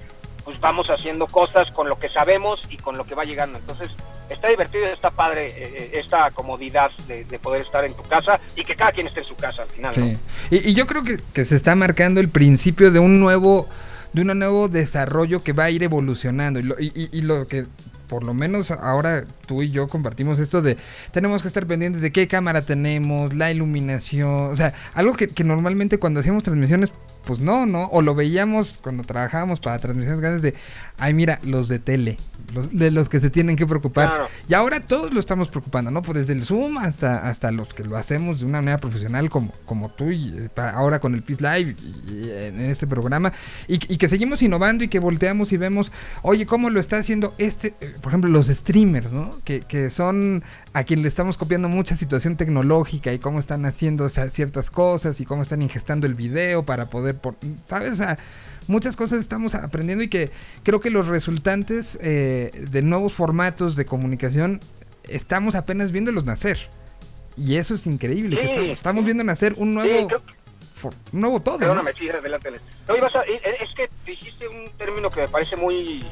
pues 0.46 0.60
vamos 0.60 0.86
haciendo 0.90 1.26
cosas 1.26 1.68
con 1.72 1.88
lo 1.88 1.98
que 1.98 2.08
sabemos 2.08 2.60
y 2.70 2.76
con 2.76 2.96
lo 2.96 3.04
que 3.04 3.16
va 3.16 3.24
llegando. 3.24 3.58
Entonces, 3.58 3.88
está 4.30 4.48
divertido, 4.48 4.86
está 4.86 5.10
padre 5.10 5.48
eh, 5.48 5.52
eh, 5.56 5.90
esta 5.94 6.30
comodidad 6.30 6.92
de, 7.08 7.24
poder 7.40 7.62
estar 7.62 7.84
en 7.84 7.92
tu 7.94 8.04
casa 8.04 8.38
y 8.54 8.64
que 8.64 8.76
cada 8.76 8.92
quien 8.92 9.08
esté 9.08 9.20
en 9.20 9.26
su 9.26 9.34
casa 9.34 9.62
al 9.62 9.68
final. 9.70 9.92
Sí. 9.92 10.16
Y, 10.52 10.72
yo 10.74 10.86
creo 10.86 11.02
que, 11.02 11.18
que, 11.34 11.44
se 11.44 11.56
está 11.56 11.74
marcando 11.74 12.20
el 12.20 12.28
principio 12.28 12.92
de 12.92 13.00
un 13.00 13.18
nuevo 13.18 13.68
de 14.12 14.22
un 14.22 14.38
nuevo 14.38 14.68
desarrollo 14.68 15.42
que 15.42 15.52
va 15.52 15.64
a 15.64 15.70
ir 15.70 15.82
evolucionando 15.82 16.60
y, 16.60 17.08
y 17.12 17.22
lo 17.22 17.48
que 17.48 17.66
por 18.08 18.24
lo 18.24 18.34
menos 18.34 18.70
ahora 18.70 19.24
tú 19.46 19.62
y 19.62 19.70
yo 19.70 19.88
compartimos 19.88 20.38
esto 20.38 20.62
de 20.62 20.76
tenemos 21.12 21.42
que 21.42 21.48
estar 21.48 21.66
pendientes 21.66 22.02
de 22.02 22.12
qué 22.12 22.28
cámara 22.28 22.62
tenemos, 22.62 23.34
la 23.34 23.50
iluminación, 23.50 24.52
o 24.52 24.56
sea, 24.56 24.74
algo 24.94 25.14
que, 25.14 25.28
que 25.28 25.44
normalmente 25.44 25.98
cuando 25.98 26.20
hacíamos 26.20 26.42
transmisiones 26.42 26.90
pues 27.26 27.40
no, 27.40 27.66
¿no? 27.66 27.86
O 27.86 28.00
lo 28.00 28.14
veíamos 28.14 28.78
cuando 28.80 29.02
trabajábamos 29.02 29.60
para 29.60 29.78
transmisiones 29.80 30.20
grandes 30.20 30.42
de, 30.42 30.54
ay, 30.96 31.12
mira, 31.12 31.40
los 31.42 31.68
de 31.68 31.80
tele, 31.80 32.16
los, 32.54 32.72
de 32.72 32.92
los 32.92 33.08
que 33.08 33.18
se 33.18 33.30
tienen 33.30 33.56
que 33.56 33.66
preocupar. 33.66 34.28
Y 34.48 34.54
ahora 34.54 34.80
todos 34.80 35.12
lo 35.12 35.18
estamos 35.18 35.48
preocupando, 35.48 35.90
¿no? 35.90 36.02
Pues 36.02 36.18
desde 36.18 36.32
el 36.32 36.46
Zoom 36.46 36.78
hasta, 36.78 37.28
hasta 37.28 37.50
los 37.50 37.74
que 37.74 37.84
lo 37.84 37.96
hacemos 37.96 38.40
de 38.40 38.46
una 38.46 38.60
manera 38.60 38.78
profesional 38.78 39.28
como, 39.28 39.52
como 39.66 39.90
tú 39.90 40.10
y 40.12 40.34
eh, 40.38 40.48
ahora 40.56 41.00
con 41.00 41.14
el 41.14 41.22
Peace 41.22 41.42
Live 41.42 41.74
y, 42.08 42.30
en 42.30 42.60
este 42.60 42.86
programa. 42.86 43.32
Y, 43.66 43.78
que 43.78 44.08
seguimos 44.08 44.40
innovando 44.42 44.84
y 44.84 44.88
que 44.88 45.00
volteamos 45.00 45.52
y 45.52 45.56
vemos, 45.56 45.90
oye, 46.22 46.46
¿cómo 46.46 46.70
lo 46.70 46.78
está 46.78 46.98
haciendo 46.98 47.34
este, 47.38 47.74
eh, 47.80 47.94
por 48.00 48.12
ejemplo, 48.12 48.30
los 48.30 48.46
streamers, 48.46 49.10
¿no? 49.10 49.30
Que, 49.44 49.60
que 49.60 49.90
son 49.90 50.44
a 50.72 50.84
quien 50.84 51.02
le 51.02 51.08
estamos 51.08 51.36
copiando 51.36 51.68
mucha 51.68 51.96
situación 51.96 52.36
tecnológica 52.36 53.12
y 53.12 53.18
cómo 53.18 53.40
están 53.40 53.66
haciendo 53.66 54.08
ciertas 54.08 54.70
cosas 54.70 55.20
y 55.20 55.24
cómo 55.24 55.42
están 55.42 55.62
ingestando 55.62 56.06
el 56.06 56.14
video 56.14 56.64
para 56.64 56.86
poder 56.86 57.15
por, 57.16 57.34
¿sabes? 57.68 57.92
O 57.92 57.96
sea, 57.96 58.18
muchas 58.68 58.96
cosas 58.96 59.20
estamos 59.20 59.54
aprendiendo 59.54 60.02
y 60.04 60.08
que 60.08 60.30
creo 60.62 60.80
que 60.80 60.90
los 60.90 61.06
resultantes 61.06 61.98
eh, 62.00 62.50
de 62.70 62.82
nuevos 62.82 63.12
formatos 63.12 63.76
de 63.76 63.84
comunicación 63.86 64.60
estamos 65.04 65.54
apenas 65.54 65.92
viéndolos 65.92 66.24
nacer. 66.24 66.58
Y 67.36 67.56
eso 67.56 67.74
es 67.74 67.86
increíble. 67.86 68.36
que 68.36 68.44
estamos, 68.50 68.70
estamos 68.78 69.04
viendo 69.04 69.22
nacer 69.24 69.52
un 69.58 69.68
Sí, 69.68 69.74
nuevo, 69.88 70.08
creo- 70.08 70.22
for- 70.74 70.94
un 71.12 71.20
nuevo 71.20 71.40
todo. 71.40 71.54
¿no? 71.54 71.60
Perdóname, 71.60 71.92
sí, 71.98 72.08
adelante. 72.08 72.48
Alex. 72.48 72.62
No, 72.88 72.96
ibas 72.96 73.14
a- 73.14 73.22
eh, 73.24 73.40
es 73.60 73.74
que 73.76 73.88
dijiste 74.10 74.48
un 74.48 74.70
término 74.78 75.10
que 75.10 75.20
me 75.22 75.28
parece 75.28 75.54
muy 75.56 76.02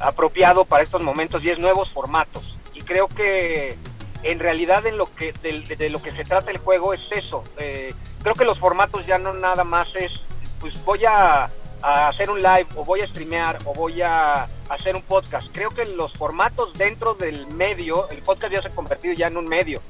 apropiado 0.00 0.64
para 0.64 0.82
estos 0.82 1.02
momentos 1.02 1.42
y 1.44 1.50
es 1.50 1.58
nuevos 1.58 1.90
formatos. 1.92 2.56
Y 2.74 2.80
creo 2.82 3.08
que 3.08 3.74
en 4.22 4.38
realidad 4.38 4.86
en 4.86 4.96
lo 4.96 5.12
que 5.14 5.32
del- 5.42 5.64
de, 5.64 5.90
lo 5.90 6.00
que 6.00 6.12
se 6.12 6.22
trata 6.24 6.50
el 6.50 6.58
juego 6.58 6.94
es 6.94 7.00
eso. 7.10 7.42
Eh, 7.58 7.92
creo 8.22 8.34
que 8.34 8.44
los 8.44 8.58
formatos 8.58 9.04
ya 9.06 9.18
no 9.18 9.32
nada 9.34 9.64
más 9.64 9.88
es, 9.96 10.12
pues 10.60 10.84
voy 10.84 11.04
a, 11.06 11.48
a 11.82 12.08
hacer 12.08 12.30
un 12.30 12.38
live 12.38 12.66
o 12.76 12.84
voy 12.84 13.00
a 13.00 13.06
streamear 13.06 13.58
o 13.64 13.72
voy 13.74 14.02
a 14.02 14.46
hacer 14.68 14.94
un 14.94 15.02
podcast. 15.02 15.48
Creo 15.52 15.70
que 15.70 15.84
los 15.86 16.12
formatos 16.12 16.72
dentro 16.74 17.14
del 17.14 17.46
medio, 17.48 18.08
el 18.10 18.18
podcast 18.18 18.52
ya 18.52 18.62
se 18.62 18.68
ha 18.68 18.70
convertido 18.70 19.14
ya 19.14 19.26
en 19.28 19.36
un 19.36 19.48
medio. 19.48 19.80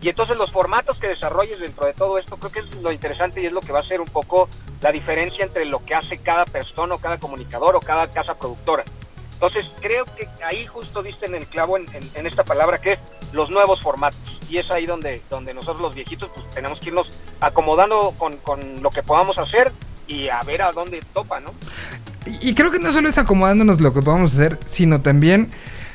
Y 0.00 0.08
entonces 0.08 0.36
los 0.36 0.50
formatos 0.50 0.98
que 0.98 1.08
desarrolles 1.08 1.58
dentro 1.60 1.86
de 1.86 1.94
todo 1.94 2.18
esto 2.18 2.36
creo 2.36 2.52
que 2.52 2.58
es 2.60 2.74
lo 2.82 2.92
interesante 2.92 3.40
y 3.40 3.46
es 3.46 3.52
lo 3.52 3.60
que 3.60 3.72
va 3.72 3.80
a 3.80 3.84
ser 3.88 4.00
un 4.00 4.08
poco 4.08 4.48
la 4.82 4.92
diferencia 4.92 5.44
entre 5.44 5.64
lo 5.64 5.78
que 5.84 5.94
hace 5.94 6.18
cada 6.18 6.44
persona 6.44 6.94
o 6.94 6.98
cada 6.98 7.16
comunicador 7.18 7.76
o 7.76 7.80
cada 7.80 8.08
casa 8.08 8.34
productora. 8.34 8.84
Entonces 9.34 9.70
creo 9.80 10.04
que 10.16 10.26
ahí 10.44 10.66
justo 10.66 11.02
diste 11.02 11.26
en 11.26 11.34
el 11.34 11.46
clavo 11.46 11.76
en, 11.76 11.84
en- 11.94 12.10
en 12.14 12.26
esta 12.26 12.42
palabra 12.42 12.78
que 12.78 12.94
es 12.94 12.98
los 13.32 13.50
nuevos 13.50 13.80
formatos. 13.82 14.18
Y 14.48 14.58
es 14.58 14.70
ahí 14.70 14.86
donde, 14.86 15.20
donde 15.28 15.52
nosotros 15.52 15.80
los 15.82 15.94
viejitos 15.94 16.30
pues 16.34 16.48
tenemos 16.50 16.78
que 16.80 16.86
irnos 16.88 17.08
acomodando 17.40 18.12
con, 18.18 18.36
con 18.38 18.82
lo 18.82 18.90
que 18.90 19.02
podamos 19.02 19.36
hacer 19.38 19.72
y 20.06 20.28
a 20.28 20.40
ver 20.46 20.62
a 20.62 20.72
dónde 20.72 21.00
topa, 21.12 21.40
¿no? 21.40 21.52
Y, 22.40 22.54
creo 22.54 22.72
que 22.72 22.80
no 22.80 22.92
solo 22.92 23.08
es 23.08 23.18
acomodándonos 23.18 23.80
lo 23.80 23.94
que 23.94 24.02
podemos 24.02 24.34
hacer, 24.34 24.58
sino 24.64 25.00
también 25.00 25.48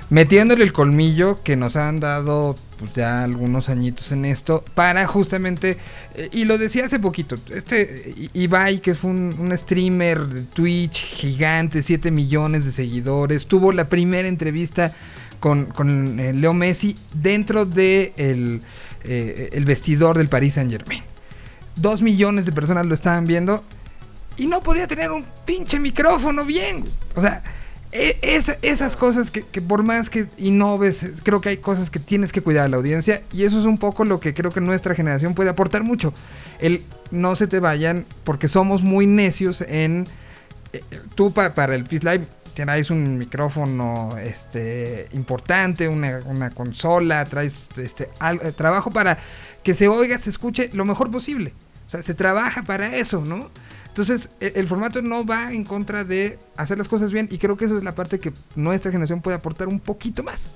metiéndole 0.10 0.64
el 0.64 0.72
colmillo 0.72 1.42
que 1.44 1.58
nos 1.58 1.76
han 1.76 2.00
dado 2.00 2.56
pues, 2.80 2.94
ya 2.94 3.24
algunos 3.24 3.68
añitos 3.68 4.14
en 4.14 4.24
esto 4.24 4.64
para 4.74 5.06
justamente, 5.08 5.78
eh, 6.16 6.30
y 6.32 6.46
lo 6.46 6.58
decía 6.58 6.86
hace 6.86 7.00
poquito, 7.00 7.36
este 7.54 8.30
Ibai, 8.34 8.80
que 8.80 8.92
es 8.92 9.04
un, 9.04 9.36
un 9.40 9.58
streamer 9.58 10.26
de 10.26 10.42
Twitch 10.44 11.04
gigante, 11.04 11.84
7 11.84 12.12
millones 12.12 12.66
de 12.66 12.72
seguidores, 12.72 13.46
tuvo 13.46 13.74
la 13.74 13.90
primera 13.90 14.28
entrevista 14.28 14.94
con, 15.42 15.66
con 15.66 16.20
eh, 16.20 16.32
Leo 16.32 16.54
Messi 16.54 16.96
dentro 17.14 17.66
de 17.66 18.14
el, 18.16 18.62
eh, 19.04 19.50
el 19.52 19.66
vestidor 19.66 20.18
del 20.18 20.30
Paris 20.30 20.54
Saint 20.54 20.72
Germain. 20.72 21.04
Dos 21.76 22.02
millones 22.02 22.46
de 22.46 22.54
personas 22.54 22.86
lo 22.86 22.94
estaban 22.94 23.26
viendo 23.26 23.64
y 24.38 24.48
no 24.48 24.62
podía 24.62 24.88
tener 24.88 25.12
un 25.12 25.26
pinche 25.46 25.80
micrófono 25.80 26.46
bien. 26.46 26.84
O 27.16 27.22
sea, 27.22 27.44
e- 27.92 28.18
es- 28.22 28.56
esas 28.62 28.96
cosas 28.96 29.30
que, 29.32 29.44
por 29.62 29.84
más 29.84 30.10
que 30.10 30.28
innoves, 30.38 31.06
creo 31.24 31.42
que 31.42 31.50
hay 31.50 31.58
cosas 31.58 31.90
que 31.90 32.00
tienes 32.00 32.32
que 32.32 32.42
cuidar 32.42 32.66
a 32.66 32.70
la 32.70 32.78
audiencia 32.78 33.22
y 33.34 33.44
eso 33.44 33.60
es 33.60 33.66
un 33.66 33.78
poco 33.78 34.06
lo 34.06 34.20
que 34.20 34.34
creo 34.34 34.52
que 34.52 34.62
nuestra 34.62 34.96
generación 34.96 35.34
puede 35.36 35.50
aportar 35.50 35.84
mucho. 35.84 36.14
El 36.60 36.82
no 37.12 37.36
se 37.36 37.48
te 37.48 37.60
vayan 37.60 38.06
porque 38.24 38.48
somos 38.48 38.82
muy 38.84 39.06
necios 39.08 39.62
en... 39.62 40.08
eh, 40.74 40.82
tú 41.16 41.34
pa- 41.34 41.54
para 41.54 41.76
el 41.76 41.84
Peace 41.84 42.06
Live 42.10 42.26
traes 42.54 42.90
un 42.92 43.18
micrófono 43.18 44.18
este 44.18 45.08
importante, 45.14 45.88
una, 45.88 46.20
una 46.26 46.52
consola, 46.52 47.26
traes 47.26 47.68
este 47.78 48.08
al- 48.20 48.40
eh, 48.44 48.52
trabajo 48.54 48.92
para 48.92 49.18
que 49.64 49.74
se 49.74 49.88
oiga, 49.90 50.18
se 50.20 50.30
escuche 50.30 50.70
lo 50.74 50.86
mejor 50.86 51.10
posible. 51.12 51.54
O 51.88 51.90
sea, 51.90 52.02
se 52.04 52.14
trabaja 52.14 52.64
para 52.64 52.96
eso, 52.96 53.22
¿no? 53.26 53.50
Entonces, 53.92 54.30
e- 54.40 54.54
el, 54.56 54.68
formato 54.68 55.02
no 55.02 55.26
va 55.26 55.52
en 55.52 55.66
contra 55.66 56.06
de 56.06 56.40
hacer 56.56 56.78
las 56.78 56.88
cosas 56.88 57.12
bien 57.12 57.28
y 57.30 57.38
creo 57.38 57.58
que 57.58 57.66
eso 57.66 57.78
es 57.78 57.84
la 57.84 57.94
parte 57.94 58.20
que 58.20 58.32
nuestra 58.56 58.90
generación 58.90 59.22
puede 59.22 59.36
aportar 59.36 59.68
un 59.68 59.82
poquito 59.82 60.24
más. 60.24 60.50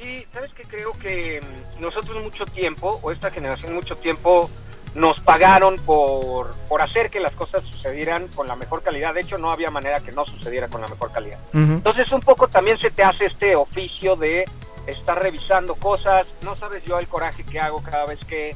Sí, 0.00 0.24
sabes 0.32 0.52
que 0.54 0.62
creo 0.62 0.92
que 0.92 1.40
mm, 1.42 1.82
nosotros 1.82 2.22
mucho 2.22 2.46
tiempo, 2.46 2.98
o 3.02 3.12
esta 3.12 3.30
generación 3.30 3.74
mucho 3.74 3.96
tiempo, 3.96 4.48
nos 4.94 5.20
pagaron 5.20 5.76
por, 5.76 6.54
por 6.68 6.80
hacer 6.80 7.10
que 7.10 7.20
las 7.20 7.34
cosas 7.34 7.62
sucedieran 7.64 8.28
con 8.28 8.48
la 8.48 8.56
mejor 8.56 8.82
calidad. 8.82 9.12
De 9.12 9.20
hecho, 9.20 9.36
no 9.36 9.50
había 9.50 9.70
manera 9.70 9.98
que 10.00 10.12
no 10.12 10.24
sucediera 10.24 10.68
con 10.68 10.80
la 10.80 10.86
mejor 10.86 11.12
calidad. 11.12 11.38
Entonces, 11.52 12.10
un 12.12 12.20
poco 12.20 12.48
también 12.48 12.78
se 12.78 12.90
te 12.90 13.02
hace 13.02 13.26
este 13.26 13.56
oficio 13.56 14.16
de 14.16 14.44
estar 14.86 15.20
revisando 15.20 15.74
cosas. 15.74 16.28
No 16.44 16.56
sabes 16.56 16.84
yo 16.84 16.98
el 16.98 17.08
coraje 17.08 17.44
que 17.44 17.58
hago 17.58 17.82
cada 17.82 18.06
vez 18.06 18.20
que, 18.26 18.54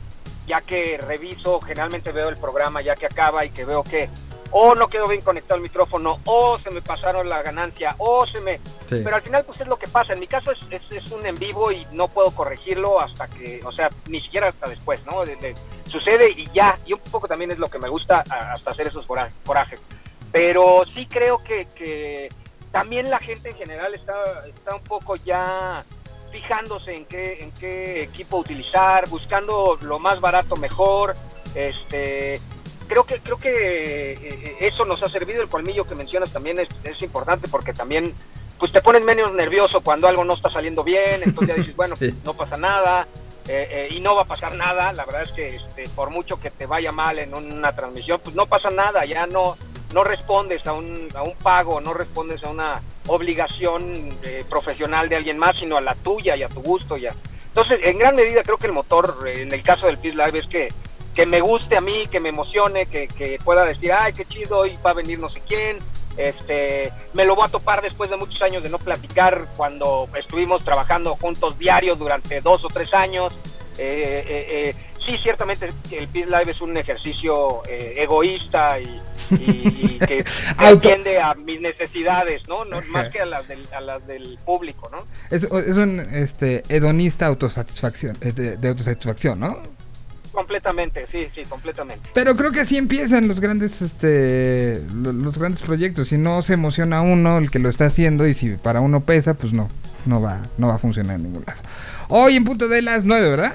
ya 0.49 0.61
que 0.63 0.97
reviso, 0.99 1.61
generalmente 1.61 2.11
veo 2.11 2.29
el 2.29 2.37
programa 2.39 2.81
ya 2.83 2.97
que 2.97 3.07
acaba 3.07 3.45
y 3.45 3.51
que 3.51 3.65
veo 3.65 3.85
que 3.85 4.09
o 4.51 4.75
no 4.75 4.89
quedó 4.89 5.07
bien 5.07 5.21
conectado 5.21 5.57
el 5.57 5.63
micrófono, 5.63 6.21
o 6.25 6.57
se 6.57 6.71
me 6.71 6.81
pasaron 6.81 7.29
la 7.29 7.43
ganancia, 7.43 7.95
o 7.99 8.27
se 8.27 8.41
me... 8.41 8.57
Sí. 8.57 9.03
Pero 9.05 9.17
al 9.17 9.21
final, 9.21 9.45
pues 9.45 9.61
es 9.61 9.67
lo 9.67 9.77
que 9.77 9.87
pasa. 9.89 10.15
En 10.15 10.21
mi 10.21 10.27
caso 10.27 10.51
es, 10.53 10.59
es, 10.73 10.81
es 10.91 11.13
un 11.13 11.27
en 11.27 11.35
vivo 11.35 11.71
y 11.71 11.87
no 11.93 12.09
puedo 12.09 12.31
corregirlo 12.31 12.99
hasta 12.99 13.29
que, 13.29 13.61
o 13.67 13.71
sea, 13.73 13.91
ni 14.07 14.23
siquiera 14.23 14.49
hasta 14.49 14.67
después, 14.71 15.05
¿no? 15.05 15.23
De- 15.27 15.37
de- 15.37 15.55
sucede 15.85 16.31
y 16.31 16.47
ya. 16.55 16.75
Y 16.87 16.95
un 16.95 17.01
poco 17.01 17.29
también 17.29 17.51
es 17.51 17.59
lo 17.59 17.69
que 17.69 17.79
me 17.79 17.91
gusta 17.91 18.21
hasta 18.31 18.71
hacer 18.71 18.87
esos 18.87 19.05
cora- 19.05 19.29
corajes. 19.45 19.79
Pero 20.33 20.83
sí 20.95 21.05
creo 21.05 21.37
que, 21.45 21.67
que 21.77 22.31
también 22.73 23.11
la 23.11 23.19
gente 23.19 23.51
en 23.51 23.57
general 23.57 23.93
está, 23.95 24.47
está 24.47 24.75
un 24.77 24.83
poco 24.85 25.15
ya 25.17 25.85
fijándose 26.31 26.95
en 26.95 27.05
qué, 27.07 27.43
en 27.43 27.53
qué 27.53 28.03
equipo 28.03 28.39
utilizar, 28.39 29.09
buscando 29.09 29.79
lo 29.83 29.99
más 29.99 30.21
barato 30.21 30.57
mejor. 30.57 31.15
Este, 31.55 32.41
creo 32.89 33.05
que 33.05 33.21
creo 33.21 33.39
que 33.39 34.13
eh, 34.13 34.57
eso 34.61 34.85
nos 34.85 35.03
ha 35.03 35.09
servido 35.09 35.43
el 35.43 35.49
colmillo 35.49 35.85
que 35.85 35.95
mencionas 35.95 36.33
también 36.33 36.59
es, 36.59 36.69
es 36.85 37.01
importante 37.03 37.47
porque 37.49 37.73
también 37.73 38.15
pues 38.59 38.73
te 38.73 38.81
pones 38.81 39.03
menos 39.03 39.33
nervioso 39.33 39.81
cuando 39.83 40.09
algo 40.09 40.25
no 40.25 40.35
está 40.35 40.51
saliendo 40.51 40.83
bien 40.83 41.23
entonces 41.23 41.49
ya 41.49 41.55
dices 41.55 41.77
bueno 41.77 41.95
Sí. 41.99 42.11
pues, 42.11 42.25
no 42.25 42.35
pasa 42.35 42.57
nada 42.57 43.07
eh, 43.47 43.69
eh, 43.71 43.95
y 43.95 44.01
no 44.01 44.15
va 44.17 44.23
a 44.23 44.27
pasar 44.27 44.55
nada 44.55 44.93
la 44.93 45.05
verdad 45.05 45.23
es 45.23 45.33
que 45.33 45.55
este, 45.57 45.89
por 45.95 46.11
mucho 46.11 46.39
que 46.41 46.51
te 46.51 46.67
vaya 46.67 46.91
mal 46.91 47.19
en 47.19 47.35
una 47.35 47.73
transmisión 47.73 48.21
pues 48.23 48.35
no 48.35 48.47
pasa 48.47 48.71
nada 48.71 49.05
ya 49.05 49.27
no 49.27 49.57
no 49.93 50.05
respondes 50.05 50.67
a 50.67 50.73
un, 50.73 51.09
a 51.15 51.23
un 51.23 51.35
pago 51.37 51.81
no 51.81 51.95
respondes 51.95 52.43
a 52.45 52.51
una 52.51 52.81
obligación 53.07 54.11
eh, 54.23 54.45
profesional 54.49 55.09
de 55.09 55.17
alguien 55.17 55.39
más 55.39 55.57
sino 55.57 55.77
a 55.77 55.81
la 55.81 55.95
tuya 55.95 56.37
y 56.37 56.43
a 56.43 56.49
tu 56.49 56.61
gusto 56.61 56.97
ya 56.97 57.15
entonces 57.49 57.81
en 57.83 57.99
gran 57.99 58.15
medida 58.15 58.43
creo 58.43 58.57
que 58.57 58.67
el 58.67 58.73
motor 58.73 59.17
eh, 59.27 59.43
en 59.43 59.53
el 59.53 59.63
caso 59.63 59.87
del 59.87 59.99
Peace 59.99 60.17
Live 60.17 60.39
es 60.39 60.47
que 60.47 60.69
que 61.15 61.27
me 61.27 61.41
guste 61.41 61.77
a 61.77 61.81
mí, 61.81 62.05
que 62.13 62.21
me 62.21 62.29
emocione, 62.29 62.87
que, 62.87 63.09
que 63.09 63.41
pueda 63.45 63.65
decir, 63.65 63.93
ay, 63.93 64.13
qué 64.13 64.25
chido, 64.25 64.59
hoy 64.59 64.79
va 64.87 64.93
a 64.93 64.95
venir 64.95 65.19
no 65.19 65.29
sé 65.29 65.43
quién, 65.49 65.79
este, 66.19 66.93
me 67.15 67.25
lo 67.25 67.37
voy 67.37 67.47
a 67.47 67.51
topar 67.51 67.81
después 67.81 68.11
de 68.11 68.17
muchos 68.17 68.43
años 68.43 68.63
de 68.63 68.69
no 68.69 68.79
platicar 68.79 69.47
cuando 69.57 70.09
estuvimos 70.19 70.65
trabajando 70.65 71.15
juntos 71.15 71.57
diarios 71.59 71.99
durante 71.99 72.41
dos 72.41 72.65
o 72.65 72.69
tres 72.69 72.93
años. 72.93 73.33
Eh, 73.79 74.25
eh, 74.27 74.47
eh, 74.51 74.75
sí, 75.07 75.17
ciertamente 75.23 75.73
el 75.93 76.09
Peace 76.09 76.27
Live 76.27 76.51
es 76.51 76.61
un 76.61 76.77
ejercicio 76.77 77.63
eh, 77.69 77.95
egoísta 77.99 78.81
y, 78.81 79.01
y- 79.31 79.97
y 79.97 79.99
que 80.07 80.25
atiende 80.57 81.21
a 81.21 81.35
mis 81.35 81.61
necesidades, 81.61 82.43
¿no? 82.49 82.65
no 82.65 82.81
más 82.91 83.09
que 83.11 83.21
a 83.21 83.27
las 83.27 83.47
del, 83.49 83.67
a 83.77 83.81
las 83.81 84.07
del 84.07 84.39
público, 84.45 84.89
¿no? 84.91 85.05
Es, 85.31 85.45
es 85.45 85.77
un 85.77 86.01
este, 86.01 86.63
hedonista 86.69 87.27
autosatisfacción, 87.27 88.17
eh, 88.21 88.33
de, 88.33 88.57
de 88.57 88.69
autosatisfacción, 88.69 89.41
¿no? 89.41 89.59
Completamente, 90.33 91.07
sí, 91.11 91.27
sí, 91.35 91.43
completamente. 91.49 92.09
Pero 92.15 92.37
creo 92.37 92.53
que 92.53 92.61
así 92.61 92.77
empiezan 92.77 93.27
los 93.27 93.41
grandes, 93.41 93.81
este, 93.83 94.81
lo- 94.95 95.13
los, 95.13 95.37
grandes 95.39 95.63
proyectos. 95.63 96.09
Si 96.09 96.19
no 96.19 96.43
se 96.43 96.53
emociona 96.53 97.01
uno 97.03 97.39
el 97.39 97.51
que 97.51 97.59
lo 97.59 97.69
está 97.69 97.87
haciendo 97.87 98.27
y 98.27 98.35
si 98.35 98.51
para 98.57 98.81
uno 98.81 99.01
pesa, 99.01 99.35
pues 99.35 99.53
no, 99.53 99.69
no 100.07 100.21
va, 100.21 100.43
no 100.59 100.69
va 100.69 100.75
a 100.77 100.79
funcionar 100.79 101.17
en 101.17 101.25
ningún 101.25 101.45
lado. 101.47 101.61
Hoy 102.09 102.37
en 102.37 102.45
punto 102.45 102.69
de 102.69 102.83
las 102.83 103.05
9, 103.05 103.31
¿verdad? 103.31 103.53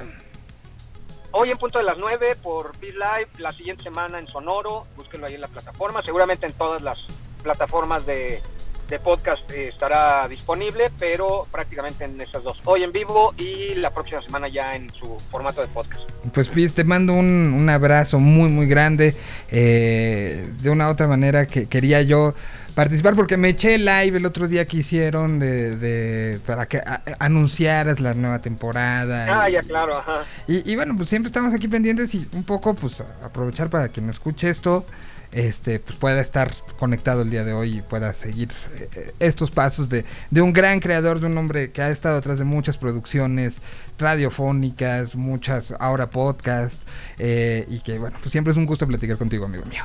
Hoy 1.35 1.49
en 1.49 1.57
punto 1.57 1.79
de 1.79 1.83
las 1.83 1.97
9 1.97 2.37
por 2.43 2.77
Beat 2.79 2.93
Live, 2.93 3.29
la 3.39 3.51
siguiente 3.51 3.81
semana 3.81 4.19
en 4.19 4.27
Sonoro, 4.27 4.85
búsquenlo 4.95 5.25
ahí 5.25 5.33
en 5.33 5.41
la 5.41 5.47
plataforma, 5.47 6.03
seguramente 6.03 6.45
en 6.45 6.53
todas 6.53 6.83
las 6.83 6.99
plataformas 7.41 8.05
de, 8.05 8.39
de 8.87 8.99
podcast 8.99 9.41
eh, 9.51 9.69
estará 9.69 10.27
disponible, 10.27 10.91
pero 10.99 11.47
prácticamente 11.51 12.05
en 12.05 12.21
esas 12.21 12.43
dos. 12.43 12.59
Hoy 12.65 12.83
en 12.83 12.91
vivo 12.91 13.33
y 13.39 13.73
la 13.73 13.89
próxima 13.89 14.21
semana 14.21 14.47
ya 14.47 14.73
en 14.73 14.91
su 14.91 15.17
formato 15.31 15.61
de 15.61 15.67
podcast. 15.69 16.03
Pues 16.35 16.49
Piz, 16.49 16.75
te 16.75 16.83
mando 16.83 17.13
un, 17.13 17.55
un 17.57 17.67
abrazo 17.67 18.19
muy 18.19 18.49
muy 18.49 18.67
grande. 18.67 19.15
Eh, 19.49 20.47
de 20.61 20.69
una 20.69 20.87
u 20.87 20.91
otra 20.91 21.07
manera 21.07 21.47
que 21.47 21.67
quería 21.67 22.03
yo 22.03 22.35
participar 22.75 23.15
porque 23.15 23.37
me 23.37 23.49
eché 23.49 23.77
live 23.77 24.17
el 24.17 24.25
otro 24.25 24.47
día 24.47 24.65
que 24.65 24.77
hicieron 24.77 25.39
de, 25.39 25.75
de- 25.77 26.39
para 26.45 26.65
que 26.67 26.77
a- 26.77 27.01
anunciaras 27.19 27.99
la 27.99 28.13
nueva 28.13 28.39
temporada. 28.39 29.43
Ah, 29.43 29.49
y- 29.49 29.53
ya 29.53 29.61
claro, 29.61 29.97
ajá. 29.97 30.21
Y, 30.47 30.69
y 30.71 30.75
bueno, 30.75 30.95
pues 30.97 31.09
siempre 31.09 31.27
estamos 31.27 31.53
aquí 31.53 31.67
pendientes 31.67 32.13
y 32.15 32.27
un 32.33 32.43
poco 32.43 32.73
pues 32.73 33.01
aprovechar 33.23 33.69
para 33.69 33.89
quien 33.89 34.09
escuche 34.09 34.49
esto. 34.49 34.85
este, 35.31 35.79
pues 35.79 35.97
pueda 35.97 36.21
estar 36.21 36.51
conectado 36.77 37.23
el 37.23 37.31
día 37.31 37.43
de 37.43 37.53
hoy 37.53 37.77
y 37.77 37.81
pueda 37.81 38.13
seguir 38.13 38.49
eh, 38.95 39.13
estos 39.19 39.49
pasos 39.49 39.89
de, 39.89 40.05
de, 40.29 40.41
un 40.43 40.53
gran 40.53 40.79
creador, 40.79 41.19
de 41.19 41.25
un 41.25 41.35
hombre 41.39 41.71
que 41.71 41.81
ha 41.81 41.89
estado 41.89 42.17
atrás 42.17 42.37
de 42.37 42.43
muchas 42.45 42.77
producciones 42.77 43.59
radiofónicas, 43.97 45.15
muchas 45.15 45.73
ahora 45.79 46.11
podcast, 46.11 46.79
eh, 47.17 47.65
y 47.67 47.79
que 47.79 47.97
bueno, 47.97 48.17
pues 48.21 48.31
siempre 48.31 48.51
es 48.51 48.57
un 48.57 48.67
gusto 48.67 48.85
platicar 48.85 49.17
contigo, 49.17 49.45
amigo 49.45 49.65
mío. 49.65 49.83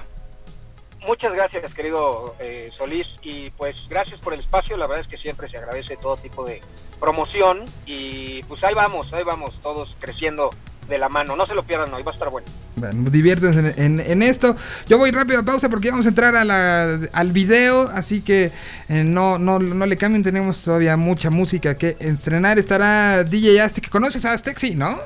Muchas 1.08 1.32
gracias, 1.32 1.72
querido 1.72 2.34
eh, 2.38 2.70
Solís, 2.76 3.06
y 3.22 3.48
pues 3.52 3.88
gracias 3.88 4.20
por 4.20 4.34
el 4.34 4.40
espacio, 4.40 4.76
la 4.76 4.86
verdad 4.86 5.06
es 5.06 5.10
que 5.10 5.16
siempre 5.16 5.48
se 5.48 5.56
agradece 5.56 5.96
todo 5.96 6.16
tipo 6.16 6.44
de 6.44 6.60
promoción, 7.00 7.64
y 7.86 8.42
pues 8.42 8.62
ahí 8.62 8.74
vamos, 8.74 9.10
ahí 9.14 9.24
vamos, 9.24 9.58
todos 9.62 9.96
creciendo 9.98 10.50
de 10.86 10.98
la 10.98 11.08
mano. 11.08 11.34
No 11.34 11.46
se 11.46 11.54
lo 11.54 11.62
pierdan 11.62 11.94
hoy, 11.94 12.02
va 12.02 12.10
a 12.10 12.14
estar 12.14 12.28
bueno. 12.28 12.46
Bueno, 12.76 13.08
diviértanse 13.08 13.82
en, 13.82 14.00
en, 14.00 14.22
esto. 14.22 14.54
Yo 14.86 14.98
voy 14.98 15.10
rápido 15.10 15.40
a 15.40 15.44
pausa 15.44 15.70
porque 15.70 15.90
vamos 15.90 16.04
a 16.04 16.10
entrar 16.10 16.36
a 16.36 16.44
la, 16.44 16.98
al 17.14 17.32
video, 17.32 17.88
así 17.88 18.22
que 18.22 18.50
eh, 18.90 19.02
no, 19.02 19.38
no, 19.38 19.58
no 19.58 19.86
le 19.86 19.96
cambien, 19.96 20.22
tenemos 20.22 20.62
todavía 20.62 20.98
mucha 20.98 21.30
música 21.30 21.74
que 21.78 21.96
estrenar. 22.00 22.58
Estará 22.58 23.24
DJ 23.24 23.62
Aztec, 23.62 23.88
¿conoces 23.88 24.26
a 24.26 24.32
Aztec? 24.32 24.58
Sí, 24.58 24.76
¿no? 24.76 24.98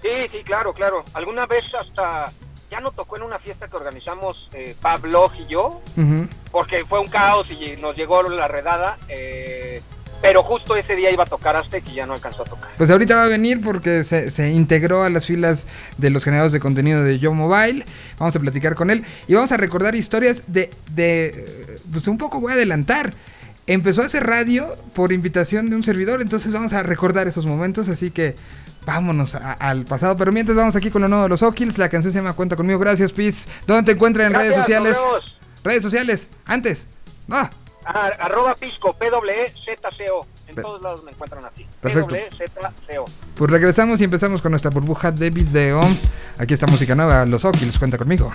Sí, 0.00 0.08
sí, 0.32 0.38
claro, 0.42 0.72
claro. 0.72 1.04
Alguna 1.12 1.44
vez 1.44 1.64
hasta 1.74 2.32
ya 2.70 2.80
no 2.80 2.92
tocó 2.92 3.16
en 3.16 3.22
una 3.22 3.38
fiesta 3.38 3.68
que 3.68 3.76
organizamos 3.76 4.48
eh, 4.52 4.74
Pablo 4.80 5.30
y 5.38 5.46
yo, 5.46 5.80
porque 6.50 6.84
fue 6.84 7.00
un 7.00 7.06
caos 7.06 7.50
y 7.50 7.76
nos 7.80 7.96
llegó 7.96 8.22
la 8.22 8.48
redada. 8.48 8.98
Eh, 9.08 9.80
pero 10.20 10.42
justo 10.42 10.74
ese 10.74 10.96
día 10.96 11.12
iba 11.12 11.22
a 11.22 11.26
tocar 11.26 11.56
Aztec 11.56 11.84
y 11.88 11.94
ya 11.94 12.06
no 12.06 12.14
alcanzó 12.14 12.42
a 12.42 12.44
tocar. 12.44 12.70
Pues 12.76 12.90
ahorita 12.90 13.14
va 13.14 13.24
a 13.24 13.28
venir 13.28 13.60
porque 13.62 14.02
se, 14.02 14.30
se, 14.32 14.50
integró 14.50 15.04
a 15.04 15.10
las 15.10 15.26
filas 15.26 15.64
de 15.96 16.10
los 16.10 16.24
generadores 16.24 16.52
de 16.52 16.58
contenido 16.60 17.04
de 17.04 17.18
Yo 17.20 17.32
Mobile. 17.32 17.84
Vamos 18.18 18.34
a 18.34 18.40
platicar 18.40 18.74
con 18.74 18.90
él 18.90 19.04
y 19.28 19.34
vamos 19.34 19.52
a 19.52 19.56
recordar 19.56 19.94
historias 19.94 20.42
de, 20.48 20.70
de 20.90 21.78
pues 21.92 22.08
un 22.08 22.18
poco 22.18 22.40
voy 22.40 22.52
a 22.52 22.54
adelantar. 22.56 23.12
Empezó 23.68 24.02
a 24.02 24.06
hacer 24.06 24.26
radio 24.26 24.74
por 24.94 25.12
invitación 25.12 25.68
de 25.68 25.76
un 25.76 25.84
servidor, 25.84 26.22
entonces 26.22 26.52
vamos 26.52 26.72
a 26.72 26.82
recordar 26.82 27.28
esos 27.28 27.44
momentos, 27.44 27.88
así 27.88 28.10
que 28.10 28.34
vámonos 28.88 29.34
a, 29.34 29.52
al 29.52 29.84
pasado. 29.84 30.16
Pero 30.16 30.32
mientras 30.32 30.56
vamos 30.56 30.74
aquí 30.74 30.90
con 30.90 31.02
lo 31.02 31.08
nuevo 31.08 31.24
de 31.24 31.28
los 31.28 31.42
O'Kills, 31.42 31.76
la 31.76 31.90
canción 31.90 32.12
se 32.12 32.18
llama 32.18 32.32
Cuenta 32.32 32.56
conmigo. 32.56 32.78
Gracias, 32.78 33.12
Piz. 33.12 33.46
¿Dónde 33.66 33.82
te 33.84 33.92
encuentran 33.92 34.28
en 34.28 34.32
Gracias, 34.32 34.54
redes 34.54 34.64
sociales? 34.64 34.98
Redes 35.62 35.82
sociales, 35.82 36.28
antes. 36.46 36.86
Ah. 37.30 37.50
Ah, 37.84 38.10
arroba 38.18 38.54
pisco, 38.54 38.94
PWZCO. 38.94 40.26
En 40.46 40.54
Pe 40.54 40.62
todos 40.62 40.82
lados 40.82 41.04
me 41.04 41.10
encuentran 41.10 41.44
así. 41.44 41.66
Perfecto. 41.80 42.16
PWZCO. 42.16 43.04
Pues 43.36 43.50
regresamos 43.50 44.00
y 44.00 44.04
empezamos 44.04 44.40
con 44.40 44.52
nuestra 44.52 44.70
burbuja 44.70 45.10
de 45.12 45.30
video. 45.30 45.82
Aquí 46.38 46.54
está 46.54 46.66
música 46.66 46.94
nueva, 46.94 47.26
Los 47.26 47.44
O'Kills, 47.44 47.78
cuenta 47.78 47.98
conmigo. 47.98 48.32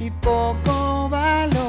Y 0.00 0.10
poco 0.10 1.08
valor. 1.08 1.65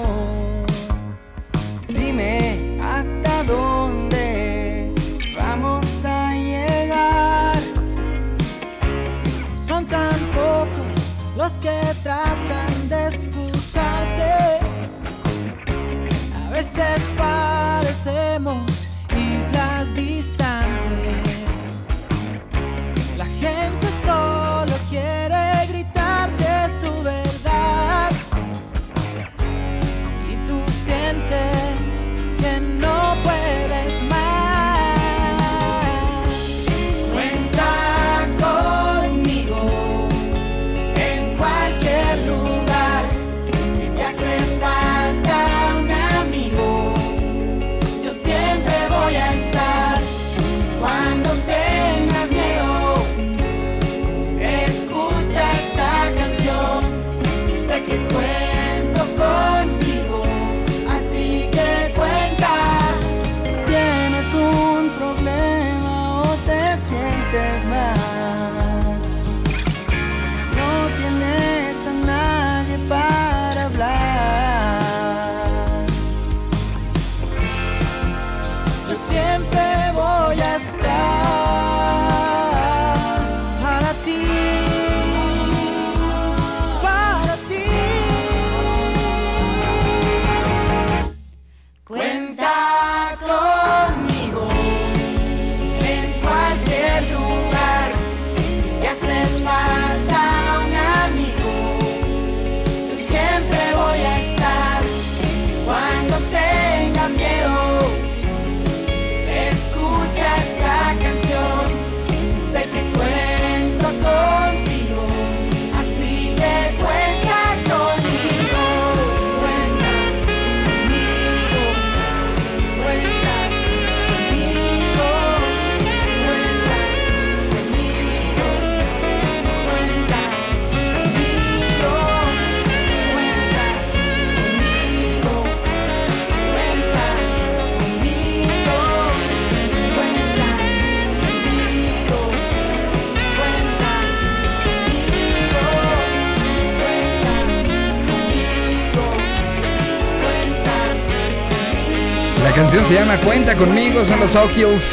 Llama 153.08 153.22
Cuenta 153.22 153.56
conmigo, 153.56 154.04
son 154.06 154.20
los 154.20 154.36
O'Kills, 154.36 154.84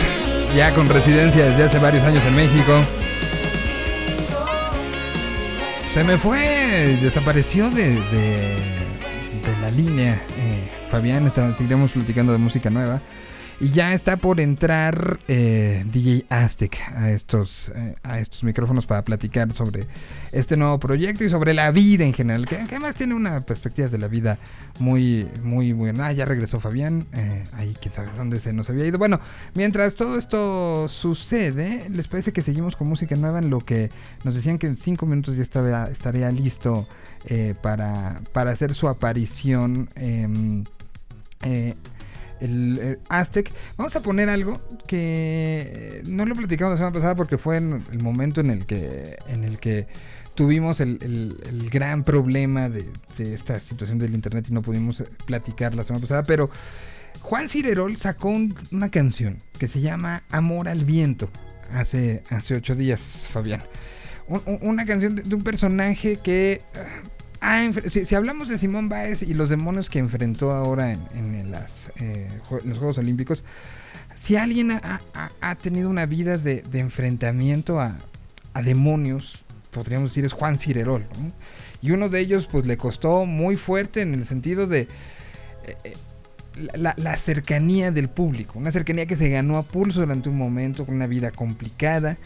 ya 0.54 0.72
con 0.72 0.88
residencia 0.88 1.46
desde 1.46 1.64
hace 1.64 1.78
varios 1.80 2.04
años 2.04 2.22
en 2.24 2.36
México. 2.36 2.72
Se 5.92 6.04
me 6.04 6.16
fue, 6.16 6.96
desapareció 7.02 7.70
de, 7.70 7.90
de, 7.90 8.56
de 9.42 9.60
la 9.60 9.70
línea. 9.70 10.14
eh, 10.38 10.70
Fabián, 10.90 11.26
está, 11.26 11.56
seguiremos 11.56 11.90
platicando 11.90 12.30
de 12.32 12.38
música 12.38 12.70
nueva. 12.70 13.00
Y 13.60 13.70
ya 13.70 13.94
está 13.94 14.16
por 14.16 14.40
entrar 14.40 15.20
eh, 15.28 15.84
DJ 15.92 16.26
Aztec 16.28 16.76
a 16.94 17.10
estos, 17.10 17.70
eh, 17.74 17.94
a 18.02 18.18
estos 18.18 18.42
micrófonos 18.42 18.84
para 18.84 19.02
platicar 19.02 19.52
sobre 19.54 19.86
este 20.32 20.56
nuevo 20.56 20.78
proyecto 20.80 21.24
y 21.24 21.30
sobre 21.30 21.54
la 21.54 21.70
vida 21.70 22.04
en 22.04 22.12
general, 22.12 22.46
que, 22.46 22.56
además 22.56 22.96
tiene 22.96 23.14
una 23.14 23.40
perspectiva 23.42 23.88
de 23.88 23.98
la 23.98 24.08
vida 24.08 24.38
muy, 24.80 25.28
muy 25.42 25.72
buena. 25.72 26.06
Ah, 26.06 26.12
ya 26.12 26.24
regresó 26.24 26.58
Fabián, 26.58 27.06
eh, 27.12 27.44
ahí 27.52 27.76
quién 27.80 27.94
sabe 27.94 28.08
dónde 28.16 28.40
se 28.40 28.52
nos 28.52 28.68
había 28.70 28.86
ido. 28.86 28.98
Bueno, 28.98 29.20
mientras 29.54 29.94
todo 29.94 30.18
esto 30.18 30.88
sucede, 30.88 31.88
¿les 31.90 32.08
parece 32.08 32.32
que 32.32 32.42
seguimos 32.42 32.74
con 32.74 32.88
música 32.88 33.14
nueva 33.14 33.38
en 33.38 33.50
lo 33.50 33.60
que 33.60 33.90
nos 34.24 34.34
decían 34.34 34.58
que 34.58 34.66
en 34.66 34.76
cinco 34.76 35.06
minutos 35.06 35.36
ya 35.36 35.44
estaría 35.90 36.30
listo 36.32 36.88
para, 37.62 38.20
para 38.32 38.50
hacer 38.50 38.74
su 38.74 38.88
aparición? 38.88 39.88
em, 39.94 40.64
eh, 41.44 41.74
el, 42.40 42.78
el 42.78 42.98
Aztec. 43.08 43.50
Vamos 43.76 43.94
a 43.96 44.00
poner 44.02 44.28
algo 44.28 44.60
que 44.86 45.70
eh, 45.72 46.02
no 46.06 46.26
lo 46.26 46.34
platicamos 46.34 46.72
la 46.72 46.76
semana 46.78 46.94
pasada 46.94 47.14
porque 47.14 47.38
fue 47.38 47.56
en 47.58 47.82
el 47.92 48.02
momento 48.02 48.40
en 48.40 48.50
el 48.50 48.66
que, 48.66 49.16
en 49.28 49.44
el 49.44 49.58
que 49.58 49.86
tuvimos 50.34 50.80
el, 50.80 50.98
el- 51.02 51.70
gran 51.70 52.02
problema 52.04 52.68
de, 52.68 52.86
de 53.18 53.34
esta 53.34 53.58
situación 53.60 53.98
del 53.98 54.14
internet 54.14 54.46
y 54.48 54.52
no 54.52 54.62
pudimos 54.62 55.00
eh, 55.00 55.06
platicar 55.26 55.74
la 55.74 55.84
semana 55.84 56.02
pasada, 56.02 56.22
pero 56.24 56.50
Juan 57.20 57.48
Cirerol 57.48 57.96
sacó 57.96 58.28
un- 58.30 58.54
una 58.72 58.90
canción 58.90 59.38
que 59.58 59.68
se 59.68 59.80
llama 59.80 60.24
Amor 60.30 60.68
al 60.68 60.84
Viento 60.84 61.30
hace, 61.72 62.22
hace 62.30 62.56
ocho 62.56 62.74
días, 62.74 63.28
Fabián. 63.30 63.62
Un- 64.26 64.42
un- 64.46 64.58
una 64.62 64.84
canción 64.86 65.14
de, 65.16 65.22
de 65.22 65.34
un 65.34 65.42
personaje 65.42 66.18
que 66.22 66.62
ah, 67.44 67.70
si, 67.90 68.04
si 68.04 68.14
hablamos 68.14 68.48
de 68.48 68.58
Simón 68.58 68.88
Báez 68.88 69.22
y 69.22 69.34
los 69.34 69.50
demonios 69.50 69.90
que 69.90 69.98
enfrentó 69.98 70.50
ahora 70.50 70.92
en, 70.92 71.54
eh, 72.00 72.28
los 72.64 72.78
Juegos 72.78 72.98
Olímpicos, 72.98 73.44
si 74.14 74.36
alguien 74.36 74.70
ha, 74.70 75.54
tenido 75.56 75.90
una 75.90 76.06
vida 76.06 76.38
de, 76.38 76.64
enfrentamiento 76.72 77.80
a, 77.80 77.98
a 78.54 78.62
demonios, 78.62 79.44
podríamos 79.70 80.10
decir 80.10 80.24
es 80.24 80.32
Juan 80.32 80.58
Cirerol. 80.58 81.06
¿no? 81.20 81.32
Y 81.82 81.90
uno 81.90 82.08
de 82.08 82.20
ellos 82.20 82.48
pues 82.50 82.66
le 82.66 82.78
costó 82.78 83.26
muy 83.26 83.56
fuerte 83.56 84.00
en 84.00 84.14
el 84.14 84.24
sentido 84.24 84.66
de 84.66 84.88
eh, 85.66 85.76
eh, 85.84 85.94
la, 86.76 86.94
la 86.96 87.18
cercanía 87.18 87.90
del 87.90 88.08
público, 88.08 88.58
una 88.58 88.72
cercanía 88.72 89.06
que 89.06 89.16
se 89.16 89.28
ganó 89.28 89.58
a 89.58 89.62
pulso 89.62 90.00
durante 90.00 90.30
un 90.30 90.38
momento, 90.38 90.86
con 90.86 90.94
una 90.94 91.06
vida 91.06 91.30
complicada, 91.30 92.16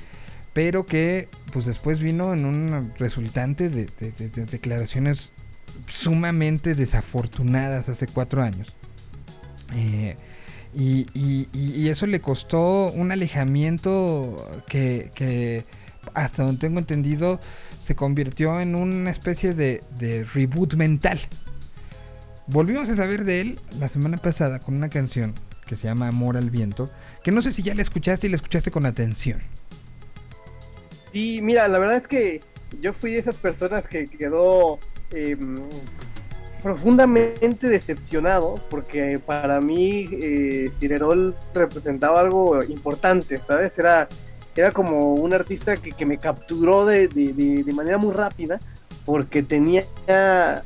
pero 0.58 0.86
que 0.86 1.28
pues 1.52 1.66
después 1.66 2.00
vino 2.00 2.34
en 2.34 2.44
un 2.44 2.92
resultante 2.98 3.70
de, 3.70 3.86
de- 4.00 4.10
de- 4.10 4.28
de 4.28 4.44
declaraciones 4.44 5.30
sumamente 5.86 6.74
desafortunadas 6.74 7.88
hace 7.88 8.08
cuatro 8.08 8.42
años. 8.42 8.74
Eh, 9.76 10.16
y, 10.74 11.88
eso 11.88 12.06
le 12.08 12.20
costó 12.20 12.90
un 12.90 13.12
alejamiento 13.12 14.34
que, 14.66 15.12
que, 15.14 15.64
hasta 16.14 16.42
donde 16.42 16.58
tengo 16.58 16.80
entendido, 16.80 17.38
se 17.80 17.94
convirtió 17.94 18.58
en 18.60 18.74
una 18.74 19.12
especie 19.12 19.54
de, 19.54 19.84
de 19.96 20.24
reboot 20.24 20.74
mental. 20.74 21.20
Volvimos 22.48 22.88
a 22.88 22.96
saber 22.96 23.22
de 23.24 23.42
él 23.42 23.60
la 23.78 23.88
semana 23.88 24.16
pasada 24.16 24.58
con 24.58 24.74
una 24.74 24.88
canción 24.88 25.34
que 25.66 25.76
se 25.76 25.84
llama 25.84 26.08
Amor 26.08 26.36
al 26.36 26.50
Viento, 26.50 26.90
que 27.22 27.30
no 27.30 27.42
sé 27.42 27.52
si 27.52 27.62
ya 27.62 27.76
la 27.76 27.82
escuchaste 27.82 28.26
y 28.26 28.30
la 28.30 28.36
escuchaste 28.36 28.72
con 28.72 28.86
atención. 28.86 29.38
Sí, 31.12 31.40
mira, 31.42 31.66
la 31.68 31.78
verdad 31.78 31.96
es 31.96 32.06
que 32.06 32.40
yo 32.80 32.92
fui 32.92 33.12
de 33.12 33.18
esas 33.18 33.36
personas 33.36 33.86
que 33.86 34.06
quedó 34.08 34.78
eh, 35.10 35.36
profundamente 36.62 37.68
decepcionado 37.68 38.56
porque 38.68 39.18
para 39.24 39.60
mí 39.60 40.08
eh, 40.20 40.70
Cirerol 40.78 41.34
representaba 41.54 42.20
algo 42.20 42.62
importante, 42.64 43.38
¿sabes? 43.46 43.78
Era, 43.78 44.08
era 44.56 44.72
como 44.72 45.14
un 45.14 45.32
artista 45.32 45.76
que, 45.76 45.92
que 45.92 46.04
me 46.04 46.18
capturó 46.18 46.84
de, 46.84 47.08
de- 47.08 47.32
de- 47.32 47.62
de 47.62 47.72
manera 47.72 47.96
muy 47.96 48.12
rápida 48.12 48.58
porque 49.04 49.42
tenía 49.42 49.84
eh, 50.06 50.60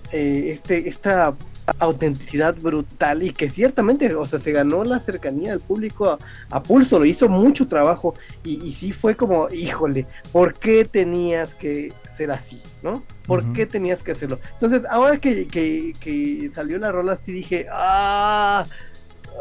este, 0.52 0.88
esta 0.88 1.34
autenticidad 1.78 2.54
brutal 2.56 3.22
y 3.22 3.32
que 3.32 3.48
ciertamente, 3.50 4.14
o 4.14 4.26
sea, 4.26 4.38
se 4.38 4.52
ganó 4.52 4.84
la 4.84 4.98
cercanía 5.00 5.50
del 5.50 5.60
público 5.60 6.10
a, 6.10 6.18
a 6.50 6.62
pulso, 6.62 6.98
lo 6.98 7.04
hizo 7.04 7.28
mucho 7.28 7.66
trabajo 7.68 8.14
y, 8.44 8.62
y 8.66 8.72
sí 8.74 8.92
fue 8.92 9.14
como, 9.16 9.48
híjole, 9.50 10.06
¿por 10.32 10.54
qué 10.54 10.84
tenías 10.84 11.54
que 11.54 11.92
ser 12.16 12.30
así? 12.32 12.60
¿No? 12.82 13.02
¿Por 13.26 13.44
qué 13.52 13.64
tenías 13.66 14.02
que 14.02 14.12
hacerlo? 14.12 14.38
Entonces, 14.54 14.82
ahora 14.90 15.16
que, 15.18 15.46
que- 15.46 15.92
que 16.00 16.50
salió 16.54 16.78
la 16.78 16.90
rola, 16.90 17.14
sí 17.16 17.30
dije, 17.32 17.66
ah, 17.70 18.64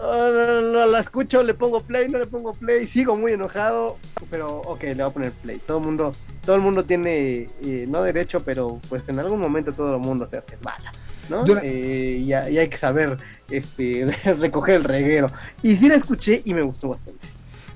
ah, 0.01 0.29
no, 0.31 0.61
no, 0.61 0.85
la 0.85 0.99
escucho, 0.99 1.41
le 1.43 1.53
pongo 1.55 1.81
play, 1.81 2.07
no 2.07 2.19
le 2.19 2.27
pongo 2.27 2.53
play, 2.53 2.85
sigo 2.87 3.17
muy 3.17 3.31
enojado, 3.33 3.97
pero 4.29 4.57
ok, 4.61 4.83
le 4.83 4.93
voy 4.95 5.03
a 5.03 5.09
poner 5.09 5.31
play. 5.31 5.59
Todo 5.65 5.79
el 5.79 5.83
mundo, 5.85 6.11
todo 6.45 6.55
el 6.55 6.61
mundo 6.61 6.85
tiene, 6.85 7.49
eh, 7.63 7.85
no 7.87 8.03
derecho, 8.03 8.43
pero 8.43 8.79
pues 8.89 9.09
en 9.09 9.19
algún 9.19 9.39
momento 9.39 9.73
todo 9.73 9.95
el 9.95 10.01
mundo 10.01 10.27
se 10.27 10.39
resbala. 10.41 10.91
¿No? 11.31 11.43
Dura- 11.45 11.61
Eh, 11.63 12.17
y, 12.19 12.29
y 12.29 12.33
hay 12.57 12.69
que 12.69 12.77
saber 12.77 13.17
este, 13.49 14.05
recoger 14.39 14.75
el 14.75 14.83
reguero. 14.83 15.27
Y 15.63 15.75
sí 15.77 15.89
la 15.89 15.95
escuché 15.95 16.41
y 16.45 16.53
me 16.53 16.61
gustó 16.61 16.89
bastante. 16.89 17.25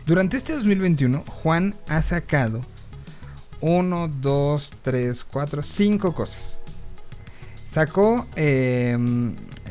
Durante 0.06 0.38
este 0.38 0.53
2021, 0.53 1.24
Juan 1.28 1.74
ha 1.88 2.03
sacado 2.03 2.62
1, 3.62 4.08
2, 4.22 4.72
3, 4.84 5.24
4, 5.32 5.64
5 5.64 6.14
cosas. 6.14 6.60
Sacó, 7.74 8.26
eh, 8.38 8.97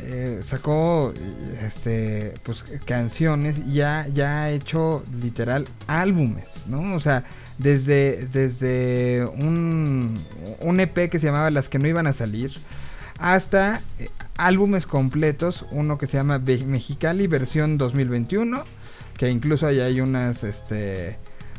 eh, 0.03 0.43
sacó 0.45 1.15
este, 1.63 2.35
pues, 2.43 2.63
canciones 2.85 3.57
y 3.67 3.75
ya, 3.75 4.07
ya 4.13 4.43
ha 4.43 4.51
hecho 4.51 5.03
literal 5.23 5.67
álbumes, 5.87 6.45
¿no? 6.67 6.95
O 6.97 7.01
sea, 7.01 7.25
desde, 7.57 8.27
desde 8.27 9.25
un, 9.39 10.23
un 10.61 10.81
EP 10.81 11.09
que 11.09 11.19
se 11.19 11.27
llamaba 11.27 11.51
Las 11.51 11.69
que 11.71 11.79
no 11.79 11.89
iban 11.89 12.07
a 12.07 12.13
salir, 12.13 12.53
hasta 13.19 13.81
eh, 13.99 14.09
álbumes 14.37 14.87
completos, 14.87 15.65
uno 15.71 15.99
que 15.99 16.07
se 16.07 16.17
llama 16.17 16.39
Mexicali 16.39 17.27
versión 17.27 17.79
2021, 17.79 18.65
que 19.17 19.31
incluso 19.31 19.67
ahí 19.67 19.81
hay 19.81 20.01
unas, 20.01 20.43
este, 20.43 21.17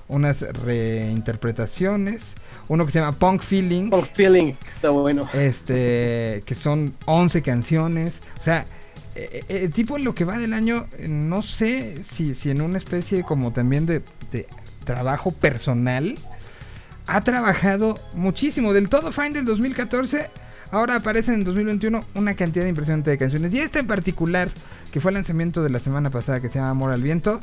unas 0.08 0.42
reinterpretaciones, 0.42 2.22
uno 2.68 2.86
que 2.86 2.92
se 2.92 3.00
llama 3.00 3.18
Punk 3.18 3.42
Feeling, 3.42 3.90
Punk 3.90 4.08
Feeling, 4.14 4.54
está 4.74 4.90
bueno. 4.90 5.28
este, 5.34 6.44
que 6.46 6.56
son 6.56 6.94
11 7.06 7.42
canciones, 7.42 8.22
o 8.40 8.44
sea, 8.44 8.66
eh, 9.16 9.46
eh, 9.48 9.62
el 9.64 9.72
tipo 9.72 9.98
en 9.98 10.04
lo 10.04 10.14
que 10.14 10.26
va 10.26 10.38
del 10.38 10.54
año, 10.54 10.88
eh, 10.98 11.08
no 11.08 11.42
sé 11.42 12.04
si, 12.04 12.36
si 12.36 12.50
en 12.50 12.62
una 12.62 12.78
especie 12.78 13.24
como 13.24 13.54
también 13.54 13.86
de, 13.86 14.02
de 14.32 14.48
trabajo 14.84 15.32
personal, 15.32 16.16
ha 17.08 17.22
trabajado 17.22 18.00
muchísimo, 18.14 18.74
del 18.74 18.90
todo 18.90 19.12
fine 19.12 19.30
del 19.30 19.46
2014, 19.46 20.30
ahora 20.72 20.96
aparece 20.96 21.34
en 21.34 21.44
2021 21.44 22.00
una 22.16 22.34
cantidad 22.34 22.66
impresionante 22.66 23.12
de 23.12 23.18
canciones, 23.18 23.54
y 23.54 23.60
esta 23.60 23.80
en 23.80 23.88
particular, 23.88 24.50
que 24.92 25.02
fue 25.02 25.12
el 25.12 25.16
lanzamiento 25.16 25.64
de 25.64 25.70
la 25.70 25.80
semana 25.80 26.10
pasada, 26.10 26.40
que 26.40 26.48
se 26.48 26.56
llama 26.56 26.72
Amor 26.72 26.92
al 26.92 27.02
Viento, 27.02 27.40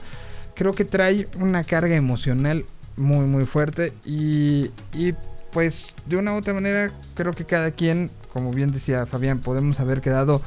creo 0.55 0.73
que 0.73 0.85
trae 0.85 1.29
una 1.39 1.65
carga 1.65 1.95
emocional 1.97 2.65
muy 2.97 3.27
muy 3.27 3.47
fuerte 3.47 3.93
y, 4.05 4.71
y 4.93 5.15
pues 5.51 5.95
de 6.07 6.17
una 6.17 6.35
u 6.35 6.37
otra 6.37 6.55
manera 6.55 6.93
creo 7.15 7.33
que 7.33 7.45
cada 7.45 7.71
quien, 7.71 8.11
como 8.33 8.53
bien 8.53 8.73
decía 8.73 9.07
Fabián, 9.07 9.41
podemos 9.41 9.81
haber 9.81 10.01
quedado 10.01 10.43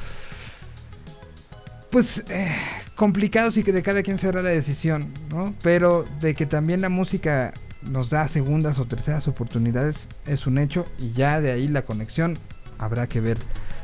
pues 1.90 2.22
eh, 2.28 2.52
complicados 2.94 3.56
y 3.56 3.62
que 3.62 3.72
de 3.72 3.82
cada 3.82 4.02
quien 4.02 4.18
será 4.18 4.42
la 4.42 4.50
decisión, 4.50 5.12
¿no? 5.30 5.54
Pero 5.62 6.04
de 6.20 6.34
que 6.34 6.46
también 6.46 6.80
la 6.80 6.88
música 6.88 7.54
nos 7.82 8.10
da 8.10 8.26
segundas 8.26 8.78
o 8.78 8.86
terceras 8.86 9.28
oportunidades 9.28 9.96
es 10.26 10.46
un 10.46 10.58
hecho 10.58 10.84
y 10.98 11.12
ya 11.12 11.40
de 11.40 11.52
ahí 11.52 11.68
la 11.68 11.82
conexión 11.82 12.36
habrá 12.78 13.06
que 13.06 13.20
ver 13.20 13.38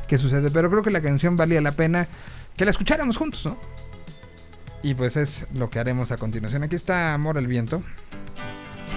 qué 0.07 0.17
sucede. 0.17 0.49
Pero 0.51 0.69
creo 0.69 0.83
que 0.83 0.91
la 0.91 1.01
canción 1.01 1.35
valía 1.35 1.61
la 1.61 1.71
pena 1.71 2.07
que 2.55 2.65
la 2.65 2.71
escucháramos 2.71 3.17
juntos, 3.17 3.45
¿no? 3.45 3.57
Y 4.83 4.93
pues 4.95 5.15
es 5.15 5.45
lo 5.53 5.69
que 5.69 5.79
haremos 5.79 6.11
a 6.11 6.17
continuación. 6.17 6.63
Aquí 6.63 6.75
está 6.75 7.13
Amor 7.13 7.37
al 7.37 7.47
Viento. 7.47 7.81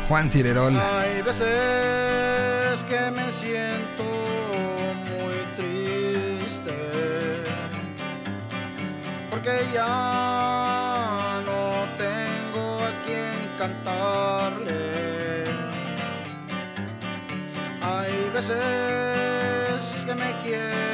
Juan 0.09 0.31
Cirerol. 0.31 0.77
Hay 0.77 1.23
veces 1.23 2.85
que 2.89 3.11
me 3.11 3.31
siento 3.33 4.05
muy 5.11 5.37
triste 5.57 6.75
porque 9.31 9.51
ya 9.73 11.41
no 11.47 11.87
tengo 11.97 12.79
a 12.85 12.91
quien 13.05 13.49
cantarle. 13.59 14.75
Hay 17.83 18.31
veces 18.35 19.06
que 20.47 20.86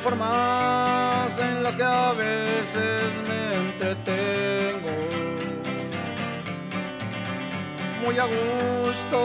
formas 0.00 1.38
en 1.38 1.62
las 1.62 1.76
que 1.76 1.82
a 1.82 2.12
veces 2.12 3.12
me 3.28 3.54
entretengo. 3.64 4.90
Muy 8.02 8.18
a 8.18 8.24
gusto 8.24 9.18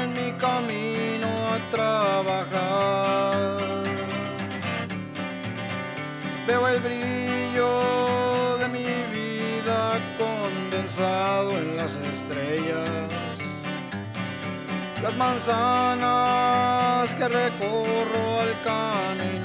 en 0.00 0.12
mi 0.14 0.32
camino 0.38 1.28
a 1.52 1.58
trabajar. 1.70 3.58
Veo 6.46 6.68
el 6.68 6.80
brillo 6.80 8.58
de 8.58 8.68
mi 8.68 8.84
vida 8.84 9.98
condensado 10.16 11.50
en 11.58 11.76
las 11.76 11.96
estrellas. 11.96 13.10
Las 15.02 15.16
manzanas 15.16 16.58
que 17.14 17.28
recorro 17.28 18.40
al 18.40 18.54
caminar. 18.64 19.37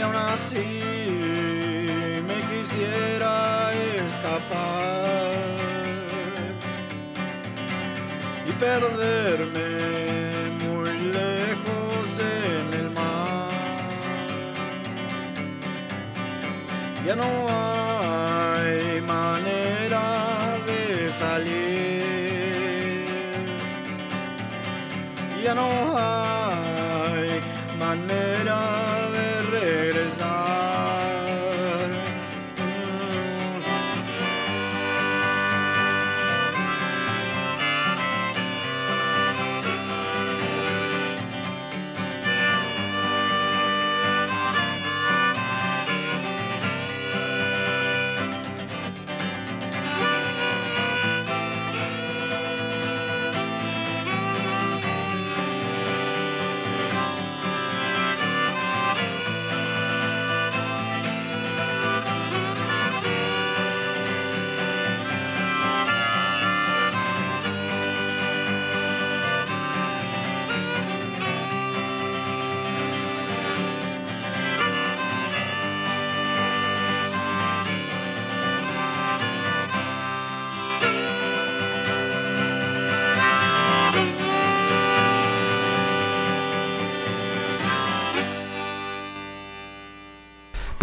Aún 0.00 0.14
así 0.14 1.10
me 2.28 2.36
quisiera 2.50 3.72
escapar 4.06 5.32
y 8.48 8.52
perderme 8.52 9.70
muy 10.62 10.90
lejos 11.18 12.08
en 12.20 12.80
el 12.80 12.90
mar. 12.90 13.50
Ya 17.04 17.16
no 17.16 17.67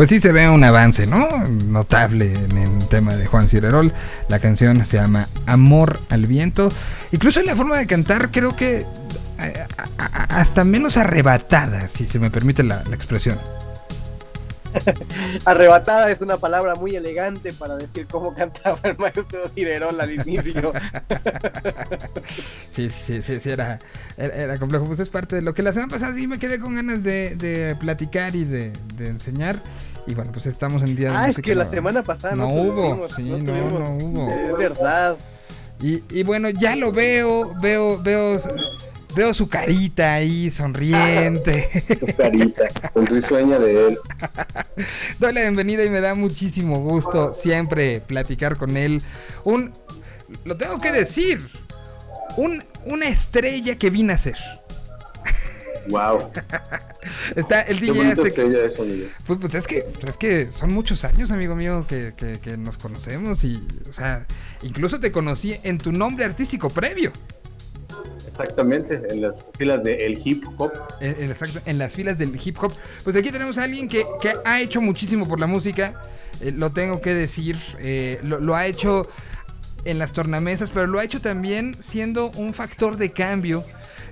Pues 0.05 0.21
sí 0.21 0.27
se 0.27 0.31
ve 0.31 0.47
un 0.47 0.63
avance, 0.63 1.07
¿no? 1.07 1.27
Notable 1.47 2.31
en 2.31 2.59
el 2.59 2.87
tema 2.89 3.15
de 3.15 3.25
Juan 3.25 3.47
Cirerol. 3.47 3.91
La 4.29 4.37
canción 4.37 4.85
se 4.85 4.97
llama 4.97 5.27
Amor 5.47 5.99
al 6.09 6.27
Viento. 6.27 6.69
Incluso 7.11 7.39
en 7.39 7.47
la 7.47 7.55
forma 7.55 7.79
de 7.79 7.87
cantar 7.87 8.29
creo 8.29 8.55
que 8.55 8.85
eh, 9.39 9.65
hasta 9.97 10.63
menos 10.63 10.97
arrebatada, 10.97 11.87
si 11.87 12.05
se 12.05 12.19
me 12.19 12.29
permite 12.29 12.61
la, 12.61 12.83
la 12.87 12.95
expresión. 12.95 13.39
Arrebatada 15.45 16.11
es 16.11 16.21
una 16.21 16.37
palabra 16.37 16.75
muy 16.75 16.95
elegante 16.95 17.51
para 17.53 17.75
decir 17.75 18.05
cómo 18.05 18.33
cantaba 18.35 18.77
el 18.83 18.97
maestro 18.99 19.49
Ciderón 19.55 19.99
al 19.99 20.11
inicio. 20.11 20.71
Sí, 22.75 22.89
sí, 22.89 23.21
sí, 23.21 23.39
sí, 23.39 23.49
era, 23.49 23.79
era, 24.17 24.35
era 24.35 24.59
complejo. 24.59 24.85
Pues 24.85 24.99
es 24.99 25.07
parte 25.07 25.37
de 25.37 25.41
lo 25.41 25.53
que 25.53 25.63
la 25.63 25.71
semana 25.71 25.87
pasada 25.89 26.13
sí 26.13 26.27
me 26.27 26.39
quedé 26.39 26.59
con 26.59 26.75
ganas 26.75 27.03
de, 27.03 27.37
de 27.37 27.73
platicar 27.79 28.35
y 28.35 28.43
de, 28.43 28.73
de 28.97 29.07
enseñar. 29.07 29.61
Y 30.07 30.13
bueno, 30.13 30.31
pues 30.31 30.45
estamos 30.45 30.83
en 30.83 30.95
día 30.95 31.11
de 31.11 31.17
Ah, 31.17 31.29
es 31.29 31.37
que 31.37 31.55
la 31.55 31.63
no- 31.65 31.71
semana 31.71 32.03
pasada 32.03 32.35
no 32.35 32.43
no, 32.43 32.49
hubo, 32.53 32.89
tuvimos, 32.89 33.11
sí, 33.15 33.23
no 33.23 33.37
no, 33.39 33.43
tuvimos. 33.45 33.79
no 33.79 33.97
hubo. 33.97 34.29
Es 34.31 34.57
verdad. 34.57 35.17
Y, 35.81 36.03
y 36.09 36.23
bueno, 36.23 36.49
ya 36.49 36.75
lo 36.75 36.91
veo, 36.91 37.53
veo, 37.61 38.01
veo, 38.01 38.39
veo 39.15 39.33
su 39.33 39.49
carita 39.49 40.13
ahí 40.13 40.49
sonriente. 40.51 41.67
Su 41.99 42.15
carita, 42.15 42.63
con 42.93 43.05
risueña 43.07 43.57
de 43.57 43.87
él. 43.87 43.97
Doy 45.19 45.33
la 45.33 45.41
bienvenida 45.41 45.83
y 45.83 45.89
me 45.89 46.01
da 46.01 46.13
muchísimo 46.15 46.79
gusto 46.79 47.33
siempre 47.33 47.99
platicar 48.01 48.57
con 48.57 48.77
él. 48.77 49.01
Un, 49.43 49.73
lo 50.43 50.55
tengo 50.55 50.79
que 50.79 50.91
decir, 50.91 51.41
un, 52.37 52.63
una 52.85 53.07
estrella 53.07 53.75
que 53.77 53.89
vine 53.89 54.13
a 54.13 54.17
ser. 54.17 54.37
Wow. 55.89 56.31
Está 57.35 57.61
el 57.61 57.79
Qué 57.79 57.85
DJ 57.91 58.11
este- 58.11 58.49
de 58.49 58.69
sonido. 58.71 59.07
Pues, 59.27 59.39
pues 59.39 59.53
es 59.55 59.67
que 59.67 59.81
pues 59.93 60.05
es 60.09 60.17
que 60.17 60.45
son 60.47 60.73
muchos 60.73 61.03
años, 61.03 61.31
amigo 61.31 61.55
mío, 61.55 61.85
que, 61.87 62.13
que- 62.17 62.39
que 62.39 62.57
nos 62.57 62.77
conocemos 62.77 63.43
y, 63.43 63.61
o 63.89 63.93
sea, 63.93 64.25
incluso 64.63 64.99
te 64.99 65.11
conocí 65.11 65.55
en 65.63 65.77
tu 65.77 65.91
nombre 65.91 66.25
artístico 66.25 66.69
previo. 66.69 67.11
Exactamente, 68.27 69.01
en 69.09 69.21
las 69.21 69.47
filas 69.57 69.81
del 69.83 70.19
hip 70.23 70.43
hop. 70.57 70.71
En, 70.99 71.15
en- 71.23 71.31
exacto, 71.31 71.61
en 71.65 71.77
las 71.77 71.93
filas 71.95 72.17
del 72.17 72.37
hip 72.43 72.57
hop. 72.61 72.73
Pues 73.03 73.15
aquí 73.15 73.31
tenemos 73.31 73.57
a 73.57 73.63
alguien 73.63 73.87
que, 73.87 74.05
que 74.21 74.33
ha 74.43 74.59
hecho 74.59 74.81
muchísimo 74.81 75.27
por 75.27 75.39
la 75.39 75.47
música, 75.47 76.01
eh, 76.41 76.51
lo 76.51 76.71
tengo 76.73 76.99
que 76.99 77.13
decir, 77.13 77.57
eh, 77.79 78.19
lo, 78.23 78.39
lo 78.39 78.55
ha 78.55 78.65
hecho 78.67 79.07
en 79.85 79.99
las 79.99 80.11
tornamesas, 80.11 80.69
pero 80.73 80.87
lo 80.87 80.99
ha 80.99 81.03
hecho 81.05 81.21
también 81.21 81.77
siendo 81.79 82.29
un 82.31 82.53
factor 82.53 82.97
de 82.97 83.11
cambio, 83.11 83.63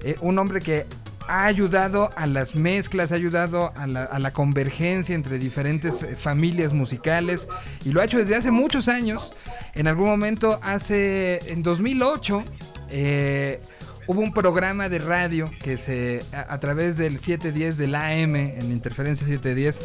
eh, 0.03 0.15
un 0.21 0.37
hombre 0.39 0.61
que 0.61 0.85
ha 1.27 1.45
ayudado 1.45 2.09
a 2.15 2.27
las 2.27 2.55
mezclas, 2.55 3.11
ha 3.11 3.15
ayudado 3.15 3.73
a 3.75 3.87
la, 3.87 4.31
convergencia 4.31 5.15
entre 5.15 5.39
diferentes 5.39 6.03
eh, 6.03 6.15
familias 6.15 6.73
musicales 6.73 7.47
y 7.85 7.91
lo 7.91 8.01
ha 8.01 8.05
hecho 8.05 8.17
desde 8.17 8.35
hace 8.35 8.51
muchos 8.51 8.87
años. 8.87 9.33
En 9.73 9.87
algún 9.87 10.07
momento, 10.07 10.59
hace, 10.61 11.39
en 11.51 11.63
2008, 11.63 12.43
eh, 12.89 13.61
hubo 14.07 14.21
un 14.21 14.33
programa 14.33 14.89
de 14.89 14.99
radio 14.99 15.51
que 15.61 15.77
se, 15.77 16.23
a, 16.33 16.53
a 16.53 16.59
través 16.59 16.97
del 16.97 17.19
710 17.19 17.77
del 17.77 17.95
AM, 17.95 18.35
en 18.35 18.71
Interferencia 18.71 19.25
710, 19.25 19.79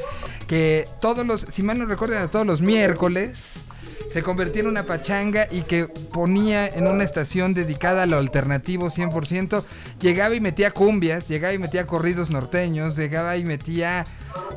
que 0.47 0.89
todos 1.01 1.27
los, 1.27 1.43
si 1.43 1.63
mal 1.63 1.79
no 1.79 1.87
recuerdan, 1.87 2.31
todos 2.31 2.47
los 2.47 2.61
miércoles 2.61 3.63
se 4.11 4.23
convertía 4.23 4.63
en 4.63 4.69
una 4.69 4.85
pachanga 4.85 5.49
y 5.51 5.63
que 5.63 5.87
ponía 5.87 6.67
en 6.67 6.89
una 6.89 7.05
estación 7.05 7.55
dedicada 7.55 8.05
a 8.05 8.07
lo 8.07 8.17
alternativo 8.17 8.91
100%, 8.91 9.63
llegaba 10.01 10.35
y 10.35 10.41
metía 10.41 10.71
cumbias, 10.71 11.29
llegaba 11.29 11.55
y 11.55 11.59
metía 11.59 11.87
corridos 11.87 12.31
norteños, 12.31 12.97
llegaba 12.97 13.37
y 13.37 13.45
metía 13.45 14.05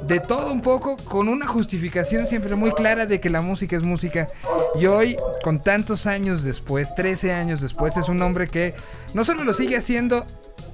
de 0.07 0.19
todo 0.19 0.51
un 0.51 0.61
poco 0.61 0.97
con 0.97 1.27
una 1.27 1.47
justificación 1.47 2.27
siempre 2.27 2.55
muy 2.55 2.71
clara 2.71 3.05
de 3.05 3.19
que 3.19 3.29
la 3.29 3.41
música 3.41 3.75
es 3.75 3.83
música. 3.83 4.27
Y 4.79 4.85
hoy, 4.85 5.17
con 5.43 5.61
tantos 5.61 6.05
años 6.05 6.43
después, 6.43 6.95
13 6.95 7.33
años 7.33 7.61
después, 7.61 7.97
es 7.97 8.09
un 8.09 8.21
hombre 8.21 8.47
que 8.47 8.73
no 9.13 9.25
solo 9.25 9.43
lo 9.43 9.53
sigue 9.53 9.77
haciendo, 9.77 10.25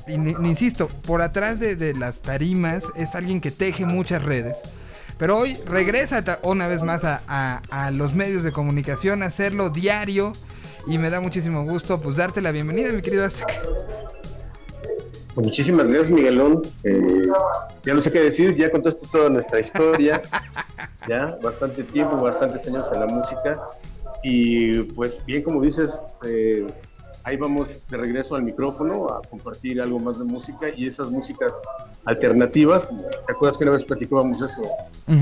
insisto, 0.07 0.87
por 0.87 1.21
atrás 1.21 1.59
de 1.59 1.93
las 1.93 2.21
tarimas 2.21 2.85
es 2.95 3.15
alguien 3.15 3.41
que 3.41 3.51
teje 3.51 3.85
muchas 3.85 4.23
redes. 4.23 4.57
Pero 5.17 5.37
hoy 5.37 5.55
regresa 5.65 6.23
una 6.43 6.67
vez 6.67 6.81
más 6.83 7.03
a, 7.03 7.21
a- 7.27 7.61
a 7.69 7.91
los 7.91 8.13
medios 8.13 8.43
de 8.43 8.51
comunicación, 8.51 9.23
a 9.23 9.27
hacerlo 9.27 9.69
diario. 9.69 10.31
Y 10.85 10.97
me 10.99 11.09
da 11.09 11.19
muchísimo 11.19 11.63
gusto 11.63 11.99
pues 11.99 12.15
darte 12.15 12.39
la 12.39 12.51
bienvenida, 12.51 12.91
mi 12.93 13.01
querido 13.01 13.25
Aztec. 13.25 13.47
Muchísimas 15.35 15.85
gracias, 15.87 16.09
Miguelón. 16.09 16.61
Eh, 16.83 17.27
ya 17.83 17.93
no 17.93 18.01
sé 18.01 18.11
qué 18.11 18.21
decir, 18.21 18.55
ya 18.55 18.71
contaste 18.71 19.05
toda 19.11 19.29
nuestra 19.29 19.59
historia. 19.59 20.21
ya, 21.07 21.37
bastante 21.43 21.83
tiempo, 21.83 22.15
bastantes 22.17 22.65
años 22.67 22.85
en 22.93 22.99
la 23.01 23.05
música. 23.07 23.59
Y 24.23 24.81
pues 24.93 25.17
bien, 25.25 25.43
como 25.43 25.61
dices, 25.61 25.91
eh, 26.25 26.65
ahí 27.27 27.35
vamos 27.35 27.67
de 27.89 27.97
regreso 27.97 28.35
al 28.35 28.43
micrófono 28.43 29.09
a 29.09 29.21
compartir 29.21 29.81
algo 29.81 29.99
más 29.99 30.17
de 30.17 30.23
música 30.23 30.69
y 30.73 30.87
esas 30.87 31.11
músicas 31.11 31.53
alternativas. 32.05 32.87
¿Te 32.87 33.33
acuerdas 33.33 33.57
que 33.57 33.65
una 33.65 33.73
vez 33.73 33.83
platicábamos 33.83 34.41
eso 34.41 34.61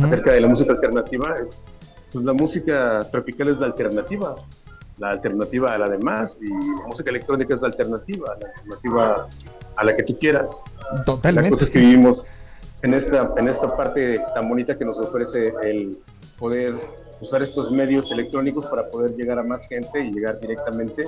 acerca 0.03 0.32
de 0.34 0.41
la 0.41 0.48
música 0.48 0.73
alternativa? 0.73 1.36
Pues 2.14 2.23
la 2.23 2.34
música 2.34 3.07
tropical 3.11 3.49
es 3.49 3.57
la 3.57 3.65
alternativa, 3.65 4.36
la 4.99 5.10
alternativa 5.10 5.73
a 5.73 5.80
la 5.80 5.90
demás 5.90 6.38
y 6.40 6.48
la 6.48 6.88
música 6.88 7.10
electrónica 7.10 7.56
es 7.56 7.61
la 7.61 7.69
alternativa, 7.69 8.38
la 8.40 8.49
alternativa 8.49 9.27
a 9.76 9.84
la 9.84 9.95
que 9.95 10.03
tú 10.03 10.15
quieras. 10.19 10.56
Totalmente. 11.07 11.49
Las 11.49 11.60
cosas 11.60 11.72
que 11.72 11.80
vivimos 11.80 12.30
en 12.84 12.94
esta, 12.94 13.34
en 13.36 13.48
esta 13.48 13.76
parte 13.76 14.22
tan 14.36 14.48
bonita 14.48 14.77
que 14.77 14.86
nos 14.86 14.99
ofrece 14.99 15.56
el 15.64 15.98
poder 16.38 16.76
usar 17.19 17.41
estos 17.41 17.72
medios 17.72 18.11
electrónicos 18.11 18.68
para 18.68 18.91
poder 18.91 19.15
llegar 19.15 19.40
a 19.40 19.44
más 19.44 19.68
gente 19.68 20.02
y 20.02 20.11
llegar 20.11 20.40
directamente 20.40 21.07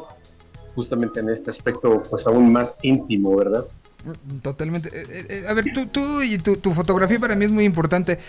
justamente 0.78 1.20
en 1.20 1.30
este 1.30 1.50
aspecto 1.50 2.04
pues 2.08 2.28
aún 2.28 2.52
más 2.52 2.76
íntimo, 2.84 3.36
¿verdad? 3.36 3.66
Mm, 4.06 4.38
totalmente. 4.42 4.90
Eh, 4.90 5.06
eh, 5.10 5.26
eh, 5.28 5.46
a 5.50 5.54
ver, 5.56 5.66
tú, 5.74 5.88
tú 5.88 6.22
y 6.22 6.38
tu, 6.38 6.56
tu, 6.58 6.72
fotografía 6.72 7.20
para 7.20 7.36
mí 7.36 7.46
es 7.46 7.52
muy 7.52 7.64
importante. 7.64 8.20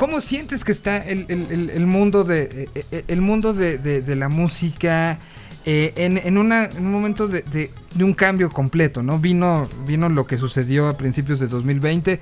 ¿Cómo 0.00 0.20
sientes 0.20 0.64
que 0.64 0.72
está 0.72 0.96
el, 0.96 1.24
el, 1.28 1.70
el 1.70 1.86
mundo 1.86 2.24
de 2.24 2.68
el 3.06 3.20
mundo 3.20 3.54
de, 3.54 3.78
de, 3.78 4.16
la 4.16 4.28
música 4.28 5.18
en, 5.64 6.18
en, 6.18 6.36
una, 6.36 6.64
en, 6.64 6.84
un 6.84 6.90
momento 6.90 7.28
de, 7.28 7.42
de, 7.42 8.04
un 8.04 8.12
cambio 8.12 8.50
completo, 8.50 9.04
¿no? 9.04 9.20
Vino, 9.20 9.68
vino 9.86 10.08
lo 10.08 10.26
que 10.26 10.36
sucedió 10.36 10.88
a 10.88 10.96
principios 10.96 11.38
de 11.38 11.46
2020 11.46 12.18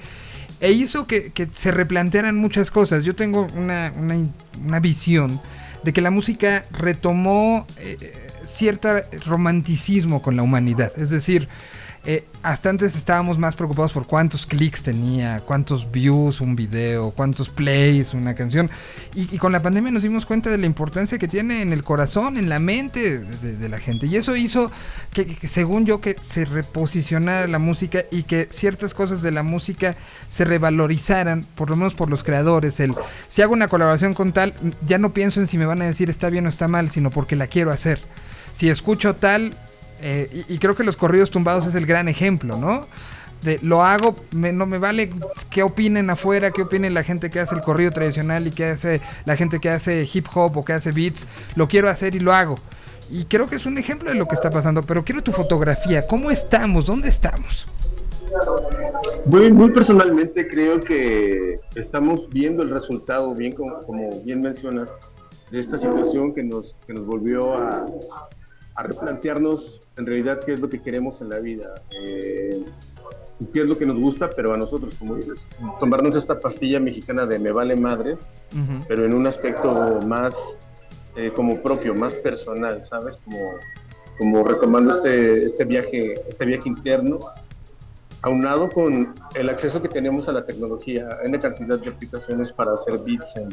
e 0.61 0.73
hizo 0.73 1.07
que, 1.07 1.33
que 1.33 1.49
se 1.55 1.71
replantearan 1.71 2.37
muchas 2.37 2.71
cosas. 2.71 3.05
Yo 3.05 3.17
tengo 3.17 3.49
una, 3.57 3.91
una, 3.97 4.17
una 4.63 4.81
visión 4.81 5.41
de 5.83 5.95
que 5.95 6.03
la 6.03 6.11
música 6.11 6.67
retomó 6.73 7.67
cierto 8.53 8.89
romanticismo 9.27 10.23
con 10.23 10.37
la 10.37 10.43
humanidad. 10.43 10.93
Es 10.97 11.11
decir, 11.11 11.49
eh, 12.05 12.25
hasta 12.43 12.69
antes 12.69 12.97
estábamos 12.97 13.39
más 13.39 13.55
preocupados 13.55 13.93
por 13.93 14.09
cuántos 14.09 14.45
clics 14.45 14.83
tenía, 14.83 15.41
cuántos 15.47 15.93
views 15.93 16.41
un 16.41 16.57
video, 16.57 17.13
cuántos 17.13 17.49
plays 17.49 18.13
una 18.13 18.35
canción. 18.35 18.69
Y, 19.15 19.33
y, 19.33 19.39
con 19.39 19.53
la 19.53 19.63
pandemia 19.63 19.93
nos 19.93 20.03
dimos 20.03 20.27
cuenta 20.27 20.51
de 20.51 20.59
la 20.59 20.67
importancia 20.67 21.17
que 21.17 21.29
tiene 21.29 21.63
en 21.63 21.73
el 21.73 21.85
corazón, 21.85 22.37
en 22.37 22.49
la 22.49 22.59
mente 22.59 23.21
de, 23.21 23.69
la 23.69 23.79
gente. 23.79 24.09
Y 24.09 24.17
eso 24.17 24.35
hizo 24.35 24.73
que, 25.13 25.27
que, 25.27 25.47
según 25.47 25.87
yo, 25.87 26.01
que 26.01 26.17
se 26.21 26.45
reposicionara 26.45 27.47
la 27.47 27.61
música 27.61 28.03
y 28.11 28.25
que 28.25 28.49
ciertas 28.51 28.95
cosas 28.95 29.23
de 29.23 29.31
la 29.31 29.45
música 29.45 29.95
se 30.29 30.45
revalorizaran, 30.45 31.47
por 31.55 31.71
lo 31.71 31.77
menos 31.77 31.95
por 31.95 32.11
los 32.11 32.25
creadores. 32.25 32.81
El, 32.81 32.95
si 33.29 33.43
hago 33.43 33.53
una 33.53 33.69
colaboración 33.69 34.13
con 34.13 34.33
tal, 34.33 34.55
ya 34.89 34.99
no 34.99 35.13
pienso 35.13 35.39
en 35.39 35.47
si 35.47 35.57
me 35.57 35.67
van 35.67 35.81
a 35.83 35.85
decir 35.85 36.11
está 36.11 36.31
bien 36.31 36.47
o 36.47 36.49
está 36.49 36.67
mal, 36.67 36.91
sino 36.91 37.11
porque 37.11 37.37
la 37.37 37.47
quiero 37.47 37.71
hacer. 37.71 38.01
Si 38.63 38.71
escucho 38.71 39.15
tal, 39.15 39.55
eh, 40.01 40.45
y, 40.49 40.59
creo 40.59 40.77
que 40.77 40.85
los 40.85 40.97
corridos 40.97 41.31
tumbados 41.31 41.67
es 41.67 41.75
el 41.75 41.85
gran 41.85 42.07
ejemplo, 42.07 42.57
¿no? 42.57 42.87
Lo 43.61 43.83
hago, 43.83 44.15
no 44.31 44.67
me 44.67 44.79
vale 44.79 45.11
qué 45.51 45.65
opinen 45.65 46.09
afuera, 46.11 46.53
qué 46.53 46.63
opinen 46.63 46.95
la 46.95 47.03
gente 47.03 47.29
que 47.29 47.41
hace 47.41 47.57
el 47.57 47.63
corrido 47.63 47.91
tradicional 47.91 48.47
y 48.47 48.53
qué 48.53 48.67
hace 48.67 49.01
la 49.25 49.35
gente 49.35 49.59
que 49.59 49.69
hace 49.69 50.09
hip 50.15 50.29
hop 50.33 50.57
o 50.57 50.65
que 50.65 50.75
hace 50.75 50.93
beats. 50.93 51.27
Lo 51.57 51.67
quiero 51.67 51.89
hacer 51.89 52.15
y 52.15 52.21
lo 52.21 52.33
hago. 52.33 52.57
Y 53.11 53.25
creo 53.25 53.49
que 53.49 53.57
es 53.57 53.67
un 53.67 53.79
ejemplo 53.79 54.11
de 54.11 54.15
lo 54.15 54.29
que 54.29 54.37
está 54.37 54.49
pasando. 54.49 54.85
Pero 54.85 55.05
quiero 55.05 55.25
tu 55.25 55.33
fotografía. 55.33 56.07
¿Cómo 56.07 56.31
estamos? 56.31 56.87
¿Dónde 56.87 57.09
estamos? 57.09 57.67
Muy, 59.27 59.51
muy 59.51 59.73
personalmente 59.73 60.47
creo 60.47 60.79
que 60.79 61.59
estamos 61.75 62.29
viendo 62.29 62.63
el 62.63 62.71
resultado, 62.71 63.35
bien 63.35 63.55
como, 63.55 63.83
como 63.83 64.23
bien 64.23 64.41
mencionas, 64.41 64.89
de 65.51 65.59
esta 65.59 65.77
situación 65.77 66.33
que 66.33 66.45
nos, 66.45 66.77
que 66.87 66.95
nos 66.95 67.05
volvió 67.05 67.55
a, 67.55 67.85
a 68.75 68.83
replantearnos 68.83 69.83
en 69.97 70.07
realidad 70.07 70.41
qué 70.45 70.55
es 70.55 70.61
lo 70.61 70.69
que 70.69 70.81
queremos 70.81 71.21
en 71.21 71.29
la 71.29 71.39
vida, 71.39 71.75
eh, 71.91 72.65
qué 73.53 73.63
es 73.63 73.67
lo 73.67 73.77
que 73.77 73.87
nos 73.87 73.99
gusta, 73.99 74.31
pero 74.31 74.55
a 74.55 74.57
nosotros, 74.57 74.95
como 74.95 75.17
dices, 75.17 75.49
tomarnos 75.81 76.17
esta 76.17 76.39
pastilla 76.39 76.81
mexicana 76.81 77.27
de 77.27 77.39
me 77.39 77.53
vale 77.53 77.77
madres, 77.77 78.27
uh 78.55 78.59
-huh. 78.59 78.85
pero 78.89 79.05
en 79.05 79.15
un 79.15 79.27
aspecto 79.27 80.01
más 80.07 80.35
eh, 81.17 81.31
como 81.35 81.61
propio, 81.61 81.95
más 81.95 82.15
personal, 82.15 82.83
¿sabes? 82.85 83.19
Como, 83.25 83.39
como 84.19 84.45
retomando 84.45 84.93
este, 84.93 85.45
este, 85.45 85.65
viaje, 85.65 86.15
este 86.27 86.47
viaje 86.47 86.69
interno, 86.69 87.19
aunado 88.23 88.71
con 88.71 89.15
el 89.35 89.49
acceso 89.51 89.83
que 89.83 89.89
tenemos 89.89 90.29
a 90.29 90.33
la 90.33 90.47
tecnología, 90.47 91.19
en 91.23 91.33
la 91.33 91.39
cantidad 91.39 91.79
de 91.79 91.91
aplicaciones 91.91 92.53
para 92.53 92.73
hacer 92.75 92.99
beats 93.05 93.37
en, 93.37 93.49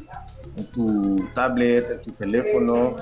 en 0.56 0.66
tu 0.68 1.26
tablet, 1.34 1.90
en 1.92 2.02
tu 2.02 2.12
teléfono, 2.12 2.96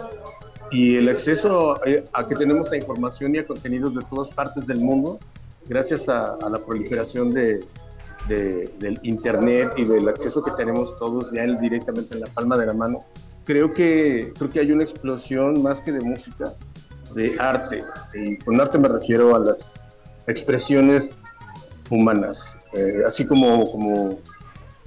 y 0.72 0.96
el 0.96 1.10
acceso 1.10 1.74
a, 1.74 1.80
a, 2.14 2.28
que 2.28 2.36
tenemos 2.36 2.72
a 2.72 2.78
información 2.78 3.36
y 3.36 3.40
a 3.40 3.46
contenidos 3.46 3.96
de 3.96 4.02
todas 4.10 4.30
partes 4.30 4.66
del 4.68 4.80
mundo, 4.80 5.20
gracias 5.68 6.10
a, 6.10 6.38
la 6.50 6.60
proliferación 6.60 7.32
de, 7.32 7.66
de, 8.28 8.72
del 8.80 9.00
Internet 9.04 9.74
y 9.78 9.86
del 9.86 10.08
acceso 10.10 10.42
que 10.42 10.52
tenemos 10.52 10.98
todos 10.98 11.32
ya 11.32 11.46
directamente 11.46 12.16
en 12.16 12.22
la 12.22 12.28
palma 12.28 12.58
de 12.58 12.66
la 12.66 12.74
mano, 12.74 13.06
creo 13.46 13.74
que, 13.74 14.34
creo 14.38 14.50
que 14.50 14.60
hay 14.60 14.72
una 14.72 14.84
explosión 14.84 15.64
más 15.64 15.80
que 15.82 15.92
de 15.92 16.02
música, 16.02 16.54
de 17.16 17.36
arte. 17.40 17.84
Y 18.14 18.38
con 18.38 18.60
arte 18.60 18.78
me 18.78 18.90
refiero 18.90 19.36
a 19.36 19.40
las 19.40 19.72
expresiones 20.28 21.18
humanas. 21.90 22.42
Eh, 22.74 23.04
así 23.06 23.26
como, 23.26 23.64
como 23.72 24.20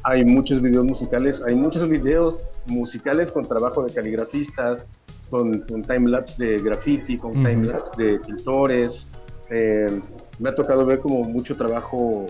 hay 0.03 0.25
muchos 0.25 0.61
videos 0.61 0.85
musicales, 0.85 1.43
hay 1.47 1.55
muchos 1.55 1.89
videos 1.89 2.45
musicales 2.67 3.31
con 3.31 3.47
trabajo 3.47 3.83
de 3.83 3.93
caligrafistas, 3.93 4.87
con, 5.31 5.61
con 5.61 5.83
timelapse 5.83 6.45
de 6.45 6.59
graffiti, 6.59 7.17
con 7.17 7.33
-huh. 7.33 7.49
timelapse 7.49 8.03
de 8.03 8.19
pintores. 8.19 9.07
Eh, 9.51 10.01
me 10.39 10.51
ha 10.51 10.55
tocado 10.55 10.85
ver 10.85 11.01
como 11.01 11.25
mucho 11.25 11.57
trabajo 11.57 12.27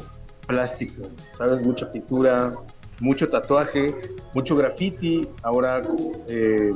plástico, 0.46 1.04
¿sabes? 1.36 1.62
Mucha 1.62 1.90
pintura, 1.90 2.52
mucho 3.00 3.28
tatuaje, 3.28 3.94
mucho 4.34 4.56
graffiti. 4.56 5.28
Ahora 5.42 5.82
eh, 6.28 6.72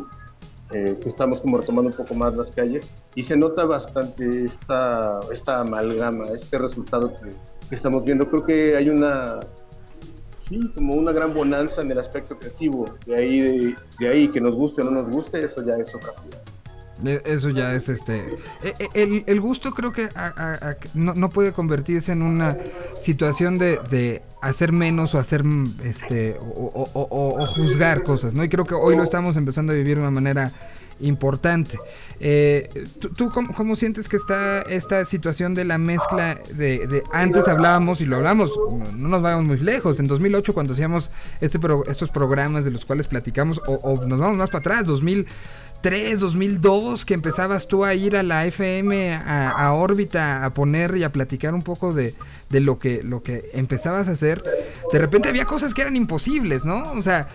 eh, 0.73 0.99
que 1.01 1.09
estamos 1.09 1.41
como 1.41 1.59
retomando 1.59 1.91
un 1.91 1.97
poco 1.97 2.15
más 2.15 2.35
las 2.37 2.51
calles 2.51 2.89
y 3.15 3.23
se 3.23 3.37
nota 3.37 3.65
bastante 3.65 4.45
esta, 4.45 5.21
esta 5.33 5.61
amalgama, 5.61 6.27
este 6.35 6.59
resultado 6.59 7.13
que, 7.13 7.31
que 7.69 7.75
estamos 7.75 8.05
viendo. 8.05 8.29
Creo 8.29 8.45
que 8.45 8.77
hay 8.77 8.89
una 8.89 9.41
sí, 10.49 10.71
como 10.75 10.95
una 10.95 11.13
gran 11.13 11.35
bonanza 11.35 11.83
en 11.83 11.91
el 11.91 11.99
aspecto 11.99 12.39
creativo. 12.39 12.95
De 13.07 13.17
ahí, 13.17 13.41
de, 13.41 13.77
de 13.99 14.09
ahí 14.09 14.29
que 14.29 14.41
nos 14.41 14.55
guste 14.55 14.83
o 14.83 14.85
no 14.85 14.91
nos 15.03 15.11
guste, 15.11 15.45
eso 15.45 15.65
ya 15.65 15.77
es 15.77 15.95
otra 15.95 16.13
cosa. 16.13 16.39
Eso 17.25 17.51
ya 17.51 17.75
es 17.75 17.89
este. 17.89 18.23
El, 18.95 19.25
el 19.27 19.41
gusto 19.41 19.73
creo 19.73 19.93
que 19.93 20.09
a, 20.15 20.27
a, 20.27 20.71
a, 20.71 20.77
no, 20.95 21.13
no, 21.15 21.29
puede 21.29 21.53
convertirse 21.53 22.13
en 22.13 22.23
una 22.23 22.57
situación 23.01 23.59
de, 23.59 23.81
de 23.91 24.23
hacer 24.41 24.73
menos 24.73 25.15
o 25.15 25.19
hacer 25.19 25.43
este 25.83 26.37
o, 26.41 26.89
o, 26.95 27.09
o, 27.11 27.47
juzgar 27.49 28.05
cosas, 28.05 28.33
¿no? 28.33 28.45
Y 28.45 28.49
creo 28.49 28.65
que 28.65 28.75
hoy 28.75 28.97
lo 28.97 29.03
estamos 29.03 29.37
empezando 29.37 29.73
a 29.73 29.77
vivir 29.77 29.97
de 29.97 30.03
una 30.03 30.13
manera 30.13 30.53
importante. 31.01 31.79
Eh, 32.21 32.69
¿Tú, 33.17 33.31
cómo, 33.31 33.55
cómo, 33.55 33.77
sientes 33.77 34.09
que 34.09 34.17
está 34.17 34.63
esta 34.63 35.05
situación 35.05 35.55
de 35.55 35.65
la 35.65 35.79
mezcla 35.79 36.37
de, 36.55 36.87
de 36.87 37.03
antes 37.13 37.49
hablábamos 37.49 38.01
y 38.01 38.07
lo 38.07 38.17
hablamos, 38.17 38.51
no, 38.57 38.93
no, 38.93 39.09
nos 39.09 39.23
vamos 39.23 39.47
muy 39.47 39.59
lejos, 39.59 39.99
en 39.99 40.07
2008 40.07 40.55
cuando 40.55 40.75
hacíamos 40.75 41.11
este 41.41 41.59
pro, 41.59 41.85
estos 41.87 42.11
programas 42.11 42.65
de 42.65 42.71
los 42.71 42.85
cuales 42.85 43.07
platicamos 43.07 43.61
o, 43.67 44.05
nos 44.07 44.19
vamos 44.19 44.37
más 44.37 44.51
para 44.51 44.61
atrás, 44.61 44.87
2000 44.87 45.27
2003, 45.85 46.21
2002, 46.21 47.05
que 47.05 47.13
empezabas 47.13 47.69
tú 47.69 47.85
a 47.85 47.93
ir 47.93 48.17
a 48.17 48.23
la 48.23 48.47
FM, 48.47 49.13
a, 49.13 49.51
a, 49.51 49.75
órbita, 49.75 50.45
a 50.45 50.55
poner 50.55 50.97
y 50.97 51.03
a 51.03 51.13
platicar 51.13 51.53
un 51.53 51.61
poco 51.61 51.93
de, 51.93 52.15
de 52.49 52.61
lo, 52.61 52.79
que, 52.79 53.03
lo 53.03 53.23
que 53.23 53.45
empezabas 53.53 54.09
a 54.09 54.13
hacer, 54.13 54.43
de 54.93 54.99
repente 54.99 55.29
había 55.29 55.45
cosas 55.45 55.75
que 55.75 55.83
eran 55.83 55.95
imposibles, 55.95 56.65
¿no? 56.65 56.91
O 56.93 57.03
sea, 57.03 57.29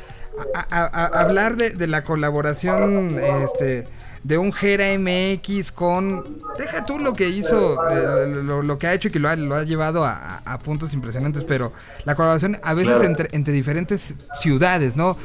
a, 0.53 0.85
a, 0.85 1.05
hablar 1.21 1.55
de, 1.55 1.71
de, 1.71 1.87
la 1.87 2.03
colaboración 2.03 3.19
este, 3.19 3.87
de 4.23 4.37
un 4.37 4.51
Gera 4.53 4.97
MX 4.97 5.71
con... 5.71 6.23
Deja 6.57 6.85
tú 6.85 6.99
lo 6.99 7.13
que 7.13 7.29
hizo, 7.29 7.77
eh, 7.89 8.27
lo, 8.27 8.61
lo, 8.61 8.77
que 8.77 8.87
ha 8.87 8.93
hecho 8.93 9.07
y 9.07 9.11
que 9.11 9.19
lo 9.19 9.29
ha, 9.29 9.35
lo 9.35 9.55
ha 9.55 9.63
llevado 9.63 10.05
a, 10.05 10.59
puntos 10.63 10.93
impresionantes, 10.93 11.43
pero 11.43 11.71
la 12.05 12.15
colaboración 12.15 12.59
a 12.63 12.73
veces 12.73 12.93
claro. 12.93 13.07
entre, 13.07 13.29
entre 13.31 13.53
diferentes 13.53 14.13
ciudades, 14.39 14.97
¿no? 14.97 15.17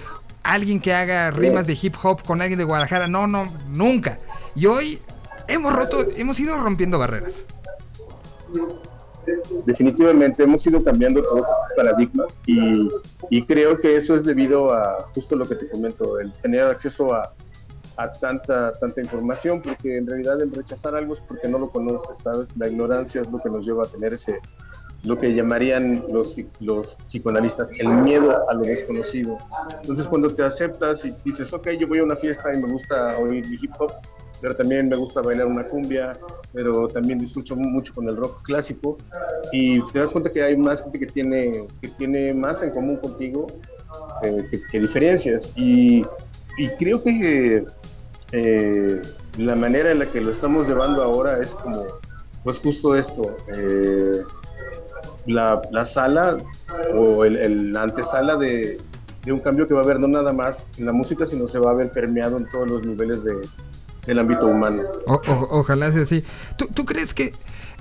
alguien 0.45 0.78
que 0.78 0.93
haga 0.93 1.31
rimas 1.31 1.66
de 1.66 1.77
hip 1.81 1.97
hop 2.03 2.23
con 2.23 2.41
alguien 2.41 2.59
de 2.59 2.65
Guadalajara. 2.65 3.09
No, 3.09 3.27
no, 3.27 3.51
nunca. 3.69 4.19
Y 4.55 4.66
hoy 4.66 5.01
hemos 5.49 5.73
roto, 5.73 6.07
hemos 6.16 6.39
ido 6.39 6.57
rompiendo 6.57 6.99
barreras. 6.99 7.45
Definitivamente 9.67 10.43
hemos 10.43 10.67
ido 10.67 10.83
cambiando 10.83 11.23
todos 11.23 11.49
estos 11.49 11.77
paradigmas 11.77 12.41
y, 12.47 13.43
creo 13.47 13.79
que 13.79 13.97
eso 13.97 14.15
es 14.15 14.25
debido 14.25 14.73
a 14.73 15.07
justo 15.15 15.37
lo 15.37 15.47
que 15.47 15.57
te 15.57 15.69
comento, 15.69 16.19
el 16.19 16.33
tener 16.35 16.65
acceso 16.65 17.13
a, 17.15 17.33
a 17.97 18.13
tanta, 18.13 18.73
tanta 18.73 19.01
información, 19.01 19.63
porque 19.63 19.97
en 19.97 20.07
realidad 20.07 20.41
el 20.41 20.53
rechazar 20.53 20.95
algo 20.95 21.15
es 21.15 21.21
porque 21.21 21.49
no 21.49 21.59
lo 21.59 21.71
conoces, 21.71 22.19
¿sabes? 22.19 22.49
La 22.57 22.69
ignorancia 22.69 23.21
es 23.21 23.31
lo 23.31 23.39
que 23.39 23.51
nos 23.51 23.67
lleva 23.67 23.85
a 23.85 23.87
tener 23.87 24.15
ese, 24.15 24.41
lo 25.05 25.19
que 25.19 25.33
llamarían 25.35 26.05
los, 26.11 26.41
los 26.61 26.97
psicoanalistas 27.05 27.71
el 27.79 27.89
miedo 27.89 28.49
a 28.49 28.55
lo 28.55 28.63
desconocido. 28.63 29.39
Entonces 29.83 30.07
cuando 30.07 30.31
te 30.31 30.43
aceptas 30.43 31.05
y 31.05 31.15
dices, 31.25 31.53
ok, 31.53 31.71
yo 31.79 31.87
voy 31.87 31.99
a 31.99 32.05
una 32.05 32.17
fiesta 32.17 32.55
y 32.55 32.61
me 32.61 32.73
gusta 32.73 33.19
oír 33.19 33.45
hip 33.47 33.73
hop, 33.79 33.93
pero 34.40 34.55
también 34.55 34.89
me 34.89 34.97
gusta 34.97 35.20
bailar 35.20 35.47
una 35.47 35.66
cumbia, 35.66 36.19
pero 36.52 36.89
también 36.89 37.19
disfruto 37.19 37.56
mucho 37.56 37.94
con 37.94 38.09
el 38.09 38.16
rock 38.16 38.43
clásico 38.43 38.97
y 39.52 39.81
te 39.86 39.98
das 39.98 40.12
cuenta 40.12 40.31
que 40.31 40.43
hay 40.43 40.56
más 40.56 40.82
gente 40.82 40.98
que 40.98 41.06
tiene, 41.06 41.66
que 41.81 41.89
tiene 41.89 42.35
más 42.35 42.62
en 42.62 42.70
común 42.70 42.97
contigo 42.97 43.47
eh, 44.23 44.47
que, 44.70 44.81
diferencias 44.81 45.52
y, 45.56 46.05
y, 46.59 46.69
creo 46.78 47.02
que 47.02 47.65
eh, 48.32 49.02
la 49.39 49.55
manera 49.55 49.93
en 49.93 50.01
la 50.01 50.06
que 50.06 50.20
lo 50.20 50.31
estamos 50.31 50.69
llevando 50.69 51.02
ahora 51.02 51.40
es 51.40 51.48
como, 51.48 51.85
pues 52.43 52.59
justo 52.59 52.97
esto. 52.97 53.36
Eh, 53.56 54.23
la, 55.27 55.62
la 55.70 55.85
sala 55.85 56.36
o 56.94 57.24
el, 57.24 57.73
la 57.73 57.82
antesala 57.82 58.36
de, 58.36 58.78
de, 59.24 59.32
un 59.32 59.40
cambio 59.40 59.66
que 59.66 59.74
va 59.74 59.81
a 59.81 59.85
haber 59.85 59.98
no 59.98 60.06
nada 60.06 60.32
más 60.32 60.70
en 60.78 60.86
la 60.86 60.93
música, 60.93 61.24
sino 61.24 61.48
se 61.48 61.59
va 61.59 61.70
a 61.70 61.74
ver 61.74 61.90
permeado 61.90 62.36
en 62.36 62.48
todos 62.51 62.70
los 62.70 62.86
niveles 62.86 63.24
de, 63.24 63.36
del 64.06 64.18
ámbito 64.18 64.47
humano. 64.47 64.82
ojalá 65.06 65.93
sea 65.93 66.02
así. 66.02 66.24
¿Tú, 66.56 66.68
¿Tú 66.68 66.85
crees 66.85 67.14
que 67.14 67.32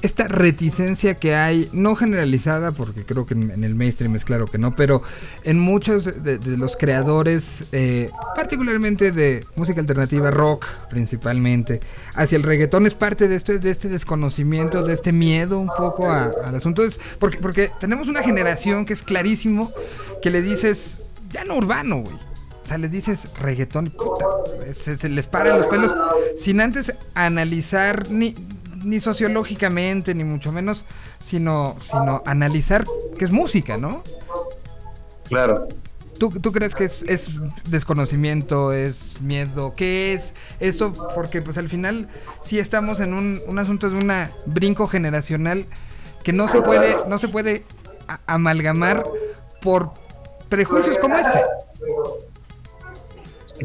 esta 0.04 0.28
reticencia 0.28 1.16
que 1.16 1.34
hay, 1.34 1.70
no 1.72 1.96
generalizada, 1.96 2.74
porque 2.74 3.06
creo 3.06 3.26
que 3.26 3.34
en, 3.36 3.64
el 3.64 3.74
mainstream 3.74 4.16
es 4.18 4.26
claro 4.26 4.48
que 4.48 4.58
no, 4.58 4.76
pero 4.76 5.02
en 5.46 5.60
muchos 5.60 6.24
de, 6.24 6.40
los 6.58 6.76
creadores, 6.76 7.64
eh, 7.72 8.12
particularmente 8.36 9.14
de 9.14 9.46
música 9.56 9.80
alternativa, 9.80 10.30
rock 10.30 10.66
principalmente, 10.90 11.80
hacia 12.16 12.36
el 12.36 12.44
reggaetón 12.44 12.86
es 12.86 12.94
parte 12.94 13.30
de 13.30 13.36
esto, 13.36 13.58
de 13.58 13.72
este 13.72 13.88
desconocimiento, 13.88 14.84
de 14.84 14.94
este 14.94 15.14
miedo 15.14 15.58
un 15.58 15.70
poco 15.70 16.12
al 16.12 16.54
asunto. 16.54 16.84
Es 16.84 17.00
porque, 17.18 17.38
porque 17.38 17.72
tenemos 17.80 18.10
una 18.10 18.24
generación 18.24 18.86
que 18.86 18.94
es 18.94 19.04
clarísimo 19.04 19.72
que 20.22 20.32
le 20.32 20.42
dices, 20.42 21.02
ya 21.32 21.46
no 21.46 21.56
urbano, 21.56 22.02
güey. 22.02 22.33
O 22.64 22.66
sea, 22.66 22.78
les 22.78 22.92
dices 22.92 23.28
reggaetón, 23.40 23.88
puta, 23.88 24.26
se, 24.74 24.98
se 24.98 25.10
les 25.10 25.28
paran 25.28 25.60
los 25.60 25.68
pelos 25.68 25.94
sin 26.38 26.62
antes 26.62 26.94
analizar 27.14 28.10
ni 28.10 28.36
ni 28.84 29.00
sociológicamente, 29.00 30.14
ni 30.14 30.24
mucho 30.24 30.52
menos, 30.52 30.86
sino, 31.26 31.78
sino 31.90 32.22
analizar 32.26 32.86
que 33.18 33.26
es 33.26 33.32
música, 33.32 33.78
¿no? 33.78 34.04
Claro. 35.28 35.68
¿Tú, 36.18 36.30
¿Tú, 36.30 36.52
crees 36.52 36.76
que 36.76 36.86
es, 36.86 37.04
es, 37.08 37.28
desconocimiento, 37.70 38.72
es 38.72 39.20
miedo? 39.20 39.74
¿Qué 39.76 40.14
es 40.14 40.34
esto? 40.60 40.94
Porque 41.16 41.42
pues 41.42 41.58
al 41.58 41.70
final 41.70 42.08
sí 42.42 42.60
estamos 42.60 43.00
en 43.00 43.14
un, 43.14 43.42
un 43.48 43.60
asunto 43.60 43.90
de 43.90 43.98
un 43.98 44.12
brinco 44.46 44.88
generacional 44.88 45.66
que 46.24 46.32
no 46.32 46.48
se 46.48 46.62
puede, 46.62 46.96
no 47.08 47.18
se 47.18 47.28
puede 47.28 47.66
amalgamar 48.28 49.04
por 49.62 49.92
prejuicios 50.50 50.98
como 51.00 51.18
este. 51.18 51.42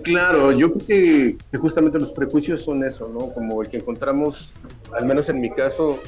Claro, 0.03 0.53
yo 0.53 0.73
creo 0.73 0.87
que, 0.87 1.59
justamente 1.59 1.99
los 1.99 2.13
prejuicios 2.13 2.63
son 2.63 2.85
eso, 2.85 3.09
¿no? 3.09 3.33
Como 3.33 3.63
el 3.63 3.69
que 3.69 3.79
encontramos, 3.79 4.53
al 4.93 5.07
menos 5.07 5.29
en 5.29 5.41
mi 5.41 5.51
caso 5.51 5.99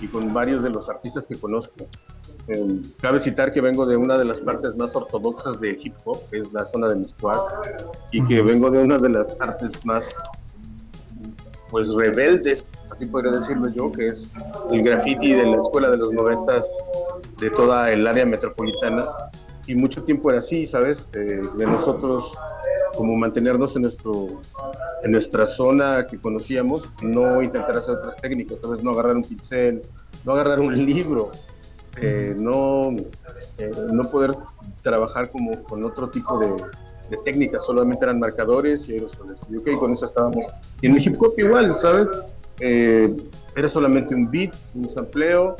y, 0.00 0.06
con 0.08 0.32
varios 0.32 0.62
de 0.62 0.70
los 0.70 0.88
artistas 0.88 1.26
que 1.26 1.36
conozco. 1.36 1.86
Em, 2.48 2.82
cabe 3.00 3.20
citar 3.20 3.52
que 3.52 3.60
vengo 3.60 3.86
de 3.86 3.96
una 3.96 4.18
de 4.18 4.24
las 4.24 4.40
partes 4.40 4.76
más 4.76 4.96
ortodoxas 4.96 5.60
del 5.60 5.78
hip 5.80 5.94
hop, 6.04 6.18
que 6.30 6.38
es 6.38 6.52
la 6.52 6.66
zona 6.66 6.88
de 6.88 6.96
Miscuac, 6.96 7.40
y 8.10 8.24
que 8.26 8.42
vengo 8.42 8.70
de 8.70 8.78
una 8.78 8.98
de 8.98 9.10
las 9.10 9.36
artes 9.38 9.72
más, 9.84 10.08
pues, 11.70 11.88
rebeldes, 11.94 12.64
así 12.90 13.06
podría 13.06 13.32
decirlo 13.32 13.68
yo, 13.68 13.92
que 13.92 14.08
es 14.08 14.28
el 14.70 14.82
graffiti 14.82 15.32
de 15.32 15.46
la 15.46 15.56
escuela 15.56 15.90
de 15.90 15.96
los 15.96 16.12
noventas 16.12 16.66
de 17.38 17.50
toda 17.50 17.90
el 17.90 18.06
área 18.06 18.26
metropolitana. 18.26 19.02
Y 19.66 19.76
mucho 19.76 20.02
tiempo 20.02 20.30
era 20.30 20.40
así, 20.40 20.66
¿sabes? 20.66 21.08
Eh, 21.14 21.40
de 21.56 21.66
nosotros 21.66 22.36
como 22.96 23.16
mantenernos 23.16 23.76
en, 23.76 23.82
nuestro, 23.82 24.28
en 25.02 25.12
nuestra 25.12 25.46
zona 25.46 26.06
que 26.06 26.18
conocíamos, 26.18 26.88
no 27.02 27.42
intentar 27.42 27.76
hacer 27.76 27.96
otras 27.96 28.16
técnicas, 28.18 28.60
¿sabes? 28.60 28.82
No 28.82 28.90
agarrar 28.90 29.16
un 29.16 29.24
pincel, 29.24 29.82
no 30.24 30.32
agarrar 30.32 30.60
un 30.60 30.84
libro, 30.84 31.30
eh, 32.00 32.34
no, 32.38 32.94
eh, 33.58 33.70
no 33.92 34.04
poder 34.04 34.32
trabajar 34.82 35.30
como 35.30 35.62
con 35.64 35.84
otro 35.84 36.08
tipo 36.08 36.38
de, 36.38 36.48
de, 37.10 37.16
técnicas, 37.24 37.64
solamente 37.64 38.04
eran 38.04 38.18
marcadores 38.18 38.88
y 38.88 38.94
aerosoles. 38.94 39.40
Y 39.50 39.56
ok, 39.56 39.78
con 39.78 39.92
eso 39.92 40.06
estábamos. 40.06 40.46
Y 40.80 40.86
en 40.86 40.94
el 40.94 41.06
hip 41.06 41.20
hop 41.20 41.34
igual, 41.36 41.76
¿sabes? 41.76 42.08
Eh, 42.60 43.14
era 43.56 43.68
solamente 43.68 44.14
un 44.14 44.30
beat, 44.30 44.54
un 44.74 44.88
sampleo, 44.88 45.56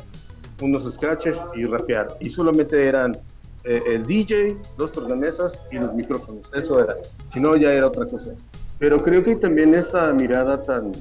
unos 0.61 0.91
scratches 0.91 1.37
y 1.55 1.65
rapear. 1.65 2.17
Y 2.19 2.29
solamente 2.29 2.87
eran 2.87 3.17
eh, 3.63 3.81
el 3.87 4.05
DJ, 4.05 4.57
dos 4.77 4.91
tornamesas 4.91 5.61
y 5.71 5.77
los 5.77 5.93
micrófonos. 5.93 6.49
Eso 6.53 6.79
era. 6.79 6.97
Si 7.31 7.39
no, 7.39 7.55
ya 7.55 7.71
era 7.71 7.87
otra 7.87 8.05
cosa. 8.05 8.31
Pero 8.79 9.01
creo 9.01 9.23
que 9.23 9.35
también 9.35 9.73
esta 9.73 10.11
mirada 10.13 10.61
tan, 10.61 10.91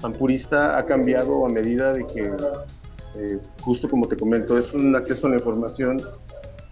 tan 0.00 0.12
purista 0.12 0.76
ha 0.76 0.84
cambiado 0.84 1.46
a 1.46 1.48
medida 1.48 1.94
de 1.94 2.06
que, 2.06 2.30
eh, 3.16 3.38
justo 3.62 3.88
como 3.88 4.06
te 4.06 4.16
comento, 4.16 4.58
es 4.58 4.74
un 4.74 4.94
acceso 4.94 5.26
a 5.26 5.30
la 5.30 5.36
información, 5.36 5.98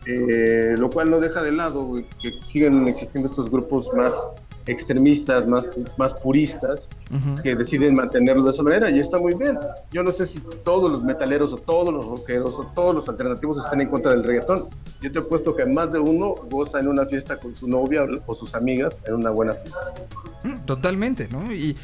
eh, 0.07 0.75
lo 0.79 0.91
cual 0.91 1.11
no 1.11 1.21
deja 1.21 1.43
de 1.43 1.53
lado 1.53 1.95
que 2.21 2.33
siguen 2.45 2.87
existiendo 2.87 3.31
estos 3.31 3.51
grupos 3.51 3.89
más 3.95 4.13
extremistas, 4.67 5.47
más, 5.47 5.67
más 5.97 6.13
puristas, 6.15 6.89
que 7.43 7.55
deciden 7.55 7.95
mantenerlo 7.95 8.45
de 8.45 8.51
esa 8.51 8.63
manera 8.63 8.91
y 8.91 8.99
está 8.99 9.19
muy 9.19 9.35
bien. 9.35 9.59
Yo 9.93 10.03
no 10.03 10.13
sé 10.13 10.27
si 10.27 10.41
todos 10.65 10.91
los 10.91 11.05
metaleros 11.05 11.53
o 11.53 11.57
todos 11.57 11.95
los 11.95 12.07
rockeros 12.07 12.55
o 12.59 12.67
todos 12.75 12.95
los 12.95 13.09
alternativos 13.09 13.59
están 13.59 13.81
en 13.81 13.89
contra 13.89 14.11
del 14.13 14.25
reggaetón. 14.25 14.65
Yo 15.01 15.13
te 15.13 15.19
he 15.21 15.23
puesto 15.23 15.55
que 15.55 15.65
más 15.65 15.93
de 15.93 16.01
uno 16.01 16.35
goza 16.51 16.81
en 16.81 16.89
una 16.89 17.07
fiesta 17.07 17.37
con 17.37 17.55
su 17.55 17.69
novia 17.69 18.05
o 18.27 18.35
sus 18.35 18.55
amigas 18.55 18.99
en 19.07 19.15
una 19.15 19.31
buena 19.31 19.53
fiesta. 19.53 19.95
Mm, 20.43 20.65
totalmente, 20.65 21.29
¿no? 21.31 21.53
Y, 21.53 21.77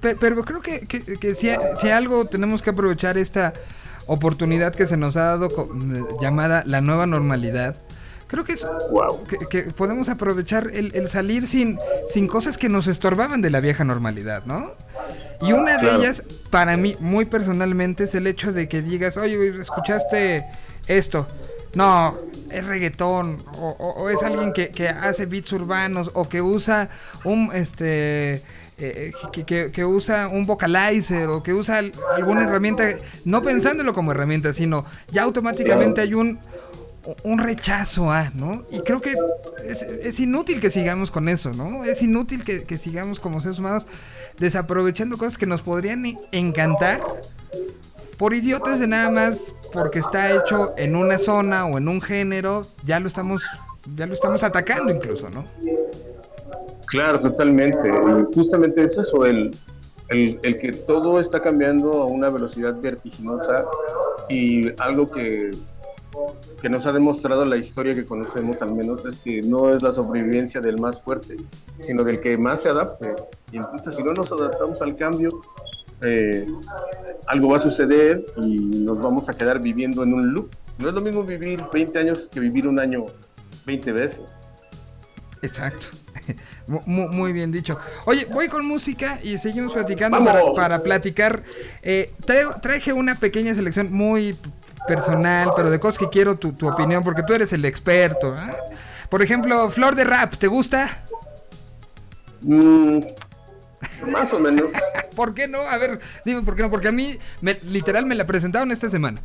pero 0.00 0.44
creo 0.44 0.60
que, 0.60 0.80
que, 0.80 1.34
si, 1.34 1.48
si 1.80 1.88
algo 1.88 2.24
tenemos 2.24 2.62
que 2.62 2.70
aprovechar 2.70 3.18
esta 3.18 3.52
oportunidad 4.06 4.74
que 4.74 4.86
se 4.86 4.96
nos 4.96 5.16
ha 5.16 5.36
dado 5.36 5.48
llamada 6.20 6.64
la 6.66 6.80
nueva 6.80 7.06
normalidad 7.06 7.76
Creo 8.30 8.44
que 8.44 8.52
es 8.52 8.64
que, 9.48 9.62
podemos 9.72 10.08
aprovechar 10.08 10.70
el, 10.72 11.08
salir 11.08 11.48
sin, 11.48 11.80
sin 12.08 12.28
cosas 12.28 12.56
que 12.56 12.68
nos 12.68 12.86
estorbaban 12.86 13.42
de 13.42 13.50
la 13.50 13.58
vieja 13.58 13.82
normalidad, 13.82 14.44
¿no? 14.44 14.72
Y 15.42 15.52
una 15.52 15.78
de 15.78 15.96
ellas, 15.96 16.22
para 16.50 16.76
mí, 16.76 16.96
muy 17.00 17.24
personalmente, 17.24 18.04
es 18.04 18.14
el 18.14 18.28
hecho 18.28 18.52
de 18.52 18.68
que 18.68 18.82
digas, 18.82 19.16
oye, 19.16 19.60
escuchaste 19.60 20.46
esto. 20.86 21.26
No, 21.74 22.14
es 22.50 22.64
reggaetón, 22.64 23.38
o, 23.58 24.08
es 24.10 24.22
alguien 24.22 24.52
que, 24.52 24.68
que, 24.68 24.88
hace 24.88 25.26
beats 25.26 25.52
urbanos, 25.52 26.12
o 26.14 26.28
que 26.28 26.40
usa 26.40 26.88
un, 27.24 27.50
este, 27.52 28.42
eh, 28.78 29.12
que, 29.32 29.72
que, 29.72 29.84
usa 29.84 30.28
un 30.28 30.46
vocalizer, 30.46 31.28
o 31.28 31.42
que 31.42 31.52
usa 31.52 31.82
alguna 32.14 32.44
herramienta, 32.44 32.90
no 33.24 33.42
pensándolo 33.42 33.92
como 33.92 34.12
herramienta, 34.12 34.54
sino 34.54 34.84
ya 35.08 35.22
automáticamente 35.24 36.00
hay 36.00 36.14
un, 36.14 36.38
un 37.22 37.38
rechazo 37.38 38.10
a, 38.10 38.30
¿no? 38.34 38.64
Y 38.70 38.80
creo 38.80 39.00
que 39.00 39.14
es, 39.64 40.20
inútil 40.20 40.60
que 40.60 40.70
sigamos 40.70 41.10
con 41.10 41.28
eso, 41.28 41.52
¿no? 41.52 41.84
Es 41.84 42.02
inútil 42.02 42.44
que, 42.44 42.78
sigamos 42.78 43.20
como 43.20 43.40
seres 43.40 43.58
humanos 43.58 43.86
desaprovechando 44.38 45.18
cosas 45.18 45.38
que 45.38 45.46
nos 45.46 45.62
podrían 45.62 46.04
encantar 46.32 47.02
por 48.16 48.34
idiotas 48.34 48.80
de 48.80 48.86
nada 48.86 49.10
más 49.10 49.46
porque 49.72 50.00
está 50.00 50.34
hecho 50.34 50.74
en 50.76 50.96
una 50.96 51.18
zona 51.18 51.66
o 51.66 51.78
en 51.78 51.88
un 51.88 52.00
género, 52.00 52.62
ya 52.84 53.00
lo 53.00 53.06
estamos, 53.06 53.42
ya 53.96 54.06
lo 54.06 54.14
estamos 54.14 54.42
atacando 54.42 54.92
incluso, 54.92 55.30
¿no? 55.30 55.44
Claro, 56.86 57.20
totalmente. 57.20 57.88
Justamente 58.34 58.84
es 58.84 58.98
eso, 58.98 59.24
el, 59.24 59.56
el, 60.08 60.38
el 60.42 60.58
que 60.58 60.72
todo 60.72 61.20
está 61.20 61.40
cambiando 61.40 61.92
a 62.02 62.06
una 62.06 62.28
velocidad 62.28 62.74
vertiginosa 62.80 63.64
y 64.28 64.68
algo 64.80 65.10
que 65.10 65.52
que 66.60 66.68
nos 66.68 66.86
ha 66.86 66.92
demostrado 66.92 67.44
la 67.44 67.56
historia 67.56 67.94
que 67.94 68.04
conocemos 68.04 68.60
al 68.62 68.72
menos 68.72 69.04
es 69.04 69.18
que 69.18 69.42
no 69.42 69.70
es 69.70 69.82
la 69.82 69.92
sobrevivencia 69.92 70.60
del 70.60 70.78
más 70.78 71.02
fuerte, 71.02 71.36
sino 71.80 72.04
del 72.04 72.20
que 72.20 72.36
más 72.36 72.62
se 72.62 72.68
adapte. 72.68 73.14
Y 73.52 73.56
entonces 73.56 73.94
si 73.94 74.02
no 74.02 74.12
nos 74.12 74.30
adaptamos 74.30 74.80
al 74.82 74.96
cambio, 74.96 75.28
eh, 76.02 76.46
algo 77.26 77.50
va 77.50 77.58
a 77.58 77.60
suceder 77.60 78.24
y 78.42 78.58
nos 78.58 79.00
vamos 79.00 79.28
a 79.28 79.34
quedar 79.34 79.60
viviendo 79.60 80.02
en 80.02 80.14
un 80.14 80.32
loop. 80.32 80.50
No 80.78 80.88
es 80.88 80.94
lo 80.94 81.00
mismo 81.00 81.22
vivir 81.22 81.62
20 81.72 81.98
años 81.98 82.28
que 82.32 82.40
vivir 82.40 82.66
un 82.66 82.78
año 82.78 83.06
20 83.66 83.92
veces. 83.92 84.20
Exacto. 85.42 85.86
Muy, 86.66 87.32
bien 87.32 87.50
dicho. 87.50 87.78
Oye, 88.04 88.26
voy 88.30 88.48
con 88.48 88.66
música 88.66 89.18
y 89.22 89.38
seguimos 89.38 89.72
platicando 89.72 90.22
para, 90.54 90.82
platicar. 90.82 91.42
Eh, 91.82 92.12
traje 92.60 92.92
una 92.92 93.14
pequeña 93.16 93.54
selección 93.54 93.92
muy 93.92 94.36
personal, 94.86 95.50
pero 95.54 95.70
de 95.70 95.78
cosas 95.80 95.98
que 95.98 96.08
quiero 96.08 96.36
tu, 96.36 96.54
opinión, 96.68 97.02
porque 97.02 97.22
tú 97.22 97.34
eres 97.34 97.52
el 97.52 97.64
experto. 97.64 98.34
¿ah? 98.36 98.54
Por 99.08 99.22
ejemplo, 99.22 99.70
Flor 99.70 99.94
de 99.94 100.04
Rap, 100.04 100.34
¿te 100.36 100.46
gusta? 100.46 101.04
Mm, 102.42 103.00
más 104.08 104.32
o 104.32 104.38
menos. 104.38 104.70
¿Por 105.16 105.34
qué 105.34 105.48
no? 105.48 105.60
A 105.60 105.76
ver, 105.78 106.00
dime 106.24 106.42
por 106.42 106.56
qué 106.56 106.62
no, 106.62 106.70
porque 106.70 106.88
a 106.88 106.92
mí 106.92 107.18
literal 107.62 108.06
me 108.06 108.14
la 108.14 108.26
presentaron 108.26 108.70
esta 108.70 108.88
semana. 108.88 109.20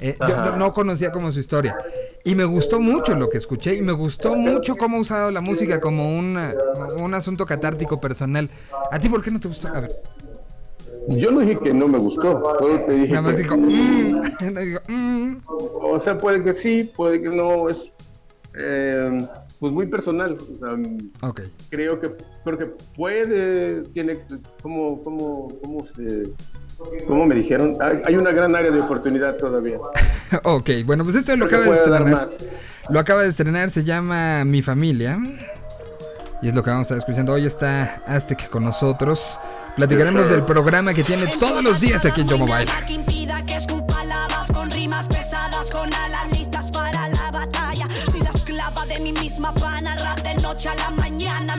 Eh, 0.00 0.16
yo 0.20 0.28
no, 0.28 0.56
no 0.56 0.72
conocía 0.72 1.10
como 1.10 1.32
su 1.32 1.40
historia. 1.40 1.76
Y 2.24 2.36
me 2.36 2.44
gustó 2.44 2.78
mucho 2.78 3.16
lo 3.16 3.28
que 3.28 3.38
escuché 3.38 3.74
y 3.74 3.82
me 3.82 3.92
gustó 3.92 4.36
mucho 4.36 4.76
cómo 4.76 4.96
ha 4.96 5.00
usado 5.00 5.30
la 5.32 5.40
música 5.40 5.80
como 5.80 6.16
una- 6.16 6.54
un 7.00 7.14
asunto 7.14 7.44
catártico 7.46 8.00
personal. 8.00 8.48
¿A 8.92 8.98
ti 9.00 9.08
por 9.08 9.22
qué 9.24 9.30
no 9.32 9.40
te 9.40 9.48
gustó? 9.48 9.68
A 9.68 9.80
ver, 9.80 9.90
Yo 11.08 11.30
no 11.30 11.40
dije 11.40 11.56
que 11.62 11.72
no 11.74 11.88
me 11.88 11.98
gustó, 11.98 12.42
solo 12.58 12.80
te 12.82 12.94
dije 12.94 13.14
que, 13.14 13.56
"Mm", 13.56 14.20
"Mm". 14.88 15.42
o 15.46 15.98
sea, 16.00 16.18
puede 16.18 16.42
que 16.44 16.52
sí, 16.52 16.90
puede 16.94 17.22
que 17.22 17.28
no, 17.30 17.68
es 17.68 17.92
eh, 18.54 19.18
pues 19.60 19.72
muy 19.72 19.86
personal. 19.86 20.36
O 20.36 20.58
sea, 20.58 21.28
Ok. 21.28 21.40
creo 21.70 22.00
que 22.00 22.10
creo 22.44 22.58
que 22.58 22.66
puede 22.96 23.82
tiene 23.94 24.20
como 24.62 25.02
como 25.02 25.48
cómo 25.60 25.86
se 25.96 26.30
cómo 27.06 27.26
me 27.26 27.34
dijeron 27.34 27.76
hay, 28.04 28.14
una 28.16 28.30
gran 28.30 28.54
área 28.54 28.70
de 28.70 28.80
oportunidad 28.80 29.36
todavía 29.36 29.78
ok, 30.44 30.70
bueno, 30.86 31.02
pues 31.04 31.16
esto 31.16 31.34
lo 31.36 31.46
acaba 31.46 31.64
de 31.64 31.74
estrenar. 31.74 32.28
Lo 32.90 32.98
acaba 33.00 33.22
de 33.22 33.28
estrenar, 33.28 33.70
se 33.70 33.84
llama 33.84 34.44
Mi 34.44 34.62
Familia. 34.62 35.18
Y 36.40 36.48
es 36.48 36.54
lo 36.54 36.62
que 36.62 36.70
vamos 36.70 36.82
a 36.90 36.94
estar 36.94 36.98
escuchando. 36.98 37.32
Hoy 37.32 37.46
está 37.46 38.02
Aztec 38.06 38.48
con 38.48 38.64
nosotros. 38.64 39.38
Platicaremos 39.78 40.28
del 40.28 40.42
programa 40.42 40.92
que 40.92 41.04
tiene 41.04 41.28
todos 41.38 41.62
los 41.62 41.78
días 41.78 42.04
aquí 42.04 42.22
en 42.22 42.26
Yo 42.26 42.36
Mobile. 42.36 42.66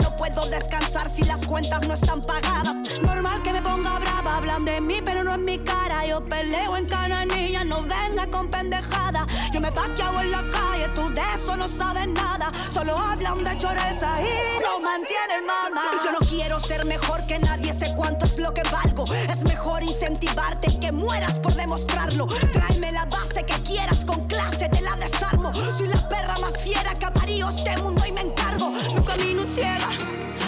No 0.01 0.15
puedo 0.17 0.45
descansar 0.47 1.09
si 1.09 1.23
las 1.23 1.45
cuentas 1.45 1.87
no 1.87 1.93
están 1.93 2.21
pagadas. 2.21 2.75
Normal 3.01 3.41
que 3.43 3.53
me 3.53 3.61
ponga 3.61 3.99
brava, 3.99 4.37
hablan 4.37 4.65
de 4.65 4.81
mí, 4.81 5.01
pero 5.03 5.23
no 5.23 5.33
en 5.33 5.45
mi 5.45 5.59
cara. 5.59 6.05
Yo 6.05 6.23
peleo 6.25 6.77
en 6.77 6.87
cananilla, 6.87 7.63
no 7.63 7.81
venga 7.83 8.27
con 8.31 8.47
pendejada. 8.49 9.25
Yo 9.53 9.59
me 9.59 9.71
paqueado 9.71 10.21
en 10.21 10.31
la 10.31 10.43
calle, 10.51 10.89
tú 10.95 11.09
de 11.13 11.21
eso 11.35 11.55
no 11.55 11.67
sabes 11.67 12.07
nada. 12.07 12.51
Solo 12.73 12.97
hablan 12.97 13.43
de 13.43 13.57
choreza 13.57 14.21
y 14.21 14.61
no 14.61 14.79
mantienen 14.79 15.45
mamá. 15.45 15.81
Yo 16.03 16.11
no 16.11 16.19
quiero 16.19 16.59
ser 16.59 16.85
mejor 16.85 17.25
que 17.25 17.39
nadie, 17.39 17.73
sé 17.73 17.93
cuánto 17.95 18.25
es 18.25 18.37
lo 18.37 18.53
que 18.53 18.63
valgo. 18.71 19.03
Es 19.13 19.39
mejor 19.43 19.83
incentivarte 19.83 20.79
que 20.79 20.91
mueras 20.91 21.33
por 21.39 21.53
demostrarlo. 21.53 22.25
Tráeme 22.25 22.91
la 22.91 23.05
base 23.05 23.43
que 23.43 23.61
quieras 23.63 24.05
con 24.05 24.27
clase, 24.27 24.69
te 24.69 24.81
la 24.81 24.95
desarmo. 24.97 25.51
Soy 25.53 25.87
la 25.87 26.07
perra 26.09 26.37
más 26.39 26.57
fiera 26.59 26.93
aparió 27.29 27.49
este 27.49 27.77
mundo 27.81 28.01
y 28.07 28.11
me 28.11 28.21
encargo. 28.21 28.71
No 28.95 29.03
camino 29.03 29.45
ciega, 29.45 29.89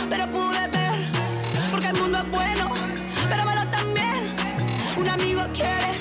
pero 0.10 0.30
pude 0.32 0.68
ver. 0.70 1.12
Porque 1.70 1.88
el 1.88 2.00
mundo 2.00 2.18
es 2.18 2.32
bueno, 2.32 2.72
pero 3.30 3.46
malo 3.46 3.70
también. 3.70 4.36
Un 4.98 5.08
amigo 5.08 5.42
quiere 5.54 5.94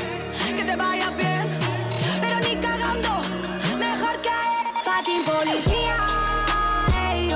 que 0.56 0.64
te 0.64 0.76
vaya 0.76 1.10
bien, 1.10 1.46
pero 2.20 2.40
ni 2.40 2.56
cagando. 2.56 3.10
Mejor 3.78 4.20
que 4.22 4.28
él. 4.28 4.66
Fucking 4.84 5.24
policía, 5.24 5.96
ey, 7.10 7.34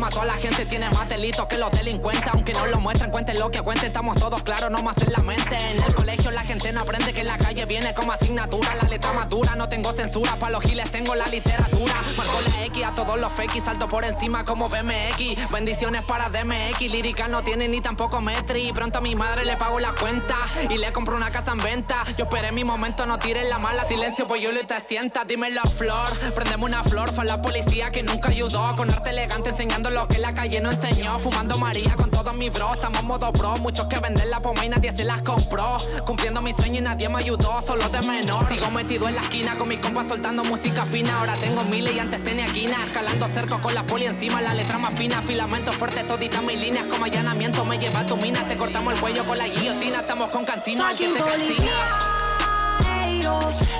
mató 0.00 0.22
a 0.22 0.24
la 0.24 0.32
gente 0.32 0.64
tiene 0.64 0.90
más 0.90 1.08
delitos 1.08 1.46
que 1.46 1.58
los 1.58 1.70
delincuentes. 1.70 2.28
Aunque 2.32 2.52
no 2.54 2.66
lo 2.66 2.80
muestren, 2.80 3.10
cuenten 3.10 3.38
lo 3.38 3.50
que 3.50 3.60
cuenten. 3.60 3.88
Estamos 3.88 4.18
todos 4.18 4.42
claros, 4.42 4.70
no 4.70 4.82
más 4.82 4.96
en 4.98 5.12
la 5.12 5.18
mente. 5.18 5.56
En 5.56 5.82
el 5.82 5.94
colegio 5.94 6.30
la 6.30 6.40
gente 6.40 6.72
no 6.72 6.80
aprende 6.80 7.12
que 7.12 7.20
en 7.20 7.26
la 7.26 7.38
calle 7.38 7.66
viene 7.66 7.94
como 7.94 8.12
asignatura. 8.12 8.74
La 8.74 8.88
letra 8.88 9.12
más 9.12 9.28
dura, 9.28 9.54
no 9.56 9.68
tengo 9.68 9.92
censura. 9.92 10.36
Pa' 10.36 10.50
los 10.50 10.62
giles 10.62 10.90
tengo 10.90 11.14
la 11.14 11.26
literatura. 11.26 11.94
Marco 12.16 12.40
la 12.40 12.64
X 12.64 12.84
a 12.84 12.94
todos 12.94 13.20
los 13.20 13.32
fakes 13.32 13.60
Salto 13.60 13.88
por 13.88 14.04
encima 14.04 14.44
como 14.44 14.68
BMX 14.68 15.50
Bendiciones 15.50 16.02
para 16.04 16.28
DMX 16.28 16.80
Lírica 16.80 17.28
no 17.28 17.42
tiene 17.42 17.68
ni 17.68 17.80
tampoco 17.80 18.20
metri. 18.20 18.72
Pronto 18.72 18.98
a 18.98 19.00
mi 19.00 19.14
madre 19.14 19.44
le 19.44 19.56
pago 19.56 19.78
la 19.80 19.92
cuenta 19.92 20.36
Y 20.68 20.78
le 20.78 20.92
compro 20.92 21.16
una 21.16 21.30
casa 21.30 21.52
en 21.52 21.58
venta. 21.58 22.04
Yo 22.16 22.24
esperé 22.24 22.52
mi 22.52 22.64
momento, 22.64 23.04
no 23.04 23.18
tires 23.18 23.48
la 23.48 23.58
mala. 23.58 23.84
Silencio, 23.84 24.26
yo 24.36 24.50
y 24.50 24.66
te 24.66 24.80
sienta. 24.80 25.24
Dímelo, 25.24 25.62
flor. 25.62 26.10
Prendeme 26.34 26.64
una 26.64 26.82
flor 26.82 27.12
Fue 27.12 27.24
la 27.26 27.42
policía 27.42 27.86
que 27.86 28.02
nunca 28.02 28.30
ayudó. 28.30 28.74
Con 28.76 28.90
arte 28.90 29.10
elegante 29.10 29.50
enseñando 29.50 29.89
lo 29.90 30.06
que 30.08 30.18
la 30.18 30.32
calle 30.32 30.60
no 30.60 30.70
enseñó. 30.70 31.18
Fumando 31.18 31.58
María 31.58 31.92
con 31.96 32.10
todos 32.10 32.36
mis 32.36 32.52
bros. 32.52 32.72
Estamos 32.72 33.02
modo 33.02 33.32
pro 33.32 33.56
Muchos 33.58 33.86
que 33.86 33.98
venden 33.98 34.30
la 34.30 34.40
poma 34.40 34.64
y 34.64 34.68
nadie 34.68 34.92
se 34.92 35.04
las 35.04 35.22
compró. 35.22 35.76
Cumpliendo 36.06 36.40
mi 36.40 36.52
sueño 36.52 36.78
y 36.78 36.82
nadie 36.82 37.08
me 37.08 37.18
ayudó 37.18 37.60
Solo 37.60 37.88
de 37.88 38.00
menor. 38.02 38.48
Sigo 38.48 38.70
metido 38.70 39.08
en 39.08 39.16
la 39.16 39.22
esquina 39.22 39.56
Con 39.56 39.68
mis 39.68 39.80
compas 39.80 40.08
soltando 40.08 40.44
música 40.44 40.84
fina. 40.84 41.18
Ahora 41.18 41.34
tengo 41.36 41.62
miles 41.64 41.94
y 41.94 41.98
antes 41.98 42.22
tenía 42.22 42.46
quina 42.46 42.84
Escalando 42.86 43.28
cerco 43.28 43.60
con 43.60 43.74
la 43.74 43.84
poli 43.84 44.06
encima 44.06 44.40
La 44.40 44.54
letra 44.54 44.78
más 44.78 44.94
fina. 44.94 45.22
Filamento 45.22 45.72
fuerte 45.72 46.04
todita 46.04 46.40
mis 46.40 46.60
líneas 46.60 46.86
Como 46.86 47.04
allanamiento. 47.04 47.64
Me 47.64 47.78
lleva 47.78 48.00
a 48.00 48.06
tu 48.06 48.16
mina 48.16 48.46
Te 48.46 48.56
cortamos 48.56 48.94
el 48.94 49.00
cuello 49.00 49.24
con 49.24 49.38
la 49.38 49.48
guillotina. 49.48 50.00
Estamos 50.00 50.30
con 50.30 50.44
cancino 50.44 50.84
Al 50.84 50.96
que 50.96 51.08
te 51.08 51.20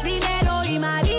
dinero 0.02 0.64
y 0.64 0.78
María. 0.78 1.09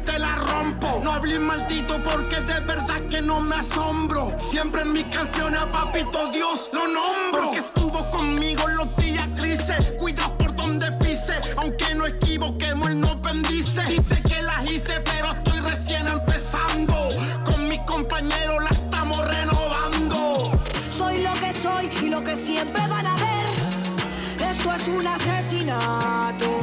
Humildemente 0.00 0.18
la 0.18 0.36
rompo. 0.36 1.00
No 1.02 1.12
hablé 1.12 1.38
maldito 1.38 1.98
porque 2.02 2.40
de 2.40 2.60
verdad 2.60 3.00
que 3.08 3.20
no 3.20 3.40
me 3.40 3.56
asombro. 3.56 4.34
Siempre 4.38 4.82
en 4.82 4.92
mi 4.92 5.04
canción 5.04 5.54
a 5.54 5.70
papito 5.70 6.30
Dios 6.32 6.70
lo 6.72 6.86
nombro. 6.86 7.44
Porque 7.44 7.58
estuvo 7.58 8.10
conmigo 8.10 8.66
los 8.68 8.94
días 8.96 9.28
grises. 9.36 9.94
Cuida 9.98 10.32
por 10.36 10.54
donde 10.54 10.90
pise. 10.92 11.38
Aunque 11.56 11.94
no 11.94 12.06
equivoquemos, 12.06 12.88
él 12.88 13.00
nos 13.00 13.20
bendice. 13.22 13.82
Dice 13.84 14.20
que 14.22 14.42
las 14.42 14.70
hice, 14.70 15.00
pero 15.00 15.32
estoy 15.32 15.60
recién 15.60 16.06
empezando. 16.08 16.94
Con 17.44 17.68
mis 17.68 17.80
compañeros 17.80 18.62
la 18.62 18.70
estamos 18.70 19.26
renovando. 19.26 20.52
Soy 20.96 21.22
lo 21.22 21.32
que 21.34 21.52
soy 21.62 21.90
y 22.04 22.10
lo 22.10 22.22
que 22.22 22.36
siempre 22.36 22.86
van 22.88 23.06
a 23.06 23.16
ver. 23.16 24.50
Esto 24.50 24.72
es 24.72 24.88
un 24.88 25.06
asesinato. 25.06 26.59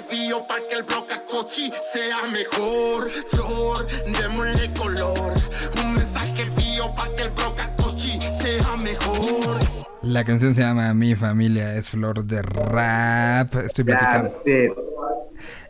Mensaje 0.00 0.16
bio 0.26 0.46
para 0.46 0.62
que 0.68 0.74
el 0.76 0.82
blocacochi 0.82 1.70
sea 1.92 2.26
mejor. 2.30 3.10
Flor, 3.30 3.86
démosle 4.20 4.72
color. 4.72 5.34
Un 5.82 5.94
mensaje 5.94 6.44
bio 6.56 6.94
para 6.94 7.10
que 7.16 7.22
el 7.22 7.30
sea 8.40 8.76
mejor. 8.82 9.58
La 10.02 10.24
canción 10.24 10.54
se 10.54 10.62
llama 10.62 10.94
Mi 10.94 11.14
familia 11.14 11.76
es 11.76 11.90
flor 11.90 12.24
de 12.24 12.42
rap. 12.42 13.54
Estoy 13.56 13.84
platicando. 13.84 14.30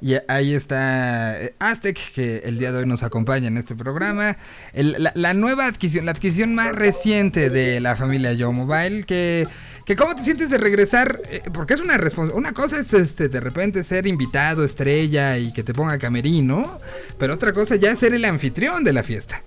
Y 0.00 0.14
ahí 0.28 0.54
está 0.54 1.40
eh, 1.40 1.54
Aztec, 1.58 1.98
que 2.14 2.38
el 2.38 2.58
día 2.58 2.72
de 2.72 2.78
hoy 2.78 2.86
nos 2.86 3.02
acompaña 3.02 3.48
en 3.48 3.56
este 3.56 3.74
programa. 3.76 4.36
El- 4.72 4.96
la, 4.98 5.12
la 5.14 5.34
nueva 5.34 5.66
adquisición, 5.66 6.06
la 6.06 6.12
adquisición 6.12 6.54
más 6.54 6.74
reciente 6.74 7.50
de 7.50 7.80
la 7.80 7.94
familia 7.96 8.32
Yo 8.32 8.50
Mobile, 8.52 9.04
que, 9.04 9.46
que 9.90 9.96
¿cómo 9.96 10.14
te 10.14 10.22
sientes 10.22 10.50
de 10.50 10.58
regresar? 10.58 11.20
Eh, 11.32 11.42
porque 11.52 11.74
es 11.74 11.80
una 11.80 11.96
responsabilidad. 11.96 12.38
Una 12.38 12.52
cosa 12.54 12.78
es 12.78 12.94
este 12.94 13.28
de 13.28 13.40
repente 13.40 13.82
ser 13.82 14.06
invitado, 14.06 14.62
estrella 14.62 15.36
y 15.36 15.52
que 15.52 15.64
te 15.64 15.74
ponga 15.74 15.98
camerino, 15.98 16.78
pero 17.18 17.34
otra 17.34 17.52
cosa 17.52 17.74
ya 17.74 17.90
es 17.90 17.98
ser 17.98 18.14
el 18.14 18.24
anfitrión 18.24 18.84
de 18.84 18.92
la 18.92 19.02
fiesta. 19.02 19.42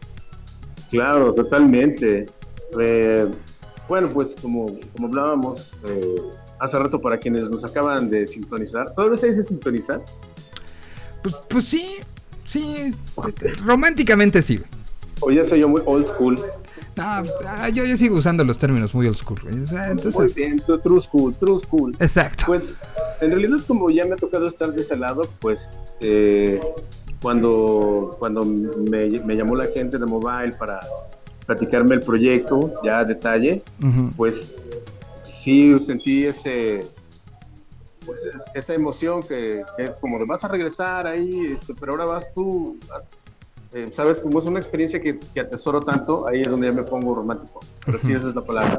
Claro, 0.91 1.33
totalmente. 1.33 2.25
Eh, 2.77 3.25
bueno, 3.87 4.09
pues 4.09 4.35
como, 4.41 4.77
como 4.91 5.07
hablábamos 5.07 5.71
eh, 5.87 6.15
hace 6.59 6.77
rato 6.77 6.99
para 6.99 7.17
quienes 7.19 7.49
nos 7.49 7.63
acaban 7.63 8.09
de 8.09 8.27
sintonizar, 8.27 8.93
¿todavía 8.95 9.17
se 9.17 9.27
dice 9.27 9.43
sintonizar? 9.43 10.01
Pues, 11.21 11.35
pues 11.47 11.65
sí, 11.69 11.99
sí, 12.43 12.93
románticamente 13.63 14.41
sí. 14.41 14.59
O 15.21 15.31
ya 15.31 15.45
soy 15.45 15.61
yo 15.61 15.69
muy 15.69 15.81
old 15.85 16.09
school. 16.09 16.37
No, 16.95 17.03
ah, 17.47 17.69
yo, 17.69 17.85
yo 17.85 17.97
sigo 17.97 18.17
usando 18.17 18.43
los 18.43 18.57
términos 18.57 18.93
muy 18.93 19.07
old 19.07 19.17
school. 19.17 19.39
güey. 19.41 19.59
O 19.63 19.67
sea, 19.67 19.83
Muy 19.83 19.91
entonces, 19.91 20.35
bien, 20.35 20.61
true 20.83 21.01
school, 21.01 21.33
true 21.35 21.59
school. 21.61 21.95
exacto. 21.99 22.43
Pues 22.47 22.75
en 23.21 23.31
realidad 23.31 23.57
como 23.67 23.89
ya 23.89 24.05
me 24.05 24.13
ha 24.13 24.17
tocado 24.17 24.47
estar 24.47 24.71
de 24.71 24.81
ese 24.81 24.95
lado, 24.95 25.23
pues 25.39 25.67
eh, 26.01 26.59
cuando, 27.21 28.15
cuando 28.19 28.43
me, 28.43 29.07
me 29.21 29.35
llamó 29.35 29.55
la 29.55 29.65
gente 29.67 29.97
de 29.97 30.05
Mobile 30.05 30.53
para 30.53 30.79
platicarme 31.45 31.95
el 31.95 32.01
proyecto 32.01 32.73
ya 32.83 32.99
a 32.99 33.05
detalle, 33.05 33.63
pues 34.15 34.35
sí 35.43 35.75
sentí 35.85 36.25
ese 36.25 36.81
pues 38.05 38.19
es- 38.25 38.43
esa 38.53 38.73
emoción 38.73 39.21
que, 39.23 39.63
que 39.77 39.83
es 39.83 39.95
como 40.01 40.19
de 40.19 40.25
vas 40.25 40.43
a 40.43 40.49
regresar 40.49 41.07
ahí, 41.07 41.55
este, 41.59 41.73
pero 41.73 41.93
ahora 41.93 42.05
vas 42.05 42.33
tú, 42.33 42.77
vas- 42.89 43.09
eh, 43.73 43.91
sabes, 43.93 44.19
como 44.19 44.39
es 44.39 44.45
una 44.45 44.59
experiencia 44.59 45.01
que, 45.01 45.19
que 45.19 45.39
atesoro 45.39 45.81
tanto, 45.81 46.27
ahí 46.27 46.41
es 46.41 46.49
donde 46.49 46.69
ya 46.69 46.73
me 46.73 46.83
pongo 46.83 47.15
romántico, 47.15 47.59
pero 47.85 47.99
sí 47.99 48.13
esa 48.13 48.29
es 48.29 48.35
la 48.35 48.43
palabra, 48.43 48.77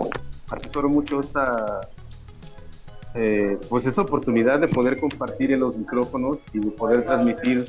atesoro 0.50 0.88
mucho 0.88 1.20
esta 1.20 1.80
eh, 3.14 3.58
pues 3.68 3.86
esa 3.86 4.02
oportunidad 4.02 4.58
de 4.58 4.66
poder 4.66 4.98
compartir 4.98 5.52
en 5.52 5.60
los 5.60 5.76
micrófonos 5.76 6.42
y 6.52 6.58
de 6.58 6.70
poder 6.72 7.04
transmitir 7.04 7.64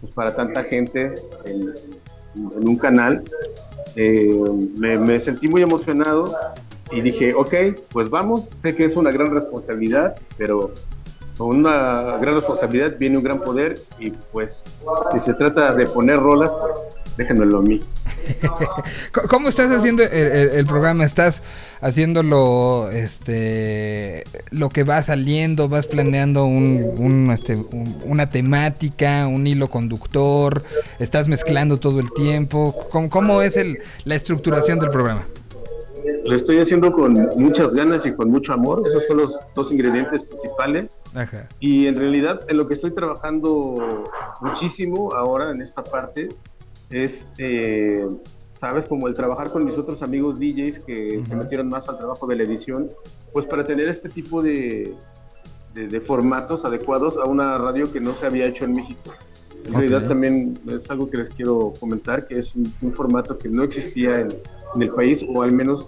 pues, 0.00 0.12
para 0.12 0.34
tanta 0.34 0.64
gente 0.64 1.14
en, 1.44 1.72
en 2.34 2.68
un 2.68 2.76
canal. 2.76 3.22
Eh, 3.94 4.34
me, 4.76 4.98
me 4.98 5.20
sentí 5.20 5.46
muy 5.48 5.62
emocionado 5.62 6.34
y 6.90 7.00
dije, 7.00 7.34
ok, 7.34 7.54
pues 7.92 8.10
vamos, 8.10 8.48
sé 8.54 8.74
que 8.74 8.84
es 8.84 8.96
una 8.96 9.10
gran 9.10 9.32
responsabilidad, 9.32 10.16
pero 10.36 10.72
con 11.38 11.56
una 11.56 12.18
gran 12.20 12.34
responsabilidad 12.34 12.94
viene 12.98 13.16
un 13.16 13.22
gran 13.24 13.40
poder 13.40 13.80
y 13.98 14.10
pues 14.10 14.64
si 15.12 15.18
se 15.20 15.32
trata 15.34 15.72
de 15.74 15.86
poner 15.86 16.18
rolas, 16.18 16.50
pues 16.60 16.76
déjenmelo 17.16 17.58
a 17.58 17.62
mí. 17.62 17.82
¿Cómo 19.30 19.48
estás 19.48 19.70
haciendo 19.70 20.02
el, 20.02 20.64
programa? 20.66 21.04
¿Estás 21.04 21.42
haciéndolo, 21.80 22.90
este, 22.92 24.24
lo 24.50 24.68
que 24.68 24.82
va 24.84 25.02
saliendo? 25.02 25.68
¿Vas 25.68 25.86
planeando 25.86 26.44
un, 26.44 27.30
este, 27.32 27.54
un- 27.56 28.02
una 28.04 28.28
temática, 28.30 29.26
un 29.28 29.46
hilo 29.46 29.68
conductor? 29.68 30.62
¿Estás 30.98 31.28
mezclando 31.28 31.78
todo 31.78 32.00
el 32.00 32.12
tiempo? 32.12 32.74
¿Cómo, 32.90 33.08
cómo 33.08 33.42
es 33.42 33.56
el, 33.56 33.78
la 34.04 34.14
estructuración 34.16 34.78
del 34.78 34.90
programa? 34.90 35.22
Lo 36.26 36.34
estoy 36.34 36.58
haciendo 36.58 36.92
con 36.92 37.12
muchas 37.36 37.74
ganas 37.74 38.04
y 38.06 38.12
con 38.12 38.30
mucho 38.30 38.52
amor, 38.52 38.82
esos 38.86 39.06
son 39.06 39.18
los 39.18 39.38
dos 39.54 39.70
ingredientes 39.72 40.22
principales. 40.22 41.02
Ajá. 41.14 41.48
Y 41.60 41.86
en 41.86 41.96
realidad 41.96 42.40
en 42.48 42.56
lo 42.58 42.66
que 42.68 42.74
estoy 42.74 42.90
trabajando 42.92 44.04
muchísimo 44.40 45.12
ahora 45.14 45.50
en 45.50 45.62
esta 45.62 45.82
parte 45.82 46.28
es, 46.90 47.26
eh, 47.38 48.06
sabes, 48.52 48.86
como 48.86 49.08
el 49.08 49.14
trabajar 49.14 49.50
con 49.50 49.64
mis 49.64 49.76
otros 49.78 50.02
amigos 50.02 50.38
DJs 50.38 50.80
que 50.80 51.22
se 51.26 51.36
metieron 51.36 51.68
más 51.68 51.88
al 51.88 51.98
trabajo 51.98 52.26
de 52.26 52.36
la 52.36 52.42
edición, 52.44 52.90
pues 53.32 53.46
para 53.46 53.64
tener 53.64 53.88
este 53.88 54.08
tipo 54.08 54.42
de, 54.42 54.94
de, 55.74 55.86
de 55.88 56.00
formatos 56.00 56.64
adecuados 56.64 57.16
a 57.16 57.24
una 57.24 57.58
radio 57.58 57.90
que 57.92 58.00
no 58.00 58.14
se 58.14 58.26
había 58.26 58.46
hecho 58.46 58.64
en 58.64 58.72
México. 58.72 59.12
En 59.64 59.74
Ok. 59.74 59.80
realidad 59.80 60.08
también 60.08 60.58
es 60.68 60.90
algo 60.90 61.10
que 61.10 61.18
les 61.18 61.28
quiero 61.30 61.72
comentar, 61.78 62.26
que 62.26 62.38
es 62.38 62.54
un, 62.54 62.72
un 62.80 62.92
formato 62.92 63.36
que 63.36 63.48
no 63.48 63.64
existía 63.64 64.14
en, 64.14 64.28
en 64.74 64.82
el 64.82 64.90
país, 64.90 65.24
o 65.28 65.42
al 65.42 65.52
menos 65.52 65.86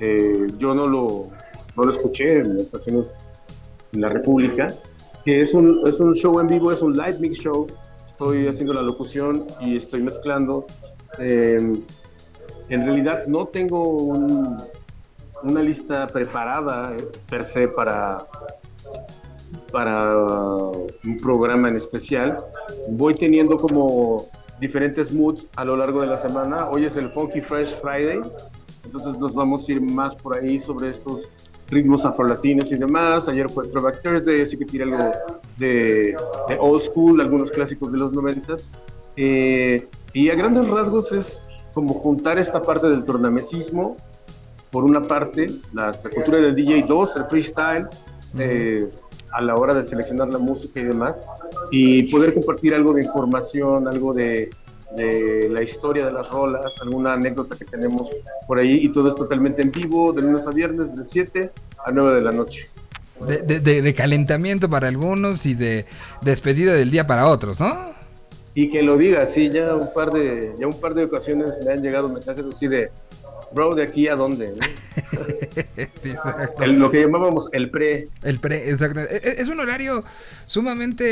eh, 0.00 0.46
yo 0.58 0.74
no 0.74 0.86
lo, 0.86 1.28
no 1.76 1.84
lo 1.84 1.90
escuché 1.92 2.38
en 2.40 2.60
ocasiones 2.60 3.14
en 3.92 4.00
la 4.00 4.08
República, 4.08 4.74
que 5.24 5.40
es 5.42 5.54
un, 5.54 5.86
es 5.86 6.00
un 6.00 6.14
show 6.14 6.40
en 6.40 6.46
vivo, 6.48 6.72
es 6.72 6.82
un 6.82 6.92
live 6.94 7.16
mix 7.20 7.38
show. 7.38 7.66
Estoy 8.06 8.46
haciendo 8.48 8.72
la 8.74 8.82
locución 8.82 9.44
y 9.60 9.76
estoy 9.76 10.02
mezclando. 10.02 10.66
Eh, 11.18 11.58
en 12.68 12.84
realidad 12.86 13.26
no 13.26 13.46
tengo 13.46 13.88
un- 13.88 14.56
una 15.42 15.62
lista 15.62 16.06
preparada 16.06 16.94
eh, 16.96 17.04
per 17.28 17.44
se 17.44 17.66
para, 17.68 18.24
para 19.70 20.16
un 21.04 21.16
programa 21.20 21.68
en 21.68 21.76
especial. 21.76 22.36
Voy 22.88 23.14
teniendo 23.14 23.56
como 23.56 24.26
diferentes 24.62 25.12
moods 25.12 25.48
a 25.56 25.64
lo 25.64 25.76
largo 25.76 26.00
de 26.02 26.06
la 26.06 26.22
semana. 26.22 26.68
Hoy 26.70 26.84
es 26.84 26.96
el 26.96 27.10
Funky 27.10 27.40
Fresh 27.40 27.74
Friday, 27.82 28.20
entonces 28.84 29.18
nos 29.18 29.34
vamos 29.34 29.68
a 29.68 29.72
ir 29.72 29.80
más 29.80 30.14
por 30.14 30.36
ahí 30.36 30.60
sobre 30.60 30.90
estos 30.90 31.22
ritmos 31.68 32.04
afrolatinos 32.04 32.70
y 32.70 32.76
demás. 32.76 33.28
Ayer 33.28 33.50
fue 33.50 33.66
Throwback 33.66 34.02
Thursday, 34.02 34.42
así 34.42 34.56
que 34.56 34.64
tiré 34.64 34.84
algo 34.84 34.98
de, 35.58 36.16
de 36.48 36.56
old 36.60 36.80
school, 36.80 37.20
algunos 37.20 37.50
clásicos 37.50 37.90
de 37.90 37.98
los 37.98 38.12
noventas. 38.12 38.70
Eh, 39.16 39.88
y 40.14 40.30
a 40.30 40.36
grandes 40.36 40.70
rasgos 40.70 41.10
es 41.10 41.42
como 41.74 41.94
juntar 41.94 42.38
esta 42.38 42.62
parte 42.62 42.88
del 42.88 43.04
tornamesismo, 43.04 43.96
por 44.70 44.84
una 44.84 45.02
parte, 45.02 45.48
la, 45.74 45.90
la 45.90 46.10
cultura 46.10 46.38
del 46.38 46.54
DJ 46.54 46.84
2, 46.86 47.16
el 47.16 47.24
freestyle, 47.24 47.88
eh, 48.38 48.88
a 49.32 49.40
la 49.40 49.54
hora 49.56 49.74
de 49.74 49.84
seleccionar 49.84 50.28
la 50.28 50.38
música 50.38 50.80
y 50.80 50.84
demás, 50.84 51.22
y 51.70 52.04
poder 52.12 52.34
compartir 52.34 52.74
algo 52.74 52.92
de 52.92 53.02
información, 53.04 53.88
algo 53.88 54.12
de, 54.12 54.50
de 54.96 55.48
la 55.50 55.62
historia 55.62 56.04
de 56.06 56.12
las 56.12 56.28
rolas, 56.30 56.72
alguna 56.80 57.14
anécdota 57.14 57.56
que 57.56 57.64
tenemos 57.64 58.10
por 58.46 58.58
ahí, 58.58 58.80
y 58.84 58.88
todo 58.92 59.08
es 59.08 59.14
totalmente 59.14 59.62
en 59.62 59.70
vivo, 59.72 60.12
de 60.12 60.22
lunes 60.22 60.46
a 60.46 60.50
viernes, 60.50 60.94
de 60.96 61.04
7 61.04 61.50
a 61.84 61.90
9 61.90 62.14
de 62.16 62.20
la 62.22 62.32
noche. 62.32 62.68
De, 63.26 63.38
de- 63.38 63.60
de- 63.60 63.82
de 63.82 63.94
calentamiento 63.94 64.68
para 64.68 64.88
algunos 64.88 65.46
y 65.46 65.54
de 65.54 65.86
despedida 66.22 66.72
del 66.74 66.90
día 66.90 67.06
para 67.06 67.28
otros, 67.28 67.60
¿no? 67.60 67.92
Y 68.54 68.68
que 68.68 68.82
lo 68.82 68.96
diga, 68.98 69.24
sí, 69.26 69.48
ya 69.48 69.74
un 69.74 69.92
par 69.94 70.10
de, 70.12 70.52
ya 70.58 70.66
un 70.66 70.78
par 70.78 70.92
de 70.94 71.04
ocasiones 71.04 71.54
me 71.64 71.72
han 71.72 71.80
llegado 71.82 72.08
mensajes 72.08 72.44
así 72.52 72.66
de, 72.68 72.90
bro, 73.54 73.74
¿de 73.74 73.84
aquí 73.84 74.08
a 74.08 74.16
dónde? 74.16 74.54
¿no? 74.56 74.66
Sí, 76.02 76.10
exacto. 76.10 76.62
El- 76.64 76.78
lo 76.78 76.90
que 76.90 77.00
llamábamos 77.02 77.48
el 77.52 77.70
pre. 77.70 78.08
El 78.22 78.38
pre, 78.40 78.70
exacto. 78.70 79.00
E- 79.00 79.16
e- 79.22 79.34
Es 79.40 79.48
un 79.48 79.60
horario 79.60 80.04
sumamente 80.46 81.04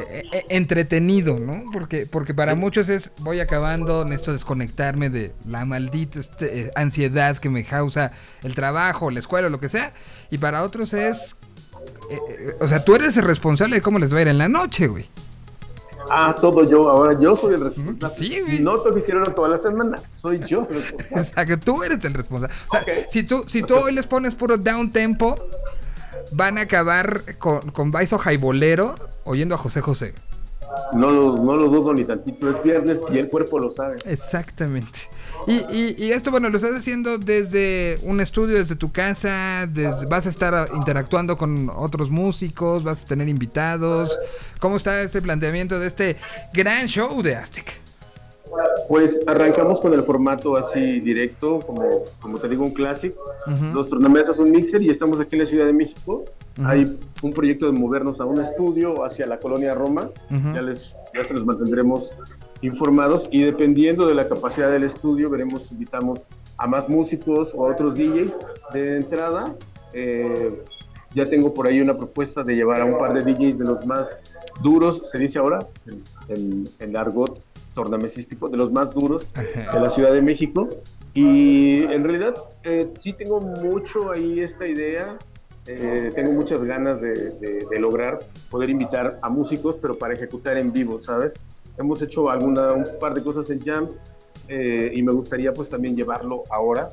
eh, 0.00 0.24
eh, 0.32 0.44
entretenido, 0.50 1.38
¿no? 1.38 1.64
Porque, 1.72 2.06
porque 2.06 2.34
para 2.34 2.54
muchos 2.54 2.88
es 2.88 3.10
voy 3.18 3.40
acabando, 3.40 4.04
necesito 4.04 4.32
desconectarme 4.32 5.10
de 5.10 5.32
la 5.46 5.64
maldita 5.64 6.20
este, 6.20 6.60
eh, 6.60 6.70
ansiedad 6.74 7.36
que 7.38 7.50
me 7.50 7.64
causa 7.64 8.12
el 8.42 8.54
trabajo, 8.54 9.10
la 9.10 9.18
escuela, 9.20 9.48
lo 9.48 9.60
que 9.60 9.68
sea. 9.68 9.92
Y 10.30 10.38
para 10.38 10.62
otros 10.62 10.92
es. 10.94 11.36
eh, 12.10 12.18
eh, 12.28 12.54
o 12.60 12.68
sea, 12.68 12.84
tú 12.84 12.94
eres 12.94 13.16
el 13.16 13.24
responsable 13.24 13.76
de 13.76 13.82
cómo 13.82 13.98
les 13.98 14.12
va 14.12 14.18
a 14.18 14.22
ir 14.22 14.28
en 14.28 14.38
la 14.38 14.48
noche, 14.48 14.86
güey. 14.86 15.06
Ah, 16.10 16.34
todo 16.40 16.64
yo, 16.64 16.88
ahora 16.88 17.18
yo 17.20 17.34
soy 17.36 17.54
el 17.54 17.60
responsable. 17.60 17.98
Pues 18.00 18.12
Sí, 18.14 18.40
güey. 18.40 18.60
No 18.60 18.78
te 18.78 18.98
hicieron 18.98 19.24
toda 19.34 19.48
la 19.48 19.58
semana, 19.58 20.00
soy 20.14 20.40
yo. 20.46 20.66
el 20.70 20.82
responsable. 20.82 21.20
Exacto, 21.22 21.58
tú 21.58 21.82
eres 21.82 22.04
el 22.04 22.14
responsable. 22.14 22.54
O 22.68 22.70
sea, 22.70 22.80
Ok. 22.82 22.88
si 23.10 23.22
tú, 23.24 23.44
si 23.48 23.62
tú 23.62 23.74
hoy 23.76 23.92
les 23.94 24.06
pones 24.06 24.34
puro 24.34 24.56
down 24.56 24.90
tempo, 24.92 25.36
van 26.32 26.58
a 26.58 26.62
acabar 26.62 27.36
con, 27.38 27.70
con 27.70 27.90
Baiso 27.90 28.18
Jaibolero 28.18 28.94
oyendo 29.24 29.54
a 29.54 29.58
José 29.58 29.80
José. 29.80 30.14
No 30.92 31.10
lo, 31.10 31.36
no 31.36 31.56
lo 31.56 31.68
dudo 31.68 31.92
ni 31.94 32.04
tantito, 32.04 32.50
es 32.50 32.62
viernes 32.62 32.98
y 33.10 33.18
el 33.18 33.28
cuerpo 33.28 33.58
lo 33.58 33.70
sabe. 33.72 33.96
Exactamente. 34.04 35.00
Y, 35.46 35.52
y- 35.74 35.94
y 35.98 36.12
esto, 36.12 36.30
bueno, 36.30 36.50
lo 36.50 36.56
estás 36.58 36.74
haciendo 36.76 37.16
desde 37.18 37.98
un 38.02 38.20
estudio, 38.20 38.56
desde 38.58 38.76
tu 38.76 38.92
casa, 38.92 39.66
desde- 39.70 40.06
vas 40.06 40.26
a 40.26 40.30
estar 40.30 40.54
ah, 40.54 40.66
interactuando 40.74 41.36
con 41.38 41.70
otros 41.74 42.10
músicos, 42.10 42.82
vas 42.84 43.02
a 43.02 43.06
tener 43.06 43.28
invitados. 43.28 44.18
¿Cómo 44.60 44.76
está 44.76 45.00
este 45.02 45.22
planteamiento 45.22 45.78
de 45.80 45.86
este 45.86 46.16
gran 46.52 46.86
show 46.86 47.22
de 47.22 47.36
Aztec? 47.36 47.72
Pues 48.88 49.20
arrancamos 49.26 49.80
con 49.80 49.92
el 49.92 50.02
formato 50.02 50.56
así 50.56 51.00
directo, 51.00 51.60
como, 51.60 52.04
como 52.20 52.38
te 52.38 52.48
digo, 52.48 52.64
un 52.64 52.72
clásico. 52.72 53.20
Ujú. 53.46 53.66
Los 53.66 53.88
tornamesas, 53.88 54.38
un 54.38 54.50
mixer 54.50 54.82
y 54.82 54.88
estamos 54.90 55.20
aquí 55.20 55.36
en 55.36 55.42
la 55.42 55.46
Ciudad 55.46 55.66
de 55.66 55.72
México. 55.74 56.24
Hay 56.64 56.98
un 57.22 57.32
proyecto 57.32 57.66
de 57.66 57.72
movernos 57.72 58.18
a 58.20 58.24
un 58.24 58.42
estudio 58.42 59.04
hacia 59.04 59.26
la 59.28 59.38
colonia 59.38 59.74
Roma. 59.74 60.10
Ya, 60.54 60.60
les, 60.62 60.92
ya 61.14 61.24
se 61.24 61.34
los 61.34 61.44
mantendremos 61.46 62.10
informados 62.62 63.24
y 63.30 63.42
dependiendo 63.42 64.06
de 64.06 64.14
la 64.14 64.26
capacidad 64.28 64.70
del 64.70 64.84
estudio 64.84 65.30
veremos 65.30 65.64
si 65.66 65.74
invitamos 65.74 66.20
a 66.56 66.66
más 66.66 66.88
músicos 66.88 67.50
o 67.54 67.66
a 67.66 67.72
otros 67.72 67.94
DJs. 67.94 68.36
De 68.72 68.96
entrada, 68.96 69.54
eh, 69.92 70.62
ya 71.14 71.24
tengo 71.24 71.54
por 71.54 71.66
ahí 71.66 71.80
una 71.80 71.96
propuesta 71.96 72.42
de 72.42 72.54
llevar 72.54 72.80
a 72.80 72.84
un 72.84 72.98
par 72.98 73.14
de 73.14 73.22
DJs 73.32 73.58
de 73.58 73.64
los 73.64 73.86
más 73.86 74.06
duros, 74.62 75.02
se 75.10 75.18
dice 75.18 75.38
ahora, 75.38 75.66
en, 75.86 76.02
en, 76.28 76.68
en 76.80 76.96
argot 76.96 77.40
tornamesístico, 77.74 78.48
de 78.48 78.56
los 78.56 78.72
más 78.72 78.92
duros 78.92 79.28
de 79.34 79.80
la 79.80 79.88
Ciudad 79.90 80.12
de 80.12 80.20
México. 80.20 80.68
Y 81.14 81.82
en 81.84 82.02
realidad 82.04 82.34
eh, 82.64 82.88
sí 82.98 83.12
tengo 83.12 83.40
mucho 83.40 84.10
ahí 84.10 84.40
esta 84.40 84.66
idea, 84.66 85.16
eh, 85.66 86.10
tengo 86.14 86.32
muchas 86.32 86.62
ganas 86.64 87.00
de, 87.00 87.12
de- 87.40 87.66
de 87.70 87.78
lograr 87.80 88.18
poder 88.50 88.68
invitar 88.70 89.18
a 89.22 89.28
músicos, 89.28 89.76
pero 89.80 89.96
para 89.96 90.14
ejecutar 90.14 90.56
en 90.58 90.72
vivo, 90.72 90.98
¿sabes? 91.00 91.34
Hemos 91.78 92.02
hecho 92.02 92.28
alguna, 92.28 92.72
un 92.72 92.84
par 93.00 93.14
de 93.14 93.22
cosas 93.22 93.48
en 93.50 93.60
jams 93.64 93.90
eh, 94.48 94.92
y 94.94 95.02
me 95.02 95.12
gustaría 95.12 95.52
pues 95.52 95.68
también 95.68 95.96
llevarlo 95.96 96.44
ahora 96.50 96.88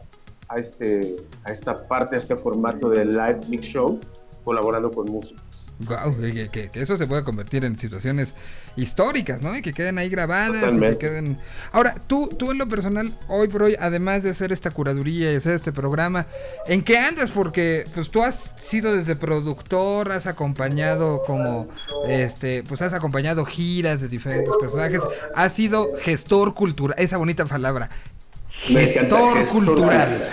a, 0.48 0.58
este, 0.58 1.16
a 1.44 1.52
esta 1.52 1.88
parte, 1.88 2.16
a 2.16 2.20
este 2.20 2.36
formato 2.36 2.90
de 2.90 3.06
live 3.06 3.40
mix 3.50 3.66
show, 3.66 4.00
colaborando 4.44 4.92
con 4.92 5.10
músicos. 5.12 5.45
Guau, 5.80 6.16
que, 6.18 6.50
que- 6.50 6.70
que 6.70 6.82
eso 6.82 6.96
se 6.96 7.06
pueda 7.06 7.26
convertir 7.26 7.66
en 7.66 7.78
situaciones 7.78 8.34
históricas, 8.78 9.42
¿no? 9.42 9.58
Y 9.58 9.62
que 9.62 9.74
queden 9.74 9.98
ahí 9.98 10.08
grabadas 10.10 10.74
y 10.74 10.80
que 10.80 10.98
queden... 10.98 11.38
Ahora, 11.74 11.96
tú, 12.08 12.30
tú 12.30 12.52
en 12.52 12.58
lo 12.60 12.68
personal, 12.70 13.12
hoy 13.28 13.50
por 13.50 13.64
hoy, 13.64 13.76
además 13.78 14.24
de 14.24 14.30
hacer 14.30 14.54
esta 14.54 14.72
curaduría 14.72 15.34
y 15.34 15.36
hacer 15.36 15.54
este 15.54 15.74
programa, 15.74 16.28
¿en 16.68 16.82
qué 16.82 16.98
andas? 16.98 17.30
Porque 17.30 17.84
pues 17.94 18.10
tú 18.10 18.24
has 18.24 18.54
sido 18.58 18.96
desde 18.96 19.18
productor, 19.18 20.14
has 20.14 20.28
acompañado 20.28 21.24
como, 21.28 21.68
este, 22.08 22.64
pues 22.64 22.82
has 22.82 22.94
acompañado 22.94 23.44
giras 23.44 24.00
de 24.00 24.08
diferentes 24.08 24.54
personajes, 24.62 25.02
has 25.36 25.52
sido 25.52 25.90
gestor 26.02 26.54
cultural, 26.54 26.96
esa 26.98 27.18
bonita 27.18 27.46
palabra, 27.46 27.90
gestor 28.50 29.36
gestor 29.38 29.46
cultural. 29.48 30.30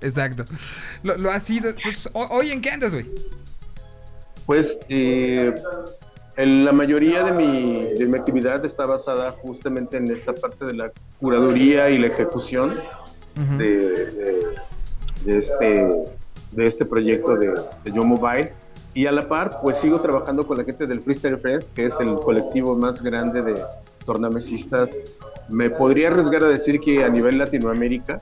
Exacto. 0.00 0.44
Lo, 1.02 1.16
lo 1.16 1.30
has 1.30 1.44
sido. 1.44 1.72
Ho- 2.12 2.28
¿Hoy 2.30 2.50
en 2.50 2.60
qué 2.60 2.70
andas, 2.70 2.92
güey? 2.92 3.06
Pues 4.46 4.78
eh, 4.88 5.52
la 6.36 6.72
mayoría 6.72 7.24
de 7.24 7.32
mi, 7.32 7.94
de 7.94 8.06
mi 8.06 8.16
actividad 8.18 8.64
está 8.64 8.86
basada 8.86 9.32
justamente 9.32 9.96
en 9.96 10.10
esta 10.10 10.32
parte 10.34 10.64
de 10.64 10.74
la 10.74 10.92
curaduría 11.20 11.90
y 11.90 11.98
la 11.98 12.06
ejecución 12.08 12.74
de, 13.58 13.66
de- 13.66 14.46
de 15.24 15.38
este, 15.38 15.88
de 16.52 16.66
este 16.66 16.84
proyecto 16.84 17.34
de, 17.36 17.48
de 17.84 17.92
Yo 17.92 18.02
Mobile. 18.04 18.52
Y 18.94 19.06
a 19.06 19.12
la 19.12 19.28
par, 19.28 19.58
pues 19.62 19.76
sigo 19.78 19.98
trabajando 20.00 20.46
con 20.46 20.56
la 20.56 20.64
gente 20.64 20.86
del 20.86 21.02
Freestyle 21.02 21.36
Friends, 21.38 21.70
que 21.70 21.86
es 21.86 21.94
el 22.00 22.14
colectivo 22.20 22.74
más 22.76 23.02
grande 23.02 23.42
de 23.42 23.54
tornamesistas. 24.06 24.90
Me 25.48 25.68
podría 25.68 26.08
arriesgar 26.08 26.44
a 26.44 26.48
decir 26.48 26.80
que 26.80 27.04
a 27.04 27.08
nivel 27.08 27.36
Latinoamérica, 27.38 28.20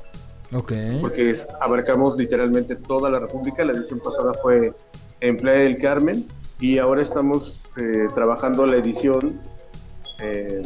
porque 1.01 1.37
abarcamos 1.61 2.17
literalmente 2.17 2.75
toda 2.75 3.09
la 3.11 3.19
República. 3.21 3.65
La 3.65 3.73
edición 3.73 4.01
pasada 4.01 4.35
fue 4.35 4.73
en 5.21 5.37
Playa 5.37 5.61
del 5.61 5.79
Carmen 5.79 6.27
y 6.61 6.79
ahora 6.79 7.03
estamos 7.03 7.61
eh, 7.77 8.07
trabajando 8.15 8.67
la 8.67 8.77
edición 8.77 9.41
eh, 10.21 10.63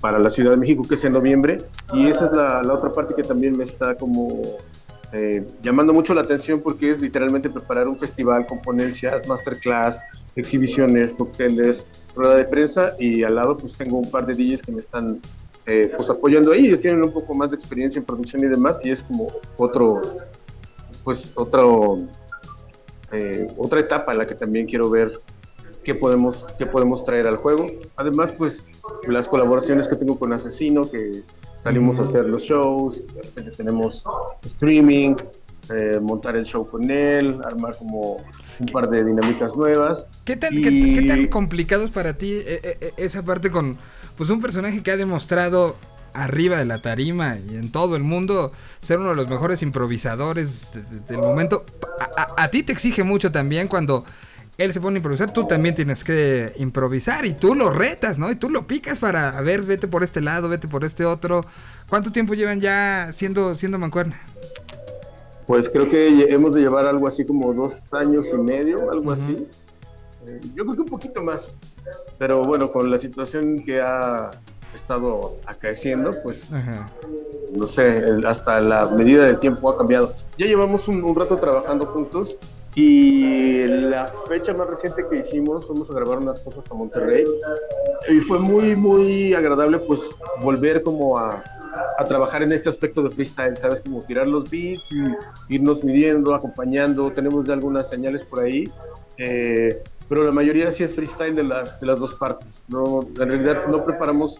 para 0.00 0.18
la 0.18 0.30
Ciudad 0.30 0.50
de 0.50 0.56
México, 0.56 0.82
que 0.88 0.96
es 0.96 1.04
en 1.04 1.12
noviembre. 1.14 1.62
Y 1.92 2.08
esa 2.08 2.26
es 2.26 2.32
la, 2.32 2.62
la 2.62 2.74
otra 2.74 2.92
parte 2.92 3.14
que 3.14 3.22
también 3.22 3.56
me 3.56 3.64
está 3.64 3.94
como 3.94 4.42
eh, 5.16 5.46
llamando 5.62 5.92
mucho 5.92 6.12
la 6.12 6.22
atención 6.22 6.60
porque 6.60 6.90
es 6.90 7.00
literalmente 7.00 7.48
preparar 7.48 7.86
un 7.86 7.96
festival 7.96 8.46
con 8.46 8.60
ponencias, 8.60 9.28
masterclass, 9.28 10.00
exhibiciones, 10.34 11.12
cócteles, 11.12 11.84
rueda 12.16 12.34
de 12.34 12.44
prensa 12.44 12.96
y 12.98 13.22
al 13.22 13.36
lado 13.36 13.56
pues 13.56 13.74
tengo 13.74 13.98
un 13.98 14.10
par 14.10 14.26
de 14.26 14.34
DJs 14.34 14.62
que 14.62 14.72
me 14.72 14.80
están 14.80 15.20
eh, 15.66 15.92
pues 15.96 16.10
apoyando 16.10 16.50
ahí, 16.50 16.66
ellos 16.66 16.80
tienen 16.80 17.04
un 17.04 17.12
poco 17.12 17.32
más 17.32 17.50
de 17.50 17.56
experiencia 17.56 18.00
en 18.00 18.04
producción 18.04 18.42
y 18.42 18.48
demás 18.48 18.80
y 18.82 18.90
es 18.90 19.04
como 19.04 19.28
otro, 19.56 20.02
pues 21.04 21.30
otro, 21.36 22.00
eh, 23.14 23.46
otra 23.56 23.80
etapa 23.80 24.12
en 24.12 24.18
la 24.18 24.26
que 24.26 24.34
también 24.34 24.66
quiero 24.66 24.90
ver 24.90 25.20
qué 25.84 25.94
podemos, 25.94 26.46
qué 26.58 26.66
podemos 26.66 27.04
traer 27.04 27.26
al 27.26 27.36
juego. 27.36 27.66
Además 27.96 28.32
pues 28.36 28.66
las 29.06 29.28
colaboraciones 29.28 29.86
que 29.88 29.96
tengo 29.96 30.18
con 30.18 30.32
Asesino, 30.32 30.90
que 30.90 31.22
salimos 31.62 31.98
a 31.98 32.02
hacer 32.02 32.26
los 32.26 32.42
shows, 32.42 33.06
de 33.14 33.22
repente 33.22 33.50
tenemos 33.56 34.02
streaming, 34.44 35.14
eh, 35.74 35.98
montar 36.00 36.36
el 36.36 36.44
show 36.44 36.66
con 36.66 36.90
él, 36.90 37.38
armar 37.44 37.76
como 37.78 38.18
un 38.60 38.66
par 38.72 38.88
de 38.90 39.02
dinámicas 39.04 39.54
nuevas. 39.56 40.06
¿Qué 40.24 40.36
tan, 40.36 40.52
Y- 40.52 40.62
qué- 40.62 41.00
qué 41.00 41.08
tan 41.08 41.26
complicado 41.28 41.84
es 41.84 41.90
para 41.90 42.14
ti 42.14 42.32
eh, 42.44 42.92
esa 42.96 43.22
parte 43.22 43.50
con 43.50 43.76
pues 44.16 44.30
un 44.30 44.40
personaje 44.40 44.82
que 44.82 44.90
ha 44.90 44.96
demostrado 44.96 45.74
arriba 46.14 46.56
de 46.56 46.64
la 46.64 46.80
tarima 46.80 47.36
y 47.38 47.56
en 47.56 47.70
todo 47.72 47.96
el 47.96 48.02
mundo 48.04 48.52
ser 48.80 48.98
uno 49.00 49.10
de 49.10 49.16
los 49.16 49.28
mejores 49.28 49.62
improvisadores 49.62 50.70
de- 50.72 50.82
de- 50.82 51.00
del 51.00 51.18
momento? 51.18 51.64
A, 52.16 52.22
a- 52.22 52.44
a 52.44 52.48
ti 52.50 52.62
te 52.62 52.72
exige 52.72 53.02
mucho 53.04 53.30
también 53.32 53.68
cuando 53.68 54.04
él 54.56 54.72
se 54.72 54.80
pone 54.80 54.96
a 54.96 54.98
improvisar, 54.98 55.32
tú 55.32 55.46
también 55.48 55.74
tienes 55.74 56.04
que 56.04 56.52
improvisar 56.56 57.26
y 57.26 57.34
tú 57.34 57.56
lo 57.56 57.70
retas, 57.70 58.18
¿no? 58.20 58.30
Y 58.30 58.36
tú 58.36 58.48
lo 58.50 58.68
picas 58.68 59.00
para, 59.00 59.30
a 59.36 59.40
ver, 59.40 59.62
vete 59.62 59.88
por 59.88 60.04
este 60.04 60.20
lado, 60.20 60.48
vete 60.48 60.68
por 60.68 60.84
este 60.84 61.04
otro. 61.04 61.44
¿Cuánto 61.88 62.12
tiempo 62.12 62.34
llevan 62.34 62.60
ya 62.60 63.10
siendo, 63.12 63.56
siendo 63.58 63.78
mancuerna? 63.80 64.20
Pues 65.48 65.68
creo 65.68 65.90
que 65.90 66.32
hemos 66.32 66.54
de 66.54 66.60
llevar 66.62 66.86
algo 66.86 67.08
así 67.08 67.24
como 67.26 67.52
dos 67.52 67.74
años 67.92 68.26
y 68.32 68.36
medio, 68.36 68.90
algo 68.90 69.10
así. 69.12 69.46
Eh, 70.26 70.40
yo 70.54 70.64
creo 70.64 70.74
que 70.76 70.80
un 70.82 70.88
poquito 70.88 71.20
más. 71.22 71.56
Pero 72.16 72.40
bueno, 72.42 72.70
con 72.70 72.90
la 72.90 72.98
situación 72.98 73.62
que 73.62 73.80
ha 73.82 74.30
estado 74.74 75.36
acaeciendo, 75.46 76.10
pues 76.22 76.52
Ajá. 76.52 76.88
no 77.52 77.66
sé, 77.66 78.04
hasta 78.26 78.60
la 78.60 78.86
medida 78.88 79.24
del 79.24 79.38
tiempo 79.38 79.70
ha 79.70 79.76
cambiado. 79.76 80.12
Ya 80.38 80.46
llevamos 80.46 80.88
un, 80.88 81.02
un 81.04 81.14
rato 81.14 81.36
trabajando 81.36 81.86
juntos 81.86 82.36
y 82.76 83.62
la 83.64 84.08
fecha 84.28 84.52
más 84.52 84.68
reciente 84.68 85.04
que 85.08 85.18
hicimos, 85.18 85.66
fuimos 85.66 85.88
a 85.90 85.94
grabar 85.94 86.18
unas 86.18 86.40
cosas 86.40 86.64
a 86.70 86.74
Monterrey 86.74 87.24
y 88.10 88.16
fue 88.18 88.38
muy, 88.40 88.74
muy 88.74 89.32
agradable 89.32 89.78
pues 89.78 90.00
volver 90.42 90.82
como 90.82 91.16
a, 91.16 91.42
a 91.98 92.04
trabajar 92.04 92.42
en 92.42 92.50
este 92.52 92.68
aspecto 92.68 93.02
de 93.02 93.10
freestyle, 93.10 93.56
¿sabes? 93.56 93.80
Como 93.80 94.02
tirar 94.02 94.26
los 94.26 94.50
beats 94.50 94.84
y 94.90 95.54
irnos 95.54 95.84
midiendo, 95.84 96.34
acompañando, 96.34 97.12
tenemos 97.12 97.46
ya 97.46 97.52
algunas 97.54 97.88
señales 97.88 98.22
por 98.24 98.40
ahí. 98.40 98.64
eh, 99.18 99.80
pero 100.06 100.22
la 100.24 100.32
mayoría 100.32 100.70
sí 100.70 100.82
es 100.84 100.94
freestyle 100.94 101.34
de 101.34 101.44
las, 101.44 101.80
de 101.80 101.86
las 101.86 101.98
dos 101.98 102.14
partes. 102.16 102.62
No, 102.68 103.02
en 103.02 103.30
realidad 103.30 103.66
no 103.68 103.82
preparamos 103.84 104.38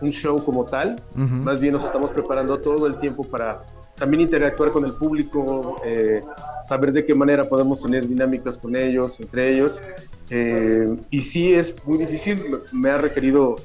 un 0.00 0.10
show 0.10 0.42
como 0.44 0.64
tal, 0.64 0.96
más 1.44 1.60
bien 1.60 1.72
nos 1.74 1.84
estamos 1.84 2.10
preparando 2.10 2.58
todo 2.58 2.86
el 2.86 2.98
tiempo 2.98 3.24
para 3.24 3.62
también 3.96 4.20
interactuar 4.22 4.70
con 4.72 4.84
el 4.84 4.92
público, 4.92 5.76
eh, 5.84 6.20
saber 6.68 6.92
de 6.92 7.04
qué 7.04 7.14
manera 7.14 7.44
podemos 7.44 7.80
tener 7.80 8.06
dinámicas 8.06 8.58
con 8.58 8.76
ellos, 8.76 9.18
entre 9.20 9.54
ellos. 9.54 9.80
Eh, 10.28 10.94
y 11.10 11.22
sí 11.22 11.54
es 11.54 11.72
muy 11.86 11.96
difícil, 11.98 12.58
me 12.72 12.90
ha 12.90 12.98
requerido 12.98 13.56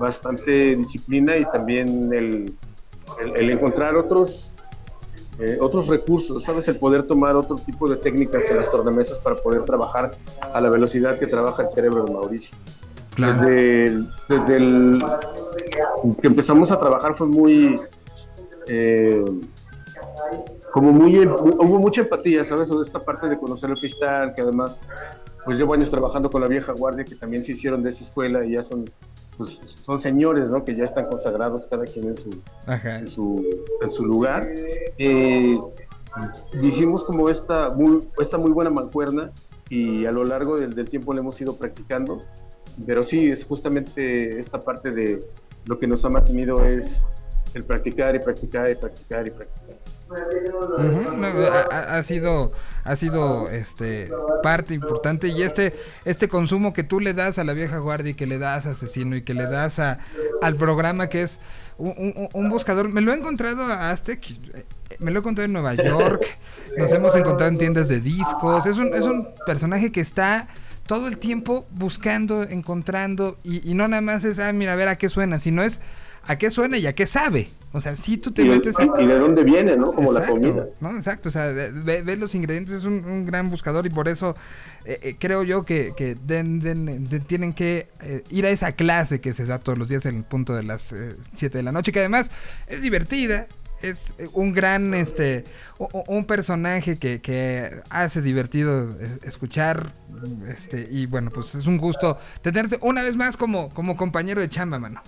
bastante 0.00 0.74
disciplina 0.76 1.36
y 1.36 1.44
también 1.44 2.12
el, 2.12 2.54
el- 3.22 3.36
el 3.36 3.50
encontrar 3.50 3.94
otros, 3.96 4.50
eh, 5.38 5.58
otros 5.60 5.86
recursos, 5.86 6.42
¿sabes? 6.42 6.66
El 6.68 6.76
poder 6.78 7.04
tomar 7.04 7.36
otro 7.36 7.56
tipo 7.56 7.88
de 7.88 7.96
técnicas 7.96 8.42
en 8.50 8.56
las 8.56 8.70
tornamesas 8.70 9.18
para 9.18 9.36
poder 9.36 9.62
trabajar 9.64 10.12
a 10.40 10.60
la 10.60 10.68
velocidad 10.68 11.18
que 11.18 11.26
trabaja 11.26 11.62
el 11.62 11.68
cerebro 11.68 12.04
de 12.04 12.12
Mauricio. 12.12 12.56
Desde, 13.16 13.86
el, 13.86 14.08
desde 14.28 14.56
el 14.56 15.04
que 16.20 16.26
empezamos 16.26 16.70
a 16.70 16.78
trabajar 16.78 17.16
fue 17.16 17.26
muy 17.26 17.80
eh, 18.68 19.24
como 20.72 20.92
muy 20.92 21.26
hubo 21.26 21.78
mucha 21.78 22.02
empatía, 22.02 22.44
¿sabes? 22.44 22.68
Sobre 22.68 22.86
esta 22.86 23.00
parte 23.00 23.28
de 23.28 23.38
conocer 23.38 23.70
el 23.70 23.78
freestyle, 23.78 24.34
que 24.34 24.42
además 24.42 24.76
pues 25.44 25.58
llevo 25.58 25.74
años 25.74 25.90
trabajando 25.90 26.30
con 26.30 26.42
la 26.42 26.48
vieja 26.48 26.72
guardia 26.72 27.04
que 27.04 27.14
también 27.14 27.44
se 27.44 27.52
hicieron 27.52 27.82
de 27.82 27.90
esa 27.90 28.04
escuela 28.04 28.44
y 28.44 28.52
ya 28.52 28.62
son 28.62 28.84
pues 29.38 29.58
son 29.84 30.00
señores, 30.00 30.50
¿no? 30.50 30.64
Que 30.64 30.74
ya 30.74 30.84
están 30.84 31.06
consagrados 31.06 31.66
cada 31.66 31.84
quien 31.84 32.08
en 32.08 32.16
su 32.16 32.30
en 32.66 33.08
su, 33.08 33.44
en 33.80 33.90
su 33.90 34.04
lugar. 34.04 34.46
Eh, 34.98 35.58
hicimos 36.62 37.04
como 37.04 37.28
esta 37.28 37.70
muy, 37.70 38.08
esta 38.18 38.38
muy 38.38 38.50
buena 38.50 38.70
mancuerna 38.70 39.30
y 39.68 40.06
a 40.06 40.12
lo 40.12 40.24
largo 40.24 40.56
del, 40.56 40.74
del 40.74 40.88
tiempo 40.88 41.12
la 41.14 41.20
hemos 41.20 41.40
ido 41.40 41.54
practicando. 41.56 42.22
Pero 42.84 43.04
sí, 43.04 43.30
es 43.30 43.44
justamente 43.44 44.38
esta 44.38 44.62
parte 44.62 44.90
de 44.90 45.22
lo 45.66 45.78
que 45.78 45.86
nos 45.86 46.04
ha 46.04 46.10
mantenido 46.10 46.64
es 46.64 47.02
el 47.54 47.64
practicar 47.64 48.14
y 48.14 48.18
practicar 48.18 48.70
y 48.70 48.74
practicar 48.74 49.26
y 49.26 49.30
practicar. 49.30 49.76
No, 50.08 51.26
ha, 51.26 51.98
ha- 51.98 52.02
sido 52.04 52.52
ha 52.84 52.94
sido 52.96 53.48
este 53.50 54.08
parte 54.42 54.74
importante. 54.74 55.28
Y 55.28 55.42
este 55.42 55.74
este 56.04 56.28
consumo 56.28 56.72
que 56.72 56.84
tú 56.84 57.00
le 57.00 57.12
das 57.14 57.38
a 57.38 57.44
la 57.44 57.54
vieja 57.54 57.78
guardia 57.78 58.10
y 58.10 58.14
que 58.14 58.26
le 58.26 58.38
das 58.38 58.66
a 58.66 58.70
asesino 58.70 59.16
y 59.16 59.22
que 59.22 59.34
le 59.34 59.46
das 59.46 59.78
a 59.80 59.98
al 60.42 60.54
programa 60.56 61.08
que 61.08 61.22
es 61.22 61.40
un, 61.78 61.94
un- 61.98 62.28
un 62.32 62.50
buscador. 62.50 62.88
Me 62.88 63.00
lo 63.00 63.12
he 63.12 63.16
encontrado 63.16 63.64
a 63.64 63.90
Aztec 63.90 64.30
eh, 64.54 64.64
me 65.00 65.10
lo 65.10 65.18
he 65.18 65.20
encontrado 65.20 65.46
en 65.46 65.52
Nueva 65.54 65.74
York. 65.74 66.22
Nos 66.76 66.90
hemos 66.92 67.14
encontrado 67.16 67.50
en 67.50 67.58
tiendas 67.58 67.88
de 67.88 68.00
discos. 68.00 68.64
Es 68.66 68.76
un 68.76 68.94
es 68.94 69.02
un 69.02 69.28
personaje 69.44 69.90
que 69.90 70.00
está 70.02 70.46
todo 70.86 71.08
el 71.08 71.18
tiempo 71.18 71.66
buscando 71.70 72.42
encontrando 72.44 73.38
y, 73.44 73.68
y 73.68 73.74
no 73.74 73.88
nada 73.88 74.00
más 74.02 74.24
es 74.24 74.38
ah 74.38 74.52
mira 74.52 74.72
a 74.72 74.76
ver 74.76 74.88
a 74.88 74.96
qué 74.96 75.08
suena 75.08 75.38
sino 75.38 75.62
es 75.62 75.80
a 76.28 76.36
qué 76.38 76.50
suena 76.50 76.76
y 76.76 76.86
a 76.88 76.94
qué 76.94 77.06
sabe 77.06 77.48
O 77.72 77.80
sea, 77.80 77.94
si 77.94 78.16
tú 78.16 78.32
te 78.32 78.42
Y 78.42 78.46
metes 78.46 78.74
a... 78.78 78.84
y- 78.84 79.04
y 79.04 79.06
de 79.06 79.18
dónde 79.18 79.44
viene, 79.44 79.76
¿no? 79.76 79.92
Como 79.92 80.12
la 80.12 80.20
Exacto, 80.20 80.40
comida. 80.40 80.66
¿no? 80.80 80.96
Exacto, 80.96 81.28
o 81.28 81.32
sea, 81.32 81.46
ve, 81.48 82.02
ve 82.02 82.16
los 82.16 82.34
ingredientes, 82.34 82.74
es 82.78 82.84
un, 82.84 83.04
un 83.04 83.26
gran 83.26 83.48
buscador 83.50 83.86
y 83.86 83.90
por 83.90 84.08
eso 84.08 84.34
eh, 84.84 84.98
eh, 85.02 85.16
creo 85.20 85.44
yo 85.44 85.64
que, 85.64 85.92
que 85.96 86.16
den- 86.16 86.58
den- 86.60 87.08
de- 87.08 87.20
tienen 87.20 87.52
que 87.52 87.86
eh, 88.00 88.24
ir 88.30 88.44
a 88.46 88.50
esa 88.50 88.72
clase 88.72 89.20
que 89.20 89.34
se 89.34 89.44
da 89.46 89.58
todos 89.60 89.78
los 89.78 89.88
días 89.88 90.04
en 90.06 90.16
el 90.16 90.24
punto 90.24 90.54
de 90.54 90.62
las 90.64 90.92
7 91.34 91.58
de 91.58 91.62
la 91.62 91.70
noche, 91.70 91.92
que 91.92 92.00
además 92.00 92.30
es 92.66 92.82
divertida. 92.82 93.46
Es 93.82 94.14
un 94.32 94.52
gran, 94.54 94.94
este, 94.94 95.44
un 96.08 96.24
personaje 96.24 96.96
que, 96.96 97.20
que 97.20 97.70
hace 97.90 98.22
divertido 98.22 98.96
escuchar, 99.22 99.92
este, 100.48 100.86
y 100.90 101.06
bueno, 101.06 101.30
pues 101.30 101.54
es 101.54 101.66
un 101.66 101.78
gusto 101.78 102.18
tenerte 102.42 102.78
una 102.82 103.02
vez 103.02 103.16
más 103.16 103.36
como, 103.36 103.70
como 103.70 103.96
compañero 103.96 104.40
de 104.40 104.48
chamba, 104.48 104.78
mano. 104.78 105.02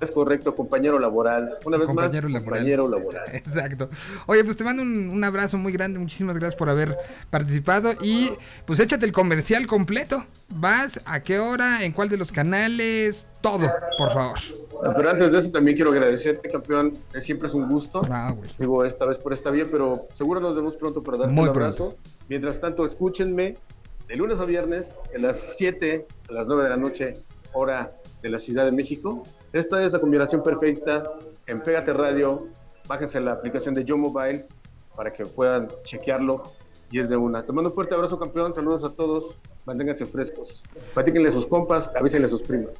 Es 0.00 0.10
correcto, 0.10 0.56
compañero 0.56 0.98
laboral. 0.98 1.58
Una 1.64 1.76
vez 1.76 1.86
Compañero 1.86 2.28
más, 2.28 2.32
laboral. 2.42 2.44
compañero 2.44 2.88
laboral. 2.88 3.22
Exacto. 3.32 3.88
Oye, 4.26 4.42
pues 4.42 4.56
te 4.56 4.64
mando 4.64 4.82
un, 4.82 5.08
un 5.08 5.22
abrazo 5.22 5.58
muy 5.58 5.72
grande. 5.72 6.00
Muchísimas 6.00 6.36
gracias 6.36 6.56
por 6.56 6.68
haber 6.68 6.96
participado. 7.30 7.92
Y 8.02 8.32
pues 8.66 8.80
échate 8.80 9.06
el 9.06 9.12
comercial 9.12 9.68
completo. 9.68 10.24
¿Vas? 10.48 11.00
¿A 11.04 11.20
qué 11.20 11.38
hora? 11.38 11.84
¿En 11.84 11.92
cuál 11.92 12.08
de 12.08 12.16
los 12.16 12.32
canales? 12.32 13.28
Todo, 13.42 13.70
por 13.96 14.10
favor. 14.10 14.38
Pero 14.96 15.08
antes 15.10 15.30
de 15.30 15.38
eso 15.38 15.52
también 15.52 15.76
quiero 15.76 15.92
agradecerte, 15.92 16.50
campeón. 16.50 16.94
Eh, 17.14 17.20
Siempre 17.20 17.46
es 17.46 17.54
un 17.54 17.68
gusto. 17.68 18.02
Ah, 18.10 18.34
güey. 18.36 18.50
Digo, 18.58 18.84
esta 18.84 19.06
vez 19.06 19.18
por 19.18 19.32
esta 19.32 19.50
vía, 19.50 19.66
pero 19.70 20.08
seguro 20.14 20.40
nos 20.40 20.56
vemos 20.56 20.74
pronto 20.76 21.00
para 21.04 21.18
darte 21.18 21.32
Muy 21.32 21.44
un 21.44 21.50
abrazo. 21.50 21.94
Mientras 22.28 22.60
tanto, 22.60 22.84
escúchenme 22.84 23.56
de 24.08 24.16
lunes 24.16 24.40
a 24.40 24.44
viernes 24.44 24.94
a 25.14 25.18
las 25.18 25.54
7, 25.56 26.06
a 26.28 26.32
las 26.32 26.48
9 26.48 26.64
de 26.64 26.70
la 26.70 26.76
noche, 26.76 27.14
hora 27.52 27.92
de 28.22 28.28
la 28.28 28.38
Ciudad 28.38 28.64
de 28.64 28.72
México. 28.72 29.22
Esta 29.52 29.82
es 29.84 29.92
la 29.92 30.00
combinación 30.00 30.42
perfecta 30.42 31.02
en 31.46 31.60
Pégate 31.60 31.92
Radio. 31.92 32.48
Bájense 32.86 33.20
la 33.20 33.32
aplicación 33.32 33.74
de 33.74 33.84
Yo 33.84 33.96
Mobile 33.96 34.46
para 34.96 35.12
que 35.12 35.24
puedan 35.24 35.68
chequearlo 35.84 36.42
y 36.90 37.00
es 37.00 37.08
de 37.08 37.16
una. 37.16 37.44
Te 37.44 37.52
mando 37.52 37.70
un 37.70 37.74
fuerte 37.74 37.94
abrazo, 37.94 38.18
campeón. 38.18 38.54
Saludos 38.54 38.84
a 38.84 38.94
todos. 38.94 39.38
Manténganse 39.64 40.06
frescos. 40.06 40.62
Platíquenle 40.92 41.28
a 41.28 41.32
sus 41.32 41.46
compas, 41.46 41.90
avísenle 41.96 42.26
a 42.26 42.28
sus 42.28 42.42
primas. 42.42 42.72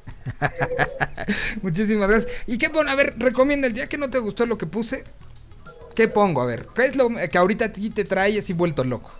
Muchísimas 1.61 2.09
gracias. 2.09 2.31
¿Y 2.45 2.57
qué 2.57 2.69
pon? 2.69 2.89
A 2.89 2.95
ver, 2.95 3.15
recomienda 3.17 3.67
el 3.67 3.73
día 3.73 3.87
que 3.87 3.97
no 3.97 4.09
te 4.09 4.19
gustó 4.19 4.45
lo 4.45 4.57
que 4.57 4.65
puse. 4.65 5.03
¿Qué 5.95 6.07
pongo? 6.07 6.41
A 6.41 6.45
ver, 6.45 6.67
¿qué 6.75 6.85
es 6.85 6.95
lo 6.95 7.09
que 7.09 7.37
ahorita 7.37 7.65
a 7.65 7.71
ti 7.71 7.89
te 7.89 8.03
trae 8.03 8.37
así 8.39 8.53
vuelto 8.53 8.83
loco? 8.83 9.11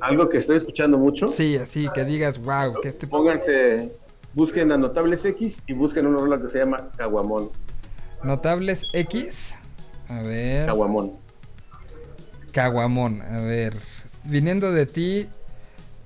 Algo 0.00 0.28
que 0.28 0.38
estoy 0.38 0.56
escuchando 0.56 0.98
mucho. 0.98 1.28
Sí, 1.30 1.56
así 1.56 1.88
que 1.94 2.04
digas, 2.04 2.38
wow, 2.38 2.80
que 2.80 2.88
este 2.88 3.06
Pónganse, 3.06 3.92
busquen 4.34 4.70
a 4.72 4.76
Notables 4.76 5.24
X 5.24 5.58
y 5.66 5.72
busquen 5.72 6.06
una 6.06 6.18
rola 6.18 6.40
que 6.40 6.48
se 6.48 6.58
llama 6.58 6.90
Caguamón. 6.96 7.50
Notables 8.22 8.82
X. 8.92 9.54
A 10.08 10.22
ver. 10.22 10.66
Caguamón. 10.66 11.12
Caguamón, 12.52 13.22
a 13.22 13.40
ver. 13.40 13.76
Viniendo 14.24 14.72
de 14.72 14.86
ti, 14.86 15.28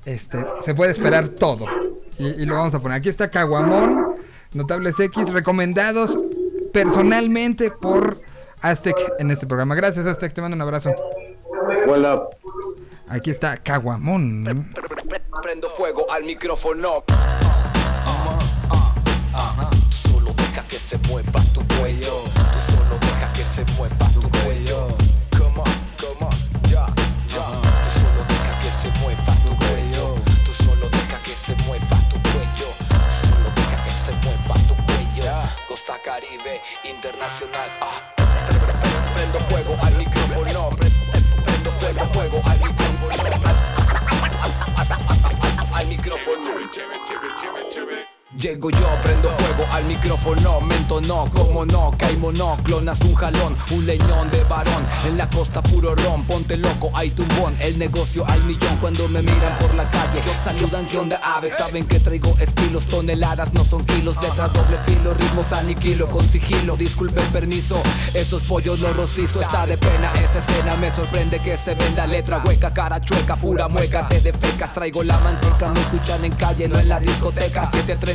este, 0.05 0.45
se 0.62 0.75
puede 0.75 0.93
esperar 0.93 1.29
todo. 1.29 1.67
Y, 2.19 2.43
y 2.43 2.47
lo 2.47 2.55
vamos 2.55 2.75
a 2.75 2.81
poner. 2.81 2.99
Aquí 2.99 3.09
está 3.09 3.31
Caguamón, 3.31 4.17
Notables 4.53 4.99
X, 4.99 5.31
recomendados 5.31 6.19
personalmente 6.73 7.71
por 7.71 8.19
Aztec 8.61 8.97
en 9.19 9.31
este 9.31 9.47
programa. 9.47 9.75
Gracias, 9.75 10.07
Aztec, 10.07 10.33
te 10.33 10.41
mando 10.41 10.55
un 10.55 10.62
abrazo. 10.62 10.93
Hola. 11.89 12.29
Aquí 13.11 13.31
está 13.31 13.57
Caguamón. 13.57 14.45
Prendo 15.43 15.69
fuego 15.70 16.07
al 16.12 16.23
micrófono. 16.24 17.05
Solo 19.91 20.32
deja 20.37 20.62
que 20.69 20.78
se 20.78 20.97
mueva 21.09 21.41
tu 21.53 21.61
cuello. 21.77 22.23
Tú 22.35 22.73
solo 22.73 22.97
deja 23.01 23.32
que 23.32 23.45
se 23.45 23.65
mueva 23.77 24.09
tu 24.15 24.20
cuello. 24.45 24.89
Come 25.37 25.59
on, 25.59 25.73
come 25.99 26.27
on, 26.27 26.69
ya, 26.70 26.87
ya. 27.35 27.47
Tú 27.51 28.01
solo 28.01 28.23
deja 28.28 28.61
que 28.61 28.70
se 28.81 29.01
mueva 29.01 29.35
tu 29.45 29.57
cuello. 29.57 30.15
Tú 30.45 30.53
solo 30.65 30.89
deja 30.91 31.19
que 31.24 31.35
se 31.35 31.55
mueva 31.66 31.97
tu 32.09 32.16
cuello. 32.23 32.69
Tú 32.78 33.27
solo 33.27 33.51
deja 33.57 33.85
que 33.85 33.91
se 33.91 34.12
mueva 34.24 34.55
tu 34.69 34.74
cuello. 34.87 35.32
Costa 35.66 35.95
Caribe 36.05 36.61
Internacional. 36.85 37.70
Ah. 37.81 38.15
Prendo 39.15 39.41
fuego 39.49 39.77
al 39.82 39.95
micrófono. 39.97 40.70
Pre- 40.77 40.91
Prendo 41.45 41.70
fuego, 41.73 42.05
fuego 42.12 42.41
al 42.45 42.59
micrófono. 42.59 42.80
Al 46.01 46.06
micrófono. 46.06 46.40
Llego 48.39 48.70
yo, 48.70 48.86
prendo 49.02 49.28
fuego 49.28 49.66
al 49.73 49.86
micrófono, 49.86 50.61
mento 50.61 51.01
no, 51.01 51.28
como 51.35 51.66
no, 51.66 51.93
caimo 51.98 52.31
no, 52.31 52.57
clonas 52.62 53.01
un 53.01 53.12
jalón, 53.16 53.57
un 53.73 53.85
leñón 53.85 54.31
de 54.31 54.44
varón, 54.44 54.86
en 55.05 55.19
la 55.19 55.28
costa 55.28 55.61
puro 55.61 55.97
ron, 55.97 56.23
ponte 56.23 56.57
loco, 56.57 56.93
hay 56.94 57.11
tumbón, 57.11 57.57
el 57.59 57.77
negocio 57.77 58.24
al 58.28 58.40
millón 58.44 58.77
cuando 58.81 59.09
me 59.09 59.20
miran 59.20 59.59
por 59.59 59.74
la 59.74 59.90
calle, 59.90 60.23
saludan 60.44 60.86
que 60.86 60.98
onda 60.98 61.20
ave, 61.24 61.51
saben 61.51 61.89
que 61.89 61.98
traigo 61.98 62.36
estilos, 62.39 62.86
toneladas 62.86 63.52
no 63.52 63.65
son 63.65 63.85
kilos, 63.85 64.15
letras 64.23 64.52
doble 64.52 64.78
filo, 64.86 65.12
ritmos 65.12 65.52
aniquilo 65.52 66.07
con 66.07 66.28
sigilo, 66.31 66.77
disculpen 66.77 67.27
permiso, 67.32 67.82
esos 68.15 68.44
pollos 68.44 68.78
los 68.78 68.97
rostizo, 68.97 69.40
está 69.40 69.66
de 69.66 69.77
pena 69.77 70.12
esta 70.23 70.39
escena, 70.39 70.77
me 70.77 70.93
sorprende 70.93 71.43
que 71.43 71.57
se 71.57 71.74
venda 71.74 72.07
letra 72.07 72.40
hueca, 72.47 72.73
cara 72.73 73.01
chueca, 73.01 73.35
pura 73.35 73.66
mueca, 73.66 74.07
te 74.07 74.20
defecas, 74.20 74.73
traigo 74.73 75.02
la 75.02 75.19
manteca, 75.19 75.69
me 75.70 75.81
escuchan 75.81 76.24
en 76.24 76.32
calle, 76.36 76.69
no 76.69 76.78
en 76.78 76.89
la 76.89 77.01
discoteca, 77.01 77.69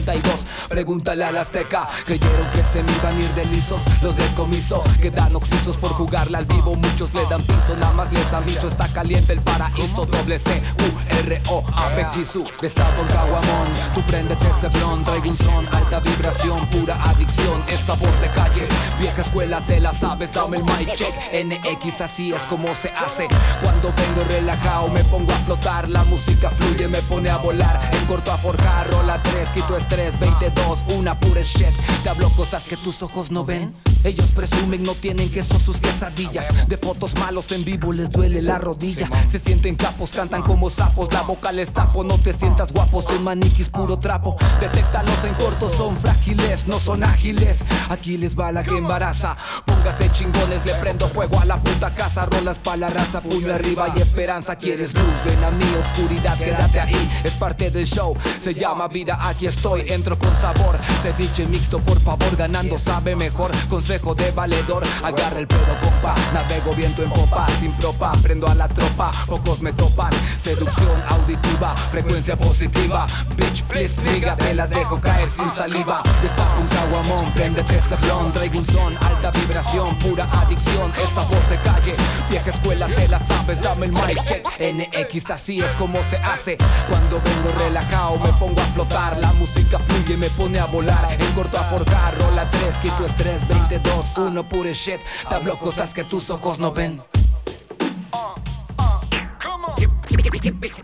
732, 0.06 0.46
pregúntale 0.70 1.24
al 1.24 1.38
azteca, 1.38 1.88
creyeron 2.06 2.50
que 2.52 2.64
se 2.72 2.84
me 2.84 2.92
iban 2.92 3.18
a 3.18 3.20
ir 3.20 3.34
de 3.34 3.46
lisos, 3.46 3.82
los 4.02 4.16
decomiso, 4.16 4.84
quedan 5.02 5.36
oxisos 5.36 5.78
por 5.78 5.92
jugarla 5.92 6.38
al 6.38 6.46
vivo, 6.46 6.76
muchos 6.76 7.14
le 7.14 7.26
dan 7.26 7.42
piso, 7.44 7.76
nada 7.78 7.92
más 7.94 8.14
les 8.14 8.32
aviso, 8.32 8.68
está 8.68 8.88
caliente 8.88 9.34
el 9.34 9.42
paraíso, 9.42 10.06
doble 10.06 10.38
C, 10.40 10.62
U, 10.80 11.16
R, 11.26 11.42
O, 11.50 11.64
A, 11.74 12.12
Jisoo, 12.14 12.46
destapo 12.62 13.02
en 13.02 13.08
Caguamón, 13.08 13.68
tú 13.94 14.02
préndete 14.04 14.46
ese 14.48 14.68
blon, 14.78 15.04
traigo 15.04 15.30
un 15.30 15.38
son, 15.38 15.68
alta 15.74 16.00
vibración, 16.00 16.66
pura 16.68 16.96
adicción, 17.04 17.64
es 17.68 17.80
sabor 17.80 18.12
de 18.20 18.30
calle, 18.30 18.68
vieja 19.00 19.22
escuela 19.22 19.64
te 19.64 19.80
la 19.80 19.94
sabes, 19.94 20.32
dame 20.34 20.58
el 20.58 20.64
mic 20.64 20.96
check, 20.96 21.16
NX 21.34 22.02
así 22.02 22.34
es 22.34 22.42
como 22.44 22.74
se 22.76 22.90
hace, 22.90 23.28
cuando 23.62 23.92
vengo 23.94 24.24
relajado 24.28 24.88
me 24.90 25.04
pongo 25.06 25.32
a 25.32 25.38
flotar, 25.40 25.90
la 25.90 26.04
música 26.04 26.50
fluye, 26.52 26.88
me 26.88 27.02
pone 27.04 27.30
a 27.30 27.38
volar, 27.38 27.90
en 27.92 28.06
corto 28.06 28.32
a 28.32 28.38
forjar, 28.38 28.88
rola 28.92 29.20
3, 29.24 29.50
quito 29.50 29.76
estrés, 29.96 30.20
22, 30.20 30.84
una 30.96 31.18
pura 31.20 31.42
shit, 31.42 31.68
te 32.04 32.10
hablo 32.10 32.30
cosas 32.32 32.64
que 32.64 32.76
tus 32.78 33.02
ojos 33.02 33.32
no 33.32 33.46
ven, 33.46 33.74
ellos 34.04 34.28
presumen 34.36 34.84
no 34.84 34.94
tienen 34.94 35.30
queso 35.32 35.60
sus 35.60 35.78
quesadillas, 35.78 36.68
de 36.68 36.78
fotos 36.78 37.16
malos 37.16 37.52
en 37.52 37.64
vivo 37.64 37.94
les 37.94 38.10
duele 38.10 38.42
la 38.42 38.58
rodilla, 38.58 39.10
se 39.32 39.40
sienten 39.40 39.76
capos, 39.76 40.12
cantan 40.12 40.42
como 40.42 40.70
sapos, 40.70 41.12
la 41.14 41.22
boca 41.22 41.52
les 41.52 41.72
tapo, 41.72 42.04
no 42.04 42.20
te 42.20 42.34
sientas 42.34 42.72
guapo, 42.72 43.02
son 43.02 43.24
maniquis 43.24 43.70
puro 43.70 43.98
trapo, 43.98 44.36
detéctalos 44.60 45.24
en 45.24 45.34
corto, 45.36 45.72
son 45.76 45.98
frágiles, 45.98 46.68
no 46.68 46.80
son 46.80 47.04
ágiles, 47.04 47.58
aquí 47.90 48.18
les 48.18 48.38
va 48.38 48.52
la 48.52 48.64
que 48.64 48.78
embaraza, 48.78 49.36
póngase 49.66 50.12
chingones, 50.12 50.66
le 50.66 50.74
prendo 50.76 51.08
fuego 51.08 51.40
a 51.40 51.46
la 51.46 51.58
puta 51.58 51.94
casa, 51.96 52.26
rolas 52.26 52.58
pa' 52.60 52.78
la 52.78 52.90
raza, 52.90 53.22
puño 53.22 53.54
arriba. 53.54 53.94
y 53.96 54.02
esperanza, 54.02 54.56
quieres 54.56 54.94
luz, 54.94 55.14
ven 55.26 55.44
a 55.44 55.52
mi 55.52 55.66
oscuridad, 55.76 56.38
quédate 56.38 56.80
ahí, 56.80 57.22
es 57.24 57.34
parte 57.34 57.72
del 57.72 57.86
show, 57.86 58.16
se 58.44 58.54
llama 58.54 58.88
vida, 58.88 59.18
aquí 59.22 59.48
estoy, 59.48 59.85
entro 59.88 60.18
con 60.18 60.36
sabor, 60.38 60.78
ceviche 61.02 61.46
mixto, 61.46 61.80
por 61.80 62.00
favor, 62.02 62.36
ganando 62.36 62.78
sabe 62.78 63.16
mejor, 63.16 63.52
consejo 63.68 64.16
de 64.16 64.32
valedor, 64.32 64.84
agarra 65.04 65.40
el 65.40 65.48
pedo 65.48 65.80
compa, 65.82 66.16
navego 66.34 66.76
viento 66.76 67.04
en 67.04 67.10
popa, 67.10 67.48
sin 67.60 67.72
propa, 67.74 68.12
prendo 68.22 68.48
a 68.48 68.56
la 68.56 68.68
tropa, 68.68 69.12
pocos 69.28 69.62
me 69.62 69.74
topan, 69.74 70.12
seducción 70.42 71.02
auditiva, 71.10 71.76
frecuencia 71.92 72.36
positiva, 72.36 73.08
bitch 73.36 73.64
please 73.64 74.02
nigga, 74.02 74.36
te 74.36 74.54
la 74.54 74.68
dejo 74.68 75.00
caer 75.00 75.30
sin 75.30 75.52
saliva, 75.54 76.02
destapo 76.22 76.62
un 76.62 76.68
caguamón, 76.68 77.32
préndete 77.34 77.78
ese 77.78 77.96
blon, 78.06 78.32
traigo 78.32 78.60
un 78.60 78.66
son, 78.66 78.98
alta 79.04 79.32
vibración, 79.32 79.96
pura 80.00 80.28
adicción, 80.32 80.92
es 81.02 81.10
sabor 81.14 81.48
de 81.50 81.58
calle, 81.58 81.96
vieja 82.30 82.50
escuela 82.50 82.88
te 82.88 83.08
la 83.08 83.20
sabes, 83.20 83.62
dame 83.62 83.88
el 83.88 83.92
mic 83.92 84.24
check, 84.24 84.46
NX 84.60 85.32
así 85.32 85.60
es 85.60 85.76
como 85.76 86.02
se 86.04 86.18
hace, 86.18 86.58
cuando 86.90 87.22
vengo 87.22 87.52
relajado 87.60 88.20
me 88.20 88.32
pongo 88.34 88.62
a 88.62 88.66
flotar, 88.66 89.18
la 89.18 89.32
música 89.34 89.75
fluye, 89.80 90.18
me 90.18 90.30
pone 90.30 90.60
a 90.60 90.66
volar, 90.66 91.14
en 91.20 91.32
corto 91.34 91.58
a 91.58 91.64
forjar, 91.64 92.18
rola 92.18 92.50
3, 92.50 92.76
quito 92.82 93.06
estrés, 93.06 93.48
22, 93.48 94.18
1 94.18 94.50
pure 94.50 94.74
shit, 94.74 95.02
te 95.28 95.36
hablo 95.36 95.58
cosas 95.58 95.94
que 95.94 96.04
tus 96.04 96.30
ojos 96.30 96.60
no 96.60 96.72
ven. 96.72 97.02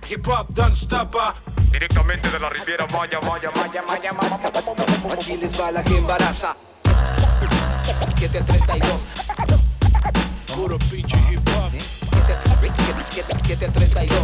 Hip 0.09 0.27
hop 0.27 0.47
don't 0.49 0.75
stop. 0.75 1.15
Directamente 1.71 2.29
de 2.29 2.39
la 2.39 2.49
Riviera 2.49 2.85
Maya, 2.87 3.19
Maya, 3.21 3.49
Maya, 3.55 3.81
Maya, 3.87 4.11
Maya. 4.11 4.51
Aquí 5.13 5.37
les 5.37 5.59
va 5.59 5.71
la 5.71 5.83
que 5.83 5.97
embaraza. 5.97 6.55
732. 8.19 8.89
Puro 10.53 10.77
pinche 10.79 11.17
hip 11.31 11.47
hop. 11.49 11.71
732. 13.41 14.17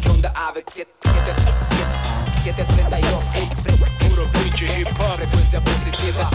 ¿Qué 0.00 0.08
onda, 0.08 0.32
ave? 0.34 0.64
732. 0.72 2.05
27 2.46 2.62
a 2.62 2.66
32. 2.66 3.24
Puro 4.08 4.28
pinche 4.30 4.66
hip 4.78 4.86
hop. 4.86 5.16
Frecuencia 5.16 5.60
positiva. 5.60 6.30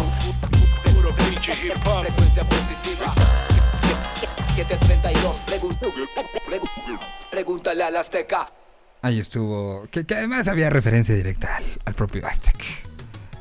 Puro 0.95 1.15
pinche 1.15 1.53
hip 1.53 1.87
hop. 1.87 2.03
Frecuencia 2.03 2.45
positiva. 2.45 3.15
7 4.55 4.75
a 4.75 4.79
32. 4.79 5.37
Pregúntale 7.31 7.83
al 7.83 7.97
Azteca. 7.97 8.47
Ahí 9.01 9.21
estuvo. 9.21 9.87
Que, 9.91 10.05
que, 10.05 10.17
además 10.17 10.49
había 10.49 10.69
referencia 10.69 11.15
directa 11.15 11.57
al, 11.57 11.65
al 11.87 11.95
propio 11.95 12.27
Aztec. 12.27 12.63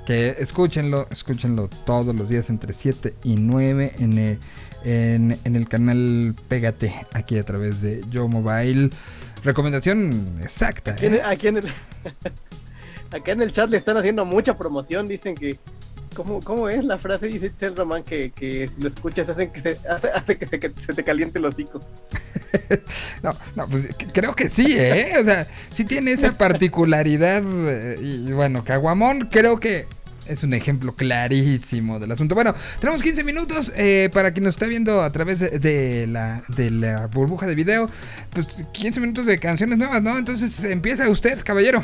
Que 0.06 0.30
escúchenlo, 0.38 1.08
escúchenlo 1.10 1.68
todos 1.68 2.16
los 2.16 2.30
días 2.30 2.50
entre 2.50 2.74
7 2.74 3.16
y 3.24 3.36
9 3.36 3.96
en 4.00 4.18
el 4.18 4.40
en, 4.86 5.38
en 5.44 5.56
el 5.58 5.68
canal 5.68 6.34
Pégate, 6.48 6.94
aquí 7.14 7.38
a 7.38 7.44
través 7.44 7.82
de 7.82 8.02
Yo 8.10 8.28
Mobile. 8.30 8.90
Recomendación 9.44 10.38
exacta. 10.42 10.92
Aquí 10.92 11.08
en, 11.08 11.16
¿eh? 11.16 11.22
aquí 11.26 11.48
en 11.50 11.58
el, 11.58 11.66
acá 13.12 13.32
en 13.32 13.42
el 13.42 13.52
chat 13.52 13.70
le 13.70 13.78
están 13.78 13.98
haciendo 13.98 14.24
mucha 14.26 14.58
promoción. 14.58 15.08
Dicen 15.08 15.36
que. 15.36 15.58
¿Cómo, 16.16 16.40
cómo 16.40 16.70
es 16.70 16.86
la 16.86 16.98
frase? 16.98 17.28
Dice 17.28 17.52
el 17.60 17.76
Román 17.76 18.04
que, 18.04 18.32
que 18.32 18.70
si 18.70 18.82
lo 18.82 18.88
escuchas 18.88 19.28
hacen 19.28 19.52
que 19.52 19.62
se, 19.62 19.78
hace, 19.90 20.08
hace 20.12 20.38
que, 20.38 20.48
se, 20.48 20.60
que 20.62 20.70
se 20.70 20.94
te 20.94 21.04
caliente 21.04 21.40
el 21.40 21.46
hocico. 21.46 21.82
No, 23.22 23.36
no, 23.56 23.68
pues 23.68 23.90
creo 24.14 24.34
que 24.34 24.50
sí, 24.50 24.66
¿eh? 24.78 25.12
O 25.20 25.26
sea, 25.26 25.46
sí 25.70 25.84
tiene 25.84 26.14
esa 26.14 26.38
particularidad. 26.38 27.44
eh, 27.46 27.98
Y 28.02 28.32
bueno, 28.32 28.64
Caguamón 28.64 29.28
creo 29.30 29.60
que 29.60 29.88
es 30.28 30.44
un 30.44 30.54
ejemplo 30.54 30.96
clarísimo 30.96 32.00
del 32.00 32.12
asunto. 32.12 32.36
Bueno, 32.36 32.54
tenemos 32.80 33.02
15 33.02 33.24
minutos 33.24 33.72
eh, 33.76 34.10
para 34.14 34.32
quien 34.32 34.46
nos 34.46 34.56
está 34.56 34.66
viendo 34.68 35.02
a 35.02 35.12
través 35.12 35.40
de, 35.40 35.60
de 35.60 36.08
la, 36.08 36.44
de 36.50 36.72
la 36.72 37.08
burbuja 37.08 37.48
de 37.48 37.56
video. 37.56 37.90
Pues 38.32 38.48
15 38.74 39.00
minutos 39.00 39.26
de 39.26 39.40
canciones 39.40 39.78
nuevas, 39.78 40.02
¿no? 40.02 40.18
Entonces 40.18 40.64
empieza 40.64 41.10
usted, 41.10 41.40
caballero. 41.44 41.84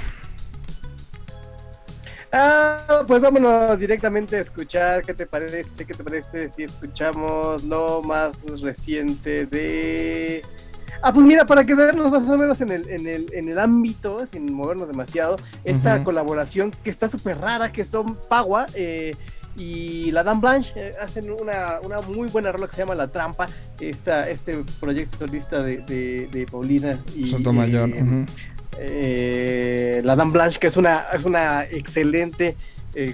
Ah, 2.33 3.03
pues 3.07 3.21
vámonos 3.21 3.77
directamente 3.77 4.37
a 4.37 4.41
escuchar. 4.41 5.01
¿Qué 5.01 5.13
te 5.13 5.25
parece? 5.25 5.85
¿Qué 5.85 5.93
te 5.93 6.03
parece 6.03 6.49
si 6.55 6.63
escuchamos 6.63 7.63
lo 7.63 8.01
más 8.03 8.37
reciente 8.61 9.45
de. 9.45 10.41
Ah, 11.03 11.11
pues 11.11 11.25
mira, 11.25 11.45
para 11.45 11.65
quedarnos 11.65 12.11
más 12.11 12.29
o 12.29 12.37
menos 12.37 12.61
en 12.61 12.71
el, 12.71 12.87
en 12.89 13.07
el, 13.07 13.25
en 13.33 13.49
el 13.49 13.57
ámbito, 13.57 14.25
sin 14.27 14.53
movernos 14.53 14.87
demasiado, 14.87 15.35
esta 15.63 16.03
colaboración 16.03 16.71
que 16.83 16.89
está 16.91 17.09
súper 17.09 17.39
rara, 17.39 17.71
que 17.71 17.83
son 17.85 18.15
Pagua 18.29 18.67
eh, 18.75 19.15
y 19.57 20.11
la 20.11 20.23
Dan 20.23 20.39
Blanche, 20.41 20.73
eh, 20.75 20.93
hacen 21.01 21.31
una, 21.31 21.79
una 21.83 22.01
muy 22.01 22.29
buena 22.29 22.51
rola 22.51 22.67
que 22.67 22.75
se 22.75 22.81
llama 22.83 22.93
La 22.95 23.07
Trampa, 23.07 23.47
esta, 23.79 24.29
este 24.29 24.63
proyecto 24.79 25.17
solista 25.17 25.63
de, 25.63 25.77
de, 25.77 26.27
de 26.31 26.45
Paulina 26.45 26.99
y 27.15 27.31
Sotomayor. 27.31 27.89
eh, 27.89 28.25
eh, 28.77 30.01
la 30.03 30.15
Dan 30.15 30.31
Blanche, 30.31 30.59
que 30.59 30.67
es 30.67 30.77
una, 30.77 31.05
es 31.13 31.23
una 31.23 31.63
excelente 31.65 32.55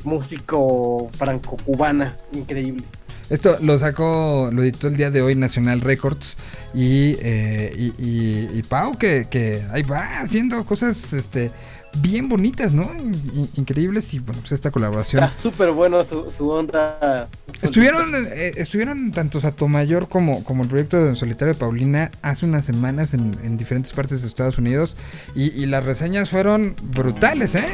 músico 0.04 1.10
franco-cubana, 1.18 2.18
increíble. 2.34 2.84
Esto 3.30 3.58
lo 3.62 3.78
sacó, 3.78 4.50
lo 4.54 4.64
editó 4.64 4.88
el 4.88 4.96
día 4.96 5.12
de 5.12 5.22
hoy 5.22 5.36
Nacional 5.36 5.82
Records 5.82 6.38
y, 6.74 7.18
eh, 7.20 7.74
y, 7.78 7.86
y- 8.04 8.50
y 8.54 8.64
Pau 8.64 8.98
que, 8.98 9.28
que 9.30 9.62
ahí 9.72 9.84
va 9.84 10.20
haciendo 10.22 10.64
cosas 10.64 11.12
este 11.14 11.52
bien 12.00 12.30
bonitas, 12.30 12.74
¿no? 12.74 12.84
In- 12.94 13.50
increíbles 13.56 14.14
y 14.14 14.20
bueno, 14.20 14.40
pues 14.42 14.52
esta 14.54 14.72
colaboración. 14.72 15.24
Está 15.24 15.36
súper 15.42 15.72
bueno 15.72 16.06
su, 16.06 16.32
su 16.32 16.48
onda. 16.50 17.28
Estuvieron, 17.62 18.12
eh, 18.16 18.54
estuvieron 18.56 19.12
tanto 19.12 19.42
Satomayor 19.42 20.08
como, 20.08 20.44
como 20.44 20.64
el 20.64 20.70
proyecto 20.70 20.98
en 21.10 21.16
solitario 21.16 21.54
de 21.54 21.60
Paulina 21.60 22.12
hace 22.22 22.46
unas 22.46 22.66
semanas 22.66 23.14
en, 23.14 23.36
en 23.44 23.58
diferentes 23.58 23.92
partes 23.94 24.22
de 24.22 24.28
Estados 24.28 24.58
Unidos 24.58 24.96
y, 25.36 25.46
y 25.60 25.66
las 25.66 25.84
reseñas 25.84 26.30
fueron 26.30 26.76
brutales, 26.94 27.56
¿eh? 27.56 27.66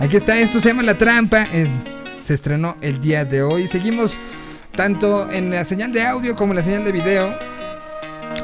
Aquí 0.00 0.16
está, 0.16 0.38
esto 0.38 0.60
se 0.60 0.68
llama 0.68 0.84
La 0.84 0.96
Trampa, 0.96 1.44
eh, 1.52 1.66
se 2.28 2.34
estrenó 2.34 2.76
el 2.82 3.00
día 3.00 3.24
de 3.24 3.42
hoy. 3.42 3.68
Seguimos 3.68 4.12
tanto 4.76 5.30
en 5.30 5.50
la 5.50 5.64
señal 5.64 5.94
de 5.94 6.06
audio 6.06 6.36
como 6.36 6.52
en 6.52 6.58
la 6.58 6.62
señal 6.62 6.84
de 6.84 6.92
video. 6.92 7.34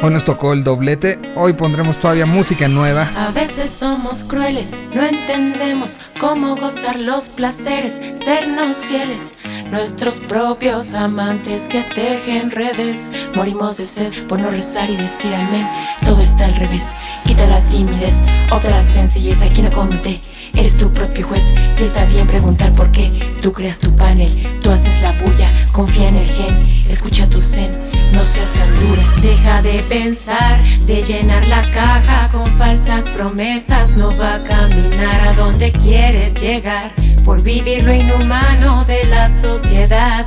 Hoy 0.01 0.11
nos 0.11 0.25
tocó 0.25 0.55
el 0.55 0.65
doblete, 0.65 1.19
hoy 1.37 1.53
pondremos 1.53 2.01
todavía 2.01 2.25
música 2.25 2.67
nueva. 2.67 3.07
A 3.15 3.31
veces 3.33 3.71
somos 3.71 4.23
crueles, 4.23 4.73
no 4.95 5.03
entendemos 5.05 5.99
cómo 6.19 6.57
gozar 6.57 6.99
los 6.99 7.29
placeres, 7.29 8.01
sernos 8.25 8.79
fieles, 8.79 9.35
nuestros 9.75 10.21
propios 10.21 10.95
amantes 10.95 11.65
que 11.65 11.83
tejen 11.83 12.53
redes. 12.53 13.13
Morimos 13.35 13.77
de 13.77 13.87
sed 13.87 14.13
por 14.29 14.39
no 14.39 14.49
rezar 14.51 14.89
y 14.89 14.97
decir 14.97 15.35
amén. 15.35 15.67
Todo 16.07 16.23
está 16.23 16.45
al 16.45 16.55
revés, 16.55 16.95
quita 17.25 17.45
la 17.47 17.63
timidez, 17.65 18.23
otra 18.53 18.71
la 18.71 18.83
sencillez. 18.83 19.43
Aquí 19.43 19.63
no 19.63 19.71
comenté, 19.73 20.21
eres 20.55 20.79
tu 20.79 20.93
propio 20.93 21.27
juez 21.27 21.53
y 21.79 21.83
está 21.83 22.05
bien 22.05 22.29
preguntar 22.29 22.73
por 22.73 22.93
qué. 22.93 23.11
Tú 23.43 23.53
creas 23.53 23.81
tu 23.81 23.95
panel, 23.97 24.31
tú 24.63 24.71
haces 24.71 25.03
la 25.03 25.11
bulla, 25.25 25.51
confía 25.73 26.09
en 26.09 26.17
el 26.19 26.27
gen, 26.27 26.69
escucha 26.89 27.29
tu 27.29 27.41
zen. 27.41 27.73
No 28.13 28.25
seas 28.25 28.51
tan 28.53 28.73
dura, 28.81 29.03
deja 29.23 29.61
de 29.63 29.81
pensar, 29.89 30.63
de 30.87 31.03
llenar 31.03 31.45
la 31.49 31.63
caja 31.63 32.31
con 32.31 32.47
falsas 32.59 33.07
promesas. 33.07 33.97
No 33.97 34.17
va 34.17 34.37
a 34.37 34.45
caminar 34.45 35.29
a 35.29 35.33
donde 35.33 35.73
quieres 35.73 36.41
llegar, 36.41 36.95
por 37.25 37.43
vivir 37.43 37.83
lo 37.83 37.93
inhumano 37.93 38.85
de 38.85 39.03
la 39.07 39.29
sociedad 39.29 39.64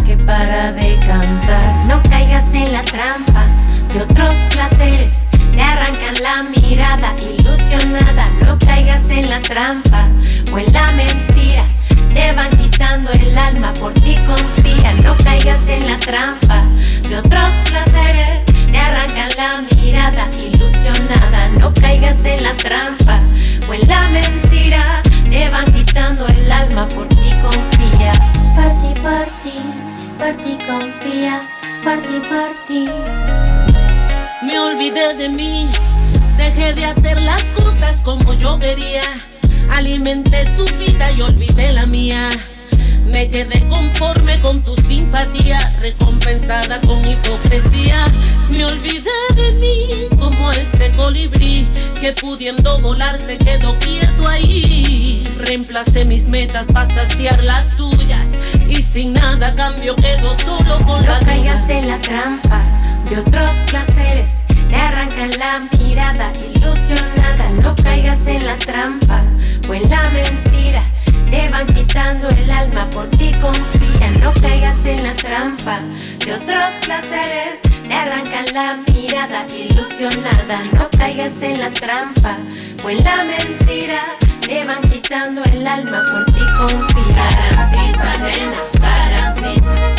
que 0.06 0.18
para 0.26 0.72
de 0.72 0.98
cantar. 1.06 1.86
No 1.86 2.02
caigas 2.10 2.54
en 2.54 2.74
la 2.74 2.82
trampa 2.84 3.46
de 3.94 4.02
otros 4.02 4.34
placeres, 4.50 5.26
te 5.54 5.62
arrancan 5.62 6.16
la 6.22 6.44
mirada 6.44 7.16
ilusionada. 7.22 8.30
No 8.46 8.58
caigas 8.60 9.10
en 9.10 9.30
la 9.30 9.40
trampa 9.42 10.06
o 10.52 10.58
en 10.58 10.74
la 10.74 10.92
mentira. 10.92 11.66
Te 12.14 12.32
van 12.34 12.50
quitando 12.52 13.12
el 13.12 13.38
alma, 13.38 13.74
por 13.74 13.94
ti 13.94 14.16
confía, 14.26 14.94
no 15.04 15.16
caigas 15.24 15.68
en 15.68 15.88
la 15.88 15.98
trampa 16.00 16.64
de 17.08 17.18
otros 17.18 17.50
placeres, 17.70 18.44
te 18.72 18.78
arrancan 18.78 19.30
la 19.38 19.62
mirada 19.76 20.30
ilusionada, 20.32 21.50
no 21.60 21.74
caigas 21.74 22.26
en 22.26 22.44
la 22.44 22.54
trampa 22.54 23.20
o 23.70 23.74
en 23.74 23.88
la 23.88 24.10
mentira, 24.10 25.02
te 25.38 25.50
van 25.50 25.72
quitando 25.72 26.26
el 26.26 26.52
alma, 26.52 26.88
por 26.88 27.08
ti 27.10 27.30
confía. 27.46 28.12
Por 28.56 28.72
ti, 28.82 28.92
por 29.06 29.26
ti, 29.44 29.58
por 30.18 30.34
ti 30.44 30.58
confía, 30.66 31.42
por 31.84 31.98
ti, 32.02 32.18
por 32.32 32.52
ti. 32.68 32.90
Me 34.42 34.60
olvidé 34.60 35.14
de 35.14 35.30
mí, 35.30 35.70
dejé 36.36 36.74
de 36.74 36.86
hacer 36.86 37.22
las 37.22 37.44
cosas 37.60 38.02
como 38.02 38.34
yo 38.34 38.58
quería. 38.58 39.04
Alimenté 39.70 40.46
tu 40.58 40.66
vida 40.80 41.12
y 41.12 41.22
olvidé 41.22 41.72
la 41.72 41.86
mía. 41.86 42.30
Me 43.08 43.28
quedé 43.30 43.68
conforme 43.68 44.40
con 44.42 44.62
tu 44.62 44.76
simpatía, 44.76 45.70
recompensada 45.80 46.80
con 46.82 47.04
hipocresía. 47.08 48.06
Me 48.50 48.66
olvidé 48.66 49.12
de 49.36 49.52
mí 49.60 50.18
como 50.20 50.52
ese 50.52 50.92
colibrí 50.92 51.66
que 52.00 52.14
pudiendo 52.14 52.80
volar 52.80 53.18
se 53.18 53.38
quedó 53.38 53.78
quieto 53.80 54.28
ahí. 54.28 55.24
Reemplacé 55.38 56.06
mis 56.06 56.28
metas 56.28 56.68
para 56.72 56.94
saciar 56.94 57.44
las 57.44 57.76
tuyas 57.76 58.38
y 58.68 58.82
sin 58.82 59.14
nada 59.14 59.54
cambio 59.56 59.96
quedo 59.96 60.38
solo 60.40 60.78
con 60.86 61.06
No 61.06 61.12
la 61.12 61.20
caigas 61.20 61.70
en 61.70 61.88
la 61.88 62.00
trampa 62.00 62.64
de 63.10 63.20
otros 63.20 63.52
placeres, 63.68 64.44
te 64.70 64.76
arrancan 64.76 65.32
la 65.40 65.68
mirada 65.80 66.32
ilusionada. 66.54 67.50
No 67.62 67.76
caigas 67.76 68.28
en 68.28 68.46
la 68.46 68.58
trampa 68.58 69.22
o 69.70 69.74
en 69.74 69.90
la 69.90 70.10
mentira, 70.10 70.84
te 71.30 71.50
van 71.50 71.68
quitando 71.68 72.28
el 72.30 72.52
alma, 72.52 72.90
por 72.90 73.10
ti 73.12 73.32
confía. 73.42 74.12
No 74.22 74.32
caigas 74.42 74.86
en 74.86 75.04
la 75.04 75.14
trampa 75.14 75.80
de 76.26 76.34
otros 76.34 76.74
placeres, 76.86 77.62
te 77.88 77.94
arrancan 77.94 78.46
la 78.54 78.78
mirada 78.94 79.46
ilusionada. 79.48 80.64
No 80.74 80.90
caigas 80.98 81.42
en 81.42 81.60
la 81.60 81.70
trampa 81.72 82.36
o 82.84 82.90
en 82.90 83.04
la 83.04 83.24
mentira, 83.24 84.02
te 84.42 84.66
van 84.66 84.82
quitando 84.82 85.44
el 85.44 85.66
alma, 85.68 86.02
por 86.12 86.26
ti 86.34 86.42
confía. 86.58 87.16
Garantiza, 87.16 88.18
nena, 88.18 88.62
garantiza. 88.80 89.98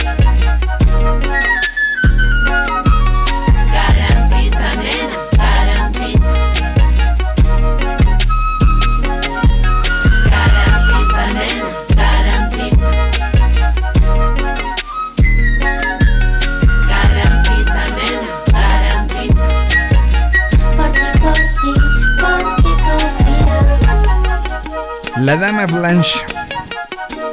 La 25.21 25.37
Dama 25.37 25.67
Blanche, 25.67 26.21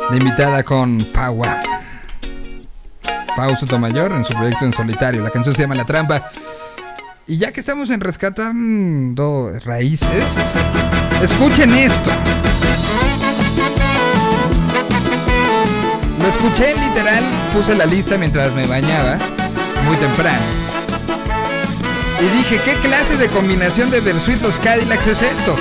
de 0.10 0.18
invitada 0.18 0.64
con 0.64 0.98
Paua. 1.14 1.60
Pau 3.36 3.56
Sotomayor 3.58 4.12
en 4.12 4.26
su 4.26 4.34
proyecto 4.34 4.66
en 4.66 4.74
solitario. 4.74 5.22
La 5.22 5.30
canción 5.30 5.54
se 5.56 5.62
llama 5.62 5.76
La 5.76 5.86
Trampa. 5.86 6.30
Y 7.28 7.38
ya 7.38 7.52
que 7.52 7.60
estamos 7.60 7.90
en 7.92 8.02
rescatando 8.02 9.52
raíces, 9.64 10.24
escuchen 11.22 11.74
esto. 11.76 12.10
Lo 16.20 16.28
escuché 16.28 16.74
literal, 16.76 17.24
puse 17.54 17.76
la 17.76 17.86
lista 17.86 18.18
mientras 18.18 18.52
me 18.54 18.66
bañaba, 18.66 19.18
muy 19.86 19.96
temprano. 19.98 20.46
Y 22.20 22.38
dije, 22.38 22.60
¿qué 22.66 22.74
clase 22.88 23.16
de 23.18 23.28
combinación 23.28 23.92
de 23.92 24.00
Versuit 24.00 24.42
los 24.42 24.58
Cadillacs 24.60 25.08
es 25.08 25.22
esto? 25.22 25.56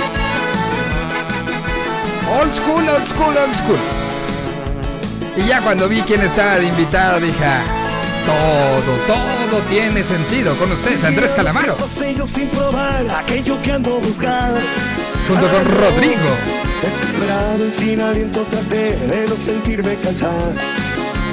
Old 2.27 2.53
school, 2.53 2.89
old 2.89 3.07
school, 3.07 3.37
old 3.37 3.55
school. 3.55 3.79
Y 5.37 5.47
ya 5.47 5.61
cuando 5.61 5.87
vi 5.87 6.01
quién 6.01 6.21
estaba 6.21 6.57
de 6.57 6.65
invitado, 6.65 7.19
dije, 7.19 7.45
ah, 7.45 7.63
todo, 8.25 8.97
todo 9.05 9.61
tiene 9.69 10.03
sentido 10.03 10.57
con 10.57 10.71
ustedes, 10.71 11.03
Andrés 11.03 11.33
Calamaro. 11.33 11.75
Sin 12.27 12.47
probar 12.47 13.05
aquello 13.09 13.61
que 13.61 13.71
ando 13.71 13.99
buscando. 13.99 14.59
Junto 15.27 15.47
con 15.49 15.65
Rodrigo. 15.65 16.29
Desesperado 16.81 17.67
y 17.67 17.71
sin 17.75 18.01
aliento 18.01 18.41
traté 18.49 18.95
de 18.95 19.25
no 19.27 19.35
sentirme 19.43 19.95
cansado. 19.97 20.53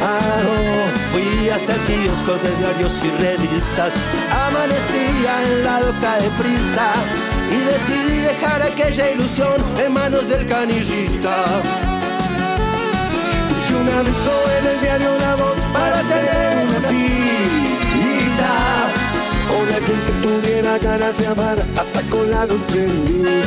Ah, 0.02 0.40
no. 0.42 1.01
Fui 1.12 1.48
hasta 1.50 1.74
el 1.74 1.80
kiosco 1.82 2.38
de 2.38 2.56
diarios 2.56 2.92
y 3.04 3.10
revistas, 3.22 3.92
amanecía 4.30 5.42
en 5.46 5.64
la 5.64 5.80
doca 5.80 6.16
de 6.16 6.30
prisa 6.30 6.94
y 7.50 7.58
decidí 7.58 8.18
dejar 8.20 8.62
aquella 8.62 9.10
ilusión 9.10 9.62
en 9.78 9.92
manos 9.92 10.26
del 10.26 10.46
canillita. 10.46 11.36
Puse 13.48 13.74
un 13.74 13.88
aviso 13.90 14.34
en 14.58 14.66
el 14.68 14.80
diario 14.80 15.18
La 15.18 15.34
Voz 15.36 15.60
para 15.74 16.00
tener 16.00 16.66
una 16.66 16.80
cita. 16.88 18.52
O 19.54 19.66
de 19.66 19.74
alguien 19.74 20.00
que 20.06 20.12
tuviera 20.26 20.78
ganas 20.78 21.18
de 21.18 21.26
amar 21.26 21.58
hasta 21.76 22.00
con 22.08 22.30
la 22.30 22.46
luz 22.46 22.62
prendida. 22.68 23.42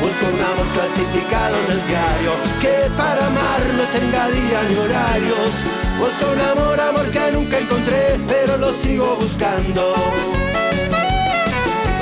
Busco 0.00 0.26
un 0.26 0.40
amor 0.40 0.66
clasificado 0.74 1.56
en 1.64 1.70
el 1.72 1.86
diario 1.86 2.32
que 2.60 2.90
para 2.96 3.26
amar 3.26 3.60
no 3.76 3.84
tenga 3.96 4.28
día 4.28 4.62
ni 4.68 4.76
horarios. 4.76 5.52
Busco 5.98 6.32
un 6.32 6.40
amor, 6.40 6.80
amor 6.80 7.06
que 7.10 7.32
nunca 7.32 7.58
encontré, 7.58 8.18
pero 8.26 8.56
lo 8.58 8.72
sigo 8.72 9.16
buscando. 9.16 9.94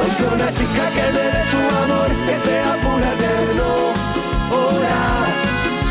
Busco 0.00 0.34
una 0.34 0.52
chica 0.52 0.84
que 0.96 1.04
me 1.14 1.24
dé 1.34 1.42
su 1.50 1.60
amor, 1.84 2.08
que 2.26 2.34
sea 2.46 2.70
pura 2.82 3.10
ternura. 3.24 4.98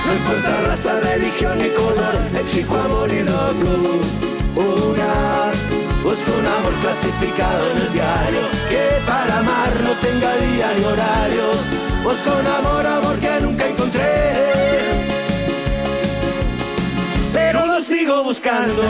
No 0.06 0.14
importa 0.14 0.62
raza, 0.68 1.00
religión 1.00 1.58
ni 1.60 1.70
color, 1.70 2.16
exijo 2.42 2.76
amor 2.78 3.12
y 3.12 3.24
locura. 3.24 5.12
Busco 6.04 6.32
un 6.34 6.46
amor 6.46 6.74
clasificado 6.82 7.72
en 7.72 7.78
el 7.78 7.94
diario 7.94 8.42
Que 8.70 9.02
para 9.06 9.38
amar 9.38 9.82
no 9.84 9.92
tenga 10.02 10.36
día 10.36 10.74
ni 10.76 10.84
horarios 10.84 11.91
Busco 12.04 12.32
un 12.40 12.48
amor, 12.48 12.86
amor 12.86 13.20
que 13.20 13.42
nunca 13.42 13.68
encontré 13.68 14.02
Pero 17.34 17.66
lo 17.66 17.80
sigo 17.82 18.24
buscando 18.24 18.84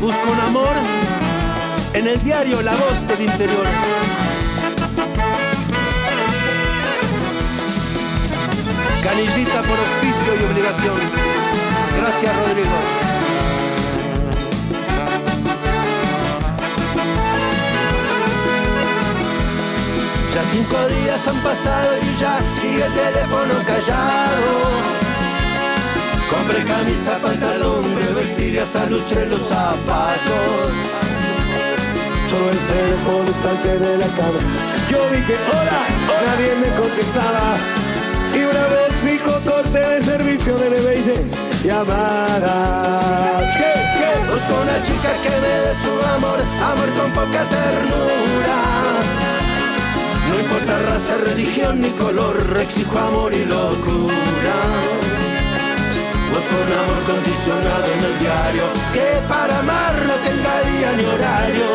Busco 0.00 0.30
un 0.30 0.40
amor 0.40 0.76
en 1.94 2.06
el 2.06 2.22
diario 2.22 2.62
La 2.62 2.74
Voz 2.74 3.08
del 3.08 3.22
Interior 3.22 3.66
Canillita 9.06 9.62
por 9.62 9.78
oficio 9.78 10.34
y 10.34 10.52
obligación. 10.52 11.00
Gracias, 11.96 12.36
Rodrigo. 12.36 13.05
Ya 20.36 20.44
cinco 20.44 20.76
días 20.88 21.26
han 21.26 21.40
pasado 21.40 21.96
y 21.96 22.20
ya 22.20 22.38
sigue 22.60 22.84
el 22.84 22.92
teléfono 22.92 23.54
callado. 23.66 24.52
Compré 26.28 26.62
camisa, 26.62 27.18
pantalón, 27.22 27.94
de 27.94 28.12
vestir 28.12 28.52
y 28.52 28.58
hasta 28.58 28.84
lustré 28.84 29.24
los 29.28 29.40
zapatos. 29.48 30.68
Solo 32.28 32.50
el 32.50 32.58
teléfono 32.58 33.30
está 33.30 33.50
antes 33.50 33.80
de 33.80 33.96
la 33.96 34.06
cama. 34.08 34.40
Yo 34.90 35.08
dije, 35.08 35.36
hola, 35.56 35.80
nadie 36.26 36.54
me 36.56 36.80
contestaba. 36.82 37.56
Y 38.34 38.38
una 38.44 38.66
voz 38.74 38.92
dijo 39.06 39.40
corte 39.40 39.78
de 39.78 40.02
servicio 40.02 40.54
de 40.58 40.68
B20 40.68 41.64
llamada. 41.64 43.38
¿Qué? 43.56 43.72
¿Qué? 43.96 44.10
Busco 44.30 44.60
una 44.60 44.82
chica 44.82 45.12
que 45.22 45.30
me 45.30 45.52
dé 45.64 45.72
su 45.82 45.92
amor, 46.14 46.38
amor 46.60 46.90
con 46.92 47.10
poca 47.12 47.42
ternura. 47.48 49.35
Importa 50.56 50.78
raza, 50.90 51.16
religión 51.18 51.82
ni 51.82 51.90
color, 51.90 52.34
exijo 52.62 52.98
amor 52.98 53.34
y 53.34 53.44
locura. 53.44 54.56
Busco 56.32 56.54
un 56.64 56.72
amor 56.80 57.00
condicionado 57.04 57.84
en 57.92 58.02
el 58.02 58.18
diario, 58.18 58.64
que 58.94 59.20
para 59.28 59.58
amar 59.58 59.94
no 60.06 60.14
tenga 60.14 60.62
día 60.70 60.92
ni 60.96 61.04
horario. 61.04 61.68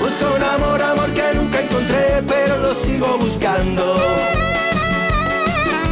Busco 0.00 0.34
un 0.34 0.42
amor, 0.42 0.82
amor 0.82 1.08
que 1.14 1.34
nunca 1.34 1.60
encontré, 1.60 2.20
pero 2.26 2.58
lo 2.58 2.74
sigo 2.74 3.16
buscando. 3.16 3.94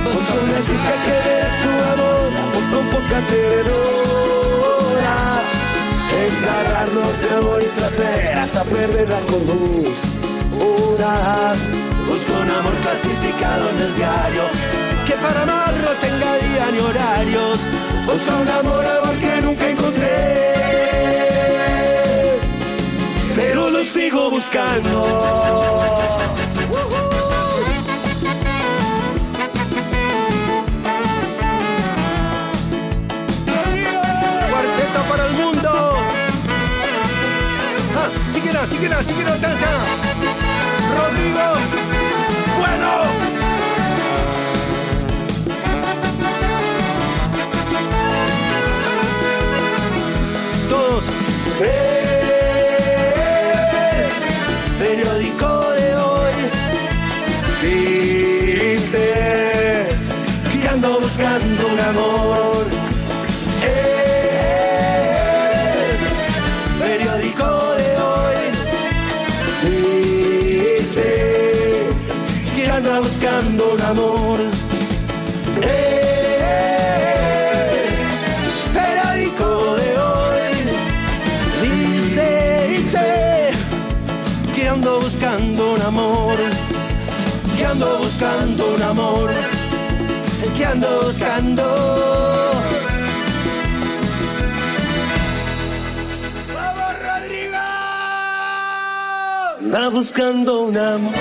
Busco 0.03 0.35
una 0.43 0.61
chica 0.61 0.93
que 1.07 1.17
dé 1.27 1.39
su 1.63 1.71
amor, 1.93 2.35
con 2.73 2.85
poca 2.91 3.19
ternura. 3.31 5.17
Es 6.19 6.35
agarrarnos 6.43 7.15
de 7.23 7.29
amor 7.37 7.63
y 7.63 7.69
placer 7.79 8.39
hasta 8.39 8.65
perder 8.65 9.09
la 9.09 9.21
cordura. 9.21 9.95
Busco 12.15 12.33
un 12.33 12.49
amor 12.49 12.75
clasificado 12.77 13.71
en 13.71 13.79
el 13.81 13.97
diario 13.97 14.43
Que 15.05 15.15
para 15.15 15.43
amar 15.43 15.75
no 15.83 15.91
tenga 15.97 16.37
día 16.37 16.71
ni 16.71 16.79
horarios. 16.79 17.59
Busco 18.07 18.37
un 18.41 18.49
amor, 18.49 18.87
amor 18.87 19.17
que 19.19 19.41
nunca 19.43 19.69
encontré. 19.69 20.15
Pero 23.35 23.69
lo 23.69 23.83
sigo 23.83 24.31
buscando. 24.31 25.03
Cuarteto 34.51 35.01
para 35.09 35.27
el 35.27 35.33
mundo. 35.33 35.71
Ah, 37.97 38.09
Chiquero, 38.33 38.61
chiquero, 38.71 39.03
chiquero, 39.03 39.35
tanja. 39.41 39.73
Rodrigo 40.97 41.84
que 90.75 90.81
ando 90.81 91.03
buscando. 91.03 91.63
¡Vamos, 96.55 96.93
Rodrigo! 97.07 97.63
Anda 99.61 99.89
buscando 99.91 100.63
un 100.65 100.77
amor. 100.77 101.15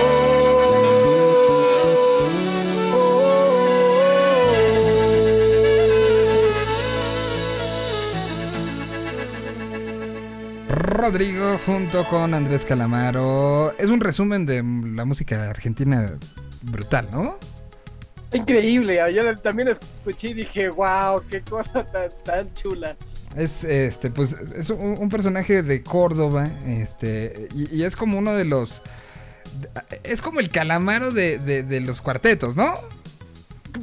Rodrigo 10.69 11.59
junto 11.65 12.05
con 12.05 12.33
Andrés 12.33 12.65
Calamaro. 12.65 13.77
Es 13.77 13.89
un 13.89 13.99
resumen 13.99 14.45
de 14.45 14.63
la 14.95 15.05
música 15.05 15.49
argentina 15.49 16.17
brutal, 16.61 17.09
¿no? 17.11 17.37
Increíble, 18.33 18.99
yo 19.13 19.35
también 19.37 19.69
escuché 19.69 20.29
y 20.29 20.33
dije, 20.33 20.69
wow, 20.69 21.21
qué 21.29 21.41
cosa 21.41 21.83
tan, 21.91 22.09
tan 22.23 22.53
chula. 22.53 22.95
Es 23.35 23.63
este, 23.63 24.09
pues, 24.11 24.33
es 24.55 24.69
un, 24.69 24.97
un 24.99 25.09
personaje 25.09 25.63
de 25.63 25.81
Córdoba, 25.81 26.49
este, 26.67 27.47
y, 27.55 27.75
y 27.77 27.83
es 27.83 27.95
como 27.95 28.17
uno 28.19 28.33
de 28.33 28.45
los 28.45 28.81
Es 30.03 30.21
como 30.21 30.39
el 30.39 30.49
calamaro 30.49 31.11
de, 31.11 31.37
de- 31.39 31.63
de 31.63 31.79
los 31.81 31.99
cuartetos, 32.01 32.55
¿no? 32.55 32.73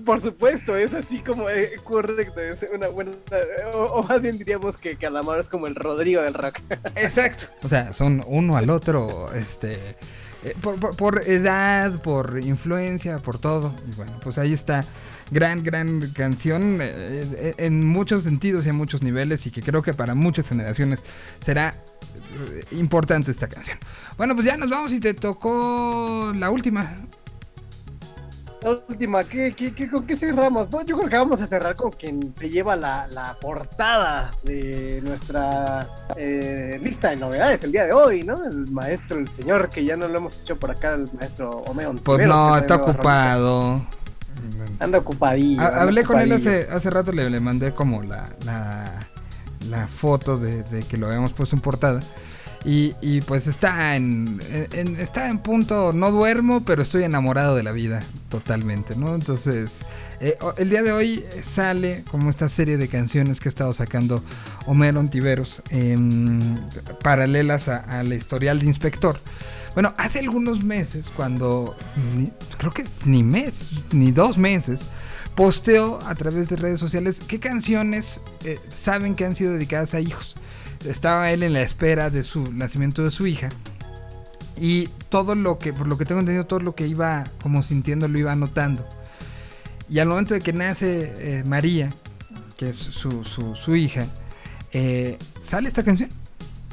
Por 0.04 0.20
supuesto, 0.20 0.76
es 0.76 0.92
así 0.94 1.18
como 1.18 1.50
eh, 1.50 1.72
correcto, 1.82 2.40
es 2.40 2.58
una 2.72 2.86
buena, 2.88 3.10
o, 3.74 3.78
o 3.78 4.02
más 4.04 4.22
bien 4.22 4.38
diríamos 4.38 4.76
que 4.76 4.94
Calamaro 4.94 5.40
es 5.40 5.48
como 5.48 5.66
el 5.66 5.74
Rodrigo 5.74 6.22
del 6.22 6.34
rock. 6.34 6.60
Exacto. 6.94 7.46
O 7.64 7.68
sea, 7.68 7.92
son 7.92 8.22
uno 8.28 8.56
al 8.56 8.70
otro, 8.70 9.32
este, 9.32 9.78
eh, 10.42 10.54
por, 10.60 11.22
edad, 11.26 12.00
por 12.02 12.40
influencia, 12.42 13.18
por 13.18 13.38
todo. 13.38 13.74
Y 13.90 13.94
bueno, 13.96 14.12
pues 14.22 14.38
ahí 14.38 14.52
está. 14.52 14.84
Gran, 15.30 15.62
gran 15.62 16.10
canción 16.10 16.78
eh, 16.80 17.24
eh, 17.36 17.54
en 17.58 17.86
muchos 17.86 18.24
sentidos 18.24 18.66
y 18.66 18.70
en 18.70 18.74
muchos 18.74 19.02
niveles 19.02 19.46
y 19.46 19.52
que 19.52 19.62
creo 19.62 19.80
que 19.80 19.94
para 19.94 20.16
muchas 20.16 20.48
generaciones 20.48 21.04
será 21.38 21.76
importante 22.72 23.30
esta 23.30 23.48
canción. 23.48 23.78
Bueno, 24.16 24.34
pues 24.34 24.46
ya 24.46 24.56
nos 24.56 24.70
vamos 24.70 24.92
y 24.92 24.98
te 24.98 25.14
tocó 25.14 26.32
la 26.34 26.50
última. 26.50 26.96
La 28.62 28.70
última, 28.88 29.24
¿qué, 29.24 29.54
qué, 29.56 29.72
qué- 29.74 29.88
con 29.90 30.06
qué 30.06 30.16
cerramos? 30.16 30.70
No, 30.70 30.82
yo 30.84 30.96
creo 30.98 31.08
que 31.08 31.16
vamos 31.16 31.40
a 31.40 31.46
cerrar 31.46 31.74
con 31.76 31.90
quien 31.92 32.32
te 32.34 32.50
lleva 32.50 32.76
la, 32.76 33.06
la 33.08 33.34
portada 33.40 34.30
de 34.42 35.00
nuestra 35.02 35.88
eh, 36.16 36.78
lista 36.82 37.08
de 37.10 37.16
novedades 37.16 37.64
el 37.64 37.72
día 37.72 37.86
de 37.86 37.92
hoy, 37.94 38.22
¿no? 38.22 38.34
El 38.44 38.70
maestro, 38.70 39.18
el 39.18 39.28
señor, 39.28 39.70
que 39.70 39.82
ya 39.84 39.96
no 39.96 40.08
lo 40.08 40.18
hemos 40.18 40.40
hecho 40.42 40.58
por 40.58 40.70
acá, 40.70 40.92
el 40.92 41.08
maestro 41.18 41.48
Homero. 41.68 41.94
Pues 41.94 42.26
no, 42.28 42.56
está 42.58 42.74
ocupado. 42.92 43.82
Anda 44.78 44.98
ocupadillo. 44.98 45.62
Ha- 45.62 45.82
hablé 45.82 46.04
con 46.04 46.18
él 46.20 46.32
hace, 46.32 46.66
hace 46.70 46.90
rato, 46.90 47.12
le, 47.12 47.30
le 47.30 47.40
mandé 47.40 47.72
como 47.72 48.02
la, 48.02 48.26
la, 48.44 48.92
la 49.70 49.86
foto 49.86 50.36
de, 50.36 50.62
de 50.64 50.82
que 50.82 50.98
lo 50.98 51.06
habíamos 51.06 51.32
puesto 51.32 51.56
en 51.56 51.62
portada. 51.62 52.00
Y, 52.64 53.22
pues 53.22 53.46
está 53.46 53.96
en, 53.96 54.38
está 54.98 55.28
en 55.28 55.38
punto, 55.38 55.92
no 55.94 56.10
duermo, 56.12 56.62
pero 56.62 56.82
estoy 56.82 57.04
enamorado 57.04 57.56
de 57.56 57.62
la 57.62 57.72
vida 57.72 58.02
totalmente, 58.28 58.94
¿no? 58.96 59.14
Entonces, 59.14 59.78
eh, 60.20 60.36
el 60.58 60.68
día 60.68 60.82
de 60.82 60.92
hoy 60.92 61.24
sale 61.42 62.04
como 62.10 62.28
esta 62.28 62.50
serie 62.50 62.76
de 62.76 62.88
canciones 62.88 63.40
que 63.40 63.48
ha 63.48 63.50
estado 63.50 63.72
sacando 63.72 64.22
Homero 64.66 65.00
Ontiveros, 65.00 65.62
em, 65.70 66.58
paralelas 67.02 67.68
a, 67.68 68.00
a 68.00 68.04
historial 68.04 68.58
de 68.58 68.66
Inspector. 68.66 69.18
Bueno, 69.74 69.94
hace 69.96 70.18
algunos 70.18 70.64
meses, 70.64 71.08
cuando, 71.14 71.76
creo 72.58 72.72
que 72.72 72.84
ni 73.04 73.22
mes, 73.22 73.68
ni 73.92 74.10
dos 74.10 74.36
meses, 74.36 74.80
posteó 75.36 76.00
a 76.06 76.14
través 76.14 76.48
de 76.48 76.56
redes 76.56 76.80
sociales 76.80 77.20
qué 77.26 77.38
canciones 77.38 78.20
eh, 78.44 78.58
saben 78.74 79.14
que 79.14 79.24
han 79.24 79.36
sido 79.36 79.52
dedicadas 79.52 79.94
a 79.94 80.00
hijos. 80.00 80.36
Estaba 80.84 81.30
él 81.30 81.42
en 81.42 81.52
la 81.52 81.62
espera 81.62 82.10
de 82.10 82.22
su 82.22 82.52
nacimiento 82.52 83.04
de 83.04 83.10
su 83.10 83.26
hija. 83.26 83.48
Y 84.56 84.88
todo 85.08 85.34
lo 85.34 85.58
que, 85.58 85.72
por 85.72 85.86
lo 85.86 85.96
que 85.96 86.04
tengo 86.04 86.20
entendido, 86.20 86.46
todo 86.46 86.60
lo 86.60 86.74
que 86.74 86.86
iba 86.86 87.24
como 87.42 87.62
sintiendo 87.62 88.08
lo 88.08 88.18
iba 88.18 88.32
anotando. 88.32 88.86
Y 89.88 89.98
al 89.98 90.08
momento 90.08 90.34
de 90.34 90.40
que 90.40 90.52
nace 90.52 91.38
eh, 91.40 91.44
María, 91.44 91.90
que 92.56 92.70
es 92.70 92.76
su, 92.76 93.24
su- 93.24 93.76
hija, 93.76 94.06
eh, 94.72 95.18
sale 95.44 95.68
esta 95.68 95.82
canción. 95.82 96.10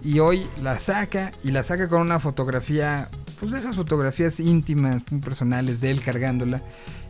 Y 0.04 0.20
hoy 0.20 0.48
la 0.62 0.80
saca 0.80 1.32
y 1.44 1.52
la 1.52 1.64
saca 1.64 1.88
con 1.90 2.02
una 2.02 2.20
fotografía, 2.20 3.10
pues 3.40 3.52
de 3.52 3.60
esas 3.60 3.76
fotografías 3.76 4.40
íntimas, 4.40 5.02
muy 5.10 5.22
personales 5.22 5.82
de 5.82 5.90
él 5.92 6.04
cargándola. 6.04 6.62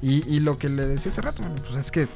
Y, 0.02 0.24
y 0.34 0.40
lo 0.40 0.58
que 0.58 0.70
le 0.70 0.86
decía 0.88 1.12
hace 1.12 1.22
rato, 1.22 1.44
pues 1.68 1.86
es 1.86 1.92
que 1.92 2.08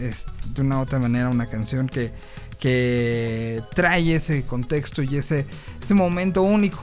es 0.00 0.26
de 0.54 0.60
una 0.62 0.78
u 0.78 0.82
otra 0.82 0.98
manera 0.98 1.28
una 1.28 1.46
canción 1.46 1.88
que, 1.88 2.12
que 2.62 3.60
trae 3.74 4.14
ese 4.14 4.44
contexto 4.44 5.02
y 5.02 5.16
ese, 5.16 5.44
ese 5.82 5.94
momento 5.94 6.42
único, 6.42 6.78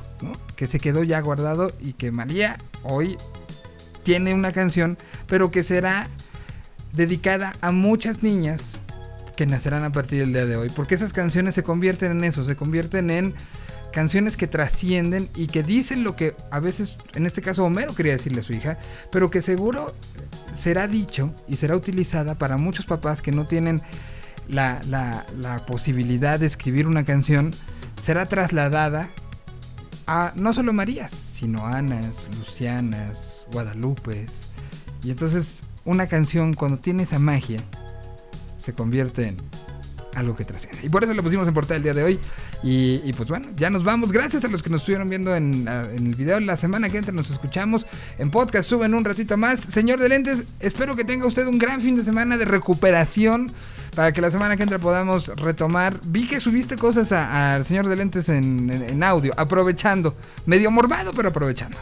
que 0.57 0.67
se 0.67 0.77
quedó 0.77 1.03
ya 1.05 1.21
guardado 1.21 1.71
y 1.79 1.93
que 1.93 2.11
María 2.11 2.57
hoy 2.83 3.15
tiene 4.03 4.33
una 4.33 4.51
canción, 4.51 4.97
pero 5.25 5.51
que 5.51 5.63
será 5.63 6.09
dedicada 6.91 7.53
a 7.61 7.71
muchas 7.71 8.23
niñas 8.23 8.77
que 9.37 9.45
nacerán 9.45 9.85
a 9.85 9.93
partir 9.93 10.19
del 10.19 10.33
día 10.33 10.45
de 10.45 10.57
hoy, 10.57 10.69
porque 10.69 10.95
esas 10.95 11.13
canciones 11.13 11.55
se 11.55 11.63
convierten 11.63 12.11
en 12.11 12.25
eso, 12.25 12.43
se 12.43 12.57
convierten 12.57 13.09
en 13.09 13.33
canciones 13.93 14.35
que 14.35 14.47
trascienden 14.47 15.29
y 15.33 15.47
que 15.47 15.63
dicen 15.63 16.03
lo 16.03 16.17
que 16.17 16.35
a 16.51 16.59
veces, 16.59 16.97
en 17.13 17.25
este 17.25 17.41
caso 17.41 17.63
Homero 17.63 17.95
quería 17.95 18.11
decirle 18.11 18.41
a 18.41 18.43
su 18.43 18.51
hija, 18.51 18.77
pero 19.13 19.31
que 19.31 19.41
seguro 19.41 19.95
será 20.55 20.89
dicho 20.89 21.33
y 21.47 21.55
será 21.55 21.77
utilizada 21.77 22.35
para 22.35 22.57
muchos 22.57 22.85
papás 22.85 23.21
que 23.21 23.31
no 23.31 23.45
tienen 23.45 23.81
la, 24.49 24.81
la- 24.87 25.65
posibilidad 25.65 26.39
de 26.39 26.45
escribir 26.47 26.87
una 26.87 27.05
canción, 27.05 27.53
será 28.01 28.25
trasladada 28.25 29.09
a 30.07 30.31
no 30.35 30.53
solo 30.53 30.73
Marías, 30.73 31.11
sino 31.11 31.65
Anas, 31.65 32.27
Lucianas, 32.39 33.45
Guadalupes. 33.51 34.47
Y 35.03 35.11
entonces 35.11 35.61
una 35.85 36.07
canción 36.07 36.53
cuando 36.53 36.77
tiene 36.77 37.03
esa 37.03 37.19
magia 37.19 37.63
se 38.65 38.73
convierte 38.73 39.27
en 39.29 39.37
algo 40.15 40.35
que 40.35 40.43
trasciende. 40.43 40.79
Y 40.83 40.89
por 40.89 41.03
eso 41.03 41.13
lo 41.13 41.23
pusimos 41.23 41.47
en 41.47 41.53
portada 41.53 41.77
el 41.77 41.83
día 41.83 41.93
de 41.93 42.03
hoy. 42.03 42.19
Y, 42.61 43.13
pues 43.13 43.29
bueno, 43.29 43.47
ya 43.55 43.69
nos 43.69 43.83
vamos. 43.83 44.11
Gracias 44.11 44.43
a 44.43 44.47
los 44.49 44.61
que 44.61 44.69
nos 44.69 44.81
estuvieron 44.81 45.07
viendo 45.07 45.33
en, 45.35 45.67
en 45.67 46.07
el 46.07 46.15
video. 46.15 46.39
La 46.41 46.57
semana 46.57 46.89
que 46.89 46.97
entra 46.97 47.13
nos 47.13 47.29
escuchamos 47.29 47.85
en 48.17 48.29
podcast. 48.31 48.67
Suben 48.69 48.93
un 48.95 49.05
ratito 49.05 49.37
más. 49.37 49.61
Señor 49.61 49.99
de 49.99 50.09
lentes, 50.09 50.43
espero 50.59 50.95
que 50.95 51.05
tenga 51.05 51.25
usted 51.27 51.47
un 51.47 51.57
gran 51.57 51.79
fin 51.79 51.95
de 51.95 52.03
semana 52.03 52.37
de 52.37 52.45
recuperación. 52.45 53.51
Para 53.99 54.13
que 54.13 54.21
la 54.21 54.31
semana 54.31 54.55
que 54.55 54.63
entra 54.63 54.79
podamos 54.79 55.27
retomar. 55.27 55.93
Vi 56.05 56.25
que 56.25 56.39
subiste 56.39 56.77
cosas 56.77 57.11
al 57.11 57.65
señor 57.65 57.85
de 57.89 57.97
lentes 57.97 58.29
en, 58.29 58.69
en- 58.69 58.81
en 58.83 59.03
audio. 59.03 59.33
Aprovechando. 59.35 60.15
Medio 60.45 60.71
morbado, 60.71 61.11
pero 61.13 61.27
aprovechando. 61.27 61.77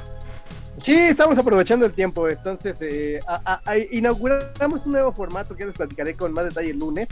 Sí, 0.82 0.96
estamos 0.96 1.38
aprovechando 1.38 1.86
el 1.86 1.92
tiempo, 1.94 2.28
entonces 2.28 2.76
eh, 2.82 3.20
a- 3.28 3.62
a- 3.64 3.78
inauguramos 3.92 4.88
un 4.88 4.94
nuevo 4.94 5.12
formato 5.12 5.56
que 5.56 5.68
les 5.68 5.76
platicaré 5.76 6.16
con 6.16 6.34
más 6.34 6.46
detalle 6.46 6.72
el 6.72 6.80
lunes, 6.80 7.08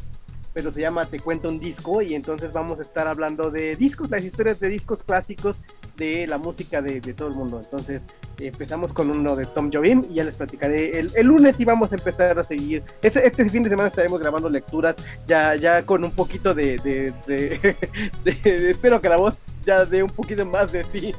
pero 0.55 0.71
se 0.71 0.81
llama 0.81 1.05
Te 1.05 1.19
cuento 1.19 1.49
un 1.49 1.59
disco 1.59 2.01
y 2.01 2.15
entonces 2.15 2.51
vamos 2.51 2.79
a 2.79 2.81
estar 2.81 3.07
hablando 3.07 3.51
de 3.51 3.75
discos, 3.75 4.09
las 4.09 4.23
historias 4.23 4.59
de 4.59 4.69
discos 4.69 5.03
clásicos 5.03 5.57
de 5.97 6.25
la 6.25 6.39
música 6.39 6.81
de, 6.81 6.99
de 6.99 7.13
todo 7.13 7.27
el 7.27 7.35
mundo. 7.35 7.61
Entonces 7.63 8.01
empezamos 8.39 8.91
con 8.93 9.09
uno 9.09 9.35
de 9.35 9.45
Tom 9.45 9.69
Jobim 9.71 10.03
y 10.09 10.15
ya 10.15 10.23
les 10.23 10.35
platicaré 10.35 10.99
el, 10.99 11.11
el 11.15 11.27
lunes 11.27 11.59
y 11.59 11.65
vamos 11.65 11.91
a 11.91 11.95
empezar 11.95 12.37
a 12.37 12.43
seguir. 12.43 12.83
Este, 13.01 13.25
este 13.27 13.49
fin 13.49 13.63
de 13.63 13.69
semana 13.69 13.89
estaremos 13.89 14.19
grabando 14.19 14.49
lecturas 14.49 14.95
ya, 15.27 15.55
ya 15.55 15.83
con 15.83 16.03
un 16.03 16.11
poquito 16.11 16.53
de, 16.55 16.77
de- 17.25 18.69
espero 18.71 18.99
que 19.01 19.09
la 19.09 19.17
voz 19.17 19.35
ya 19.65 19.85
dé 19.85 20.03
un 20.03 20.09
poquito 20.11 20.45
más 20.45 20.71
de 20.71 20.83
sí. 20.83 21.13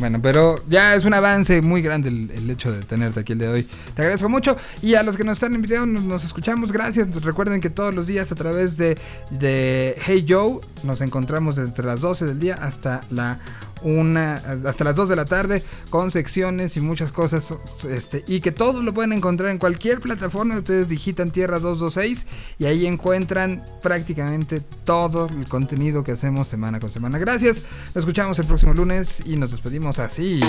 Bueno, 0.00 0.20
pero 0.20 0.56
ya 0.68 0.96
es 0.96 1.04
un 1.04 1.14
avance 1.14 1.62
muy 1.62 1.80
grande 1.80 2.08
el, 2.08 2.28
el 2.32 2.50
hecho 2.50 2.72
de 2.72 2.82
tenerte 2.82 3.20
aquí 3.20 3.32
el 3.32 3.38
día 3.38 3.48
de 3.48 3.54
hoy. 3.54 3.68
Te 3.94 4.02
agradezco 4.02 4.28
mucho. 4.28 4.56
Y 4.82 4.96
a 4.96 5.04
los 5.04 5.16
que 5.16 5.22
nos 5.22 5.34
están 5.34 5.60
video, 5.62 5.86
nos, 5.86 6.02
nos 6.02 6.24
escuchamos. 6.24 6.72
Gracias. 6.72 7.22
Recuerden 7.22 7.60
que 7.60 7.70
todos 7.70 7.94
los 7.94 8.08
días 8.08 8.32
a 8.32 8.34
través 8.34 8.76
de, 8.76 8.98
de 9.30 9.94
Hey 10.04 10.26
Joe 10.28 10.58
nos 10.82 11.00
encontramos 11.00 11.54
desde 11.54 11.80
las 11.84 12.00
12 12.00 12.24
del 12.26 12.40
día 12.40 12.54
hasta 12.60 13.02
la 13.12 13.38
una 13.84 14.36
hasta 14.66 14.82
las 14.82 14.96
2 14.96 15.10
de 15.10 15.16
la 15.16 15.24
tarde 15.24 15.62
con 15.90 16.10
secciones 16.10 16.76
y 16.76 16.80
muchas 16.80 17.12
cosas 17.12 17.54
este 17.88 18.24
y 18.26 18.40
que 18.40 18.50
todos 18.50 18.82
lo 18.82 18.92
pueden 18.92 19.12
encontrar 19.12 19.50
en 19.50 19.58
cualquier 19.58 20.00
plataforma. 20.00 20.58
Ustedes 20.58 20.88
digitan 20.88 21.30
tierra 21.30 21.58
226 21.58 22.26
y 22.58 22.64
ahí 22.64 22.86
encuentran 22.86 23.64
prácticamente 23.82 24.60
todo 24.84 25.28
el 25.28 25.46
contenido 25.48 26.02
que 26.02 26.12
hacemos 26.12 26.48
semana 26.48 26.80
con 26.80 26.90
semana. 26.90 27.18
Gracias. 27.18 27.62
Nos 27.88 27.96
escuchamos 27.96 28.38
el 28.38 28.46
próximo 28.46 28.74
lunes 28.74 29.22
y 29.24 29.36
nos 29.36 29.50
despedimos 29.50 29.98
así. 29.98 30.40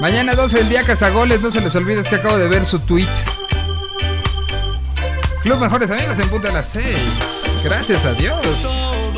Mañana 0.00 0.34
12 0.34 0.56
del 0.56 0.68
día 0.70 0.82
Cazagoles, 0.82 1.42
no 1.42 1.50
se 1.50 1.60
les 1.60 1.74
olvide 1.74 2.02
que 2.02 2.14
acabo 2.14 2.38
de 2.38 2.48
ver 2.48 2.64
su 2.64 2.78
tweet. 2.78 3.06
Club 5.42 5.58
Mejores 5.58 5.90
Amigos 5.90 6.18
en 6.18 6.28
punto 6.28 6.48
de 6.48 6.54
las 6.54 6.68
6. 6.68 6.96
Gracias 7.64 8.04
a 8.04 8.12
Dios. 8.12 9.09